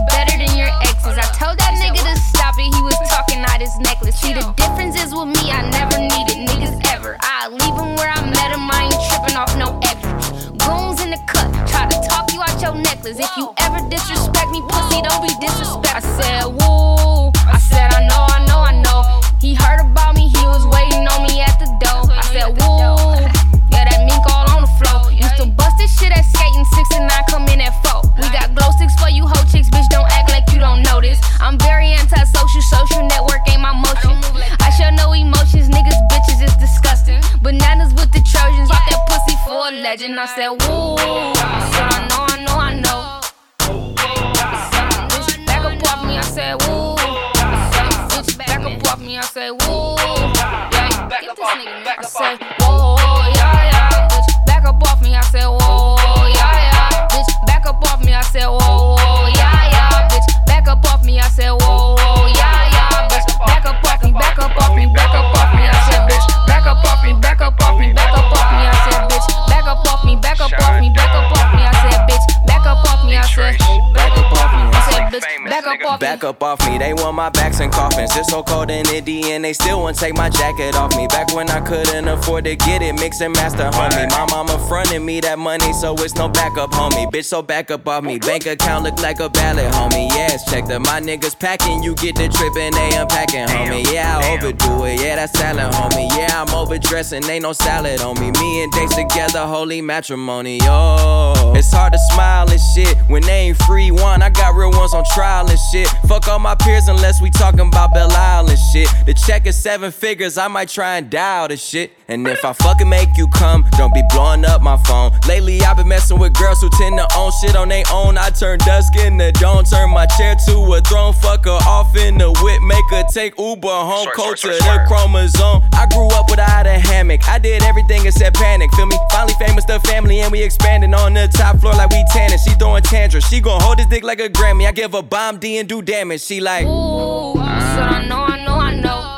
take 80.01 80.17
my 80.17 80.31
jacket 80.31 80.75
off 80.77 80.97
me. 80.97 81.07
Back 81.07 81.35
when 81.35 81.51
I 81.51 81.61
couldn't 81.61 82.09
afford 82.31 82.45
to 82.45 82.55
get 82.55 82.81
it, 82.81 82.95
mix 82.95 83.21
and 83.21 83.35
master, 83.35 83.69
homie. 83.71 84.09
My 84.11 84.25
mama 84.31 84.57
fronted 84.69 85.03
me 85.03 85.21
that 85.21 85.39
money, 85.39 85.73
so 85.73 85.95
it's 85.99 86.15
no 86.15 86.29
backup, 86.29 86.71
homie. 86.71 87.11
Bitch, 87.11 87.25
so 87.25 87.43
back 87.43 87.73
up 87.73 87.89
off 87.89 88.05
me. 88.05 88.19
Bank 88.19 88.47
account 88.47 88.85
look 88.85 89.01
like 89.03 89.19
a 89.19 89.29
ballot, 89.29 89.73
homie. 89.73 90.09
Yes, 90.11 90.49
check 90.49 90.67
that 90.67 90.81
my 90.81 91.01
niggas 91.01 91.39
packing. 91.39 91.83
You 91.83 91.95
get 91.97 92.15
the 92.15 92.29
trip 92.29 92.57
and 92.57 92.75
they 92.75 92.97
unpacking, 92.97 93.49
homie. 93.49 93.93
Yeah, 93.93 94.19
I 94.19 94.35
overdo 94.35 94.85
it. 94.85 95.01
Yeah, 95.01 95.17
that's 95.17 95.37
salad, 95.37 95.73
homie. 95.75 96.09
Yeah, 96.17 96.43
I'm 96.43 96.55
overdressing. 96.55 97.25
Ain't 97.25 97.43
no 97.43 97.53
salad 97.53 98.01
on 98.01 98.15
me. 98.21 98.31
Me 98.31 98.63
and 98.63 98.73
Dates 98.73 98.95
together, 98.95 99.41
holy 99.41 99.83
matrimony. 99.83 100.59
Yo, 100.59 101.35
it's 101.57 101.73
hard 101.73 101.93
to 101.93 101.99
smile 102.13 102.49
and 102.49 102.61
shit 102.75 102.97
when 103.09 103.23
they 103.23 103.49
ain't 103.49 103.57
free 103.63 103.91
one. 103.91 104.23
I 104.23 104.31
got 104.31 104.55
real 104.55 104.71
ones 104.71 104.95
on 104.95 105.05
trial 105.15 105.51
and 105.51 105.59
shit. 105.73 105.89
Fuck 106.07 106.29
all 106.29 106.39
my 106.39 106.55
peers 106.55 106.87
unless 106.87 107.21
we 107.21 107.31
talking 107.31 107.67
about 107.67 107.93
Belle 107.93 108.13
Isle 108.13 108.51
and 108.51 108.59
shit. 108.73 108.89
The 109.07 109.15
check 109.15 109.47
is 109.47 109.61
seven 109.61 109.91
figures. 109.91 110.39
I 110.39 110.47
might 110.47 110.69
try 110.69 110.97
and 110.97 111.11
dial 111.11 111.49
the 111.49 111.57
shit. 111.57 111.91
And 112.07 112.20
if 112.27 112.45
I 112.45 112.53
fucking 112.53 112.89
make 112.89 113.17
you 113.17 113.27
come, 113.29 113.65
don't 113.79 113.95
be 113.95 114.03
blowing 114.11 114.45
up 114.45 114.63
my 114.63 114.77
phone. 114.85 115.13
Lately, 115.27 115.63
I've 115.63 115.77
been 115.77 115.89
messing 115.89 116.19
with 116.19 116.35
girls 116.35 116.61
who 116.61 116.69
tend 116.79 116.99
to 116.99 117.09
own 117.17 117.33
shit 117.41 117.57
on 117.57 117.69
their 117.69 117.85
own. 117.91 118.19
I 118.19 118.31
turn 118.31 118.59
dusk 118.59 118.97
into 118.97 119.33
dawn, 119.33 119.65
turn 119.65 119.91
my 119.91 120.07
chair 120.07 120.37
to 120.47 120.75
a 120.75 120.81
throne. 120.83 121.15
Fuck 121.15 121.47
her 121.47 121.59
off 121.67 121.97
in 121.97 122.19
the 122.19 122.31
whip, 122.43 122.63
make 122.63 122.85
her 122.91 123.05
take 123.11 123.39
Uber 123.39 123.69
home, 123.69 124.09
cold 124.15 124.37
to 124.39 124.49
the 124.49 124.85
chromosome. 124.87 125.63
I 125.73 125.87
grew 125.91 126.09
up 126.09 126.31
with 126.31 126.39
a 126.39 126.51
out 126.51 126.67
of 126.67 126.81
hammock. 126.83 127.29
I 127.29 127.39
did 127.39 127.63
everything 127.63 128.05
except 128.07 128.37
panic, 128.37 128.73
feel 128.75 128.87
me? 128.87 128.97
Finally 129.11 129.35
famous, 129.39 129.65
the 129.65 129.79
family, 129.81 130.21
and 130.21 130.33
we 130.33 130.43
expanding 130.43 130.95
on 130.95 131.15
the 131.15 131.29
top 131.29 131.59
floor 131.61 131.73
like 131.75 131.91
we 131.91 132.05
tanning. 132.11 132.39
She 132.39 132.51
throwing 132.55 132.83
tantrums. 132.83 133.27
She 133.27 133.41
gon' 133.41 133.61
hold 133.61 133.79
this 133.79 133.87
dick 133.87 134.05
like 134.05 134.21
a 134.21 134.29
Grammy. 134.29 134.67
I 134.67 134.73
give 134.73 134.95
a 134.95 135.03
bomb 135.03 135.39
D 135.39 135.59
and 135.59 135.69
do 135.69 135.81
damage. 135.83 136.23
She 136.23 136.41
like, 136.41 136.67
Ooh, 136.67 137.39
I 137.39 137.61
said 137.75 137.89
I 137.89 138.07
know, 138.07 138.23
I 138.23 138.45
know, 138.45 138.55
I 138.55 138.75
know. 138.75 139.11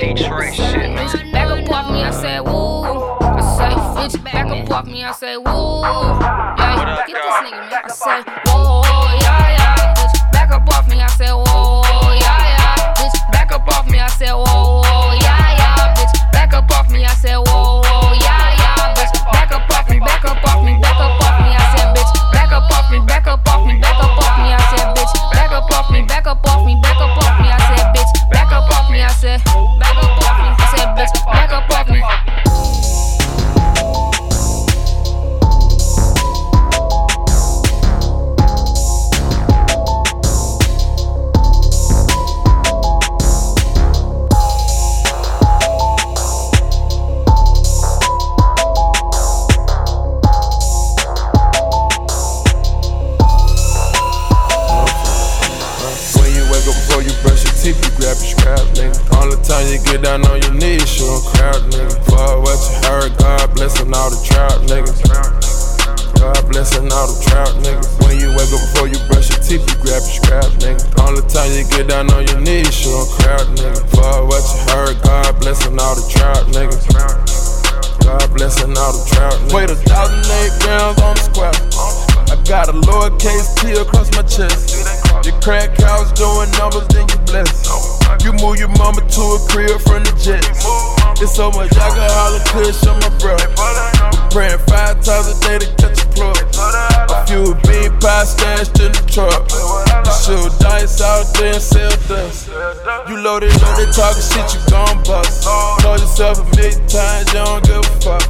Detroit 0.00 0.54
shit, 0.54 0.90
man. 0.90 1.45
Back 1.96 2.04
up 2.04 2.04
off 2.04 2.04
me, 2.04 2.04
I 2.04 2.10
said 2.10 2.40
woo. 2.40 2.84
I 3.20 3.40
say 3.56 3.72
bitch, 3.96 4.24
back 4.24 4.46
up 4.46 4.70
off 4.70 4.86
me, 4.86 5.04
I 5.04 5.12
say 5.12 5.36
woo. 5.36 5.80
Yeah, 5.82 7.04
get 7.06 7.16
this 7.16 7.40
nigga, 7.40 7.56
man. 7.56 7.72
I 7.72 7.88
say 7.88 8.20
whoa, 8.44 8.82
yeah, 9.20 9.56
yeah. 9.56 9.94
Bitch, 9.96 10.32
back 10.32 10.50
up 10.52 10.68
off 10.68 10.88
me, 10.88 11.00
I 11.00 11.06
say 11.08 11.32
whoa, 11.32 11.82
yeah, 12.20 12.52
yeah. 12.52 12.94
Bitch, 12.96 13.16
back 13.32 13.52
up 13.52 13.66
off 13.68 13.88
me, 13.88 13.98
I 13.98 14.08
say 14.08 14.28
whoa, 14.28 14.82
yeah, 15.20 15.56
yeah. 15.56 15.94
Bitch, 15.96 16.12
back 16.32 16.52
up 16.52 16.70
off 16.70 16.90
me, 16.90 17.04
I 17.04 17.14
say 17.14 17.34
whoa, 17.36 17.82
yeah, 18.20 18.60
yeah. 18.60 18.94
Bitch, 18.94 19.16
back 19.32 19.52
up 19.52 19.70
off 19.70 19.88
me, 19.88 19.98
back 20.00 20.24
up 20.24 20.44
off 20.44 20.64
me, 20.64 20.78
back 20.80 21.00
up 21.00 21.20
off 21.22 21.40
me. 21.40 21.48
I 21.56 21.64
said 21.76 21.96
bitch, 21.96 22.12
back 22.32 22.52
up 22.52 22.70
off 22.70 22.90
me, 22.92 23.00
back 23.06 23.26
up 23.26 23.48
off 23.48 23.66
me, 23.66 23.80
back 23.80 23.96
up 23.96 24.18
off 24.20 24.36
me. 24.36 24.52
I 24.52 24.60
said 24.76 24.92
bitch, 24.94 25.12
back 25.32 25.52
up 25.52 25.70
off 25.72 25.90
me, 25.90 26.02
back 26.04 26.26
up 26.26 26.44
off 26.44 26.66
me, 26.66 26.76
back 26.82 27.00
up 27.00 27.16
off 27.16 27.40
me. 27.40 27.48
I 27.48 27.58
said 27.72 27.88
bitch, 27.96 28.12
back 28.30 28.52
up 28.52 28.68
off 28.70 28.90
me. 28.90 29.00
I 29.00 29.08
said 29.08 29.40
get 59.96 60.04
down 60.04 60.26
on 60.28 60.42
your 60.42 60.52
knees, 60.52 60.84
show 60.84 61.08
a 61.08 61.20
crowd, 61.32 61.62
nigga. 61.72 61.96
Fuck 62.04 62.44
what 62.44 62.58
you 62.60 62.76
heard, 62.84 63.16
God 63.16 63.54
blessing 63.54 63.94
all 63.94 64.10
the 64.10 64.20
trout, 64.28 64.60
niggas. 64.68 65.00
God 66.20 66.42
blessing 66.52 66.92
all 66.92 67.08
the 67.08 67.16
trout, 67.24 67.48
niggas. 67.64 67.88
When 68.04 68.20
you 68.20 68.28
wake 68.36 68.52
up 68.52 68.60
before 68.60 68.88
you 68.92 69.00
brush 69.08 69.32
your 69.32 69.40
teeth, 69.40 69.64
you 69.64 69.76
grab 69.80 70.04
your 70.04 70.16
scrap, 70.20 70.52
nigga. 70.60 70.84
Only 71.00 71.24
time 71.32 71.48
you 71.56 71.64
get 71.72 71.88
down 71.88 72.12
on 72.12 72.28
your 72.28 72.40
knees, 72.40 72.68
show 72.74 72.92
a 72.92 73.06
crowd, 73.16 73.46
nigga. 73.56 73.80
Fuck 73.96 74.28
what 74.28 74.44
you 74.44 74.60
heard, 74.68 75.00
God 75.00 75.32
blessing 75.40 75.78
all 75.80 75.96
the 75.96 76.04
trout, 76.12 76.44
niggas. 76.52 76.84
God 78.04 78.26
blessing 78.36 78.76
all 78.76 78.92
the 78.92 79.04
trout, 79.08 79.32
niggas. 79.48 79.54
Wait 79.56 79.70
a 79.70 79.76
thousand 79.80 80.20
eight 80.44 80.52
grams 80.60 81.00
on 81.00 81.16
the 81.16 81.24
square. 81.24 81.56
I 82.28 82.36
got 82.44 82.68
a 82.68 82.76
lowercase 82.76 83.48
T 83.64 83.72
across 83.80 84.12
my 84.12 84.22
chest. 84.28 84.76
Your 85.24 85.40
crack 85.40 85.72
house 85.80 86.12
doing 86.12 86.50
numbers, 86.60 86.84
then 86.92 87.08
you 87.08 87.18
bless. 87.24 87.95
You 88.22 88.32
move 88.32 88.58
your 88.58 88.68
mama 88.78 89.00
to 89.00 89.22
a 89.22 89.38
crib 89.48 89.80
from 89.82 90.02
the 90.02 90.12
jets. 90.18 90.64
It's 91.20 91.34
so 91.34 91.50
much 91.50 91.72
alcohol 91.76 92.34
and 92.34 92.44
kush 92.46 92.86
on 92.86 92.98
my. 93.00 93.10
We're 93.22 94.30
praying 94.30 94.58
five 94.66 95.02
times 95.04 95.28
a 95.28 95.40
day 95.40 95.58
to 95.58 95.66
catch 95.76 96.02
a 96.02 96.05
plug. 96.16 96.36
A 97.12 97.26
few 97.28 97.54
bean 97.68 97.92
pie 98.00 98.24
stashed 98.24 98.80
in 98.80 98.90
the 98.90 99.04
truck. 99.04 99.44
You 99.52 100.12
shoot 100.24 100.52
dice 100.58 101.00
out 101.00 101.28
there 101.36 101.52
and 101.54 101.62
sell 101.62 101.92
dust. 102.08 102.48
You 103.08 103.20
loaded 103.20 103.52
they 103.76 103.86
talking 103.92 104.24
shit, 104.24 104.48
you 104.56 104.60
gon' 104.72 105.04
bust. 105.04 105.44
Told 105.44 106.00
yourself 106.00 106.40
a 106.40 106.46
million 106.56 106.80
times, 106.88 107.28
you 107.28 107.44
don't 107.44 107.62
give 107.64 107.84
a 107.84 107.94
fuck. 108.00 108.24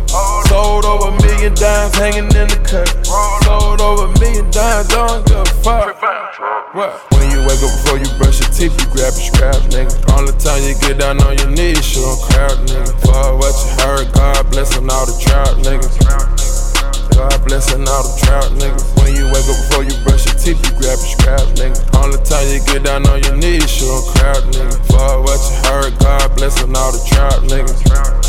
Sold 0.50 0.84
over 0.84 1.14
a 1.14 1.22
million 1.22 1.54
dimes 1.54 1.94
hanging 1.94 2.26
in 2.34 2.48
the 2.50 2.60
cut. 2.66 2.90
Sold 3.46 3.80
over 3.80 4.10
a 4.10 4.18
million 4.18 4.50
dimes, 4.50 4.88
don't 4.88 5.24
give 5.26 5.46
a 5.46 5.62
fuck. 5.62 5.94
What? 6.74 7.00
When 7.14 7.30
you 7.30 7.40
wake 7.46 7.62
up 7.62 7.72
before 7.80 7.98
you 7.98 8.10
brush 8.18 8.42
your 8.42 8.50
teeth, 8.50 8.74
you 8.74 8.86
grab 8.90 9.14
your 9.14 9.26
scrap, 9.30 9.56
nigga. 9.70 9.94
All 10.12 10.26
the 10.26 10.34
time 10.34 10.60
you 10.66 10.74
get 10.82 10.98
down 10.98 11.22
on 11.22 11.38
your 11.38 11.50
knees, 11.50 11.84
show 11.84 12.04
a 12.04 12.16
crowd, 12.26 12.58
nigga. 12.66 12.92
Fuck 13.06 13.38
what 13.38 13.54
you 13.54 13.70
heard, 13.84 14.12
God 14.12 14.50
blessing 14.50 14.90
all 14.90 15.06
the 15.06 15.16
trout, 15.22 15.56
niggas. 15.62 16.35
God 17.16 17.48
blessing 17.48 17.88
all 17.88 18.04
the 18.04 18.12
trout, 18.20 18.52
niggas. 18.60 18.92
When 19.00 19.16
you 19.16 19.24
wake 19.32 19.48
up 19.48 19.56
before 19.56 19.84
you 19.88 19.96
brush 20.04 20.28
your 20.28 20.36
teeth, 20.36 20.60
you 20.60 20.72
grab 20.76 21.00
your 21.00 21.16
scrap, 21.16 21.40
nigga. 21.56 21.80
Only 21.96 22.20
time 22.28 22.44
you 22.52 22.60
get 22.68 22.84
down 22.84 23.08
on 23.08 23.22
your 23.24 23.36
knees, 23.36 23.70
show 23.70 23.88
a 23.88 24.02
crowd, 24.12 24.44
nigga. 24.52 24.76
Fuck 24.92 25.24
what 25.24 25.40
you 25.40 25.56
heard, 25.64 25.98
God 25.98 26.36
blessing 26.36 26.76
all 26.76 26.92
the 26.92 27.00
trout, 27.08 27.40
niggas. 27.48 28.25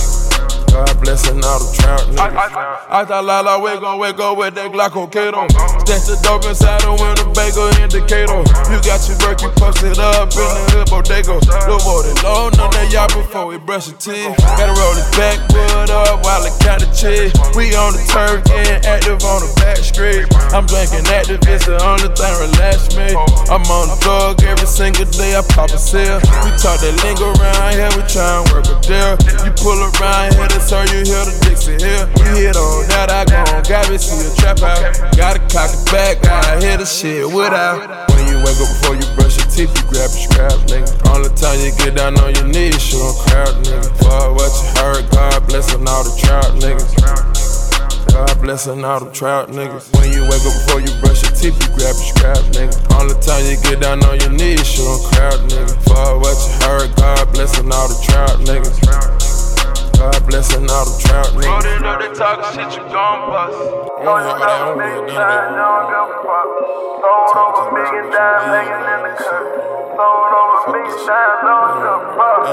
God 0.72 0.94
blessing 1.02 1.44
all 1.44 1.60
the 1.60 1.70
trout, 1.76 2.02
niggas. 2.12 2.88
I 2.90 3.06
thought 3.06 3.24
Lala 3.24 3.60
we 3.60 3.72
gon' 3.80 4.00
wake 4.00 4.20
up 4.20 4.38
with 4.38 4.56
that 4.56 4.72
Glockocato. 4.72 5.48
Stash 5.84 6.08
the 6.08 6.16
dope 6.24 6.46
inside 6.46 6.82
the 6.82 6.92
window, 6.94 7.28
bagel 7.34 7.72
indicator. 7.82 8.44
You 8.70 8.78
got 8.84 9.02
your 9.08 9.18
work, 9.24 9.42
you 9.42 9.50
post 9.56 9.84
it 9.84 9.98
up 9.98 10.30
in 10.36 10.48
the 10.48 10.64
hood 10.76 10.88
bodega. 10.92 11.40
Look 11.68 11.82
more 11.88 12.04
than 12.04 12.18
low 12.22 12.52
on 12.52 12.70
that 12.76 12.92
yacht 12.92 13.16
before 13.16 13.48
we 13.48 13.58
brush 13.58 13.88
your 13.88 13.98
teeth. 13.98 14.36
Gotta 14.60 14.76
roll 14.76 14.94
his 14.94 15.08
backwood 15.16 15.90
up 15.90 16.22
while 16.24 16.44
I 16.44 16.52
count 16.60 16.84
the 16.84 16.90
cheese. 16.92 17.32
We 17.56 17.74
on 17.76 17.96
the 17.96 18.04
turf, 18.10 18.44
getting 18.46 18.84
active 18.86 19.24
on 19.24 19.42
the 19.42 19.50
back 19.58 19.80
street. 19.80 20.28
I'm 20.52 20.68
drinking 20.68 21.08
active, 21.10 21.42
it's 21.48 21.66
the 21.66 21.80
only 21.82 22.12
thing 22.12 22.34
relax 22.44 22.92
me. 22.94 23.16
I'm 23.48 23.64
on 23.72 23.90
the 23.92 23.98
drug 24.04 24.44
every 24.44 24.68
single 24.68 25.08
day, 25.16 25.36
I 25.36 25.42
pop 25.42 25.72
a 25.72 25.80
sale. 25.80 26.20
We 26.44 26.52
talk 26.60 26.84
that 26.84 26.94
lingo 27.02 27.32
around 27.40 27.74
here, 27.74 27.92
we 27.96 28.04
try 28.06 28.42
and 28.42 28.46
work 28.52 28.68
a 28.68 28.76
deal. 28.84 29.16
You 29.46 29.52
pull 29.56 29.80
around 29.80 30.36
here, 30.36 30.50
that's 30.58 30.74
how 30.74 30.82
you 30.90 31.06
hear 31.06 31.22
the 31.22 31.38
Dixie 31.46 31.78
here. 31.78 32.10
We 32.18 32.50
hit 32.50 32.58
on 32.58 32.90
that, 32.90 33.14
I 33.14 33.30
go 33.30 33.38
on 33.54 33.62
Gabby, 33.62 34.02
see 34.02 34.26
a 34.26 34.34
trap 34.42 34.58
out. 34.66 34.82
Gotta 35.14 35.38
cock 35.54 35.70
it 35.70 35.86
back, 35.94 36.18
gotta 36.26 36.58
hit 36.58 36.82
the 36.82 36.86
shit 36.86 37.30
without. 37.30 38.10
When 38.10 38.26
you 38.26 38.42
wake 38.42 38.58
up 38.58 38.66
before 38.66 38.98
you 38.98 39.06
brush 39.14 39.38
your 39.38 39.46
teeth, 39.54 39.70
you 39.70 39.86
grab 39.86 40.10
your 40.10 40.26
scrap, 40.26 40.58
nigga. 40.66 40.90
Only 41.14 41.30
time 41.38 41.62
you 41.62 41.70
get 41.78 41.94
down 41.94 42.18
on 42.18 42.34
your 42.34 42.50
knees, 42.50 42.82
show 42.82 42.98
a 42.98 43.14
crowd, 43.30 43.54
nigga. 43.70 43.86
Fuck 44.02 44.34
what 44.34 44.50
you 44.50 44.68
heard, 44.82 45.04
God 45.14 45.46
blessing 45.46 45.86
all 45.86 46.02
the 46.02 46.14
trout, 46.18 46.50
niggas. 46.58 46.90
God 48.10 48.42
blessing 48.42 48.82
all 48.82 49.00
the 49.06 49.12
trout 49.14 49.54
niggas. 49.54 49.94
When 49.94 50.10
you 50.10 50.26
wake 50.26 50.42
up 50.42 50.58
before 50.58 50.82
you 50.82 50.90
brush 51.06 51.22
your 51.22 51.38
teeth, 51.38 51.54
you 51.54 51.70
grab 51.78 51.94
your 51.94 52.10
scrap, 52.18 52.42
nigga. 52.58 52.74
Only 52.98 53.14
time 53.22 53.46
you 53.46 53.62
get 53.62 53.86
down 53.86 54.02
on 54.10 54.18
your 54.26 54.34
knees, 54.34 54.66
you 54.74 54.90
don't 54.90 55.06
crowd, 55.14 55.38
nigga. 55.54 55.78
Fuck 55.86 56.18
what 56.18 56.34
you 56.34 56.54
heard, 56.66 56.90
God 56.98 57.30
blessing 57.38 57.70
all 57.70 57.86
the 57.86 57.98
trout 58.10 58.42
niggas. 58.42 59.27
God 59.98 60.22
blessing 60.30 60.70
all 60.70 60.86
the 60.86 60.94
trout 61.02 61.34
niggas. 61.34 61.82
Up, 61.82 61.98
they 61.98 62.14
talking 62.14 62.46
shit, 62.54 62.70
you 62.78 62.86
gon' 62.94 63.34
bust. 63.34 63.58
Told 63.58 64.22
yourself 64.30 64.70
a 64.70 64.78
million 64.78 65.10
times, 65.10 65.50
you 65.50 65.58
don't 65.58 65.90
give 65.90 66.06
a 66.06 66.22
fuck. 66.22 66.46
Sold 67.02 67.34
over 67.34 67.66
a 67.66 67.74
million 67.74 68.06
dimes, 68.14 68.46
hanging 68.46 68.78
in 68.78 69.02
the 69.10 69.18
cut. 69.18 69.42
Sold 69.98 70.38
over 70.38 70.54
a 70.54 70.78
million 70.78 71.02
dimes, 71.02 71.42
don't 71.50 71.82
give 71.82 71.98
a 71.98 72.14
fuck. 72.14 72.46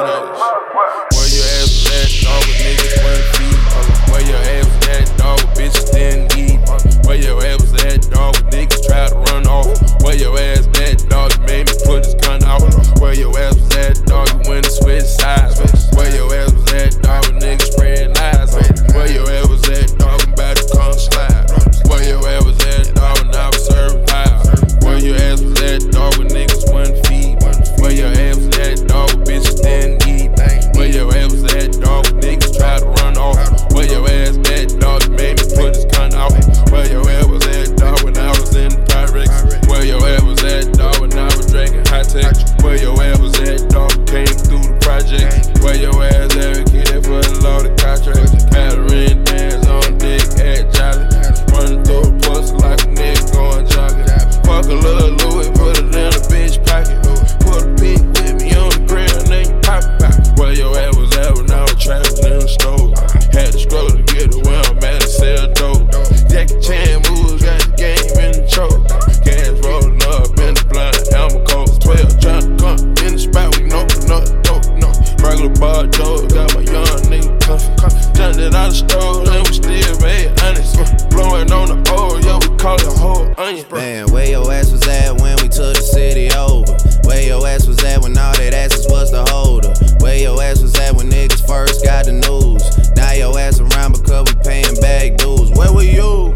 Where 1.12 1.28
your 1.36 1.44
ass 1.60 1.68
was 1.68 1.84
at, 1.92 2.08
dog, 2.24 2.40
with 2.48 2.64
niggas 2.64 2.96
feed. 3.36 3.60
Where 4.08 4.24
your 4.24 4.40
ass 4.40 4.64
was 4.64 4.88
at, 4.88 5.04
dog, 5.20 5.36
with 5.44 5.52
bitches 5.52 5.92
didn't 5.92 6.32
eat. 6.40 6.64
Where 7.04 7.20
your 7.20 7.44
ass 7.44 7.60
was 7.84 7.94
at, 7.94 8.10
dog, 8.10 8.34
niggas 8.50 8.86
tried 8.86 9.08
to 9.08 9.16
run 9.32 9.46
off. 9.46 9.66
Where 10.02 10.16
your 10.16 10.38
ass 10.38 10.66
at, 10.80 11.08
dog, 11.08 11.32
you 11.32 11.46
made 11.46 11.66
me 11.66 11.74
put 11.84 12.04
his 12.04 12.14
gun 12.14 12.42
out. 12.44 12.62
Where 13.00 13.14
your 13.14 13.36
ass 13.38 13.56
was 13.56 13.76
at, 13.76 14.06
dog, 14.06 14.28
you 14.30 14.50
went 14.50 14.66
and 14.66 14.74
switched 14.74 15.20
sides. 15.20 15.58
Where 15.94 16.14
your 16.14 16.34
ass 16.34 16.52
was 16.52 16.72
at, 16.72 17.02
dog, 17.02 17.24
niggas 17.24 17.72
spread 17.72 18.16
lies. 18.16 18.54
Where 18.94 19.10
your 19.10 19.30
ass 19.30 19.48
was 19.48 19.68
at, 19.68 19.98
dog, 19.98 20.20
I'm 20.22 20.32
about 20.32 20.56
to 20.56 20.64
come 20.72 20.92
slide. 20.94 21.50
Where 21.88 22.04
your 22.08 22.26
ass 22.28 22.44
was 22.44 22.60
at, 22.66 22.94
dog, 22.94 23.18
when 23.18 23.34
I 23.34 23.48
was 23.48 23.66
serving 23.66 24.06
pies. 24.06 24.84
Where 24.84 24.98
your 24.98 25.16
ass 25.16 25.40
was 25.40 25.60
at, 25.62 25.90
dog, 25.92 26.16
with 26.18 26.32
niggas 26.32 26.72
wouldn't 26.72 27.06
feed. 27.06 27.36
Where 27.80 27.92
your 27.92 28.12
ass 28.12 28.36
was 28.36 28.58
at, 28.58 28.88
dog, 28.88 29.10
bitches 29.24 29.60
didn't 29.62 30.06
eat. 30.08 30.30
Where 30.76 30.88
your 30.88 31.08
ass 31.14 31.32
was 31.32 31.44
at, 31.54 31.72
dog, 31.80 32.04
niggas 32.20 32.56
tried 32.56 32.80
to 32.80 32.86
run 33.02 33.16
off. 33.18 33.36
Where 33.72 33.86
your 33.86 34.08
ass 34.08 34.36
at, 34.50 34.80
dog, 34.80 35.04
you 35.04 35.10
made 35.10 35.36
me 35.40 35.44
put 35.56 35.76
his 35.76 35.84
gun 35.86 36.14
out. 36.14 36.32
Where 36.70 36.88
your 36.90 37.03
tech. 42.14 42.62
Where 42.62 42.78
your 42.78 42.94
ass 43.02 43.18
was 43.18 43.34
at, 43.42 43.68
dog, 43.70 43.90
came 44.06 44.26
through 44.26 44.62
the 44.62 44.78
project. 44.78 45.58
Where 45.62 45.74
your 45.74 45.98
ass 45.98 46.30
at, 46.38 46.70
kid, 46.70 47.02
for 47.02 47.18
the 47.18 47.34
loaded 47.42 47.74
contract. 47.74 48.54
Had 48.54 48.78
a 48.78 48.82
ring 48.86 49.24
dance 49.24 49.66
on 49.66 49.98
dick 49.98 50.22
at 50.38 50.70
Jolly. 50.70 51.10
Running 51.50 51.82
through 51.82 52.06
the 52.06 52.22
pussy 52.22 52.54
like 52.62 52.80
a 52.82 52.90
nigga 52.94 53.34
going 53.34 53.66
jogging. 53.66 54.06
Fuck 54.46 54.66
a 54.70 54.76
little 54.78 55.18
Louis, 55.26 55.50
put 55.58 55.74
it 55.82 55.90
in 55.90 56.14
a 56.14 56.22
bitch 56.30 56.62
pocket. 56.62 57.02
Put 57.42 57.66
a 57.66 57.70
pig 57.74 57.98
with 57.98 58.38
me 58.38 58.54
on 58.54 58.70
the 58.70 58.82
grill, 58.86 59.18
then 59.26 59.50
you 59.50 59.58
pop 59.66 59.82
it 59.82 59.98
back. 59.98 60.14
Where 60.38 60.54
your 60.54 60.70
ass 60.78 60.94
was 60.96 61.10
at 61.18 61.34
when 61.34 61.50
I 61.50 61.62
was 61.66 61.74
trapping 61.82 62.23
Out 78.54 78.70
and 79.28 79.48
we 79.48 79.52
still 79.52 79.98
made 80.00 80.28
honest. 80.42 80.78
Uh, 80.78 81.08
blowing 81.10 81.50
on 81.50 81.68
the 81.68 82.48
we 82.48 82.56
call 82.56 82.76
it 82.76 82.98
whole 82.98 83.34
onion. 83.36 83.66
Man, 83.72 84.10
where 84.12 84.30
your 84.30 84.50
ass 84.50 84.70
was 84.70 84.86
at 84.86 85.20
when 85.20 85.36
we 85.42 85.48
took 85.48 85.74
the 85.74 85.82
city 85.82 86.30
over? 86.30 86.72
Where 87.02 87.20
your 87.20 87.44
ass 87.46 87.66
was 87.66 87.82
at 87.82 88.00
when 88.00 88.16
all 88.16 88.32
that 88.34 88.54
asses 88.54 88.86
was 88.88 89.10
the 89.10 89.24
holder? 89.26 89.74
Where 89.98 90.16
your 90.16 90.40
ass 90.40 90.62
was 90.62 90.74
at 90.76 90.94
when 90.94 91.10
niggas 91.10 91.44
first 91.46 91.84
got 91.84 92.04
the 92.04 92.12
news? 92.12 92.94
Now 92.94 93.12
your 93.12 93.36
ass 93.36 93.58
around 93.58 94.00
because 94.00 94.32
we 94.32 94.40
paying 94.42 94.80
back 94.80 95.16
dues. 95.16 95.50
Where 95.50 95.72
were 95.72 95.82
you 95.82 96.30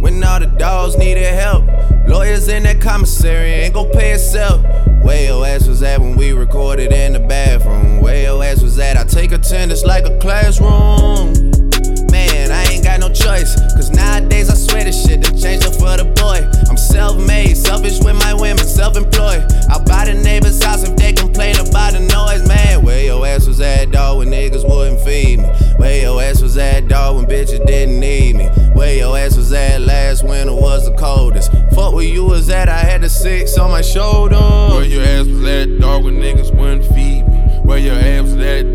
when 0.00 0.22
all 0.22 0.38
the 0.38 0.46
dogs 0.46 0.96
needed 0.96 1.24
help? 1.34 1.66
Lawyers 2.06 2.46
in 2.46 2.62
that 2.62 2.80
commissary 2.80 3.50
ain't 3.50 3.74
gon' 3.74 3.90
pay 3.90 4.12
itself. 4.12 4.62
Where 5.02 5.24
your 5.24 5.44
ass 5.44 5.66
was 5.66 5.82
at 5.82 6.00
when 6.00 6.16
we 6.16 6.32
recorded 6.32 6.92
in 6.92 7.14
the 7.14 7.20
bathroom? 7.20 8.00
Where 8.00 8.22
your 8.22 8.44
ass 8.44 8.62
was 8.62 8.78
at? 8.78 8.96
I 8.96 9.02
take 9.02 9.32
attendance 9.32 9.84
like 9.84 10.06
a 10.06 10.16
classroom. 10.18 11.63
Man, 12.10 12.50
I 12.50 12.64
ain't 12.72 12.84
got 12.84 13.00
no 13.00 13.08
choice. 13.08 13.54
Cause 13.74 13.90
nowadays 13.90 14.50
I 14.50 14.54
swear 14.54 14.84
this 14.84 15.04
shit 15.04 15.22
done 15.22 15.36
changed 15.36 15.66
up 15.66 15.74
for 15.74 15.96
the 15.96 16.04
boy. 16.16 16.42
I'm 16.68 16.76
self 16.76 17.16
made, 17.26 17.56
selfish 17.56 17.98
with 18.02 18.16
my 18.16 18.34
women, 18.34 18.64
self 18.66 18.96
employed. 18.96 19.44
I'll 19.70 19.84
buy 19.84 20.06
the 20.06 20.14
neighbor's 20.14 20.62
house 20.62 20.82
if 20.86 20.96
they 20.96 21.12
complain 21.12 21.56
about 21.56 21.92
the 21.92 22.00
noise. 22.00 22.46
Man, 22.46 22.82
where 22.84 23.04
your 23.04 23.26
ass 23.26 23.46
was 23.46 23.60
at, 23.60 23.90
dog, 23.90 24.18
when 24.18 24.28
niggas 24.28 24.68
wouldn't 24.68 25.00
feed 25.00 25.40
me? 25.40 25.48
Where 25.76 26.02
your 26.02 26.22
ass 26.22 26.40
was 26.42 26.56
at, 26.56 26.88
dog, 26.88 27.16
when 27.16 27.26
bitches 27.26 27.64
didn't 27.66 27.98
need 28.00 28.36
me? 28.36 28.46
Where 28.74 28.94
your 28.94 29.16
ass 29.16 29.36
was 29.36 29.52
at 29.52 29.80
last 29.80 30.24
winter 30.24 30.54
was 30.54 30.88
the 30.88 30.96
coldest. 30.96 31.50
Fuck 31.74 31.94
where 31.94 32.04
you 32.04 32.24
was 32.24 32.50
at, 32.50 32.68
I 32.68 32.78
had 32.78 33.02
the 33.02 33.08
six 33.08 33.56
on 33.58 33.70
my 33.70 33.82
shoulder. 33.82 34.36
Where 34.36 34.84
your 34.84 35.02
ass 35.02 35.26
was 35.26 35.44
at, 35.44 35.80
dog, 35.80 36.04
when 36.04 36.16
niggas 36.16 36.54
wouldn't 36.54 36.84
feed 36.94 37.26
me? 37.28 37.38
Where 37.62 37.78
your 37.78 37.94
ass 37.94 38.22
was 38.24 38.36
at, 38.36 38.73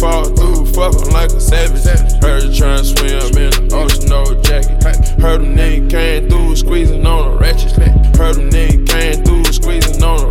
fall 0.00 0.24
through, 0.24 0.64
fuck 0.72 0.94
him 0.94 1.12
like 1.12 1.30
a 1.30 1.40
savage. 1.40 1.84
Heard 2.22 2.44
you 2.44 2.50
tryna 2.50 2.84
swim 2.84 3.36
in 3.36 3.68
the 3.68 3.76
ocean, 3.76 4.08
no 4.08 4.24
jacket. 4.42 5.20
Heard 5.20 5.42
him 5.42 5.54
nigga 5.54 5.90
came 5.90 6.28
through, 6.28 6.56
squeezing 6.56 7.06
on 7.06 7.32
a 7.32 7.36
ratchet. 7.36 7.72
Heard 8.16 8.36
him 8.36 8.48
nigga 8.48 8.88
came 8.88 9.24
through, 9.24 9.44
squeezing 9.52 10.02
on 10.02 10.20
a 10.20 10.29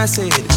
I 0.00 0.06
said 0.06 0.32
it. 0.32 0.48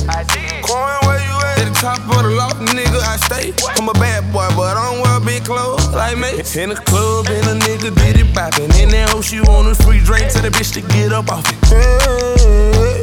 Coin, 0.64 0.96
where 1.04 1.20
you 1.20 1.36
at? 1.44 1.60
At 1.60 1.68
the 1.68 1.76
top 1.76 2.00
of 2.08 2.24
the 2.24 2.32
loft, 2.32 2.64
nigga, 2.64 2.96
I 3.04 3.20
stay. 3.28 3.52
I'm 3.76 3.90
a 3.90 3.94
bad 4.00 4.24
boy, 4.32 4.48
but 4.56 4.80
I 4.80 4.88
don't 4.88 5.04
wear 5.04 5.20
big 5.20 5.44
clothes 5.44 5.84
like 5.92 6.16
me. 6.16 6.40
In 6.56 6.72
the 6.72 6.80
club, 6.80 7.28
and 7.28 7.52
a 7.52 7.56
nigga 7.60 7.92
did 7.92 8.24
it 8.24 8.32
poppin'. 8.32 8.72
In 8.80 8.88
that 8.96 9.12
hoe, 9.12 9.20
she 9.20 9.44
want 9.44 9.68
a 9.68 9.76
free 9.76 10.00
drink, 10.00 10.32
tell 10.32 10.48
the 10.48 10.48
bitch 10.48 10.72
to 10.80 10.82
get 10.96 11.12
up 11.12 11.28
off 11.28 11.44
it. 11.44 11.60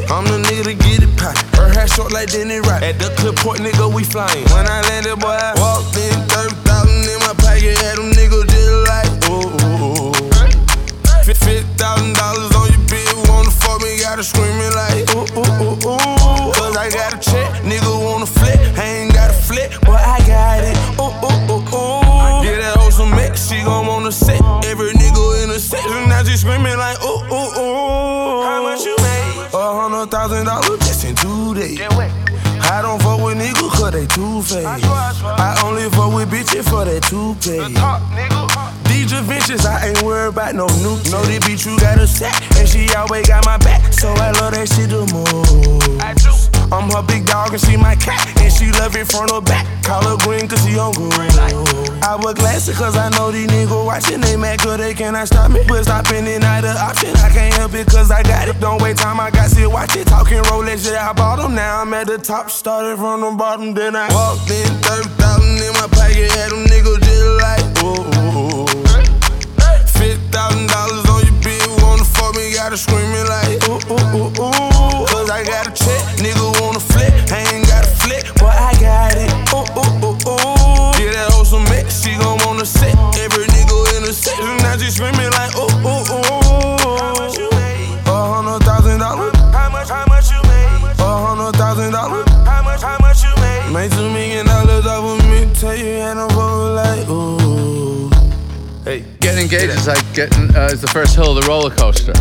I'm 0.09 0.25
the 0.25 0.41
nigga 0.41 0.73
to 0.73 0.73
get 0.73 1.05
it 1.05 1.13
poppin'. 1.13 1.45
Her 1.61 1.69
hair 1.69 1.85
short 1.85 2.11
like 2.11 2.33
Denny 2.33 2.57
Rock. 2.57 2.81
At 2.81 2.97
the 2.97 3.13
clip 3.21 3.37
port, 3.37 3.61
nigga, 3.61 3.85
we 3.85 4.01
flyin'. 4.01 4.41
When 4.49 4.65
I 4.65 4.81
landed, 4.89 5.21
boy, 5.21 5.37
I 5.37 5.53
walked 5.61 5.93
in, 5.93 6.17
30,000 6.25 7.05
in 7.05 7.21
my 7.21 7.37
pocket, 7.37 7.77
had 7.77 8.01
them 8.01 8.09
niggas 8.17 8.49
just 8.49 8.89
like, 8.89 9.13
ooh, 9.29 9.45
ooh, 9.45 10.09
ooh. 10.09 10.21
Fifty 11.21 11.61
thousand 11.77 12.17
dollars 12.17 12.49
on 12.57 12.65
your 12.73 12.81
bill, 12.89 13.29
wanna 13.29 13.53
fuck 13.53 13.77
me, 13.85 13.93
gotta 14.01 14.23
screaming 14.25 14.50
faced. 34.51 35.23
I 35.23 35.61
only 35.65 35.89
fuck 35.89 36.13
with 36.13 36.29
bitches 36.29 36.69
for 36.69 36.85
that 36.85 37.03
two 37.03 37.35
Ventures, 39.41 39.65
I 39.65 39.87
ain't 39.87 40.01
worried 40.03 40.37
about 40.37 40.53
no 40.53 40.67
new. 40.85 41.01
Know 41.09 41.25
this 41.25 41.41
bitch, 41.41 41.65
you 41.65 41.73
got 41.79 41.97
a 41.97 42.05
set, 42.05 42.29
and 42.57 42.69
she 42.69 42.93
always 42.93 43.27
got 43.27 43.43
my 43.45 43.57
back. 43.57 43.91
So 43.91 44.09
I 44.13 44.29
love 44.37 44.53
that 44.53 44.69
shit 44.69 44.93
the 44.93 45.01
most. 45.09 45.97
I 45.97 46.13
do. 46.13 46.29
I'm 46.69 46.89
her 46.93 47.01
big 47.01 47.25
dog, 47.25 47.49
and 47.49 47.61
she 47.61 47.75
my 47.75 47.95
cat, 47.95 48.21
and 48.37 48.53
she 48.53 48.71
love 48.77 48.95
it 48.95 49.09
front 49.09 49.31
or 49.31 49.41
back. 49.41 49.65
Call 49.81 50.03
her 50.05 50.17
green, 50.21 50.47
cause 50.47 50.61
she 50.61 50.77
on 50.77 50.93
good. 50.93 51.17
I 52.05 52.21
wear 52.21 52.35
glasses, 52.35 52.77
cause 52.77 52.95
I 52.95 53.09
know 53.17 53.31
these 53.31 53.49
niggas 53.49 53.85
watching. 53.85 54.21
They 54.21 54.37
mad, 54.37 54.59
cause 54.59 54.77
they 54.77 54.93
cannot 54.93 55.25
stop 55.25 55.49
me. 55.49 55.61
But 55.67 55.85
stopping 55.85 56.27
it 56.27 56.41
not 56.41 56.63
an 56.63 56.77
option. 56.77 57.09
I 57.17 57.29
can't 57.33 57.53
help 57.55 57.73
it, 57.73 57.87
cause 57.87 58.11
I 58.11 58.21
got 58.21 58.47
it. 58.47 58.59
Don't 58.59 58.79
wait 58.79 58.97
time, 58.97 59.19
I 59.19 59.31
got 59.31 59.49
sit, 59.49 59.65
watch 59.65 59.95
it. 59.95 60.05
Talking 60.05 60.43
Rolex, 60.53 60.85
yeah, 60.85 61.09
I 61.09 61.13
bought 61.13 61.37
them. 61.41 61.55
Now 61.55 61.81
I'm 61.81 61.93
at 61.95 62.05
the 62.05 62.19
top, 62.19 62.51
started 62.51 62.97
from 62.97 63.21
the 63.21 63.31
bottom, 63.31 63.73
then 63.73 63.95
I 63.95 64.05
walked 64.13 64.51
in 64.51 64.69
30,000 64.85 65.65
in 65.65 65.73
my 65.81 65.87
pocket, 65.89 66.29
had 66.29 66.51
them 66.51 66.65
niggas 66.69 67.01
just 67.01 67.41
like. 67.41 67.61
Fifty 67.81 68.10
thousand 70.41 70.67
dollars 70.67 71.05
on 71.09 71.21
your 71.25 71.37
bill, 71.45 71.69
wanna 71.85 72.03
fuck 72.03 72.35
me, 72.35 72.53
gotta 72.53 72.77
screaming 72.77 73.27
like 73.29 73.61
ooh 73.69 73.77
ooh 73.93 74.17
ooh 74.17 74.41
ooh. 74.41 75.05
Cause 75.05 75.29
I 75.29 75.43
got 75.43 75.67
a 75.67 75.71
check, 75.71 76.01
nigga 76.17 76.45
wanna 76.61 76.79
flip, 76.79 77.13
I 77.31 77.45
ain't 77.53 77.67
got 77.67 77.85
a 77.85 77.91
flip, 78.01 78.25
but 78.41 78.55
I 78.57 78.73
got 78.81 79.13
it. 79.23 79.29
Ooh 79.53 79.61
ooh 79.77 80.07
ooh 80.07 80.17
ooh. 80.31 80.97
Yeah, 80.97 81.13
that 81.13 81.29
hoe 81.31 81.43
some 81.43 81.63
mix, 81.65 82.01
she 82.01 82.17
gon' 82.17 82.39
wanna 82.45 82.65
sit. 82.65 83.00
Hey, 99.51 99.65
is 99.65 99.85
like 99.85 100.13
getting 100.13 100.55
uh, 100.55 100.69
is 100.71 100.79
the 100.79 100.87
first 100.87 101.13
hill 101.13 101.35
of 101.37 101.43
the 101.43 101.45
roller 101.45 101.75
coaster, 101.75 102.13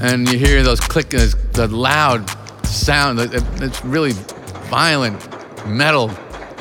and 0.00 0.30
you 0.30 0.38
hear 0.38 0.62
those 0.62 0.78
click, 0.78 1.08
the 1.08 1.68
loud 1.68 2.24
sound. 2.64 3.18
It's 3.18 3.84
really 3.84 4.12
violent 4.70 5.18
metal 5.66 6.12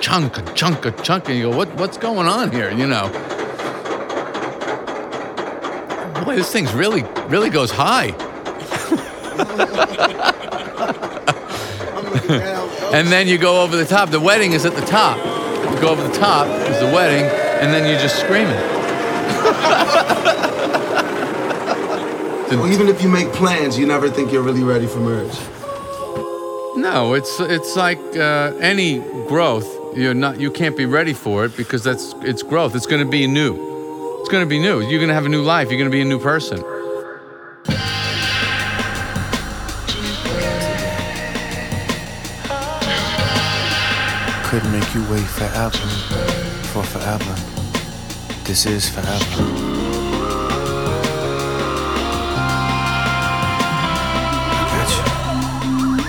chunk, 0.01 0.33
chunk, 0.55 1.03
chunk, 1.03 1.29
and 1.29 1.37
you 1.37 1.51
go, 1.51 1.55
what 1.55 1.71
what's 1.75 1.99
going 1.99 2.27
on 2.27 2.51
here? 2.51 2.71
You 2.71 2.87
know. 2.87 3.09
Boy, 6.25 6.35
this 6.35 6.51
thing's 6.51 6.73
really, 6.73 7.03
really 7.27 7.51
goes 7.51 7.69
high. 7.69 8.07
and 12.91 13.07
then 13.09 13.27
you 13.27 13.37
go 13.37 13.61
over 13.61 13.77
the 13.77 13.85
top. 13.85 14.09
The 14.09 14.19
wedding 14.19 14.53
is 14.53 14.65
at 14.65 14.73
the 14.73 14.81
top. 14.81 15.17
You 15.75 15.79
go 15.79 15.89
over 15.89 16.01
the 16.01 16.17
top 16.17 16.47
is 16.47 16.79
the 16.79 16.87
wedding, 16.87 17.25
and 17.61 17.71
then 17.71 17.87
you're 17.87 18.01
just 18.01 18.19
screaming. 18.19 18.76
Well, 22.49 22.71
even 22.71 22.87
if 22.87 23.01
you 23.01 23.09
make 23.09 23.31
plans, 23.33 23.77
you 23.77 23.85
never 23.85 24.09
think 24.09 24.31
you're 24.31 24.41
really 24.41 24.63
ready 24.63 24.87
for 24.87 24.99
marriage. 24.99 25.37
No, 26.75 27.13
it's 27.13 27.39
it's 27.39 27.75
like 27.75 27.99
uh, 28.15 28.53
any 28.59 28.99
growth. 29.27 29.67
You're 29.95 30.13
not. 30.13 30.39
You 30.39 30.51
can't 30.51 30.75
be 30.75 30.85
ready 30.85 31.13
for 31.13 31.45
it 31.45 31.55
because 31.55 31.83
that's 31.83 32.13
it's 32.21 32.43
growth. 32.43 32.75
It's 32.75 32.85
going 32.85 33.03
to 33.03 33.09
be 33.09 33.27
new. 33.27 33.53
It's 34.19 34.29
going 34.29 34.43
to 34.43 34.49
be 34.49 34.59
new. 34.59 34.81
You're 34.81 34.99
going 34.99 35.07
to 35.09 35.13
have 35.13 35.25
a 35.25 35.29
new 35.29 35.43
life. 35.43 35.69
You're 35.69 35.79
going 35.79 35.89
to 35.89 35.95
be 35.95 36.01
a 36.01 36.05
new 36.05 36.19
person. 36.19 36.63
Couldn't 44.49 44.71
make 44.71 44.93
you 44.95 45.03
wait 45.11 45.27
forever, 45.27 45.77
for 46.71 46.83
forever. 46.83 47.56
This 48.47 48.65
is 48.65 48.87
forever. 48.87 49.43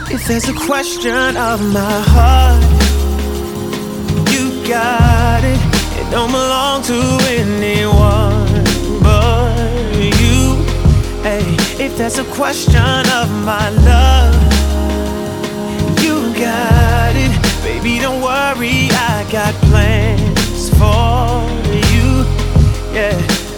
If 0.09 0.25
there's 0.29 0.49
a 0.49 0.55
question 0.55 1.37
of 1.37 1.61
my 1.73 2.01
heart, 2.15 2.63
you 4.31 4.69
got 4.69 5.43
it. 5.43 5.59
It 5.99 6.09
don't 6.13 6.31
belong 6.31 6.85
to 6.85 7.01
anyone 7.27 8.47
but 9.03 9.97
you. 9.97 10.63
Hey, 11.25 11.43
if 11.85 11.99
there's 11.99 12.19
a 12.19 12.25
question 12.37 13.05
of 13.21 13.29
my 13.45 13.69
love, 13.71 14.35
you 16.05 16.33
got 16.39 17.17
it. 17.17 17.33
Baby, 17.65 17.99
don't 17.99 18.23
worry, 18.23 18.91
I 18.93 19.27
got 19.29 19.55
plans 19.67 20.71
for. 20.79 21.68
Yeah, 22.99 23.15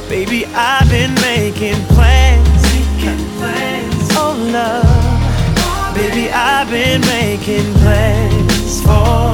baby, 0.09 0.45
I've 0.55 0.89
been 0.91 1.15
making 1.15 1.81
plans. 1.97 2.63
Making 2.75 3.25
plans. 3.39 4.09
Oh, 4.21 4.37
love. 4.53 5.95
Baby, 5.95 6.29
I've 6.31 6.69
been 6.69 7.01
making 7.03 7.73
plans 7.81 8.83
for 8.83 9.33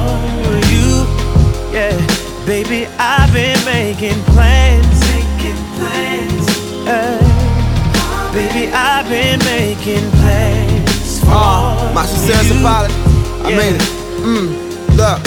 you. 0.71 1.03
Yeah, 1.75 1.91
baby, 2.45 2.87
I've 2.97 3.33
been 3.33 3.59
making 3.65 4.19
plans. 4.31 4.97
Making 5.11 5.59
plans. 5.75 6.45
Yeah. 6.85 8.31
Baby, 8.31 8.71
I've 8.71 9.09
been 9.09 9.39
making 9.39 10.09
plans 10.21 11.19
for 11.19 11.31
Uh, 11.31 11.91
my 11.93 12.05
sincerest 12.05 12.53
you. 12.53 12.59
apology. 12.61 12.93
I 13.43 13.49
made 13.59 13.75
it. 13.75 13.81
Mm, 14.23 14.49
look, 14.95 15.19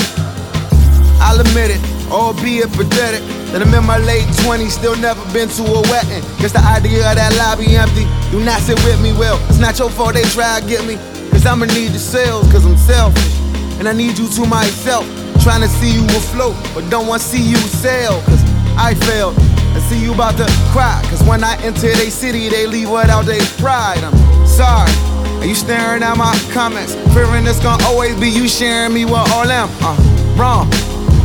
I'll 1.21 1.39
admit 1.41 1.71
it, 1.71 1.81
albeit 2.11 2.73
pathetic. 2.73 3.23
That 3.51 3.67
I'm 3.67 3.75
in 3.75 3.83
my 3.83 3.99
late 3.99 4.31
20s, 4.47 4.71
still 4.71 4.95
never 4.95 5.19
been 5.35 5.49
to 5.59 5.63
a 5.67 5.83
wedding. 5.91 6.23
Guess 6.39 6.55
the 6.55 6.63
idea 6.63 7.03
of 7.03 7.19
that 7.19 7.35
lobby 7.35 7.75
empty. 7.75 8.07
Do 8.31 8.39
not 8.39 8.63
sit 8.63 8.79
with 8.87 9.03
me, 9.03 9.11
well, 9.11 9.43
it's 9.51 9.59
not 9.59 9.75
your 9.75 9.91
fault 9.91 10.15
they 10.15 10.23
try 10.31 10.61
to 10.61 10.67
get 10.71 10.87
me. 10.87 10.95
Cause 11.35 11.43
I'ma 11.47 11.67
need 11.75 11.91
the 11.91 11.99
sales, 11.99 12.47
cause 12.55 12.63
I'm 12.63 12.79
selfish. 12.79 13.35
And 13.83 13.89
I 13.89 13.93
need 13.93 14.19
you 14.19 14.31
to 14.39 14.47
myself. 14.47 15.03
Trying 15.43 15.67
to 15.67 15.69
see 15.83 15.91
you 15.91 16.05
afloat, 16.15 16.55
but 16.79 16.87
don't 16.91 17.09
wanna 17.11 17.19
see 17.19 17.43
you 17.43 17.59
sail. 17.83 18.23
Cause 18.23 18.43
I 18.79 18.95
failed. 19.11 19.35
I 19.75 19.83
see 19.91 19.99
you 19.99 20.15
about 20.15 20.39
to 20.39 20.47
cry. 20.71 21.03
Cause 21.11 21.23
when 21.27 21.43
I 21.43 21.59
enter 21.67 21.91
they 21.91 22.11
city, 22.11 22.49
they 22.51 22.69
leave 22.69 22.91
without 22.91 23.27
their 23.27 23.43
pride. 23.59 23.99
I'm 24.05 24.15
sorry. 24.47 24.95
Are 25.43 25.47
you 25.47 25.57
staring 25.57 26.05
at 26.05 26.15
my 26.15 26.39
comments? 26.53 26.95
Fearing 27.15 27.49
it's 27.49 27.59
gonna 27.59 27.83
always 27.85 28.15
be 28.21 28.29
you 28.29 28.47
sharing 28.47 28.95
me 28.95 29.07
with 29.07 29.27
all 29.35 29.47
them. 29.47 29.69
Uh, 29.83 29.99
wrong. 30.39 30.71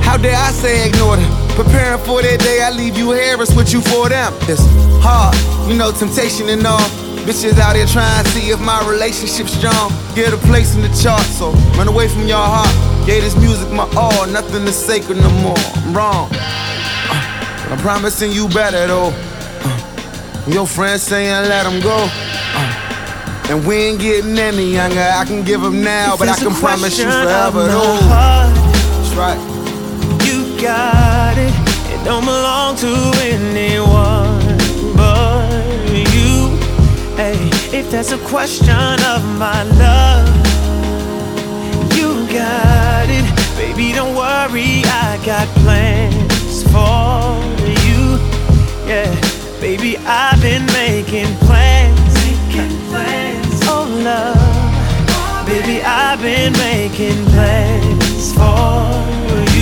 How 0.01 0.17
dare 0.17 0.37
I 0.37 0.49
say 0.51 0.87
ignore 0.87 1.17
them? 1.17 1.34
Preparing 1.55 2.03
for 2.03 2.21
that 2.21 2.39
day, 2.43 2.61
I 2.61 2.69
leave 2.69 2.97
you 2.97 3.13
here, 3.13 3.41
it's 3.41 3.55
with 3.55 3.71
you 3.71 3.79
for 3.79 4.09
them. 4.09 4.33
It's 4.43 4.59
hard, 4.99 5.31
you 5.71 5.77
know, 5.77 5.91
temptation 5.91 6.49
and 6.49 6.67
all. 6.67 6.83
Bitches 7.23 7.57
out 7.57 7.77
here 7.77 7.87
trying 7.87 8.23
to 8.25 8.29
see 8.31 8.51
if 8.51 8.59
my 8.59 8.83
relationship's 8.83 9.53
strong. 9.53 9.89
Get 10.15 10.33
a 10.33 10.37
place 10.51 10.75
in 10.75 10.81
the 10.81 10.91
chart, 11.01 11.23
so 11.23 11.51
run 11.79 11.87
away 11.87 12.09
from 12.09 12.27
your 12.27 12.43
heart. 12.43 12.67
Gave 13.07 13.23
this 13.23 13.37
music 13.37 13.71
my 13.71 13.87
all, 13.95 14.27
nothing 14.27 14.67
is 14.67 14.75
sacred 14.75 15.17
no 15.17 15.29
more. 15.39 15.55
I'm 15.55 15.95
wrong. 15.95 16.27
Uh, 16.35 17.63
but 17.63 17.71
I'm 17.71 17.79
promising 17.79 18.33
you 18.33 18.49
better 18.49 18.85
though. 18.85 19.15
Uh, 19.63 20.43
your 20.51 20.67
friends 20.67 21.03
saying 21.03 21.47
let 21.47 21.63
them 21.63 21.79
go. 21.79 21.95
Uh, 22.11 23.47
and 23.49 23.65
we 23.65 23.75
ain't 23.75 24.01
getting 24.01 24.37
any 24.37 24.73
younger. 24.73 24.99
I 24.99 25.23
can 25.23 25.45
give 25.45 25.61
them 25.61 25.81
now, 25.81 26.13
If 26.15 26.19
but 26.19 26.27
I 26.27 26.35
can 26.35 26.53
promise 26.53 26.99
you 26.99 27.05
forever 27.05 27.63
though. 27.63 27.97
That's 28.03 29.15
right. 29.15 29.54
Got 30.65 31.37
it. 31.37 31.53
It 31.93 32.03
don't 32.03 32.25
belong 32.25 32.75
to 32.77 32.91
anyone 33.21 34.57
but 34.97 35.61
you. 35.93 36.57
Hey, 37.15 37.37
if 37.71 37.91
that's 37.91 38.11
a 38.11 38.17
question 38.17 38.97
of 39.13 39.23
my 39.37 39.61
love, 39.77 40.27
you 41.95 42.25
got 42.33 43.07
it. 43.07 43.25
Baby, 43.55 43.93
don't 43.93 44.15
worry, 44.15 44.81
I 44.85 45.21
got 45.23 45.47
plans 45.61 46.63
for 46.73 47.37
you. 47.85 48.17
Yeah, 48.89 49.13
baby, 49.61 49.99
I've 49.99 50.41
been 50.41 50.65
making 50.81 51.31
plans. 51.45 52.13
Making 52.25 52.75
plans. 52.89 53.59
Oh, 53.65 53.85
love. 54.03 54.35
Oh, 55.13 55.43
baby, 55.45 55.83
I've 55.83 56.19
been 56.23 56.53
making 56.53 57.23
plans 57.25 58.33
for 58.33 59.45
you. 59.51 59.54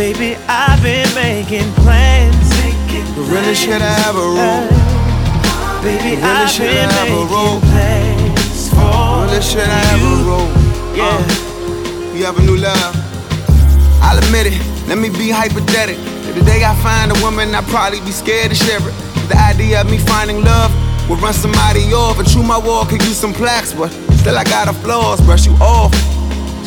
Baby, 0.00 0.34
I've 0.48 0.82
been 0.82 1.04
making 1.14 1.70
plans. 1.84 2.48
We 2.88 3.20
really 3.28 3.54
should 3.54 3.82
I 3.82 3.92
have 4.00 4.16
a 4.16 4.24
rule. 4.32 4.64
Baby, 5.84 6.16
really 6.16 6.24
I've 6.24 6.48
should 6.48 6.72
been 6.72 6.88
have 6.88 7.04
a 7.04 7.20
making 7.20 7.28
rule. 7.28 7.60
plans 7.68 8.70
for 8.72 9.28
Really 9.28 9.42
should 9.44 9.60
I 9.60 9.80
have 9.92 10.00
a 10.00 10.14
rule. 10.24 10.48
Yeah. 10.96 11.04
Uh, 11.04 12.16
you 12.16 12.24
have 12.24 12.38
a 12.38 12.42
new 12.48 12.56
love. 12.56 12.96
I'll 14.00 14.16
admit 14.16 14.46
it. 14.46 14.88
Let 14.88 14.96
me 14.96 15.10
be 15.10 15.28
hypothetical. 15.28 16.02
If 16.30 16.34
the 16.34 16.44
day 16.48 16.64
I 16.64 16.74
find 16.80 17.12
a 17.12 17.20
woman, 17.22 17.54
I'd 17.54 17.68
probably 17.68 18.00
be 18.00 18.10
scared 18.10 18.48
to 18.48 18.56
share 18.56 18.80
it. 18.80 18.94
The 19.28 19.36
idea 19.36 19.82
of 19.82 19.90
me 19.90 19.98
finding 19.98 20.42
love 20.42 20.72
would 21.10 21.20
run 21.20 21.34
somebody 21.34 21.92
off. 21.92 22.18
A 22.18 22.24
true 22.24 22.42
my 22.42 22.56
wall 22.56 22.86
could 22.86 23.02
use 23.02 23.18
some 23.18 23.34
plaques, 23.34 23.74
but 23.74 23.90
still 24.16 24.38
I 24.38 24.44
got 24.44 24.66
a 24.66 24.72
flaws. 24.72 25.20
Brush 25.20 25.44
you 25.44 25.52
off. 25.60 25.92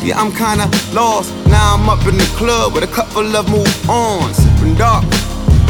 Yeah, 0.04 0.20
I'm 0.20 0.32
kinda 0.32 0.68
lost. 0.92 1.32
Now 1.46 1.74
I'm 1.74 1.88
up 1.88 2.06
in 2.06 2.18
the 2.18 2.28
club 2.36 2.74
with 2.74 2.84
a 2.84 2.92
couple 2.92 3.24
of 3.34 3.48
move 3.48 3.88
ons. 3.88 4.36
Sipping 4.36 4.74
dark. 4.74 5.02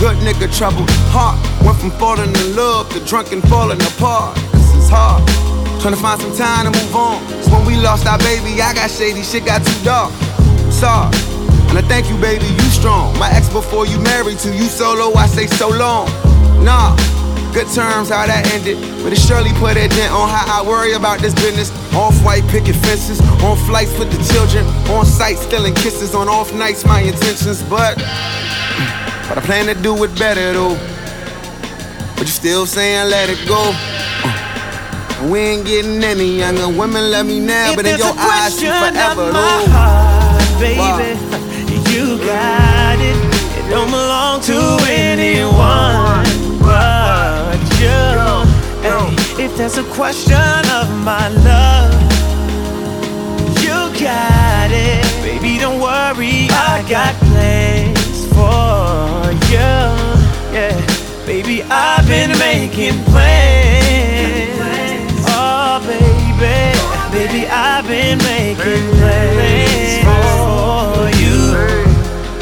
Good 0.01 0.17
nigga, 0.27 0.51
troubled 0.51 0.91
heart. 1.15 1.39
Went 1.63 1.79
from 1.79 1.93
falling 2.03 2.35
in 2.35 2.57
love 2.57 2.89
to 2.95 3.01
drunk 3.07 3.31
and 3.31 3.41
falling 3.49 3.81
apart. 3.81 4.35
This 4.51 4.75
is 4.75 4.89
hard. 4.89 5.23
Trying 5.81 5.95
to 5.95 6.01
find 6.01 6.21
some 6.21 6.35
time 6.37 6.65
to 6.67 6.73
move 6.77 6.97
on. 6.97 7.23
So 7.45 7.53
when 7.53 7.65
we 7.65 7.77
lost 7.77 8.09
our 8.09 8.19
baby, 8.19 8.61
I 8.61 8.75
got 8.75 8.91
shady, 8.91 9.23
shit 9.23 9.45
got 9.45 9.65
too 9.65 9.85
dark. 9.85 10.11
Sorry. 10.69 11.15
And 11.69 11.79
I 11.79 11.83
thank 11.83 12.11
you, 12.11 12.17
baby, 12.17 12.47
you 12.47 12.69
strong. 12.75 13.17
My 13.21 13.31
ex 13.31 13.49
before 13.49 13.87
you 13.87 14.01
married 14.01 14.41
to 14.41 14.51
you 14.51 14.67
solo, 14.67 15.15
I 15.15 15.27
say 15.29 15.47
so 15.47 15.69
long. 15.69 16.09
Nah, 16.65 16.97
good 17.55 17.69
terms, 17.73 18.11
how 18.11 18.27
that 18.27 18.43
ended. 18.53 18.77
But 19.03 19.13
it 19.15 19.19
surely 19.23 19.53
put 19.63 19.77
a 19.79 19.87
dent 19.89 20.13
on 20.13 20.29
how 20.29 20.61
I 20.61 20.67
worry 20.67 20.93
about 20.95 21.21
this 21.21 21.33
business. 21.35 21.71
Off 21.95 22.19
white 22.25 22.43
picket 22.51 22.75
fences, 22.77 23.21
on 23.47 23.57
flights 23.71 23.97
with 23.99 24.11
the 24.11 24.19
children, 24.35 24.67
on 24.91 25.07
site 25.07 25.39
stealing 25.39 25.75
kisses, 25.75 26.15
on 26.15 26.29
off 26.29 26.53
nights, 26.53 26.85
my 26.85 27.01
intentions. 27.01 27.63
But, 27.63 27.97
but 29.31 29.39
I 29.39 29.43
plan 29.47 29.67
to 29.67 29.81
do 29.81 29.95
it 30.03 30.13
better 30.19 30.53
though. 30.53 30.75
But 32.19 32.27
you 32.27 32.35
still 32.35 32.67
saying 32.67 33.09
let 33.09 33.31
it 33.31 33.47
go. 33.47 33.71
Uh, 33.71 35.31
We 35.31 35.39
ain't 35.39 35.65
getting 35.65 36.03
any 36.03 36.39
younger. 36.43 36.69
Women 36.69 37.11
love 37.11 37.27
me 37.27 37.39
now, 37.41 37.71
If 37.71 37.77
but 37.77 37.87
in 37.87 37.99
your 37.99 38.15
eyes, 38.19 38.61
you 38.61 38.69
forever 38.69 39.31
my 39.33 39.39
though. 39.39 39.71
heart, 39.71 40.61
baby, 40.61 41.15
you 41.95 42.19
got 42.19 42.99
it. 42.99 43.19
It 43.59 43.71
don't 43.71 43.91
belong 43.91 44.41
to 44.43 44.59
anyone 44.91 46.24
you. 47.85 48.05
Hey, 48.85 49.45
if 49.45 49.57
there's 49.57 49.79
a 49.79 49.85
question 49.99 50.63
of 50.81 50.87
my 51.05 51.29
love, 51.51 51.93
you 53.63 53.77
got 54.01 54.71
it. 54.71 55.05
Baby, 55.23 55.59
don't 55.59 55.81
worry, 55.81 56.49
I 56.51 56.85
got 56.89 57.15
plans 57.29 58.27
for 58.35 59.33
you. 59.53 59.73
Yeah, 60.57 60.75
baby, 61.27 61.63
I've 61.65 62.07
been 62.07 62.33
making 62.39 62.97
plans. 63.05 64.55
Oh, 65.37 65.81
baby, 65.87 66.57
baby, 67.13 67.47
I've 67.49 67.87
been 67.87 68.19
making 68.19 68.85
plans 68.99 69.93
for 70.07 71.09
you. 71.21 71.39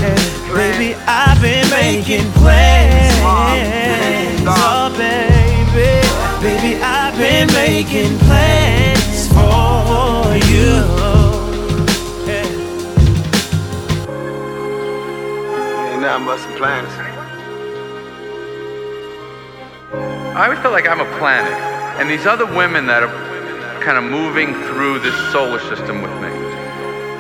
Yeah, 0.03 0.21
baby, 0.55 0.95
I've 1.07 1.41
been 1.41 1.69
making 1.71 2.31
plans. 2.33 3.12
Been 7.47 7.55
making 7.55 8.19
plans 8.19 9.27
for 9.29 10.37
you. 10.47 10.71
Ain't 15.91 16.03
nothing 16.03 16.27
but 16.27 16.39
some 16.39 16.57
plans. 16.57 16.89
I 20.37 20.45
always 20.45 20.61
feel 20.61 20.71
like 20.71 20.87
I'm 20.87 21.01
a 21.01 21.19
planet, 21.19 21.53
and 21.99 22.09
these 22.09 22.27
other 22.27 22.47
women 22.47 22.87
that 22.87 23.03
are 23.03 23.83
kind 23.83 23.99
of 23.99 24.05
moving 24.05 24.55
through 24.69 25.01
this 25.01 25.17
solar 25.33 25.59
system 25.59 26.01
with 26.01 26.13
me. 26.23 26.29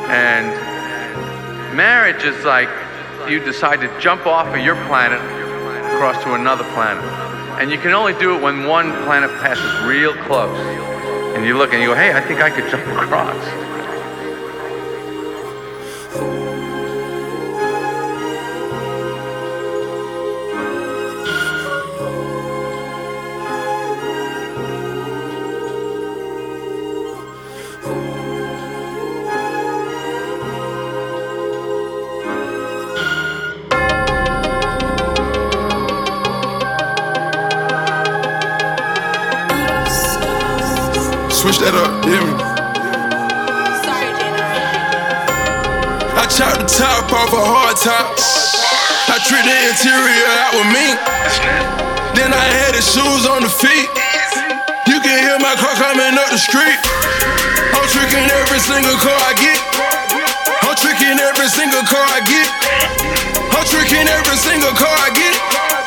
And 0.06 0.46
marriage 1.76 2.22
is 2.22 2.44
like 2.44 2.68
you 3.28 3.40
decide 3.40 3.80
to 3.80 4.00
jump 4.00 4.26
off 4.26 4.46
of 4.46 4.60
your 4.64 4.76
planet 4.86 5.20
across 5.94 6.22
to 6.22 6.34
another 6.34 6.64
planet. 6.74 7.31
And 7.60 7.70
you 7.70 7.78
can 7.78 7.92
only 7.92 8.12
do 8.14 8.34
it 8.36 8.42
when 8.42 8.66
one 8.66 8.90
planet 9.04 9.30
passes 9.40 9.86
real 9.86 10.14
close. 10.24 10.58
And 11.36 11.46
you 11.46 11.56
look 11.56 11.72
and 11.72 11.80
you 11.80 11.88
go, 11.88 11.94
hey, 11.94 12.12
I 12.12 12.20
think 12.20 12.40
I 12.40 12.50
could 12.50 12.70
jump 12.70 12.86
across. 13.02 13.71
Top 46.72 47.04
off 47.12 47.32
a 47.36 47.44
hard 47.44 47.76
top. 47.76 48.16
I 49.12 49.20
treat 49.28 49.44
the 49.44 49.56
interior 49.68 50.32
out 50.40 50.52
with 50.56 50.70
me. 50.72 50.86
Then 52.16 52.32
I 52.32 52.46
had 52.48 52.72
the 52.72 52.80
shoes 52.80 53.28
on 53.28 53.44
the 53.44 53.52
feet. 53.52 53.88
You 54.88 54.96
can 55.04 55.16
hear 55.20 55.36
my 55.36 55.52
car 55.60 55.76
coming 55.76 56.16
up 56.16 56.32
the 56.32 56.40
street. 56.40 56.80
I'm 57.76 57.84
tricking 57.92 58.24
every 58.24 58.60
single 58.64 58.96
car 59.04 59.20
I 59.20 59.36
get. 59.36 59.60
I'm 60.64 60.76
tricking 60.80 61.20
every 61.20 61.50
single 61.52 61.84
car 61.84 62.06
I 62.08 62.24
get. 62.24 62.48
I'm 63.52 63.64
tricking 63.68 64.08
every 64.08 64.38
single 64.40 64.72
car 64.72 64.96
I 64.96 65.12
get. 65.12 65.81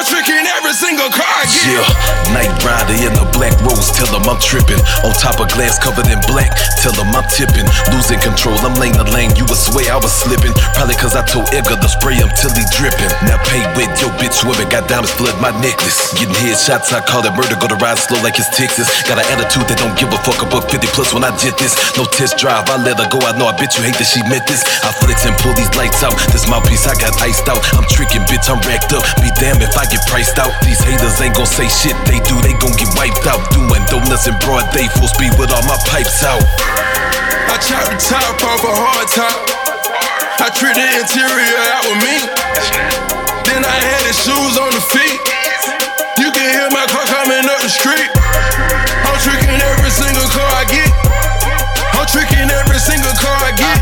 I'm 0.00 0.08
tricking 0.08 0.48
every 0.56 0.72
single 0.72 1.12
car. 1.12 1.44
Yeah, 1.60 1.84
night 2.32 2.48
rider 2.64 2.96
in 3.04 3.12
the 3.12 3.28
black 3.36 3.52
rose, 3.60 3.92
tell 3.92 4.08
them 4.08 4.24
I'm 4.24 4.40
tripping. 4.40 4.80
On 5.04 5.12
top 5.12 5.36
of 5.44 5.52
glass 5.52 5.76
covered 5.76 6.08
in 6.08 6.16
black, 6.24 6.56
tell 6.80 6.96
them 6.96 7.12
I'm 7.12 7.28
tipping. 7.28 7.68
Losing 7.92 8.16
control, 8.16 8.56
I'm 8.64 8.72
lane 8.80 8.96
to 8.96 9.04
lane, 9.12 9.36
you 9.36 9.44
would 9.44 9.60
swear 9.60 9.92
I 9.92 10.00
was 10.00 10.08
slipping. 10.08 10.56
Probably 10.72 10.96
cause 10.96 11.12
I 11.12 11.20
told 11.28 11.52
Edgar 11.52 11.76
to 11.76 11.84
spray 11.92 12.16
him 12.16 12.32
till 12.32 12.48
he 12.56 12.64
dripping. 12.72 13.12
Now 13.28 13.36
pay 13.44 13.60
with 13.76 13.92
your 14.00 14.08
bitch 14.16 14.40
swimming, 14.40 14.72
got 14.72 14.88
diamonds 14.88 15.12
flood 15.20 15.36
my 15.36 15.52
necklace. 15.60 16.16
Getting 16.16 16.32
headshots, 16.48 16.96
I 16.96 17.04
call 17.04 17.20
it 17.28 17.36
murder, 17.36 17.60
go 17.60 17.68
to 17.68 17.76
ride 17.76 18.00
slow 18.00 18.24
like 18.24 18.40
it's 18.40 18.48
Texas. 18.56 18.88
Got 19.04 19.20
an 19.20 19.28
attitude 19.36 19.68
that 19.68 19.84
don't 19.84 19.92
give 20.00 20.08
a 20.08 20.20
fuck 20.24 20.40
about 20.40 20.64
50 20.72 20.80
plus 20.96 21.12
when 21.12 21.28
I 21.28 21.32
did 21.36 21.60
this. 21.60 21.76
No 22.00 22.08
test 22.08 22.40
drive, 22.40 22.72
I 22.72 22.80
let 22.80 22.96
her 22.96 23.08
go, 23.12 23.20
I 23.20 23.36
know 23.36 23.52
I 23.52 23.54
bet 23.60 23.76
you 23.76 23.84
hate 23.84 24.00
that 24.00 24.08
she 24.08 24.24
meant 24.32 24.48
this. 24.48 24.64
I 24.80 24.96
flex 24.96 25.28
and 25.28 25.36
pull 25.44 25.52
these 25.60 25.68
lights 25.76 26.00
out, 26.00 26.16
this 26.32 26.48
mouthpiece 26.48 26.88
I 26.88 26.96
got 26.96 27.12
iced 27.20 27.52
out. 27.52 27.60
I'm 27.76 27.84
tricking, 27.84 28.24
bitch, 28.24 28.48
I'm 28.48 28.64
racked 28.64 28.96
up. 28.96 29.04
Be 29.20 29.28
damn 29.36 29.60
if 29.60 29.76
I 29.76 29.89
get 29.90 30.06
priced 30.06 30.38
out. 30.38 30.54
These 30.62 30.78
haters 30.86 31.18
ain't 31.20 31.34
gon' 31.34 31.50
say 31.50 31.66
shit, 31.66 31.98
they 32.06 32.22
do, 32.22 32.38
they 32.46 32.54
gon' 32.62 32.72
get 32.78 32.88
wiped 32.94 33.26
out. 33.26 33.42
Doing 33.50 33.82
donuts 33.90 34.30
in 34.30 34.38
broad 34.38 34.70
day, 34.70 34.86
full 34.94 35.10
speed 35.10 35.34
with 35.34 35.50
all 35.50 35.66
my 35.66 35.76
pipes 35.90 36.22
out. 36.22 36.40
I 37.50 37.58
chopped 37.58 37.90
the 37.90 37.98
top 37.98 38.38
off 38.46 38.62
a 38.62 38.70
hard 38.70 39.08
top. 39.10 39.36
I 40.38 40.48
treat 40.54 40.78
the 40.78 40.86
interior 40.86 41.60
out 41.74 41.84
with 41.90 42.00
me. 42.06 42.16
Then 43.44 43.66
I 43.66 43.76
had 43.82 44.02
the 44.06 44.14
shoes 44.14 44.54
on 44.62 44.70
the 44.70 44.80
feet. 44.94 45.18
You 46.22 46.30
can 46.30 46.46
hear 46.46 46.70
my 46.70 46.86
car 46.86 47.04
coming 47.10 47.42
up 47.50 47.60
the 47.60 47.68
street. 47.68 48.08
I'm 49.04 49.18
tricking 49.18 49.58
every 49.58 49.90
single 49.90 50.24
car 50.30 50.48
I 50.54 50.64
get. 50.70 50.88
I'm 51.98 52.06
tricking 52.06 52.46
every 52.46 52.78
single 52.78 53.12
car 53.18 53.36
I 53.42 53.52
get. 53.58 53.78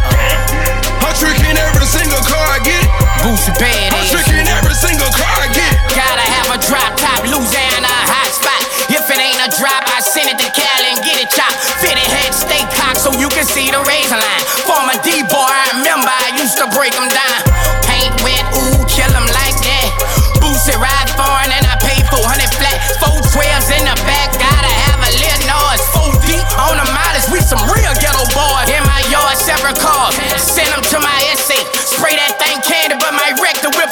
I'm 1.05 1.14
tricking 1.14 1.55
every 1.55 1.86
single 1.86 2.22
car 2.24 2.47
I 2.48 2.59
get. 2.64 2.85
Boosie 3.22 3.55
badass. 3.60 3.93
I'm 3.93 4.06
tricking 4.09 4.48
every 4.48 4.74
single 4.74 5.12
car 5.12 5.35
I 5.44 5.48
get. 5.52 5.88
Gotta 5.99 6.23
have 6.23 6.55
a 6.55 6.59
drop 6.62 6.95
top, 6.95 7.27
Louisiana 7.27 7.91
hot 7.91 8.31
spot. 8.31 8.62
If 8.87 9.03
it 9.11 9.19
ain't 9.19 9.43
a 9.43 9.51
drop, 9.59 9.83
I 9.91 9.99
send 9.99 10.31
it 10.31 10.39
to 10.39 10.47
Cal 10.55 10.83
and 10.87 11.03
get 11.03 11.19
it 11.19 11.27
chopped. 11.35 11.59
Fitted 11.83 11.99
head, 11.99 12.31
stay 12.31 12.62
cocked 12.70 13.03
so 13.03 13.11
you 13.19 13.27
can 13.35 13.43
see 13.43 13.66
the 13.66 13.83
razor 13.83 14.15
line. 14.15 14.45
Former 14.62 14.95
D-boy, 15.03 15.43
I 15.43 15.83
remember 15.83 16.07
I 16.07 16.39
used 16.39 16.55
to 16.62 16.70
break 16.70 16.95
them 16.95 17.11
down. 17.11 17.39
Paint 17.83 18.15
wet, 18.23 18.47
ooh, 18.55 18.79
kill 18.87 19.11
them 19.11 19.27
like 19.43 19.59
that. 19.59 19.91
Boots 20.39 20.70
it, 20.70 20.79
ride 20.79 21.11
foreign, 21.19 21.51
and 21.51 21.66
I 21.66 21.75
paid 21.83 22.07
400 22.15 22.47
flat. 22.47 22.79
Four 23.03 23.19
12s 23.35 23.66
in 23.75 23.83
the 23.83 23.99
back, 24.07 24.39
gotta 24.39 24.70
have 24.70 25.03
a 25.03 25.11
little 25.19 25.51
noise. 25.51 25.83
Four 25.91 26.15
deep 26.31 26.47
on 26.62 26.79
the 26.79 26.87
modest, 26.95 27.35
we 27.35 27.43
some 27.43 27.66
real 27.75 27.91
ghetto 27.99 28.23
boys. 28.39 28.70
In 28.70 28.87
my 28.87 29.03
yard, 29.11 29.35
several 29.35 29.75
cars. 29.75 30.15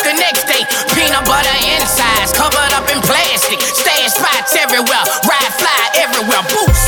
the 0.07 0.15
next 0.23 0.47
day. 0.47 0.63
Peanut 0.95 1.27
butter 1.27 1.59
insides, 1.67 2.31
covered 2.31 2.71
up 2.79 2.87
in 2.87 3.03
plastic. 3.03 3.59
Stash 3.59 4.15
spots 4.15 4.55
everywhere, 4.55 5.03
ride 5.27 5.55
fly 5.59 5.83
everywhere. 5.99 6.47
Boots. 6.47 6.83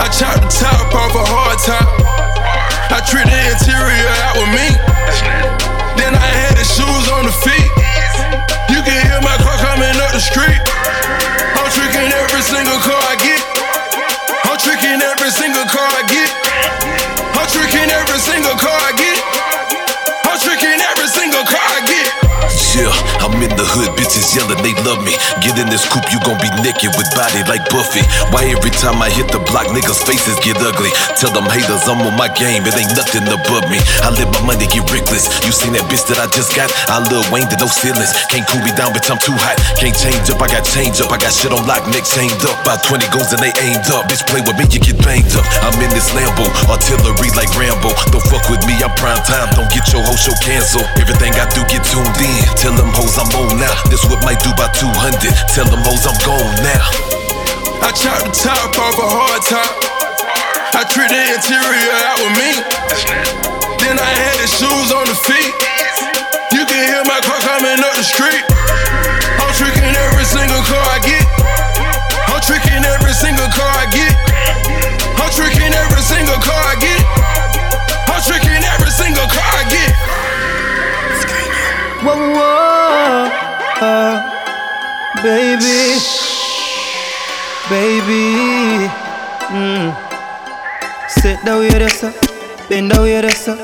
I 0.00 0.08
chopped 0.08 0.40
the 0.40 0.50
top 0.56 0.88
off 0.96 1.12
a 1.12 1.24
hard 1.28 1.60
top. 1.60 1.84
I 2.88 3.04
treat 3.04 3.28
the 3.28 3.40
interior 3.52 4.12
out 4.24 4.40
with 4.40 4.52
me. 4.56 4.68
Then 6.00 6.16
I 6.16 6.28
had 6.40 6.56
the 6.56 6.64
shoes 6.64 7.06
on 7.12 7.28
the 7.28 7.34
feet. 7.44 7.68
You 8.72 8.80
can 8.80 8.96
hear 8.96 9.20
my 9.20 9.36
car 9.44 9.58
coming 9.60 9.92
up 10.00 10.16
the 10.16 10.22
street. 10.24 10.62
I'm 11.52 11.68
tricking 11.68 12.08
every 12.08 12.40
single 12.40 12.80
car 12.80 13.02
I 13.12 13.16
get. 13.20 13.44
I'm 14.48 14.56
tricking 14.56 15.04
every 15.04 15.32
single 15.36 15.68
car 15.68 15.84
I 15.84 16.02
get. 16.08 16.32
I'm 17.36 17.44
tricking 17.52 17.92
every 17.92 18.20
single 18.24 18.56
car 18.56 18.78
I 18.88 18.92
get. 18.96 19.07
Good 23.46 23.94
bitches 23.94 24.34
yelling 24.34 24.58
they 24.66 24.74
love 24.82 24.98
me. 25.04 25.14
Get 25.38 25.54
in 25.58 25.70
this 25.70 25.86
coupe, 25.86 26.10
you 26.10 26.18
gon' 26.26 26.38
be 26.42 26.50
naked 26.64 26.90
with 26.98 27.06
body 27.14 27.46
like 27.46 27.62
Buffy. 27.70 28.02
Why 28.34 28.50
every 28.50 28.74
time 28.74 28.98
I 28.98 29.10
hit 29.10 29.30
the 29.30 29.38
block, 29.46 29.70
niggas' 29.70 30.02
faces 30.02 30.34
get 30.42 30.58
ugly? 30.58 30.90
Tell 31.14 31.30
them 31.30 31.46
haters 31.46 31.86
I'm 31.86 32.02
on 32.02 32.16
my 32.18 32.26
game, 32.34 32.66
it 32.66 32.74
ain't 32.74 32.94
nothing 32.98 33.26
above 33.30 33.66
me. 33.70 33.78
I 34.02 34.10
let 34.10 34.26
my 34.34 34.54
money, 34.54 34.66
get 34.66 34.82
reckless. 34.90 35.30
You 35.46 35.52
seen 35.54 35.78
that 35.78 35.86
bitch 35.86 36.08
that 36.10 36.18
I 36.18 36.26
just 36.34 36.54
got? 36.56 36.72
I 36.90 36.98
Lil 37.06 37.22
Wayne 37.30 37.46
to 37.52 37.56
no 37.62 37.70
ceilings. 37.70 38.10
Can't 38.32 38.46
cool 38.50 38.62
me 38.64 38.74
down, 38.74 38.90
bitch, 38.90 39.06
I'm 39.06 39.20
too 39.22 39.36
hot. 39.38 39.60
Can't 39.78 39.94
change 39.94 40.26
up, 40.32 40.42
I 40.42 40.48
got 40.50 40.66
change 40.66 40.98
up. 40.98 41.14
I 41.14 41.18
got 41.18 41.30
shit 41.30 41.54
on 41.54 41.62
lock, 41.68 41.86
neck 41.94 42.02
chained 42.02 42.42
up. 42.42 42.58
About 42.66 42.82
20 42.82 43.06
goals 43.14 43.30
and 43.30 43.40
they 43.42 43.54
aimed 43.62 43.86
up. 43.94 44.10
Bitch, 44.10 44.24
play 44.26 44.42
with 44.42 44.58
me, 44.58 44.66
you 44.72 44.80
get 44.82 44.98
banged 45.04 45.30
up. 45.38 45.46
I'm 45.62 45.76
in 45.78 45.90
this 45.94 46.10
Lambo, 46.10 46.48
artillery 46.66 47.30
like 47.38 47.50
Rambo. 47.54 47.94
Don't 48.10 48.24
fuck 48.26 48.44
with 48.50 48.62
me, 48.66 48.74
I'm 48.82 48.92
prime 48.98 49.20
time. 49.22 49.52
Don't 49.54 49.70
get 49.70 49.86
your 49.94 50.02
whole 50.02 50.18
show 50.18 50.34
canceled. 50.42 50.88
Everything 50.98 51.36
I 51.38 51.46
do, 51.54 51.62
get 51.70 51.84
tuned 51.86 52.18
in. 52.18 52.42
Tell 52.58 52.74
them 52.74 52.90
hoes 52.96 53.14
I'm 53.20 53.27
on 53.34 53.58
now. 53.58 53.74
This 53.90 54.04
whip 54.06 54.20
might 54.22 54.40
do 54.40 54.50
about 54.52 54.72
200. 54.76 55.18
Tell 55.52 55.66
them 55.68 55.82
hoes 55.82 56.04
I'm 56.06 56.16
gone 56.24 56.54
now. 56.62 56.84
I 57.82 57.90
chop 57.92 58.20
the 58.22 58.32
top 58.32 58.76
off 58.78 58.96
a 58.98 59.08
hard 59.08 59.42
top. 59.44 59.72
I 60.76 60.84
treat 60.86 61.10
the 61.10 61.22
interior 61.34 61.96
out 62.04 62.18
with 62.22 62.34
me. 62.38 62.50
Then 63.80 63.96
I 63.98 64.10
had 64.12 64.36
the 64.38 64.48
shoes 64.48 64.88
on 64.92 65.06
the 65.08 65.16
feet. 65.16 65.52
You 66.52 66.62
can 66.68 66.80
hear 66.84 67.02
my 67.04 67.18
car 67.24 67.40
coming 67.42 67.80
up 67.80 67.94
the 67.96 68.06
street. 68.06 68.44
I'm 69.40 69.52
tricking 69.56 69.94
every 69.94 70.26
single 70.28 70.62
car 70.68 70.84
I 70.94 70.98
get. 71.02 71.24
I'm 72.28 72.40
tricking 72.44 72.84
every 72.84 73.14
single 73.16 73.48
car 73.50 73.72
I 73.72 73.86
get. 73.90 74.27
Down 91.58 91.70
here, 91.70 91.78
there, 91.80 91.88
sir. 91.88 92.14
Bend 92.68 92.90
down 92.90 93.06
here, 93.06 93.22
there, 93.22 93.30
sir. 93.30 93.56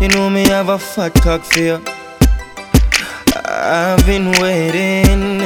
You 0.00 0.08
know 0.08 0.30
me 0.30 0.46
have 0.48 0.68
a 0.68 0.78
fat 0.78 1.14
cock 1.14 1.42
for 1.42 1.60
you. 1.60 1.82
I've 3.44 4.04
been 4.06 4.32
waiting. 4.40 5.38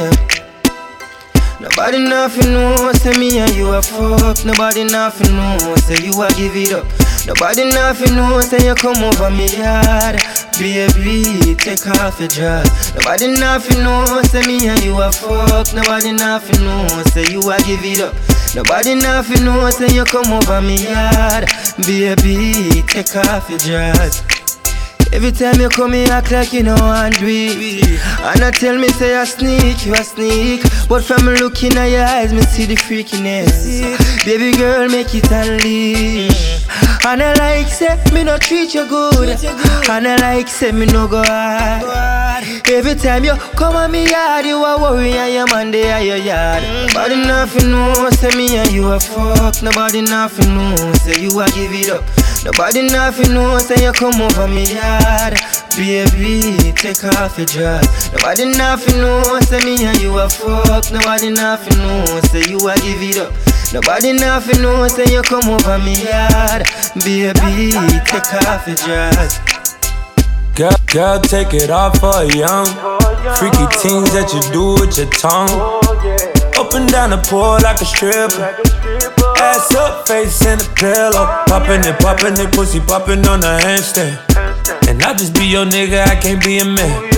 Nobody 1.59 1.99
nothing 1.99 2.53
know, 2.53 2.91
say 2.93 3.17
me 3.17 3.39
and 3.39 3.53
you 3.55 3.71
a 3.71 3.81
fuck. 3.81 4.43
Nobody 4.45 4.83
nothing 4.83 5.35
know, 5.35 5.75
say 5.77 6.03
you 6.03 6.21
a 6.21 6.27
give 6.33 6.55
it 6.55 6.73
up. 6.73 6.85
Nobody 7.25 7.65
nothing 7.69 8.15
know, 8.15 8.41
say 8.41 8.65
you 8.67 8.75
come 8.75 9.03
over 9.03 9.29
me 9.29 9.47
yard. 9.55 10.19
Baby, 10.59 11.55
take 11.55 11.85
off 11.87 12.19
your 12.19 12.29
dress. 12.29 12.95
Nobody 12.95 13.27
nothing 13.27 13.83
know, 13.83 14.21
say 14.23 14.45
me 14.45 14.67
and 14.67 14.83
you 14.83 14.99
a 14.99 15.11
fuck. 15.11 15.73
Nobody 15.73 16.11
nothing 16.13 16.65
know, 16.65 16.87
say 17.13 17.31
you 17.31 17.39
a 17.49 17.57
give 17.59 17.83
it 17.83 18.01
up. 18.01 18.32
Nobody 18.55 18.93
nothing 18.93 19.45
know, 19.45 19.67
say 19.71 19.87
you 19.95 20.03
come 20.05 20.31
over 20.31 20.61
me 20.61 20.83
yard. 20.87 21.49
Baby, 21.87 22.83
take 22.87 23.15
off 23.15 23.49
your 23.49 23.57
dress. 23.57 24.32
Every 25.13 25.31
time 25.31 25.61
you 25.61 25.69
come 25.69 25.93
here, 25.93 26.09
act 26.11 26.31
like 26.31 26.51
you 26.53 26.63
know 26.63 26.75
and 26.75 27.13
do 27.15 27.27
it. 27.27 27.99
And 28.21 28.43
I 28.43 28.49
tell 28.51 28.77
me, 28.77 28.87
say 28.89 29.15
I 29.15 29.25
sneak, 29.25 29.85
you 29.85 29.93
a 29.93 30.03
sneak. 30.03 30.63
But 30.89 31.03
from 31.03 31.25
looking 31.25 31.77
at 31.77 31.85
your 31.91 32.03
eyes, 32.03 32.33
me 32.33 32.41
see 32.41 32.65
the 32.65 32.75
freakiness. 32.75 34.25
Baby 34.25 34.57
girl, 34.57 34.89
make 34.89 35.13
it 35.13 35.31
unleash. 35.31 36.65
And 37.05 37.21
I 37.21 37.33
like, 37.35 37.67
say, 37.67 38.01
me 38.13 38.23
no 38.23 38.37
treat 38.37 38.73
you 38.73 38.87
good. 38.87 39.29
And 39.89 40.07
I 40.07 40.15
like, 40.15 40.47
say, 40.47 40.71
me 40.71 40.87
no 40.87 41.07
go 41.07 41.21
hard. 41.23 42.43
Every 42.67 42.95
time 42.95 43.23
you 43.23 43.35
come 43.55 43.75
on 43.75 43.91
me 43.91 44.09
yard, 44.09 44.45
you 44.45 44.63
a 44.63 44.81
worry 44.81 45.13
and 45.13 45.33
your 45.33 45.47
man 45.47 45.69
they 45.71 45.91
at 45.91 45.99
your 45.99 46.17
yard. 46.17 46.63
Nobody 46.87 47.15
nothing 47.17 47.71
know, 47.71 48.09
say 48.11 48.35
me 48.35 48.57
and 48.57 48.71
you 48.71 48.91
a 48.91 48.99
fuck. 48.99 49.61
Nobody 49.61 50.01
nothing 50.01 50.55
know, 50.55 50.93
say 50.93 51.21
you 51.21 51.29
a 51.39 51.45
give 51.47 51.71
it 51.71 51.89
up. 51.91 52.03
Nobody 52.45 52.81
nothing 52.81 53.33
know, 53.33 53.57
say 53.57 53.81
you 53.81 53.93
come 53.93 54.21
over 54.21 54.47
me 54.49 54.65
yard. 54.75 55.39
Baby, 55.77 56.73
take 56.75 57.01
off 57.15 57.37
your 57.37 57.47
dress. 57.47 58.11
Nobody 58.11 58.45
nothing 58.45 58.97
know, 58.97 59.39
say 59.39 59.63
me 59.63 59.85
and 59.85 59.97
you 60.01 60.19
a 60.19 60.27
fuck. 60.27 60.91
Nobody 60.91 61.29
nothing 61.29 61.77
know, 61.77 62.19
say 62.27 62.43
you 62.51 62.59
a 62.67 62.75
give 62.83 63.01
it 63.01 63.17
up. 63.17 63.31
Nobody 63.73 64.11
nothing 64.11 64.61
know, 64.61 64.87
say 64.89 65.05
you 65.11 65.21
come 65.21 65.47
over 65.47 65.79
me 65.79 66.03
yard. 66.03 66.67
Baby, 67.05 67.71
take 68.11 68.33
off 68.43 68.67
your 68.67 68.75
dress. 68.75 69.39
Girl, 70.53 70.75
girl, 70.87 71.19
take 71.21 71.53
it 71.53 71.69
off 71.69 71.97
for 71.99 72.23
young. 72.25 72.67
Freaky 73.39 73.65
things 73.79 74.11
that 74.11 74.29
you 74.33 74.41
do 74.51 74.73
with 74.83 74.97
your 74.97 75.09
tongue. 75.09 75.49
Up 76.59 76.73
and 76.73 76.89
down 76.91 77.11
the 77.11 77.17
pole 77.25 77.59
like 77.63 77.79
a 77.79 77.85
stripper. 77.85 79.22
Ass 79.43 79.75
up, 79.75 80.07
face 80.07 80.45
in 80.45 80.57
the 80.57 80.69
pillow. 80.79 81.25
Popping 81.51 81.83
it, 81.83 81.99
popping 81.99 82.39
it, 82.39 82.53
pussy 82.53 82.79
popping 82.79 83.27
on 83.27 83.41
the 83.41 83.59
handstand. 83.59 84.15
And 84.87 85.03
I 85.03 85.13
just 85.13 85.35
be 85.35 85.45
your 85.45 85.65
nigga, 85.65 86.07
I 86.07 86.15
can't 86.15 86.41
be 86.43 86.59
a 86.59 86.65
man. 86.65 87.11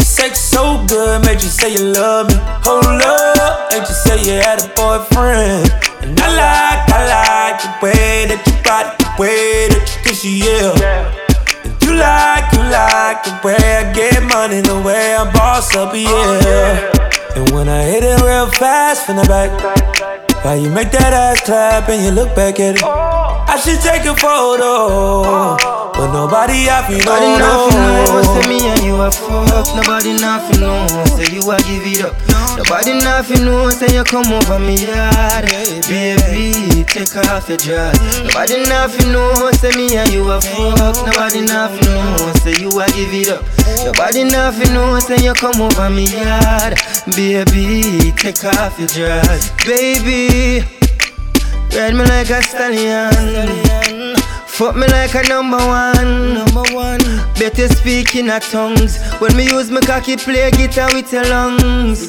Sex 0.00 0.40
so 0.40 0.84
good, 0.88 1.24
made 1.24 1.40
you 1.40 1.48
say 1.48 1.72
you 1.72 1.94
love 1.94 2.26
me. 2.26 2.34
Hold 2.66 2.84
up, 2.84 3.70
made 3.70 3.86
you 3.86 3.94
say 3.94 4.18
you 4.26 4.42
had 4.42 4.58
a 4.58 4.68
boyfriend. 4.74 5.70
And 6.02 6.18
I 6.18 6.28
like, 6.34 6.82
I 6.90 7.00
like 7.14 7.58
the 7.62 7.70
way 7.78 8.26
that 8.26 8.42
you 8.42 8.54
body, 8.66 8.90
the 8.98 9.10
way 9.14 9.68
that 9.70 9.86
you 9.86 10.02
kiss 10.02 10.24
you, 10.24 10.34
yeah. 10.34 11.14
And 11.62 11.78
you 11.78 11.94
like, 11.94 12.50
you 12.58 12.62
like 12.74 13.22
the 13.22 13.38
way 13.46 13.54
I 13.54 13.92
get 13.94 14.18
money, 14.26 14.60
the 14.62 14.82
way 14.82 15.14
I 15.14 15.30
boss 15.30 15.76
up, 15.76 15.94
yeah. 15.94 17.38
And 17.38 17.50
when 17.50 17.68
I 17.68 17.82
hit 17.84 18.02
it 18.02 18.20
real 18.20 18.50
fast 18.50 19.06
from 19.06 19.16
the 19.16 19.26
back, 19.30 20.27
why 20.44 20.54
you 20.54 20.70
make 20.70 20.90
that 20.92 21.12
ass 21.12 21.40
clap 21.42 21.88
and 21.88 22.02
you 22.04 22.10
look 22.10 22.34
back 22.34 22.60
at 22.60 22.76
it? 22.76 22.82
I 22.84 23.56
should 23.56 23.80
take 23.80 24.04
a 24.04 24.14
photo, 24.14 25.56
but 25.92 26.12
nobody 26.12 26.68
I 26.68 26.84
feel 26.86 26.98
Nobody 27.00 27.32
no, 27.36 27.40
nothing 27.40 27.80
know, 27.80 28.22
no. 28.22 28.42
say 28.42 28.44
me 28.48 28.58
and 28.68 28.82
you 28.84 28.94
a 29.00 29.10
fuck. 29.10 29.66
Nobody 29.74 30.12
nothing 30.20 30.60
know, 30.60 30.86
say 31.16 31.32
you 31.32 31.42
a 31.50 31.56
give 31.64 31.84
it 31.88 32.04
up. 32.04 32.14
Nobody 32.56 32.92
nothing 33.00 33.44
know, 33.44 33.70
say 33.70 33.94
you 33.96 34.04
come 34.04 34.30
over 34.32 34.58
me 34.58 34.76
yard. 34.84 35.48
Baby, 35.88 36.84
take 36.84 37.16
off 37.30 37.48
your 37.48 37.56
dress. 37.58 37.96
Nobody 38.22 38.62
nothing 38.68 39.12
know, 39.12 39.50
say 39.56 39.72
me 39.76 39.96
and 39.96 40.12
you 40.12 40.28
a 40.30 40.40
fuck. 40.40 41.06
Nobody 41.06 41.40
nothing 41.42 41.88
know, 41.88 42.32
say 42.44 42.52
you 42.60 42.68
a 42.78 42.86
give 42.92 43.14
it 43.16 43.28
up. 43.32 43.42
Nobody 43.84 44.24
nothing 44.24 44.74
know, 44.74 44.98
say 45.00 45.16
you 45.24 45.32
come 45.34 45.60
over 45.60 45.88
me 45.88 46.04
yard. 46.04 46.76
Baby, 47.16 48.12
take 48.12 48.44
off 48.44 48.78
your 48.78 48.88
dress. 48.88 49.50
Baby, 49.64 50.27
ride 51.72 51.94
me 51.94 52.04
like 52.04 52.30
a 52.30 52.42
stallion. 52.42 54.16
Fuck 54.46 54.74
me 54.76 54.86
like 54.88 55.14
a 55.14 55.22
number 55.28 55.56
one. 55.56 56.34
Number 56.34 56.62
one. 56.74 57.00
Better 57.38 57.68
speak 57.68 58.16
in 58.16 58.28
a 58.28 58.40
tongues. 58.40 58.98
When 59.20 59.36
me 59.36 59.44
use 59.44 59.70
my 59.70 59.80
cocky 59.80 60.16
play 60.16 60.50
guitar 60.50 60.88
with 60.92 61.12
your 61.12 61.24
lungs. 61.26 62.08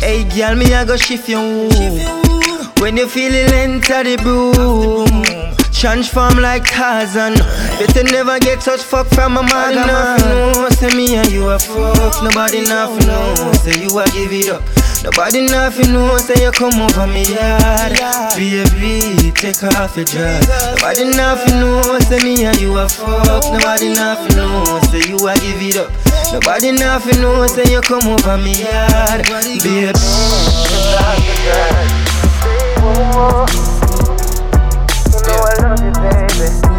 Hey 0.00 0.24
girl, 0.36 0.54
me 0.54 0.74
I 0.74 0.84
go 0.84 0.96
shift 0.96 1.28
your 1.28 1.40
womb. 1.40 2.37
When 2.80 2.96
you 2.96 3.08
feel 3.08 3.34
it 3.34 3.52
enter 3.52 4.04
the 4.04 4.16
broom. 4.22 5.24
Transform 5.72 6.38
like 6.38 6.64
Tarzan. 6.64 7.34
Better 7.78 8.02
never 8.02 8.38
get 8.40 8.62
such 8.62 8.82
fuck 8.82 9.06
from 9.08 9.36
a 9.36 9.42
man. 9.42 9.74
No, 9.74 10.68
say 10.70 10.90
me 10.96 11.14
and 11.14 11.30
you 11.30 11.48
a 11.50 11.58
fuck. 11.58 12.22
Nobody 12.22 12.62
nothing 12.62 13.06
know. 13.06 13.52
Say 13.62 13.82
you 13.82 13.98
a 13.98 14.04
give 14.06 14.32
it 14.32 14.50
up. 14.50 14.62
Nobody 15.04 15.46
nothing 15.46 15.92
know. 15.92 16.18
Say 16.18 16.42
you 16.42 16.50
come 16.50 16.74
over 16.80 17.06
me 17.06 17.22
yard. 17.30 17.94
Baby, 18.34 19.30
take 19.32 19.62
off 19.62 19.94
your 19.94 20.04
dress. 20.04 20.48
Nobody 20.74 21.04
nothing 21.14 21.60
know. 21.60 21.98
Say 22.00 22.18
me 22.24 22.44
and 22.44 22.60
you 22.60 22.76
a 22.76 22.88
fuck. 22.88 23.44
Nobody 23.52 23.94
nothing 23.94 24.36
know. 24.36 24.80
Say 24.90 25.06
you 25.08 25.16
a 25.28 25.34
give 25.38 25.62
it 25.62 25.76
up. 25.76 25.92
Nobody 26.32 26.72
nothing 26.72 27.20
know. 27.20 27.46
Say 27.46 27.70
you 27.70 27.80
come 27.82 28.08
over 28.08 28.36
me 28.38 28.64
yard. 28.64 29.22
Baby, 29.30 29.92
take 29.92 29.94
off 29.94 31.22
your 31.22 31.36
dress. 31.46 32.07
You 32.78 32.84
know 32.84 33.46
I 35.42 35.44
love 35.62 35.82
you, 35.82 35.92
baby. 35.92 36.77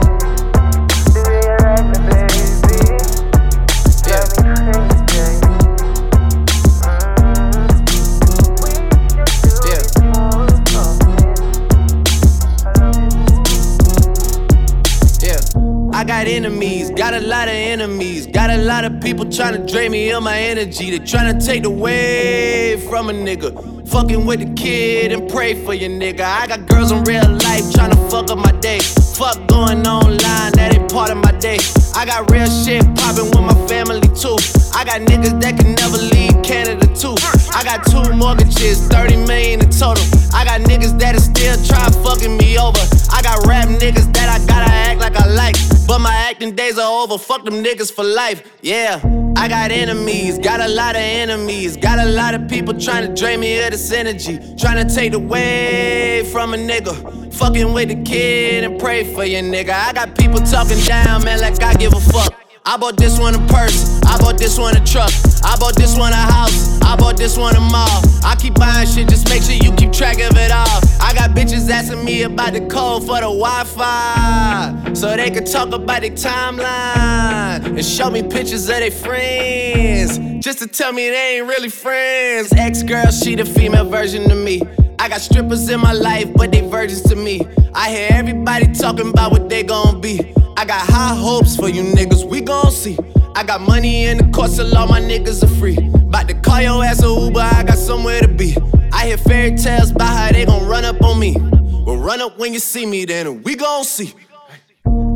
I 16.00 16.06
got 16.06 16.28
enemies, 16.28 16.92
got 16.92 17.14
a 17.14 17.20
lot 17.20 17.50
of 17.50 17.54
enemies, 17.54 18.26
got 18.26 18.50
a 18.50 18.58
lot 18.58 18.86
of 18.86 19.02
people 19.02 19.30
trying 19.30 19.60
to 19.60 19.70
drain 19.70 19.92
me 19.92 20.10
of 20.14 20.24
my 20.24 20.40
energy. 20.40 20.98
They 20.98 21.06
trying 21.06 21.38
to 21.38 21.46
take 21.46 21.66
away 21.66 22.78
from 22.90 23.10
a 23.10 23.12
nigga. 23.12 23.86
Fucking 23.86 24.26
with 24.26 24.40
the 24.40 24.54
kid 24.54 25.12
and 25.12 25.30
pray 25.30 25.62
for 25.66 25.74
your 25.74 25.90
nigga. 25.90 26.22
I 26.22 26.48
got 26.48 26.70
girls 26.70 26.94
in 26.94 27.04
real 27.04 27.30
life 27.30 27.74
trying 27.74 27.92
to 27.92 27.98
fuck 28.10 28.32
up 28.32 28.38
my 28.38 28.54
day. 28.62 28.80
Fuck 28.80 29.46
going 29.50 29.86
online, 29.86 30.54
that 30.54 30.74
ain't 30.74 30.90
part 30.90 31.12
of 31.12 31.18
my 31.18 31.34
day. 31.34 31.58
I 31.96 32.06
got 32.06 32.30
real 32.32 32.48
shit 32.48 32.84
poppin' 32.96 33.26
with 33.26 33.42
my 33.42 33.68
family 33.68 34.02
too. 34.16 34.38
I 34.74 34.84
got 34.86 35.02
niggas 35.02 35.42
that 35.42 35.58
can 35.60 35.76
never 35.76 35.98
leave 35.98 36.42
Canada 36.44 36.88
too. 36.96 37.16
I 37.54 37.64
got 37.64 37.86
two 37.86 38.14
mortgages, 38.14 38.88
30 38.88 39.26
million 39.26 39.62
in 39.62 39.70
total. 39.70 40.04
I 40.34 40.46
got 40.46 40.62
niggas 40.62 40.98
that'll 41.00 41.22
still 41.22 41.58
try 41.66 41.90
fucking 42.04 42.38
me 42.38 42.58
over. 42.58 42.80
I 43.12 43.22
got 43.22 43.46
rap 43.48 43.68
niggas 43.68 44.12
that 44.14 44.30
I 44.30 44.46
gotta 44.46 44.72
act 44.72 45.00
like 45.00 45.16
I 45.16 45.28
like. 45.28 45.56
But 45.88 46.00
my 46.00 46.14
acting 46.14 46.56
days 46.56 46.78
are 46.78 47.04
over. 47.04 47.18
Fuck 47.18 47.46
them 47.46 47.64
niggas 47.64 47.92
for 47.92 48.04
life. 48.04 48.44
Yeah. 48.62 49.29
I 49.40 49.48
got 49.48 49.72
enemies, 49.72 50.38
got 50.38 50.60
a 50.60 50.68
lot 50.68 50.98
of 50.98 51.02
enemies. 51.02 51.78
Got 51.78 52.00
a 52.00 52.12
lot 52.12 52.34
of 52.34 52.50
people 52.50 52.78
trying 52.78 53.08
to 53.08 53.16
drain 53.16 53.40
me 53.40 53.64
of 53.64 53.72
this 53.72 53.90
energy. 53.94 54.38
Trying 54.58 54.86
to 54.86 54.94
take 54.94 55.14
away 55.14 56.28
from 56.30 56.54
a 56.54 56.58
nigga. 56.58 57.34
Fucking 57.36 57.72
with 57.74 57.88
the 57.88 58.04
kid 58.04 58.66
and 58.66 58.78
pray 58.78 59.14
for 59.14 59.24
your 59.24 59.42
nigga. 59.42 59.70
I 59.70 59.94
got 59.94 60.18
people 60.18 60.40
talking 60.40 60.78
down, 60.80 61.24
man, 61.24 61.40
like 61.40 61.64
I 61.64 61.74
give 61.76 61.94
a 61.94 62.02
fuck. 62.02 62.49
I 62.70 62.78
bought 62.78 62.98
this 62.98 63.18
one 63.18 63.34
a 63.34 63.40
purse, 63.48 64.00
I 64.04 64.20
bought 64.20 64.38
this 64.38 64.60
one 64.60 64.78
a 64.78 64.86
truck, 64.86 65.10
I 65.44 65.58
bought 65.60 65.76
this 65.76 65.98
one 65.98 66.14
a 66.14 66.16
house, 66.16 66.80
I 66.84 66.96
bought 66.96 67.18
this 67.18 67.36
one 67.36 67.56
a 67.56 67.60
mall. 67.60 68.04
I 68.24 68.36
keep 68.38 68.54
buying 68.54 68.88
shit, 68.88 69.10
just 69.10 69.28
make 69.28 69.42
sure 69.42 69.56
you 69.56 69.76
keep 69.76 69.92
track 69.92 70.18
of 70.18 70.38
it 70.38 70.52
all. 70.52 70.80
I 71.02 71.16
got 71.16 71.32
bitches 71.32 71.68
asking 71.68 72.06
me 72.06 72.22
about 72.22 72.54
the 72.54 72.68
code 72.68 73.08
for 73.08 73.16
the 73.16 73.22
Wi 73.22 73.64
Fi, 73.64 74.94
so 74.94 75.18
they 75.18 75.32
can 75.32 75.46
talk 75.46 75.74
about 75.74 76.02
their 76.02 76.12
timeline 76.12 77.66
and 77.66 77.84
show 77.84 78.12
me 78.12 78.22
pictures 78.22 78.70
of 78.70 78.76
their 78.76 78.92
friends, 78.92 80.20
just 80.46 80.60
to 80.60 80.68
tell 80.68 80.94
me 80.94 81.10
they 81.10 81.40
ain't 81.40 81.48
really 81.48 81.70
friends. 81.70 82.54
Ex 82.54 82.84
girl, 82.84 83.10
she 83.10 83.34
the 83.34 83.46
female 83.46 83.90
version 83.90 84.30
of 84.30 84.38
me. 84.38 84.62
I 85.00 85.10
got 85.10 85.22
strippers 85.22 85.68
in 85.70 85.80
my 85.80 85.94
life, 85.94 86.32
but 86.36 86.52
they 86.52 86.62
virgins 86.62 87.02
to 87.04 87.16
me. 87.16 87.42
I 87.74 87.90
hear 87.90 88.10
everybody 88.12 88.72
talking 88.74 89.10
about 89.10 89.32
what 89.32 89.50
they 89.50 89.64
gon' 89.64 90.02
be. 90.02 90.36
I 90.60 90.66
got 90.66 90.90
high 90.90 91.16
hopes 91.16 91.56
for 91.56 91.70
you 91.70 91.84
niggas, 91.84 92.26
we 92.26 92.42
gon' 92.42 92.70
see. 92.74 92.98
I 93.34 93.46
got 93.46 93.62
money 93.62 94.08
in 94.08 94.18
the 94.18 94.30
course, 94.32 94.58
so 94.58 94.66
all 94.76 94.88
my 94.88 95.00
niggas 95.00 95.42
are 95.42 95.56
free. 95.56 95.78
About 95.78 96.28
to 96.28 96.34
call 96.34 96.62
your 96.62 96.84
ass 96.84 97.02
a 97.02 97.08
Uber, 97.08 97.40
I 97.40 97.64
got 97.64 97.78
somewhere 97.78 98.20
to 98.20 98.28
be. 98.28 98.58
I 98.92 99.08
hear 99.08 99.18
fairy 99.18 99.56
tales 99.56 99.92
about 99.92 100.10
how 100.10 100.34
they 100.34 100.44
gon' 100.44 100.68
run 100.68 100.84
up 100.84 101.02
on 101.02 101.18
me. 101.18 101.38
Well, 101.40 101.96
run 101.96 102.20
up 102.20 102.38
when 102.38 102.52
you 102.52 102.60
see 102.60 102.86
me, 102.86 103.06
then 103.06 103.42
we 103.42 103.56
gon' 103.56 103.86
see. 103.86 104.14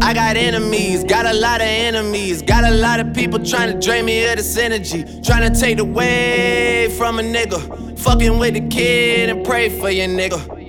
I 0.01 0.13
got 0.13 0.37
enemies, 0.37 1.03
got 1.03 1.25
a 1.25 1.33
lot 1.33 1.59
of 1.59 1.67
enemies, 1.67 2.41
got 2.41 2.63
a 2.63 2.71
lot 2.71 3.01
of 3.01 3.13
people 3.13 3.43
trying 3.43 3.73
to 3.73 3.85
drain 3.85 4.05
me 4.05 4.25
of 4.25 4.37
this 4.37 4.55
energy, 4.55 5.03
trying 5.25 5.51
to 5.51 5.59
take 5.59 5.77
away 5.79 6.87
from 6.97 7.19
a 7.19 7.21
nigga, 7.21 7.99
fucking 7.99 8.39
with 8.39 8.53
the 8.53 8.65
kid 8.69 9.29
and 9.29 9.45
pray 9.45 9.67
for 9.67 9.89
your 9.89 10.07
nigga. 10.07 10.62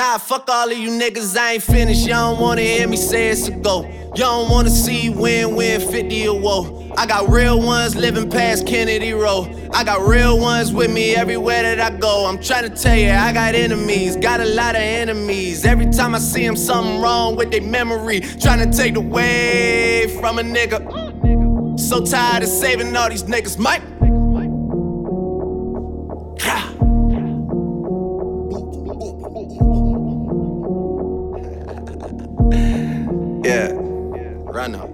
Nah, 0.00 0.16
fuck 0.16 0.48
all 0.48 0.72
of 0.72 0.78
you 0.78 0.88
niggas, 0.88 1.36
I 1.36 1.52
ain't 1.52 1.62
finished. 1.62 2.06
Y'all 2.06 2.32
don't 2.32 2.40
wanna 2.40 2.62
hear 2.62 2.88
me 2.88 2.96
say 2.96 3.28
it's 3.28 3.48
a 3.48 3.50
go. 3.50 3.82
Y'all 4.16 4.40
don't 4.40 4.50
wanna 4.50 4.70
see 4.70 5.10
win 5.10 5.54
win 5.54 5.78
50 5.78 6.26
or 6.26 6.40
woe. 6.40 6.90
I 6.96 7.04
got 7.04 7.28
real 7.28 7.60
ones 7.60 7.94
living 7.94 8.30
past 8.30 8.66
Kennedy 8.66 9.12
Road. 9.12 9.68
I 9.74 9.84
got 9.84 10.00
real 10.08 10.40
ones 10.40 10.72
with 10.72 10.90
me 10.90 11.14
everywhere 11.14 11.62
that 11.62 11.80
I 11.80 11.94
go. 11.98 12.24
I'm 12.24 12.42
trying 12.42 12.66
to 12.70 12.74
tell 12.74 12.96
you, 12.96 13.10
I 13.10 13.30
got 13.34 13.54
enemies, 13.54 14.16
got 14.16 14.40
a 14.40 14.46
lot 14.46 14.74
of 14.74 14.80
enemies. 14.80 15.66
Every 15.66 15.90
time 15.90 16.14
I 16.14 16.18
see 16.18 16.46
them, 16.46 16.56
something 16.56 17.02
wrong 17.02 17.36
with 17.36 17.50
their 17.50 17.60
memory. 17.60 18.20
Trying 18.20 18.70
to 18.70 18.74
take 18.74 18.96
away 18.96 20.06
from 20.18 20.38
a 20.38 20.42
nigga. 20.42 21.78
So 21.78 22.02
tired 22.02 22.42
of 22.42 22.48
saving 22.48 22.96
all 22.96 23.10
these 23.10 23.24
niggas, 23.24 23.58
Mike. 23.58 23.82
Yeah. 32.52 33.72
Run 33.72 34.74
up. 34.74 34.90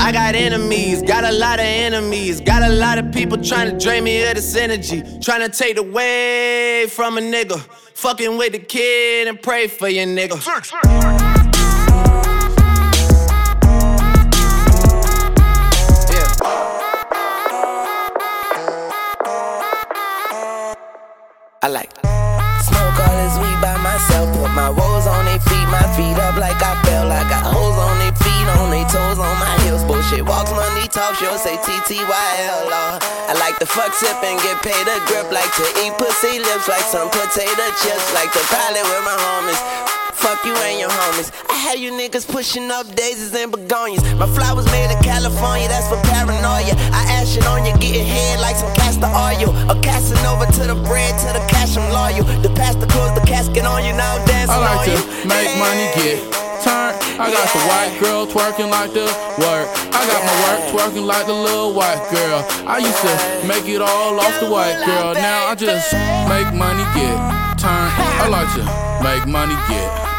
I 0.00 0.12
got 0.12 0.34
enemies, 0.34 1.02
got 1.02 1.24
a 1.24 1.32
lot 1.32 1.58
of 1.58 1.66
enemies, 1.66 2.40
got 2.40 2.62
a 2.62 2.68
lot 2.72 2.98
of 2.98 3.12
people 3.12 3.38
trying 3.42 3.70
to 3.70 3.78
drain 3.78 4.04
me 4.04 4.22
of 4.26 4.34
this 4.34 4.56
energy, 4.56 5.02
trying 5.20 5.40
to 5.40 5.48
take 5.48 5.78
away 5.78 6.86
from 6.88 7.18
a 7.18 7.20
nigga, 7.20 7.60
fucking 7.94 8.36
with 8.36 8.52
the 8.52 8.58
kid 8.58 9.28
and 9.28 9.40
pray 9.40 9.68
for 9.68 9.88
your 9.88 10.06
nigga. 10.06 10.40
I 21.62 21.68
like 21.68 21.99
put 24.50 24.56
my 24.56 24.70
woes 24.70 25.06
on 25.06 25.24
their 25.24 25.38
feet, 25.40 25.68
my 25.70 25.82
feet 25.94 26.18
up 26.18 26.36
like 26.36 26.58
I 26.58 26.74
fell. 26.82 27.10
I 27.10 27.22
got 27.28 27.46
hoes 27.46 27.78
on 27.78 27.98
their 27.98 28.14
feet, 28.18 28.46
on 28.58 28.70
their 28.70 28.86
toes, 28.90 29.18
on 29.18 29.34
my 29.38 29.54
heels. 29.62 29.84
Bullshit 29.84 30.26
walks, 30.26 30.50
money 30.50 30.86
talks, 30.88 31.20
you'll 31.20 31.38
say 31.38 31.56
TTYL. 31.56 32.66
I 33.30 33.32
like 33.38 33.58
to 33.58 33.66
fuck 33.66 33.94
sip 33.94 34.18
and 34.22 34.40
get 34.42 34.58
paid 34.62 34.86
a 34.86 34.98
grip, 35.06 35.30
like 35.30 35.50
to 35.54 35.66
eat 35.82 35.94
pussy 35.98 36.38
lips, 36.38 36.68
like 36.68 36.82
some 36.82 37.08
potato 37.10 37.66
chips, 37.82 38.06
like 38.14 38.32
to 38.32 38.42
pilot 38.50 38.82
with 38.82 39.04
my 39.06 39.16
homies. 39.16 40.09
Fuck 40.20 40.44
you 40.44 40.52
and 40.52 40.78
your 40.78 40.90
homies. 40.90 41.32
I 41.48 41.56
had 41.56 41.80
you 41.80 41.92
niggas 41.92 42.28
pushing 42.28 42.70
up 42.70 42.84
daisies 42.94 43.32
and 43.34 43.50
begonias. 43.50 44.04
My 44.20 44.28
flowers 44.28 44.66
made 44.68 44.92
in 44.92 45.00
California, 45.02 45.66
that's 45.66 45.88
for 45.88 45.96
paranoia. 46.12 46.76
I 46.92 47.02
ash 47.16 47.36
it 47.36 47.46
on 47.48 47.64
you, 47.64 47.72
getting 47.80 48.04
head 48.04 48.38
like 48.38 48.56
some 48.56 48.68
castor 48.76 49.08
oil. 49.08 49.56
Casting 49.80 50.20
over 50.28 50.44
to 50.44 50.62
the 50.68 50.76
bread, 50.84 51.16
to 51.24 51.32
the 51.32 51.40
cash, 51.48 51.76
I'm 51.76 51.88
loyal. 51.88 52.28
The 52.44 52.52
pastor 52.52 52.84
closed 52.92 53.16
the 53.16 53.24
casket 53.24 53.64
on 53.64 53.80
you, 53.82 53.96
now 53.96 54.20
dancing 54.28 54.52
I 54.52 54.60
like 54.60 54.80
on 54.80 54.84
to 54.84 54.92
you. 54.92 55.24
make 55.24 55.50
money, 55.56 55.88
get 55.96 56.20
turned. 56.60 57.00
I 57.16 57.32
got 57.32 57.48
the 57.56 57.62
white 57.64 57.96
girl 57.96 58.28
twerking 58.28 58.68
like 58.68 58.92
the 58.92 59.08
work. 59.40 59.72
I 59.96 60.04
got 60.04 60.20
my 60.20 60.36
work 60.44 60.60
twerking 60.68 61.06
like 61.08 61.24
the 61.24 61.32
little 61.32 61.72
white 61.72 62.04
girl. 62.12 62.44
I 62.68 62.76
used 62.76 63.00
to 63.08 63.12
make 63.48 63.64
it 63.64 63.80
all 63.80 64.20
off 64.20 64.36
the 64.36 64.52
white 64.52 64.84
girl. 64.84 65.14
Now 65.16 65.48
I 65.48 65.54
just 65.56 65.92
make 66.28 66.52
money, 66.52 66.84
get 66.92 67.16
turned. 67.56 67.92
I 68.20 68.28
like 68.28 68.52
to 68.60 68.62
make 69.00 69.24
money, 69.26 69.56
get 69.72 70.09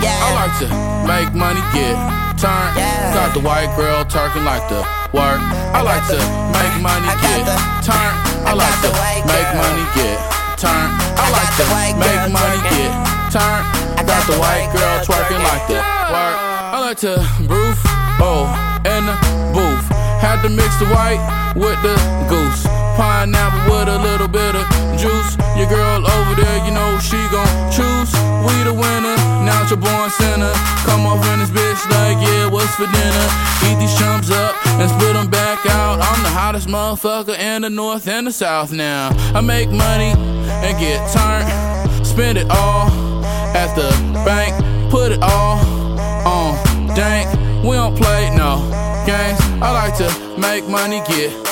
turned. 0.00 0.24
I 0.24 0.30
like 0.34 0.54
to 0.60 0.68
make 1.06 1.30
money, 1.34 1.62
get 1.72 1.96
turned. 2.40 2.74
Got 3.12 3.34
the 3.34 3.40
white 3.40 3.72
girl 3.76 4.04
twerking 4.04 4.44
like 4.44 4.64
the 4.68 4.80
work. 5.12 5.40
I 5.76 5.82
like 5.82 6.04
to 6.08 6.18
make 6.56 6.74
money, 6.80 7.06
get 7.20 7.44
turned. 7.84 8.16
I 8.48 8.52
like 8.56 8.78
to 8.84 8.90
make 9.28 9.50
money, 9.56 9.84
get 9.96 10.16
turned. 10.56 10.92
I 11.20 11.26
like 11.30 11.52
to 11.60 11.66
make 12.00 12.22
money, 12.32 12.60
get 12.72 12.90
turned. 13.32 13.80
Got 14.10 14.26
the 14.26 14.38
white 14.42 14.66
girl 14.74 15.04
twerking 15.06 15.38
like 15.38 15.66
the 15.68 15.78
work. 15.78 16.36
I 16.74 16.80
like 16.80 16.98
to 16.98 17.22
roof, 17.46 17.78
oh, 18.18 18.50
in 18.84 19.06
the 19.06 19.16
booth. 19.54 19.86
Had 20.18 20.42
to 20.42 20.48
mix 20.48 20.76
the 20.78 20.86
white 20.86 21.22
with 21.54 21.80
the 21.82 21.94
goose. 22.28 22.66
Pineapple 23.00 23.72
with 23.72 23.88
a 23.88 23.98
little 23.98 24.28
bit 24.28 24.54
of 24.54 24.68
juice. 25.00 25.32
Your 25.56 25.66
girl 25.72 26.04
over 26.04 26.34
there, 26.36 26.58
you 26.66 26.70
know 26.70 26.98
she 27.00 27.16
gon' 27.32 27.48
choose. 27.72 28.12
We 28.44 28.52
the 28.68 28.76
winner, 28.76 29.16
now 29.40 29.64
you're 29.70 29.80
born 29.80 30.10
sinner. 30.10 30.52
Come 30.84 31.06
off 31.06 31.24
in 31.32 31.40
this 31.40 31.48
bitch 31.48 31.80
like, 31.96 32.20
yeah, 32.20 32.44
what's 32.52 32.74
for 32.76 32.84
dinner? 32.84 33.26
Eat 33.64 33.80
these 33.80 33.96
chumps 33.98 34.30
up 34.30 34.54
and 34.76 34.90
split 34.90 35.14
them 35.14 35.30
back 35.30 35.64
out. 35.64 35.96
I'm 36.02 36.22
the 36.22 36.28
hottest 36.28 36.68
motherfucker 36.68 37.38
in 37.38 37.62
the 37.62 37.70
north 37.70 38.06
and 38.06 38.26
the 38.26 38.32
south 38.32 38.70
now. 38.70 39.08
I 39.34 39.40
make 39.40 39.70
money 39.70 40.12
and 40.60 40.78
get 40.78 41.00
turned. 41.10 42.06
Spend 42.06 42.36
it 42.36 42.50
all 42.50 42.90
at 43.56 43.74
the 43.76 43.88
bank. 44.26 44.52
Put 44.90 45.12
it 45.12 45.22
all 45.22 45.56
on 46.28 46.94
dank. 46.94 47.32
We 47.64 47.76
don't 47.76 47.96
play 47.96 48.28
no 48.36 48.60
games. 49.06 49.40
I 49.62 49.72
like 49.72 49.96
to 49.96 50.38
make 50.38 50.68
money, 50.68 51.00
get. 51.08 51.49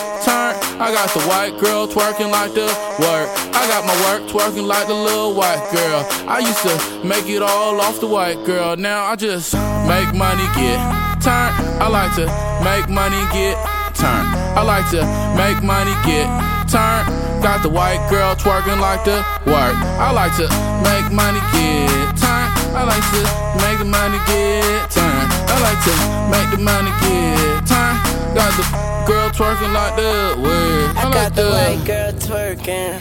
I 0.81 0.95
got 0.95 1.11
the 1.11 1.21
white 1.27 1.59
girl 1.59 1.89
twerking 1.89 2.31
like 2.31 2.55
the 2.55 2.71
work. 3.03 3.27
I 3.51 3.67
got 3.67 3.83
my 3.83 3.99
work 4.07 4.31
twerking 4.31 4.65
like 4.65 4.87
the 4.87 4.95
little 4.95 5.35
white 5.35 5.59
girl. 5.75 6.07
I 6.31 6.39
used 6.39 6.63
to 6.63 7.05
make 7.05 7.27
it 7.27 7.43
all 7.43 7.81
off 7.81 7.99
the 7.99 8.07
white 8.07 8.45
girl. 8.47 8.77
Now 8.77 9.05
I 9.05 9.17
just 9.17 9.55
make 9.91 10.15
money, 10.15 10.47
get 10.55 10.79
turned. 11.19 11.55
I 11.83 11.89
like 11.91 12.15
to 12.15 12.31
make 12.63 12.89
money, 12.89 13.19
get 13.35 13.59
turned. 13.99 14.31
I 14.55 14.63
like 14.63 14.87
to 14.95 15.03
make 15.35 15.59
money, 15.67 15.91
get 16.07 16.31
turned. 16.71 17.11
Got 17.43 17.63
the 17.63 17.71
white 17.71 17.99
girl 18.09 18.37
twerking 18.37 18.79
like 18.79 19.03
the 19.03 19.19
work. 19.51 19.75
I 19.99 20.15
like 20.15 20.35
to 20.39 20.47
make 20.87 21.11
money, 21.11 21.43
get 21.59 22.15
turned. 22.23 22.51
I 22.79 22.87
like 22.87 23.07
to 23.19 23.23
make 23.67 23.79
the 23.83 23.85
money, 23.85 24.19
get 24.31 24.91
turned. 24.95 25.27
I 25.51 25.59
like 25.59 25.81
to 25.91 25.95
make 26.31 26.51
the 26.55 26.63
money, 26.63 26.95
get 27.03 27.67
turned. 27.67 27.99
Got 28.39 28.55
the 28.55 28.88
girl 29.09 29.31
twerking 29.31 29.73
like 29.73 29.97
the 29.97 30.37
work. 30.43 30.97
I, 30.97 31.01
I 31.01 31.05
like 31.05 31.15
got 31.15 31.35
the 31.35 31.43
the 31.43 31.51
white 31.51 31.85
girl 31.87 32.13
twerking. 32.13 33.01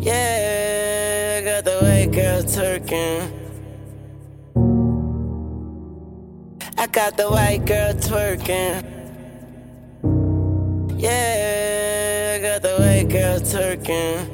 Yeah, 0.00 1.38
I 1.38 1.44
got 1.44 1.64
the 1.64 1.78
white 1.84 2.10
girl 2.10 2.42
twerking. 2.42 3.32
I 6.78 6.86
got 6.86 7.16
the 7.18 7.28
white 7.28 7.66
girl 7.66 7.92
twerking. 7.92 8.74
Yeah, 10.96 12.36
I 12.36 12.42
got 12.42 12.62
the 12.62 12.74
white 12.80 13.08
girl 13.10 13.40
twerking. 13.40 14.30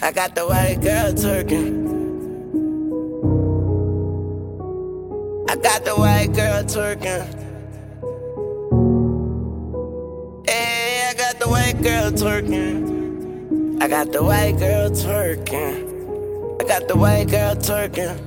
I 0.00 0.12
got 0.12 0.34
the 0.36 0.46
white 0.46 0.80
girl 0.80 1.12
twerking. 1.12 1.93
I 5.54 5.56
got 5.56 5.84
the 5.84 5.94
white 5.94 6.32
girl 6.34 6.64
twerking. 6.64 7.30
Hey, 10.50 11.06
I 11.08 11.14
got 11.14 11.38
the 11.38 11.46
white 11.48 11.80
girl 11.80 12.10
twerking. 12.10 13.80
I 13.80 13.86
got 13.86 14.10
the 14.10 14.24
white 14.24 14.58
girl 14.58 14.90
twerking. 14.90 16.58
I 16.60 16.64
got 16.66 16.88
the 16.88 16.96
white 16.96 17.28
girl 17.28 17.54
twerking. 17.54 18.18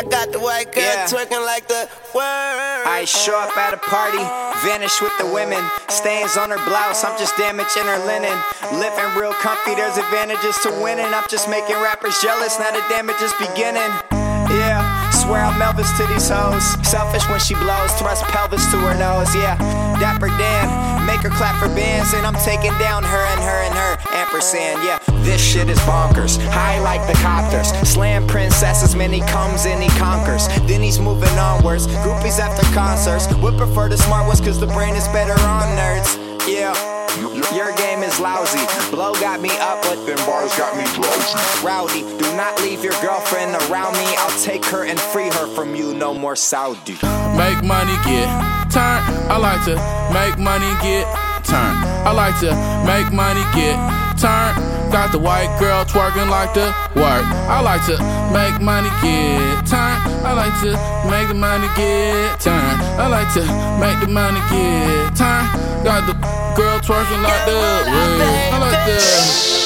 I 0.00 0.02
got 0.02 0.32
the 0.32 0.40
white 0.40 0.72
girl 0.72 0.82
Yeah. 0.82 1.06
twerking 1.06 1.46
like 1.46 1.68
the 1.68 1.88
word. 2.12 2.82
I 2.86 3.04
show 3.06 3.38
up 3.38 3.56
at 3.56 3.72
a 3.74 3.76
party, 3.76 4.18
vanish 4.66 5.00
with 5.00 5.16
the 5.18 5.26
women. 5.26 5.62
Stains 5.88 6.36
on 6.36 6.50
her 6.50 6.58
blouse, 6.66 7.04
I'm 7.04 7.16
just 7.20 7.36
damaging 7.36 7.84
her 7.86 7.98
linen. 8.04 8.36
Living 8.72 9.14
real 9.14 9.32
comfy, 9.34 9.76
there's 9.76 9.96
advantages 9.96 10.58
to 10.64 10.70
winning. 10.82 11.06
I'm 11.06 11.28
just 11.30 11.48
making 11.48 11.76
rappers 11.76 12.20
jealous, 12.20 12.58
now 12.58 12.72
the 12.72 12.82
damage 12.88 13.22
is 13.22 13.32
beginning. 13.38 13.92
Yeah, 14.50 14.95
swear 15.26 15.42
I'm 15.42 15.58
Elvis 15.60 15.90
to 15.98 16.06
these 16.06 16.28
hoes. 16.30 16.62
Selfish 16.86 17.28
when 17.28 17.40
she 17.40 17.54
blows, 17.54 17.92
thrust 17.98 18.22
pelvis 18.30 18.64
to 18.70 18.78
her 18.78 18.94
nose. 18.94 19.34
Yeah, 19.34 19.58
Dapper 19.98 20.28
Dan, 20.38 21.06
make 21.06 21.20
her 21.20 21.30
clap 21.30 21.58
for 21.60 21.68
bands, 21.74 22.14
and 22.14 22.24
I'm 22.24 22.38
taking 22.46 22.72
down 22.78 23.02
her 23.02 23.24
and 23.34 23.40
her 23.42 23.60
and 23.66 23.74
her. 23.74 23.92
Ampersand, 24.14 24.82
yeah, 24.84 24.98
this 25.24 25.42
shit 25.42 25.68
is 25.68 25.78
bonkers. 25.80 26.38
High 26.50 26.78
like 26.80 27.04
the 27.06 27.18
copters, 27.20 27.68
slam 27.86 28.26
princesses, 28.26 28.94
man, 28.94 29.12
he 29.12 29.20
comes 29.20 29.66
and 29.66 29.82
he 29.82 29.90
conquers. 29.98 30.46
Then 30.68 30.82
he's 30.82 31.00
moving 31.00 31.36
onwards, 31.38 31.86
groupies 32.06 32.38
after 32.38 32.64
concerts. 32.72 33.26
Would 33.42 33.58
prefer 33.58 33.88
the 33.88 33.98
smart 33.98 34.26
ones, 34.26 34.40
cause 34.40 34.60
the 34.60 34.68
brain 34.68 34.94
is 34.94 35.08
better 35.08 35.38
on 35.42 35.66
nerds. 35.76 36.48
Yeah. 36.48 36.95
Your 37.16 37.72
game 37.76 38.02
is 38.02 38.20
lousy. 38.20 38.60
Blow 38.90 39.14
got 39.14 39.40
me 39.40 39.50
up, 39.58 39.82
but 39.82 40.04
them 40.06 40.18
bars 40.26 40.54
got 40.56 40.76
me 40.76 40.84
drowsy. 40.94 41.64
Rowdy, 41.64 42.02
do 42.18 42.36
not 42.36 42.60
leave 42.60 42.84
your 42.84 42.92
girlfriend 43.00 43.54
around 43.70 43.94
me. 43.94 44.04
I'll 44.18 44.40
take 44.42 44.64
her 44.66 44.84
and 44.84 45.00
free 45.00 45.28
her 45.28 45.46
from 45.54 45.74
you. 45.74 45.94
No 45.94 46.12
more 46.12 46.36
Saudi. 46.36 46.92
Make 47.36 47.62
money, 47.64 47.96
get 48.04 48.28
turn. 48.70 49.00
I 49.32 49.38
like 49.38 49.64
to 49.64 49.76
make 50.12 50.38
money, 50.38 50.68
get 50.82 51.06
turn. 51.44 51.76
I 52.04 52.12
like 52.12 52.38
to 52.40 52.52
make 52.84 53.12
money, 53.12 53.42
get 53.54 53.76
turn. 54.18 54.75
Got 54.90 55.12
the 55.12 55.18
white 55.18 55.54
girl 55.58 55.84
twerking 55.84 56.30
like 56.30 56.54
the 56.54 56.66
work. 56.94 57.24
I 57.48 57.60
like 57.60 57.84
to 57.86 57.98
make 58.32 58.60
money, 58.60 58.88
get 59.02 59.66
turn. 59.66 59.96
I 60.24 60.32
like 60.32 60.54
to 60.62 60.72
make 61.10 61.28
the 61.28 61.34
money, 61.34 61.68
get 61.76 62.40
turn. 62.40 62.80
I 62.98 63.06
like 63.08 63.32
to 63.34 63.42
make 63.80 64.00
the 64.00 64.08
money, 64.12 64.40
get 64.50 65.16
turn. 65.16 65.44
Got 65.84 66.06
the 66.06 66.14
girl 66.56 66.78
twerking 66.80 67.22
like 67.22 67.44
the 67.46 67.54
work. 67.54 67.86
I 67.88 68.58
like 68.58 68.86
the. 68.86 69.65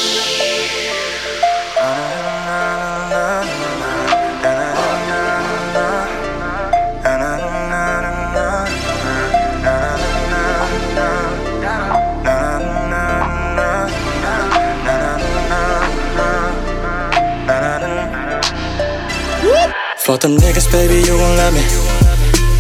Fuck 20.11 20.23
them 20.23 20.37
niggas, 20.39 20.66
baby, 20.73 21.07
you 21.07 21.15
gon' 21.15 21.37
let 21.37 21.55
me. 21.55 21.62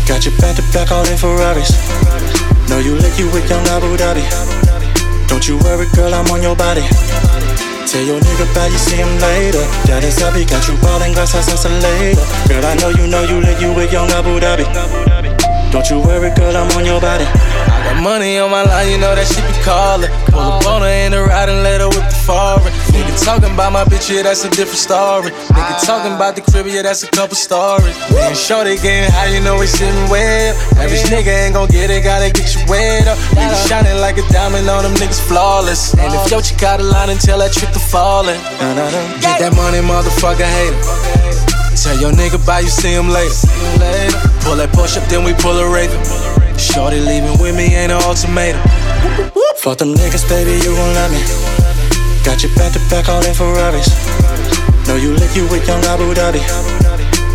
Got 0.06 0.24
you 0.24 0.30
back 0.38 0.54
to 0.54 0.62
back 0.70 0.92
all 0.92 1.02
in 1.10 1.18
Ferraris. 1.18 1.74
Know 2.70 2.78
you 2.78 2.94
lick 2.94 3.18
you 3.18 3.26
with 3.34 3.50
young 3.50 3.66
Abu 3.74 3.96
Dhabi. 3.96 4.22
Don't 5.26 5.48
you 5.48 5.58
worry, 5.58 5.88
girl, 5.96 6.14
I'm 6.14 6.30
on 6.30 6.42
your 6.42 6.54
body. 6.54 6.86
Tell 7.90 8.06
your 8.06 8.20
nigga 8.20 8.46
bye, 8.54 8.68
you 8.68 8.78
see 8.78 8.94
him 8.94 9.10
later. 9.18 9.66
That 9.90 10.04
is 10.04 10.20
happy, 10.20 10.44
got 10.44 10.68
you 10.68 10.78
ballin' 10.78 11.12
glass 11.12 11.32
house 11.32 11.64
later. 11.66 12.22
Girl, 12.46 12.64
I 12.64 12.76
know 12.76 12.90
you 12.90 13.10
know 13.10 13.24
you 13.24 13.40
lick 13.40 13.60
you 13.60 13.74
with 13.74 13.90
young 13.92 14.08
Abu 14.10 14.38
Dhabi. 14.38 15.39
Don't 15.70 15.86
you 15.88 16.02
worry, 16.02 16.34
girl, 16.34 16.56
I'm 16.56 16.66
on 16.74 16.84
your 16.84 17.00
body. 17.00 17.22
I 17.22 17.94
got 17.94 18.02
money 18.02 18.38
on 18.38 18.50
my 18.50 18.66
line, 18.66 18.90
you 18.90 18.98
know 18.98 19.14
that 19.14 19.22
she 19.22 19.38
be 19.38 19.54
calling. 19.62 20.10
Pull 20.26 20.42
up 20.42 20.66
on 20.66 20.82
her 20.82 20.90
in 20.90 21.14
the 21.14 21.22
ride 21.22 21.46
and 21.46 21.62
let 21.62 21.78
her 21.78 21.86
whip 21.86 22.10
the 22.10 22.20
foreign. 22.26 22.74
Nigga 22.90 23.14
talking 23.22 23.54
about 23.54 23.70
my 23.70 23.86
bitch, 23.86 24.10
yeah, 24.10 24.26
that's 24.26 24.42
a 24.42 24.50
different 24.50 24.82
story. 24.82 25.30
Nigga 25.30 25.78
talking 25.86 26.10
about 26.18 26.34
the 26.34 26.42
crib, 26.42 26.66
yeah, 26.66 26.82
that's 26.82 27.06
a 27.06 27.10
couple 27.14 27.38
stories. 27.38 27.94
Man, 28.10 28.34
shorty 28.34 28.82
getting 28.82 29.14
high, 29.14 29.30
you 29.30 29.38
know 29.46 29.62
we 29.62 29.70
sitting 29.70 30.10
well. 30.10 30.58
Average 30.74 31.06
nigga 31.06 31.30
ain't 31.46 31.54
gon' 31.54 31.70
get 31.70 31.86
it, 31.86 32.02
gotta 32.02 32.34
get 32.34 32.50
you 32.50 32.66
wet 32.66 33.06
up. 33.06 33.16
Nigga 33.38 33.54
shining 33.70 33.94
like 34.02 34.18
a 34.18 34.26
diamond 34.26 34.66
on 34.66 34.82
them 34.82 34.94
niggas 34.98 35.22
flawless. 35.22 35.94
And 35.94 36.10
if 36.10 36.26
your 36.34 36.42
chick 36.42 36.66
out 36.66 36.82
of 36.82 36.90
line 36.90 37.14
and 37.14 37.20
tell 37.22 37.38
that 37.38 37.54
trick 37.54 37.70
to 37.70 37.78
fallin'. 37.78 38.34
Get 39.22 39.38
that 39.38 39.54
money, 39.54 39.78
motherfucker, 39.86 40.42
hater. 40.42 40.82
Tell 41.78 41.96
your 41.96 42.10
nigga 42.10 42.42
bye, 42.44 42.60
you 42.60 42.68
see 42.68 42.90
him 42.92 43.08
later. 43.08 44.29
Pull 44.42 44.56
that 44.56 44.70
push 44.72 44.96
up, 44.96 45.04
then 45.08 45.24
we 45.24 45.32
pull 45.34 45.56
a 45.58 45.66
raven. 45.68 46.00
Shorty 46.58 47.00
leaving 47.00 47.38
with 47.40 47.56
me 47.56 47.72
ain't 47.76 47.92
an 47.92 48.02
ultimatum. 48.04 48.60
Fuck 49.60 49.78
them 49.78 49.94
niggas, 49.94 50.28
baby, 50.28 50.56
you 50.60 50.72
gon' 50.72 50.94
let 50.96 51.10
me. 51.12 51.20
Got 52.24 52.42
you 52.42 52.50
back 52.56 52.72
to 52.72 52.80
back 52.88 53.08
all 53.08 53.24
in 53.24 53.34
Ferraris. 53.34 53.88
Know 54.88 54.96
you 54.96 55.12
lick 55.16 55.36
you 55.36 55.44
with 55.48 55.66
young 55.68 55.84
Abu 55.84 56.12
Dhabi. 56.12 56.40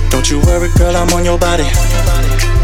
Don't 0.10 0.30
you 0.30 0.40
worry, 0.45 0.69
girl, 0.77 0.95
I'm 0.95 1.10
on 1.14 1.26
your 1.26 1.38
body. 1.38 1.65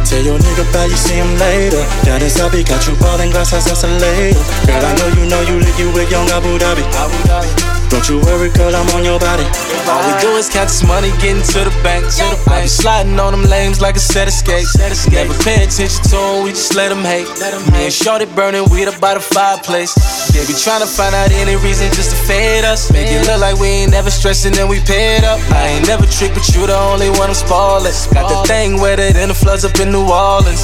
Tell 0.05 0.21
your 0.21 0.37
nigga 0.37 0.65
bye, 0.73 0.85
you 0.85 0.97
see 0.97 1.15
him 1.15 1.31
later. 1.37 1.81
Is 2.25 2.37
happy, 2.37 2.63
got 2.63 2.85
you 2.87 2.95
ballin' 2.97 3.31
glass 3.31 3.51
house 3.51 3.83
later. 3.83 4.39
Girl, 4.65 4.83
I 4.85 4.93
know 4.97 5.09
you 5.17 5.29
know 5.29 5.41
you 5.41 5.59
lick 5.59 5.77
you 5.79 5.91
with 5.93 6.11
young 6.11 6.29
Abu 6.29 6.57
Dhabi. 6.57 7.80
Don't 7.91 8.07
you 8.07 8.23
worry, 8.23 8.47
girl, 8.55 8.71
I'm 8.71 8.87
on 8.95 9.03
your 9.03 9.19
body. 9.19 9.43
All 9.91 9.99
we 10.07 10.15
do 10.23 10.31
is 10.39 10.47
count 10.47 10.71
this 10.71 10.79
money, 10.87 11.11
getting 11.19 11.43
to 11.43 11.67
the 11.67 11.75
bank. 11.83 12.07
to 12.07 12.23
I 12.47 12.63
be 12.63 12.67
sliding 12.71 13.19
on 13.19 13.35
them 13.35 13.43
lanes 13.43 13.81
like 13.81 13.97
a 13.97 13.99
set 13.99 14.31
of 14.31 14.33
skates. 14.33 14.79
Never 15.11 15.35
pay 15.43 15.67
attention 15.67 15.99
to 16.07 16.15
them, 16.15 16.43
we 16.47 16.51
just 16.55 16.73
let 16.73 16.87
them 16.87 17.03
hate. 17.03 17.27
Me 17.75 17.91
and 17.91 17.93
Shorty 17.93 18.31
burning 18.31 18.63
weed 18.71 18.87
up 18.87 18.95
by 19.01 19.13
the 19.13 19.19
fireplace. 19.19 19.91
They 20.31 20.39
be 20.47 20.55
trying 20.55 20.79
to 20.79 20.87
find 20.87 21.13
out 21.13 21.35
any 21.35 21.59
reason 21.59 21.91
just 21.91 22.15
to 22.15 22.17
fade 22.23 22.63
us. 22.63 22.87
Make 22.95 23.11
it 23.11 23.27
look 23.27 23.41
like 23.41 23.59
we 23.59 23.67
ain't 23.83 23.91
never 23.91 24.09
stressing 24.09 24.55
and 24.55 24.69
we 24.69 24.79
paid 24.87 25.27
up. 25.27 25.43
I 25.51 25.75
ain't 25.75 25.85
never 25.85 26.07
tricked, 26.07 26.35
but 26.35 26.47
you 26.55 26.65
the 26.65 26.79
only 26.79 27.11
one 27.19 27.27
I'm 27.27 27.35
spoiling. 27.35 27.91
Got 28.15 28.31
the 28.31 28.39
thing 28.47 28.79
wetter 28.79 29.11
than 29.11 29.27
the 29.27 29.35
floods 29.35 29.65
up 29.65 29.75
in 29.83 29.91
New 29.91 30.07
Orleans. 30.07 30.63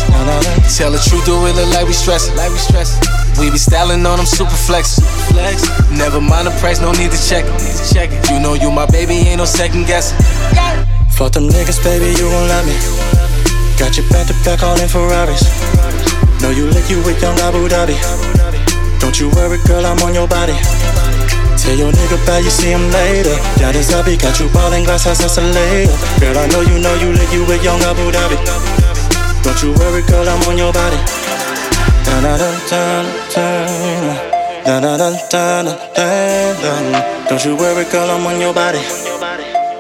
Tell 0.80 0.96
the 0.96 1.02
truth, 1.04 1.26
do 1.26 1.36
it 1.44 1.60
look 1.60 1.68
like 1.76 1.88
we 1.88 1.94
stressing. 1.94 2.38
Like 2.40 2.56
we 2.56 2.58
stressing. 2.58 3.17
We 3.38 3.52
be 3.54 3.58
styling 3.58 4.06
on 4.06 4.18
them 4.18 4.26
super 4.26 4.58
flexes. 4.58 4.98
Flex. 5.30 5.70
Never 5.94 6.20
mind 6.20 6.48
the 6.48 6.54
price, 6.58 6.82
no 6.82 6.92
need 6.92 7.12
to 7.14 7.22
check 7.22 7.46
it. 7.46 7.54
Need 7.62 7.78
to 7.78 7.86
check 7.94 8.10
it. 8.12 8.30
You 8.34 8.40
know 8.42 8.56
you 8.58 8.72
my 8.72 8.86
baby, 8.90 9.14
ain't 9.30 9.38
no 9.38 9.46
second 9.46 9.86
guessing. 9.86 10.18
Fuck 11.14 11.34
them 11.34 11.46
niggas, 11.46 11.78
baby, 11.86 12.10
you 12.18 12.26
gon' 12.26 12.48
let 12.50 12.66
me. 12.66 12.74
Got 13.78 13.94
you 13.94 14.02
back 14.10 14.26
to 14.26 14.36
back 14.42 14.66
all 14.66 14.74
in 14.82 14.90
Ferraris. 14.90 15.46
Know 16.42 16.50
you 16.50 16.66
lick 16.74 16.90
you 16.90 16.98
with 17.06 17.22
young 17.22 17.38
Abu 17.46 17.70
Dhabi. 17.70 17.94
Don't 19.00 19.20
you 19.22 19.30
worry, 19.38 19.62
girl, 19.70 19.86
I'm 19.86 20.02
on 20.02 20.14
your 20.14 20.28
body. 20.28 20.58
Tell 21.62 21.78
your 21.78 21.94
nigga 21.94 22.18
bye, 22.26 22.42
you 22.42 22.50
see 22.50 22.74
him 22.74 22.90
later. 22.90 23.38
That 23.62 23.78
is 23.78 23.90
happy, 23.94 24.18
got 24.18 24.40
you 24.40 24.50
ballin' 24.50 24.84
glass 24.84 25.06
house 25.06 25.38
later. 25.38 25.94
Girl, 26.18 26.38
I 26.38 26.50
know 26.50 26.62
you 26.62 26.82
know 26.82 26.94
you 26.98 27.14
lick 27.14 27.30
you 27.30 27.46
with 27.46 27.62
young 27.64 27.82
Abu 27.86 28.10
Dhabi. 28.10 28.38
Don't 29.46 29.62
you 29.62 29.78
worry, 29.78 30.02
girl, 30.10 30.26
I'm 30.28 30.42
on 30.50 30.58
your 30.58 30.74
body. 30.74 30.98
Don't 37.28 37.46
you 37.46 37.56
worry, 37.56 37.84
girl, 37.92 38.10
I'm 38.10 38.26
on 38.26 38.40
your 38.40 38.54
body. 38.54 38.80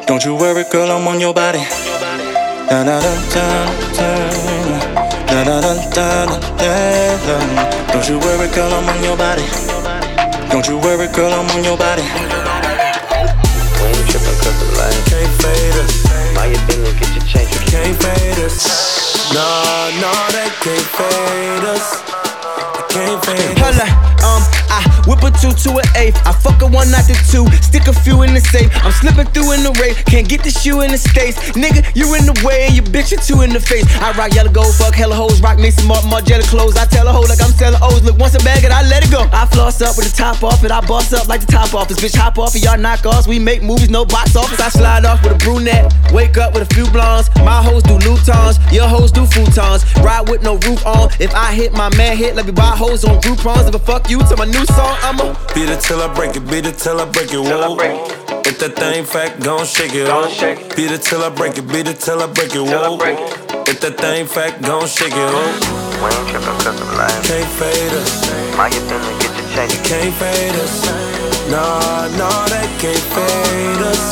Don't 0.06 0.24
you 0.24 0.36
worry, 0.36 0.64
girl, 0.70 0.92
I'm 0.92 1.08
on 1.08 1.20
your 1.20 1.34
body. 1.34 1.60
Don't 7.92 8.08
you 8.08 8.20
worry, 8.20 8.48
girl, 8.54 8.72
I'm 8.72 8.88
on 8.90 9.04
your 9.04 9.18
body. 9.18 9.42
Don't 10.52 10.68
you 10.68 10.78
worry, 10.78 11.08
girl, 11.08 11.34
I'm 11.34 11.50
on 11.50 11.64
your 11.64 11.78
body. 11.78 12.04
We 13.82 13.88
ain't 13.90 14.10
trippin' 14.10 14.38
cause 14.44 14.58
the 14.62 14.70
light 14.78 15.02
can't 15.10 15.34
fade 15.42 15.76
us. 15.82 16.06
Mind 16.36 16.54
your 16.54 16.68
business, 16.68 16.94
get 17.00 17.10
your 17.16 17.26
change, 17.26 17.50
you 17.56 17.62
can't 17.66 17.98
fade 18.04 18.40
us. 18.46 19.34
Nah, 19.34 19.90
nah, 20.00 20.30
they 20.30 20.50
can't 20.62 20.88
fade 20.94 21.64
us. 21.74 22.17
Can't. 22.98 23.60
Hold 23.60 23.76
up, 23.76 24.17
um, 24.24 24.44
I 24.70 24.84
whip 25.08 25.24
a 25.24 25.32
two 25.32 25.52
to 25.52 25.70
an 25.80 25.88
eighth. 25.96 26.20
I 26.26 26.32
fuck 26.32 26.62
a 26.62 26.68
one, 26.68 26.92
not 26.92 27.06
the 27.10 27.18
two. 27.30 27.48
Stick 27.62 27.88
a 27.88 27.94
few 27.94 28.24
in 28.24 28.34
the 28.34 28.42
safe. 28.42 28.70
I'm 28.84 28.92
slipping 28.92 29.28
through 29.34 29.54
in 29.54 29.64
the 29.64 29.74
rape. 29.82 29.98
Can't 30.06 30.28
get 30.28 30.44
the 30.44 30.52
shoe 30.52 30.82
in 30.82 30.92
the 30.92 30.98
states. 30.98 31.38
Nigga, 31.58 31.84
you 31.96 32.08
in 32.16 32.26
the 32.26 32.36
way 32.46 32.68
and 32.68 32.76
you 32.76 32.82
bitch 32.82 33.12
you 33.12 33.18
two 33.18 33.42
in 33.42 33.52
the 33.52 33.60
face. 33.60 33.86
I 34.00 34.12
rock 34.18 34.34
yellow 34.34 34.52
gold, 34.52 34.76
fuck 34.76 34.96
hella 34.96 35.16
hoes, 35.16 35.42
rock 35.42 35.58
me 35.60 35.72
some 35.72 35.88
Martin 35.88 36.42
clothes. 36.44 36.78
I 36.78 36.86
tell 36.86 37.08
a 37.08 37.12
hoe 37.12 37.26
like 37.28 37.42
I'm 37.42 37.52
selling 37.52 37.80
O's. 37.82 38.04
Look, 38.04 38.18
once 38.20 38.36
a 38.36 38.40
bag 38.44 38.64
it, 38.64 38.72
I 38.72 38.84
let 38.88 39.04
it 39.04 39.12
go. 39.12 39.26
I 39.32 39.46
floss 39.46 39.82
up 39.82 39.98
with 39.98 40.10
the 40.10 40.16
top 40.16 40.44
off 40.44 40.64
it. 40.64 40.72
I 40.72 40.82
boss 40.82 41.14
up 41.14 41.28
like 41.28 41.42
the 41.42 41.52
top 41.52 41.74
off. 41.74 41.88
office. 41.88 41.98
Bitch, 41.98 42.16
hop 42.16 42.38
off 42.38 42.56
of 42.56 42.62
y'all 42.62 42.78
knockoffs. 42.78 43.28
We 43.28 43.40
make 43.40 43.64
movies, 43.64 43.90
no 43.90 44.06
box 44.06 44.36
office. 44.36 44.60
I 44.60 44.70
slide 44.70 45.06
off 45.06 45.24
with 45.24 45.34
a 45.34 45.38
brunette. 45.38 45.94
Wake 46.12 46.38
up 46.38 46.54
with 46.54 46.70
a 46.70 46.74
few 46.74 46.90
blondes. 46.92 47.30
My 47.38 47.62
hoes 47.62 47.84
do 47.84 47.98
Louboutins. 47.98 48.60
Your 48.72 48.88
hoes 48.88 49.12
do 49.12 49.22
futons. 49.22 49.84
Ride 50.04 50.30
with 50.30 50.44
no 50.44 50.58
roof 50.68 50.86
on. 50.86 51.10
If 51.20 51.34
I 51.34 51.54
hit 51.54 51.74
my 51.74 51.90
man 51.96 52.18
hit, 52.18 52.36
let 52.36 52.46
me 52.46 52.52
buy 52.52 52.76
hoes 52.76 53.04
on 53.04 53.22
Groupons. 53.22 53.68
If 53.68 53.76
I 53.76 53.80
fuck 53.80 54.07
you 54.10 54.20
to 54.20 54.36
my 54.38 54.46
new 54.46 54.66
song, 54.66 54.96
I'ma 55.04 55.36
beat 55.54 55.70
it 55.70 55.82
till 55.82 56.02
I 56.02 56.14
break 56.14 56.36
it, 56.36 56.48
beat 56.48 56.66
it 56.66 56.78
till 56.78 57.00
I 57.00 57.06
break 57.06 57.34
it. 57.34 57.40
Whoa. 57.40 57.78
If 58.48 58.60
that 58.60 58.76
thing 58.76 59.06
fat, 59.06 59.40
gon' 59.42 59.66
shake 59.66 59.94
it. 59.94 60.08
Whoa. 60.08 60.28
Beat 60.76 60.92
it 60.92 61.02
till 61.02 61.24
I 61.24 61.30
break 61.30 61.58
it, 61.58 61.68
beat 61.68 61.88
it 61.88 62.00
till 62.00 62.22
I 62.22 62.28
break 62.28 62.56
it. 62.56 62.62
Whoa. 62.62 62.98
If 63.68 63.82
that 63.82 63.98
thing 63.98 64.26
fat, 64.26 64.62
gon' 64.62 64.88
shake 64.88 65.12
it. 65.12 65.18
Whoa. 65.18 65.44
We 66.00 66.08
ain't 66.08 66.30
trippin' 66.32 66.56
cause 66.64 66.80
I'm 66.80 66.98
lying. 66.98 67.24
Can't 67.28 67.52
fade 67.60 67.94
us. 68.00 68.12
Mind 68.56 68.74
your 68.74 68.84
business, 68.88 69.18
get 69.20 69.34
your 69.36 69.48
change. 69.56 69.74
You 69.76 69.82
can't 69.84 70.14
fade 70.16 70.56
us. 70.56 70.76
Nah, 71.52 72.08
nah, 72.16 72.48
they 72.48 72.68
can't 72.80 73.06
fade 73.12 73.84
us. 73.92 74.04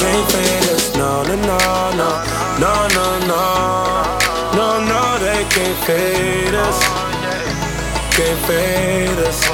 Can't 0.00 0.26
fade 0.32 0.68
us. 0.72 0.96
No, 0.96 1.22
no, 1.22 1.36
no, 1.36 1.58
no, 2.00 2.08
no, 2.56 2.72
no, 2.96 3.06
no, 3.28 3.42
no, 4.56 4.66
no, 4.88 5.00
they 5.20 5.44
can't 5.52 5.78
fade 5.84 6.54
us. 6.54 6.95
Can't 8.16 8.40
fade 8.46 9.18
us. 9.26 9.46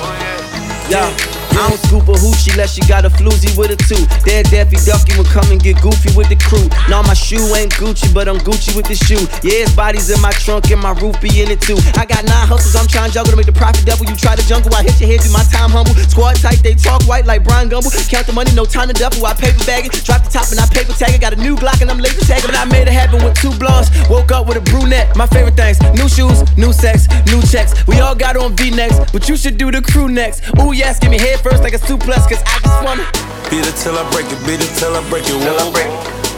Yeah. 0.88 1.31
I 1.62 1.70
don't 1.70 1.78
scoop 1.86 2.10
a 2.10 2.18
hoochie 2.18 2.58
unless 2.58 2.74
she 2.74 2.82
got 2.90 3.06
a 3.06 3.10
floozy 3.14 3.54
with 3.54 3.70
a 3.70 3.78
two. 3.78 4.02
Dead 4.26 4.50
Daffy 4.50 4.82
Ducky 4.82 5.14
will 5.14 5.30
come 5.30 5.46
and 5.54 5.62
get 5.62 5.78
goofy 5.78 6.10
with 6.18 6.26
the 6.26 6.34
crew. 6.34 6.66
Now 6.90 7.06
my 7.06 7.14
shoe 7.14 7.38
ain't 7.54 7.70
Gucci, 7.78 8.10
but 8.10 8.26
I'm 8.26 8.42
Gucci 8.42 8.74
with 8.74 8.90
the 8.90 8.98
shoe. 8.98 9.22
Yeah, 9.46 9.62
his 9.62 9.70
body's 9.70 10.10
in 10.10 10.18
my 10.18 10.34
trunk 10.42 10.74
and 10.74 10.82
my 10.82 10.90
roof 10.98 11.14
be 11.22 11.30
in 11.38 11.54
it 11.54 11.62
too. 11.62 11.78
I 11.94 12.02
got 12.02 12.26
nine 12.26 12.50
hustles, 12.50 12.74
I'm 12.74 12.90
trying 12.90 13.10
to 13.10 13.14
juggle 13.14 13.30
to 13.30 13.38
make 13.38 13.46
the 13.46 13.54
profit 13.54 13.86
double. 13.86 14.10
You 14.10 14.18
try 14.18 14.34
to 14.34 14.42
jungle, 14.50 14.74
I 14.74 14.82
hit 14.82 14.98
your 14.98 15.06
head, 15.06 15.22
do 15.22 15.30
my 15.30 15.46
time 15.54 15.70
humble. 15.70 15.94
Squad 16.10 16.42
tight, 16.42 16.66
they 16.66 16.74
talk 16.74 17.06
white 17.06 17.30
like 17.30 17.46
Bryant 17.46 17.70
Gumbel. 17.70 17.94
Count 18.10 18.26
the 18.26 18.34
money, 18.34 18.50
no 18.58 18.66
time 18.66 18.90
to 18.90 18.96
double. 18.98 19.22
I 19.22 19.30
paper 19.30 19.62
bag 19.62 19.86
it, 19.86 19.94
drop 20.02 20.26
the 20.26 20.34
top 20.34 20.50
and 20.50 20.58
I 20.58 20.66
paper 20.66 20.98
tag 20.98 21.14
it. 21.14 21.22
Got 21.22 21.38
a 21.38 21.38
new 21.38 21.54
Glock 21.54 21.78
and 21.78 21.94
I'm 21.94 22.02
laser 22.02 22.26
tagging. 22.26 22.50
But 22.50 22.58
I 22.58 22.66
made 22.66 22.90
it 22.90 22.96
happen 22.98 23.22
with 23.22 23.38
two 23.38 23.54
blondes. 23.62 23.86
Woke 24.10 24.34
up 24.34 24.50
with 24.50 24.58
a 24.58 24.64
brunette. 24.66 25.14
My 25.14 25.30
favorite 25.30 25.54
things: 25.54 25.78
new 25.94 26.10
shoes, 26.10 26.42
new 26.58 26.74
sex, 26.74 27.06
new 27.30 27.38
checks. 27.46 27.70
We 27.86 28.02
all 28.02 28.18
got 28.18 28.34
on 28.34 28.58
V-necks, 28.58 28.98
but 29.14 29.30
you 29.30 29.38
should 29.38 29.62
do 29.62 29.70
the 29.70 29.78
crew 29.78 30.10
next. 30.10 30.42
Ooh 30.58 30.74
yes, 30.74 30.98
give 30.98 31.14
me 31.14 31.22
head 31.22 31.38
first 31.38 31.51
like 31.60 31.74
a 31.74 31.82
suplex, 31.82 32.24
cause 32.28 32.42
I 32.46 32.56
just 32.64 32.80
wanna 32.80 33.04
beat 33.52 33.68
it 33.68 33.76
till 33.76 33.98
I 33.98 34.04
break 34.16 34.30
it, 34.32 34.40
beat 34.48 34.64
it 34.64 34.72
till 34.80 34.96
I 34.96 35.02
break 35.12 35.28
it. 35.28 35.36
Whoa. 35.36 35.68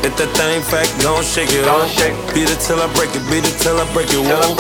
If 0.03 0.19
that 0.19 0.29
thing 0.37 0.61
fat, 0.61 0.91
gon' 1.01 1.23
shake 1.23 1.55
it. 1.55 1.65
Gon' 1.65 1.89
shake. 1.89 2.13
Beat 2.35 2.51
it 2.51 2.61
till 2.61 2.83
I 2.83 2.91
break 2.93 3.15
it, 3.15 3.25
beat 3.31 3.47
it 3.47 3.57
till 3.63 3.79
I 3.79 3.87
break 3.95 4.11
it. 4.11 4.21
Whoa. 4.21 4.59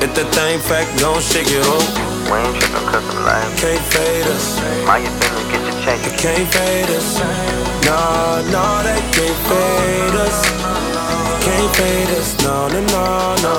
If 0.00 0.14
that 0.14 0.28
thing 0.32 0.60
fat, 0.62 0.86
gon' 1.02 1.20
shake 1.20 1.50
it. 1.50 1.60
Oh. 1.66 2.10
We 2.30 2.38
ain't 2.38 2.56
trippin' 2.62 2.86
cause 2.88 3.04
I'm 3.04 3.26
lying. 3.26 3.52
Can't 3.58 3.84
fade 3.90 4.26
us. 4.30 4.56
Mind 4.86 5.04
your 5.04 5.14
business, 5.18 5.46
get 5.50 5.62
your 5.66 5.76
change. 5.82 6.02
You 6.06 6.14
can't 6.16 6.48
fade 6.54 6.90
us. 6.94 7.08
Nah, 7.84 8.40
nah, 8.54 8.86
they 8.86 9.00
can't 9.10 9.40
fade 9.50 10.16
us. 10.24 10.38
Can't 11.42 11.70
fade 11.74 12.12
us. 12.14 12.28
No, 12.46 12.70
no, 12.70 12.80
no, 12.86 13.04
no, 13.42 13.54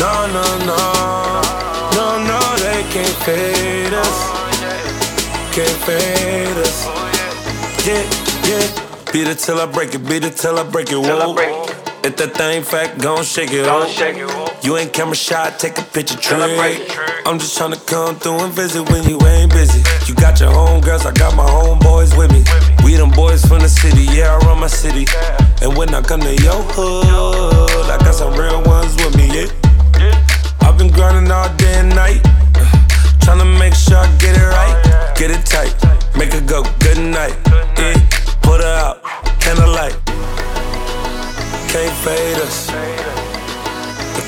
no, 0.00 0.12
no, 0.32 0.44
no, 0.64 0.80
no, 1.92 2.06
no, 2.24 2.40
they 2.64 2.80
can't 2.88 3.16
fade 3.28 3.68
us 3.68 3.73
can't 5.54 5.70
fade 5.86 6.56
us. 6.66 6.84
Yeah, 7.86 8.02
yeah. 8.42 9.12
Beat 9.12 9.28
it 9.28 9.38
till 9.38 9.60
I 9.60 9.66
break 9.66 9.94
it, 9.94 9.98
beat 9.98 10.24
it 10.24 10.36
till 10.36 10.58
I 10.58 10.64
break 10.64 10.90
it. 10.90 10.98
Whoa. 10.98 11.36
If 12.02 12.16
that 12.16 12.34
thing 12.34 12.64
fat, 12.64 12.98
gon' 12.98 13.22
shake 13.22 13.52
it. 13.52 13.64
Gon' 13.64 13.88
shake 13.88 14.16
it. 14.16 14.64
You 14.64 14.76
ain't 14.76 14.92
camera 14.92 15.14
shy, 15.14 15.54
take 15.56 15.78
a 15.78 15.82
picture 15.82 16.18
trick. 16.18 16.58
I'm 17.24 17.38
just 17.38 17.56
tryna 17.56 17.78
come 17.86 18.16
through 18.16 18.40
and 18.42 18.52
visit 18.52 18.82
when 18.90 19.08
you 19.08 19.16
ain't 19.24 19.52
busy. 19.52 19.78
You 20.06 20.16
got 20.16 20.40
your 20.40 20.50
home 20.50 20.80
girls, 20.80 21.06
I 21.06 21.12
got 21.12 21.36
my 21.36 21.46
homeboys 21.46 22.18
with 22.18 22.32
me. 22.32 22.42
We 22.84 22.96
them 22.96 23.10
boys 23.12 23.44
from 23.44 23.60
the 23.60 23.68
city, 23.68 24.10
yeah, 24.10 24.34
I 24.34 24.44
run 24.46 24.58
my 24.58 24.66
city. 24.66 25.06
And 25.62 25.76
when 25.76 25.94
I 25.94 26.02
come 26.02 26.20
to 26.22 26.34
your 26.34 26.60
hood, 26.74 27.90
I 27.90 27.96
got 27.98 28.14
some 28.16 28.34
real 28.34 28.60
ones 28.64 28.96
with 28.96 29.16
me, 29.16 29.30
yeah. 29.30 30.66
I've 30.66 30.76
been 30.76 30.90
grinding 30.90 31.30
all 31.30 31.48
day 31.54 31.74
and 31.78 31.90
night. 31.94 32.22
Tryna 33.22 33.56
make 33.56 33.74
sure 33.74 33.98
I 33.98 34.10
get 34.18 34.36
it 34.36 34.42
right, 34.42 34.82
oh, 34.86 35.13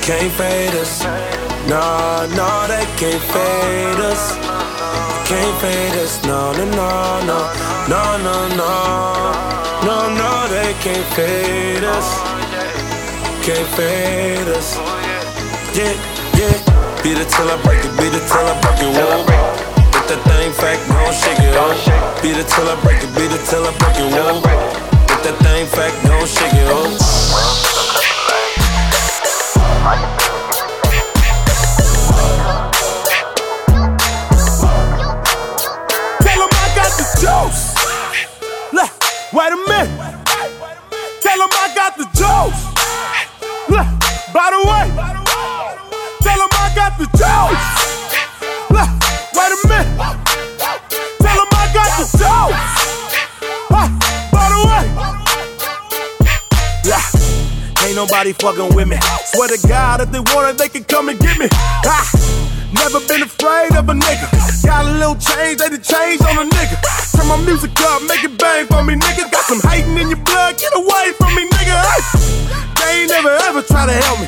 can't 0.07 0.31
fade 0.39 0.73
us. 0.79 1.03
Nah, 1.67 2.25
nah, 2.31 2.65
they 2.67 2.85
can't 2.95 3.21
fade 3.27 3.99
us. 3.99 4.39
Can't 5.27 5.55
fade 5.59 5.99
us, 5.99 6.23
no, 6.23 6.53
no, 6.53 6.63
no, 6.63 6.87
no, 7.27 7.39
no, 7.91 8.03
no, 8.23 8.35
no, 8.55 8.71
no, 9.83 9.97
no, 10.15 10.47
they 10.47 10.71
can't 10.79 11.07
fade 11.11 11.83
us. 11.83 12.07
Can't 13.43 13.67
fade 13.75 14.47
us. 14.47 14.77
Yeah, 15.75 15.91
yeah. 16.39 16.55
Beat 17.03 17.19
it 17.19 17.27
till 17.27 17.49
I 17.51 17.59
break 17.67 17.83
it, 17.83 17.91
beat 17.99 18.15
it 18.15 18.23
till 18.31 18.47
I 18.47 18.55
break 18.63 18.79
it, 18.79 18.91
whoa. 18.95 19.27
If 19.91 20.07
that 20.07 20.23
thing 20.23 20.53
fat, 20.55 20.79
gon' 20.87 21.11
shake 21.19 21.43
it, 21.43 21.51
oh. 21.59 22.21
Beat 22.23 22.37
it 22.37 22.47
till 22.47 22.63
I 22.63 22.79
break 22.79 23.03
it, 23.03 23.11
beat 23.11 23.35
it 23.35 23.43
till 23.43 23.67
I 23.67 23.75
break 23.75 23.99
it, 23.99 24.07
whoa. 24.15 24.39
If 25.11 25.19
that 25.27 25.35
thing 25.43 25.67
fat, 25.67 25.91
gon' 26.07 26.25
shake 26.25 26.53
it, 26.53 26.67
oh. 26.71 27.26
Nobody 58.07 58.33
fucking 58.33 58.75
with 58.75 58.87
me. 58.87 58.97
Swear 59.33 59.49
to 59.49 59.67
God, 59.67 60.01
if 60.01 60.11
they 60.11 60.19
want 60.19 60.47
it, 60.49 60.57
they 60.57 60.69
can 60.69 60.83
come 60.83 61.09
and 61.09 61.19
get 61.19 61.37
me. 61.37 61.47
Ah, 61.51 62.07
never 62.71 62.99
been 63.07 63.23
afraid 63.23 63.75
of 63.75 63.89
a 63.89 63.93
nigga. 63.93 64.27
Got 64.63 64.85
a 64.85 64.91
little 64.91 65.15
change, 65.15 65.59
they 65.59 65.69
the 65.69 65.77
change 65.77 66.21
on 66.21 66.39
a 66.39 66.49
nigga. 66.49 66.77
Turn 67.15 67.27
my 67.27 67.37
music 67.43 67.71
up, 67.81 68.01
make 68.03 68.23
it 68.23 68.37
bang 68.37 68.65
for 68.67 68.83
me, 68.83 68.95
nigga. 68.95 69.29
Got 69.31 69.43
some 69.45 69.59
hating 69.69 69.97
in 69.97 70.09
your 70.09 70.23
blood, 70.23 70.57
get 70.57 70.71
away 70.75 71.11
from 71.17 71.35
me, 71.35 71.47
nigga. 71.49 71.75
Hey, 71.75 72.66
they 72.81 73.01
ain't 73.01 73.09
never 73.09 73.29
ever 73.47 73.61
try 73.61 73.85
to 73.85 73.93
help 73.93 74.19
me. 74.21 74.27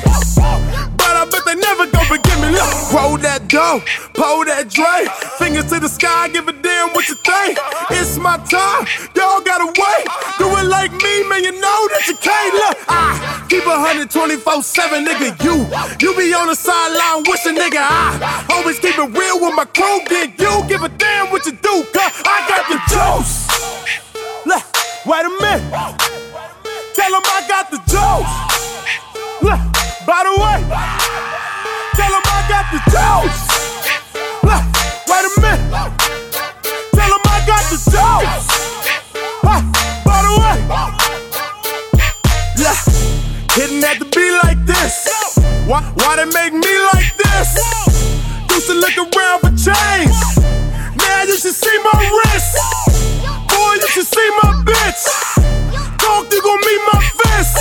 But 1.10 1.16
I 1.16 1.24
bet 1.26 1.42
they 1.44 1.54
never 1.56 1.86
gon' 1.90 2.06
forgive 2.06 2.38
me. 2.38 2.54
Look, 2.54 2.70
roll 2.92 3.18
that 3.18 3.48
dough, 3.48 3.82
pull 4.14 4.44
that 4.46 4.70
Dre. 4.70 5.10
Fingers 5.42 5.66
to 5.72 5.80
the 5.80 5.88
sky, 5.88 6.28
give 6.28 6.46
a 6.46 6.52
damn 6.52 6.90
what 6.94 7.08
you 7.08 7.16
think. 7.26 7.58
It's 7.90 8.18
my 8.18 8.38
time, 8.46 8.86
y'all 9.18 9.40
gotta 9.42 9.66
wait. 9.66 10.04
Do 10.38 10.46
it 10.54 10.66
like 10.70 10.92
me, 10.92 11.14
man, 11.26 11.42
you 11.42 11.52
know 11.58 11.80
that 11.90 12.06
you 12.06 12.14
can't. 12.14 12.54
Look, 12.54 12.78
I 12.86 13.46
keep 13.50 13.64
a 13.66 13.74
124 13.74 14.62
7, 14.62 15.04
nigga. 15.04 15.34
You, 15.42 15.66
you 15.98 16.14
be 16.16 16.32
on 16.34 16.46
the 16.46 16.54
sideline 16.54 17.24
wishing, 17.26 17.56
nigga. 17.56 17.82
I 17.82 18.46
always 18.54 18.78
keep 18.78 18.94
it 18.94 19.10
real 19.10 19.40
with 19.42 19.54
my 19.54 19.64
crew. 19.66 19.98
Then 20.06 20.32
you 20.38 20.62
give 20.68 20.82
a 20.82 20.88
damn 20.94 21.30
what 21.30 21.44
you 21.46 21.52
do, 21.52 21.74
cause 21.90 22.12
I 22.22 22.46
got 22.46 22.62
the 22.70 22.78
juice. 22.86 23.50
Look, 24.46 24.62
wait 25.06 25.26
a 25.26 25.32
minute. 25.42 26.29
Tell 26.94 27.10
them 27.10 27.22
I 27.24 27.46
got 27.48 27.70
the 27.70 27.78
juice. 27.86 28.34
Look, 29.42 29.60
by 30.06 30.24
the 30.26 30.34
way, 30.42 30.58
tell 31.94 32.10
them 32.10 32.24
I 32.26 32.42
got 32.50 32.66
the 32.74 32.80
juice. 32.90 33.42
Look, 34.42 34.64
wait 35.06 35.24
a 35.24 35.32
minute. 35.40 35.62
Tell 36.94 37.10
them 37.10 37.22
I 37.24 37.38
got 37.46 37.64
the 37.70 37.78
juice. 37.78 38.46
Ah, 39.44 39.62
by 40.04 40.18
the 40.26 40.32
way, 40.40 40.56
yeah, 42.58 42.76
hitting 43.54 43.82
at 43.84 43.98
the 43.98 44.06
beat 44.06 44.34
like 44.42 44.66
this. 44.66 45.08
Why, 45.66 45.82
why 45.94 46.16
they 46.16 46.26
make 46.26 46.52
me 46.52 46.74
like 46.92 47.16
this? 47.16 47.54
Used 48.50 48.66
to 48.66 48.74
look 48.74 48.96
around 49.16 49.40
for 49.40 49.54
change. 49.56 50.18
Now 50.96 51.22
you 51.22 51.36
should 51.36 51.54
see 51.54 51.78
my 51.92 52.22
wrist. 52.24 52.56
Boy, 53.48 53.74
you 53.80 53.88
should 53.88 54.06
see 54.06 54.30
my 54.42 54.62
bitch. 54.66 55.59
Talk, 56.10 56.26
you 56.32 56.42
gon' 56.42 56.58
meet 56.66 56.82
my 56.90 56.98
fist. 57.22 57.54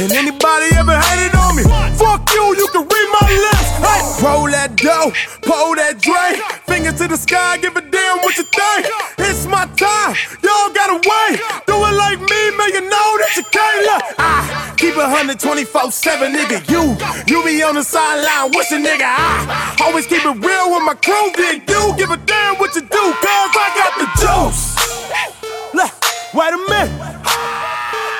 And 0.00 0.10
anybody 0.10 0.74
ever 0.74 0.98
hated 0.98 1.38
on 1.38 1.54
me? 1.54 1.62
Fuck 1.94 2.26
you, 2.34 2.44
you 2.58 2.66
can 2.74 2.82
read 2.82 3.08
my 3.14 3.30
lips. 3.30 3.70
Hey, 3.78 4.02
roll 4.26 4.50
that 4.50 4.74
Yo, 4.82 5.14
pull 5.46 5.78
that 5.78 6.02
drink. 6.02 6.42
Finger 6.66 6.90
to 6.90 7.06
the 7.06 7.16
sky, 7.16 7.58
give 7.58 7.76
a 7.76 7.80
damn 7.80 8.18
what 8.26 8.34
you 8.38 8.42
think. 8.42 8.90
It's 9.22 9.46
my 9.46 9.70
time, 9.78 10.18
y'all 10.42 10.74
gotta 10.74 10.98
wait. 10.98 11.38
Do 11.70 11.78
it 11.78 11.94
like 11.94 12.18
me, 12.18 12.40
man, 12.58 12.74
you 12.74 12.82
know 12.90 13.08
that 13.22 13.30
you 13.38 13.44
can't 13.54 13.86
look. 13.86 14.02
I 14.18 14.74
keep 14.74 14.98
it 14.98 15.06
124 15.06 15.38
7, 15.92 16.34
nigga. 16.34 16.58
You, 16.66 16.98
you 17.30 17.38
be 17.46 17.62
on 17.62 17.76
the 17.76 17.84
sideline, 17.86 18.50
what's 18.50 18.72
a 18.74 18.82
nigga? 18.82 19.06
I 19.06 19.78
always 19.86 20.08
keep 20.10 20.26
it 20.26 20.36
real 20.42 20.74
with 20.74 20.82
my 20.82 20.98
crew. 20.98 21.30
Then 21.38 21.62
you 21.70 21.94
give 21.94 22.10
a 22.10 22.18
damn 22.18 22.58
what 22.58 22.74
you 22.74 22.82
do, 22.82 23.04
cause 23.22 23.54
I 23.54 23.68
got 23.78 23.92
the 23.94 24.08
juice. 24.18 24.74
Look, 25.74 25.97
wait 26.34 26.52
a 26.52 26.58
minute. 26.68 26.92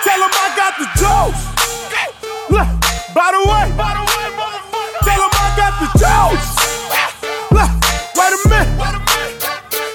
Tell 0.04 0.18
them 0.20 0.30
I 0.32 0.48
got 0.56 0.78
the 0.78 0.86
juice. 0.96 1.42
Look, 2.50 2.68
by 3.14 3.32
the 3.32 3.40
way, 3.44 3.72
tell 5.04 5.18
them 5.18 5.30
I 5.32 5.52
got 5.56 5.72
the 5.80 5.88
juice. 5.98 6.48
Look, 7.50 7.70
wait 8.16 8.32
a 8.32 8.40
minute. 8.48 8.72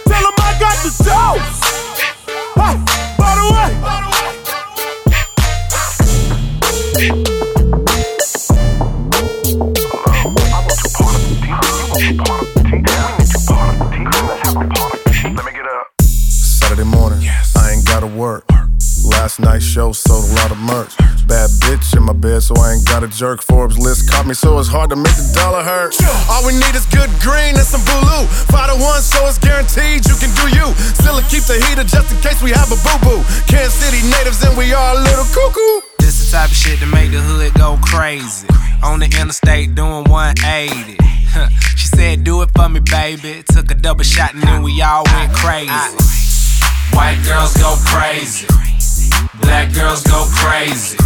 Tell 0.05 0.23
them 0.23 0.35
I 0.37 0.51
got 0.59 0.77
the 0.83 0.91
juice. 0.91 1.61
Hey, 2.55 2.75
by 3.17 3.31
the 3.39 3.45
way. 3.53 3.69
Saturday 16.59 16.89
morning, 16.89 17.21
ain't 17.23 17.42
gotta 17.93 18.07
work. 18.17 18.43
Last 19.05 19.39
night's 19.39 19.65
show 19.65 19.91
sold 19.91 20.25
a 20.25 20.33
lot 20.41 20.49
of 20.49 20.57
merch. 20.57 20.97
Bad 21.29 21.49
bitch 21.61 21.95
in 21.95 22.01
my 22.01 22.13
bed, 22.13 22.41
so 22.41 22.55
I 22.57 22.73
ain't 22.73 22.87
got 22.87 23.03
a 23.03 23.07
jerk. 23.07 23.43
Forbes 23.43 23.77
list 23.77 24.09
caught 24.09 24.25
me, 24.25 24.33
so 24.33 24.57
it's 24.57 24.67
hard 24.67 24.89
to 24.89 24.95
make 24.95 25.13
the 25.13 25.29
dollar 25.35 25.61
hurt. 25.61 25.93
All 26.25 26.41
we 26.41 26.53
need 26.57 26.73
is 26.73 26.87
good 26.89 27.11
green 27.21 27.53
and 27.53 27.67
some 27.73 27.85
boo 27.85 28.01
Five 28.49 28.73
to 28.73 28.77
one, 28.81 29.01
so 29.01 29.27
it's 29.29 29.37
guaranteed 29.37 30.09
you 30.09 30.17
can 30.17 30.33
do 30.41 30.49
you. 30.57 30.73
Still 30.97 31.21
keep 31.29 31.45
the 31.45 31.61
heater 31.69 31.85
just 31.85 32.09
in 32.09 32.17
case 32.25 32.41
we 32.41 32.49
have 32.49 32.73
a 32.73 32.79
boo 32.81 32.97
boo. 33.05 33.21
Kansas 33.45 33.77
City 33.77 34.01
natives, 34.09 34.41
and 34.41 34.57
we 34.57 34.73
are 34.73 34.97
a 34.97 34.99
little 34.99 35.29
cuckoo. 35.29 35.85
This 36.01 36.17
the 36.17 36.25
type 36.33 36.49
of 36.49 36.57
shit 36.57 36.79
to 36.79 36.89
make 36.89 37.11
the 37.13 37.21
hood 37.21 37.53
go 37.53 37.77
crazy. 37.85 38.49
On 38.81 38.97
the 38.97 39.05
interstate 39.21 39.75
doing 39.75 40.09
180. 40.09 40.97
She 41.75 41.87
said, 41.87 42.23
Do 42.23 42.41
it 42.43 42.49
for 42.55 42.69
me, 42.69 42.79
baby. 42.79 43.43
Took 43.51 43.69
a 43.71 43.75
double 43.75 44.03
shot 44.03 44.33
and 44.33 44.43
then 44.43 44.61
we 44.61 44.81
all 44.81 45.03
went 45.03 45.33
crazy. 45.33 46.32
White 46.93 47.21
girls 47.25 47.53
go 47.57 47.75
crazy. 47.85 48.47
Black 49.41 49.73
girls 49.73 50.03
go 50.03 50.25
crazy. 50.29 50.97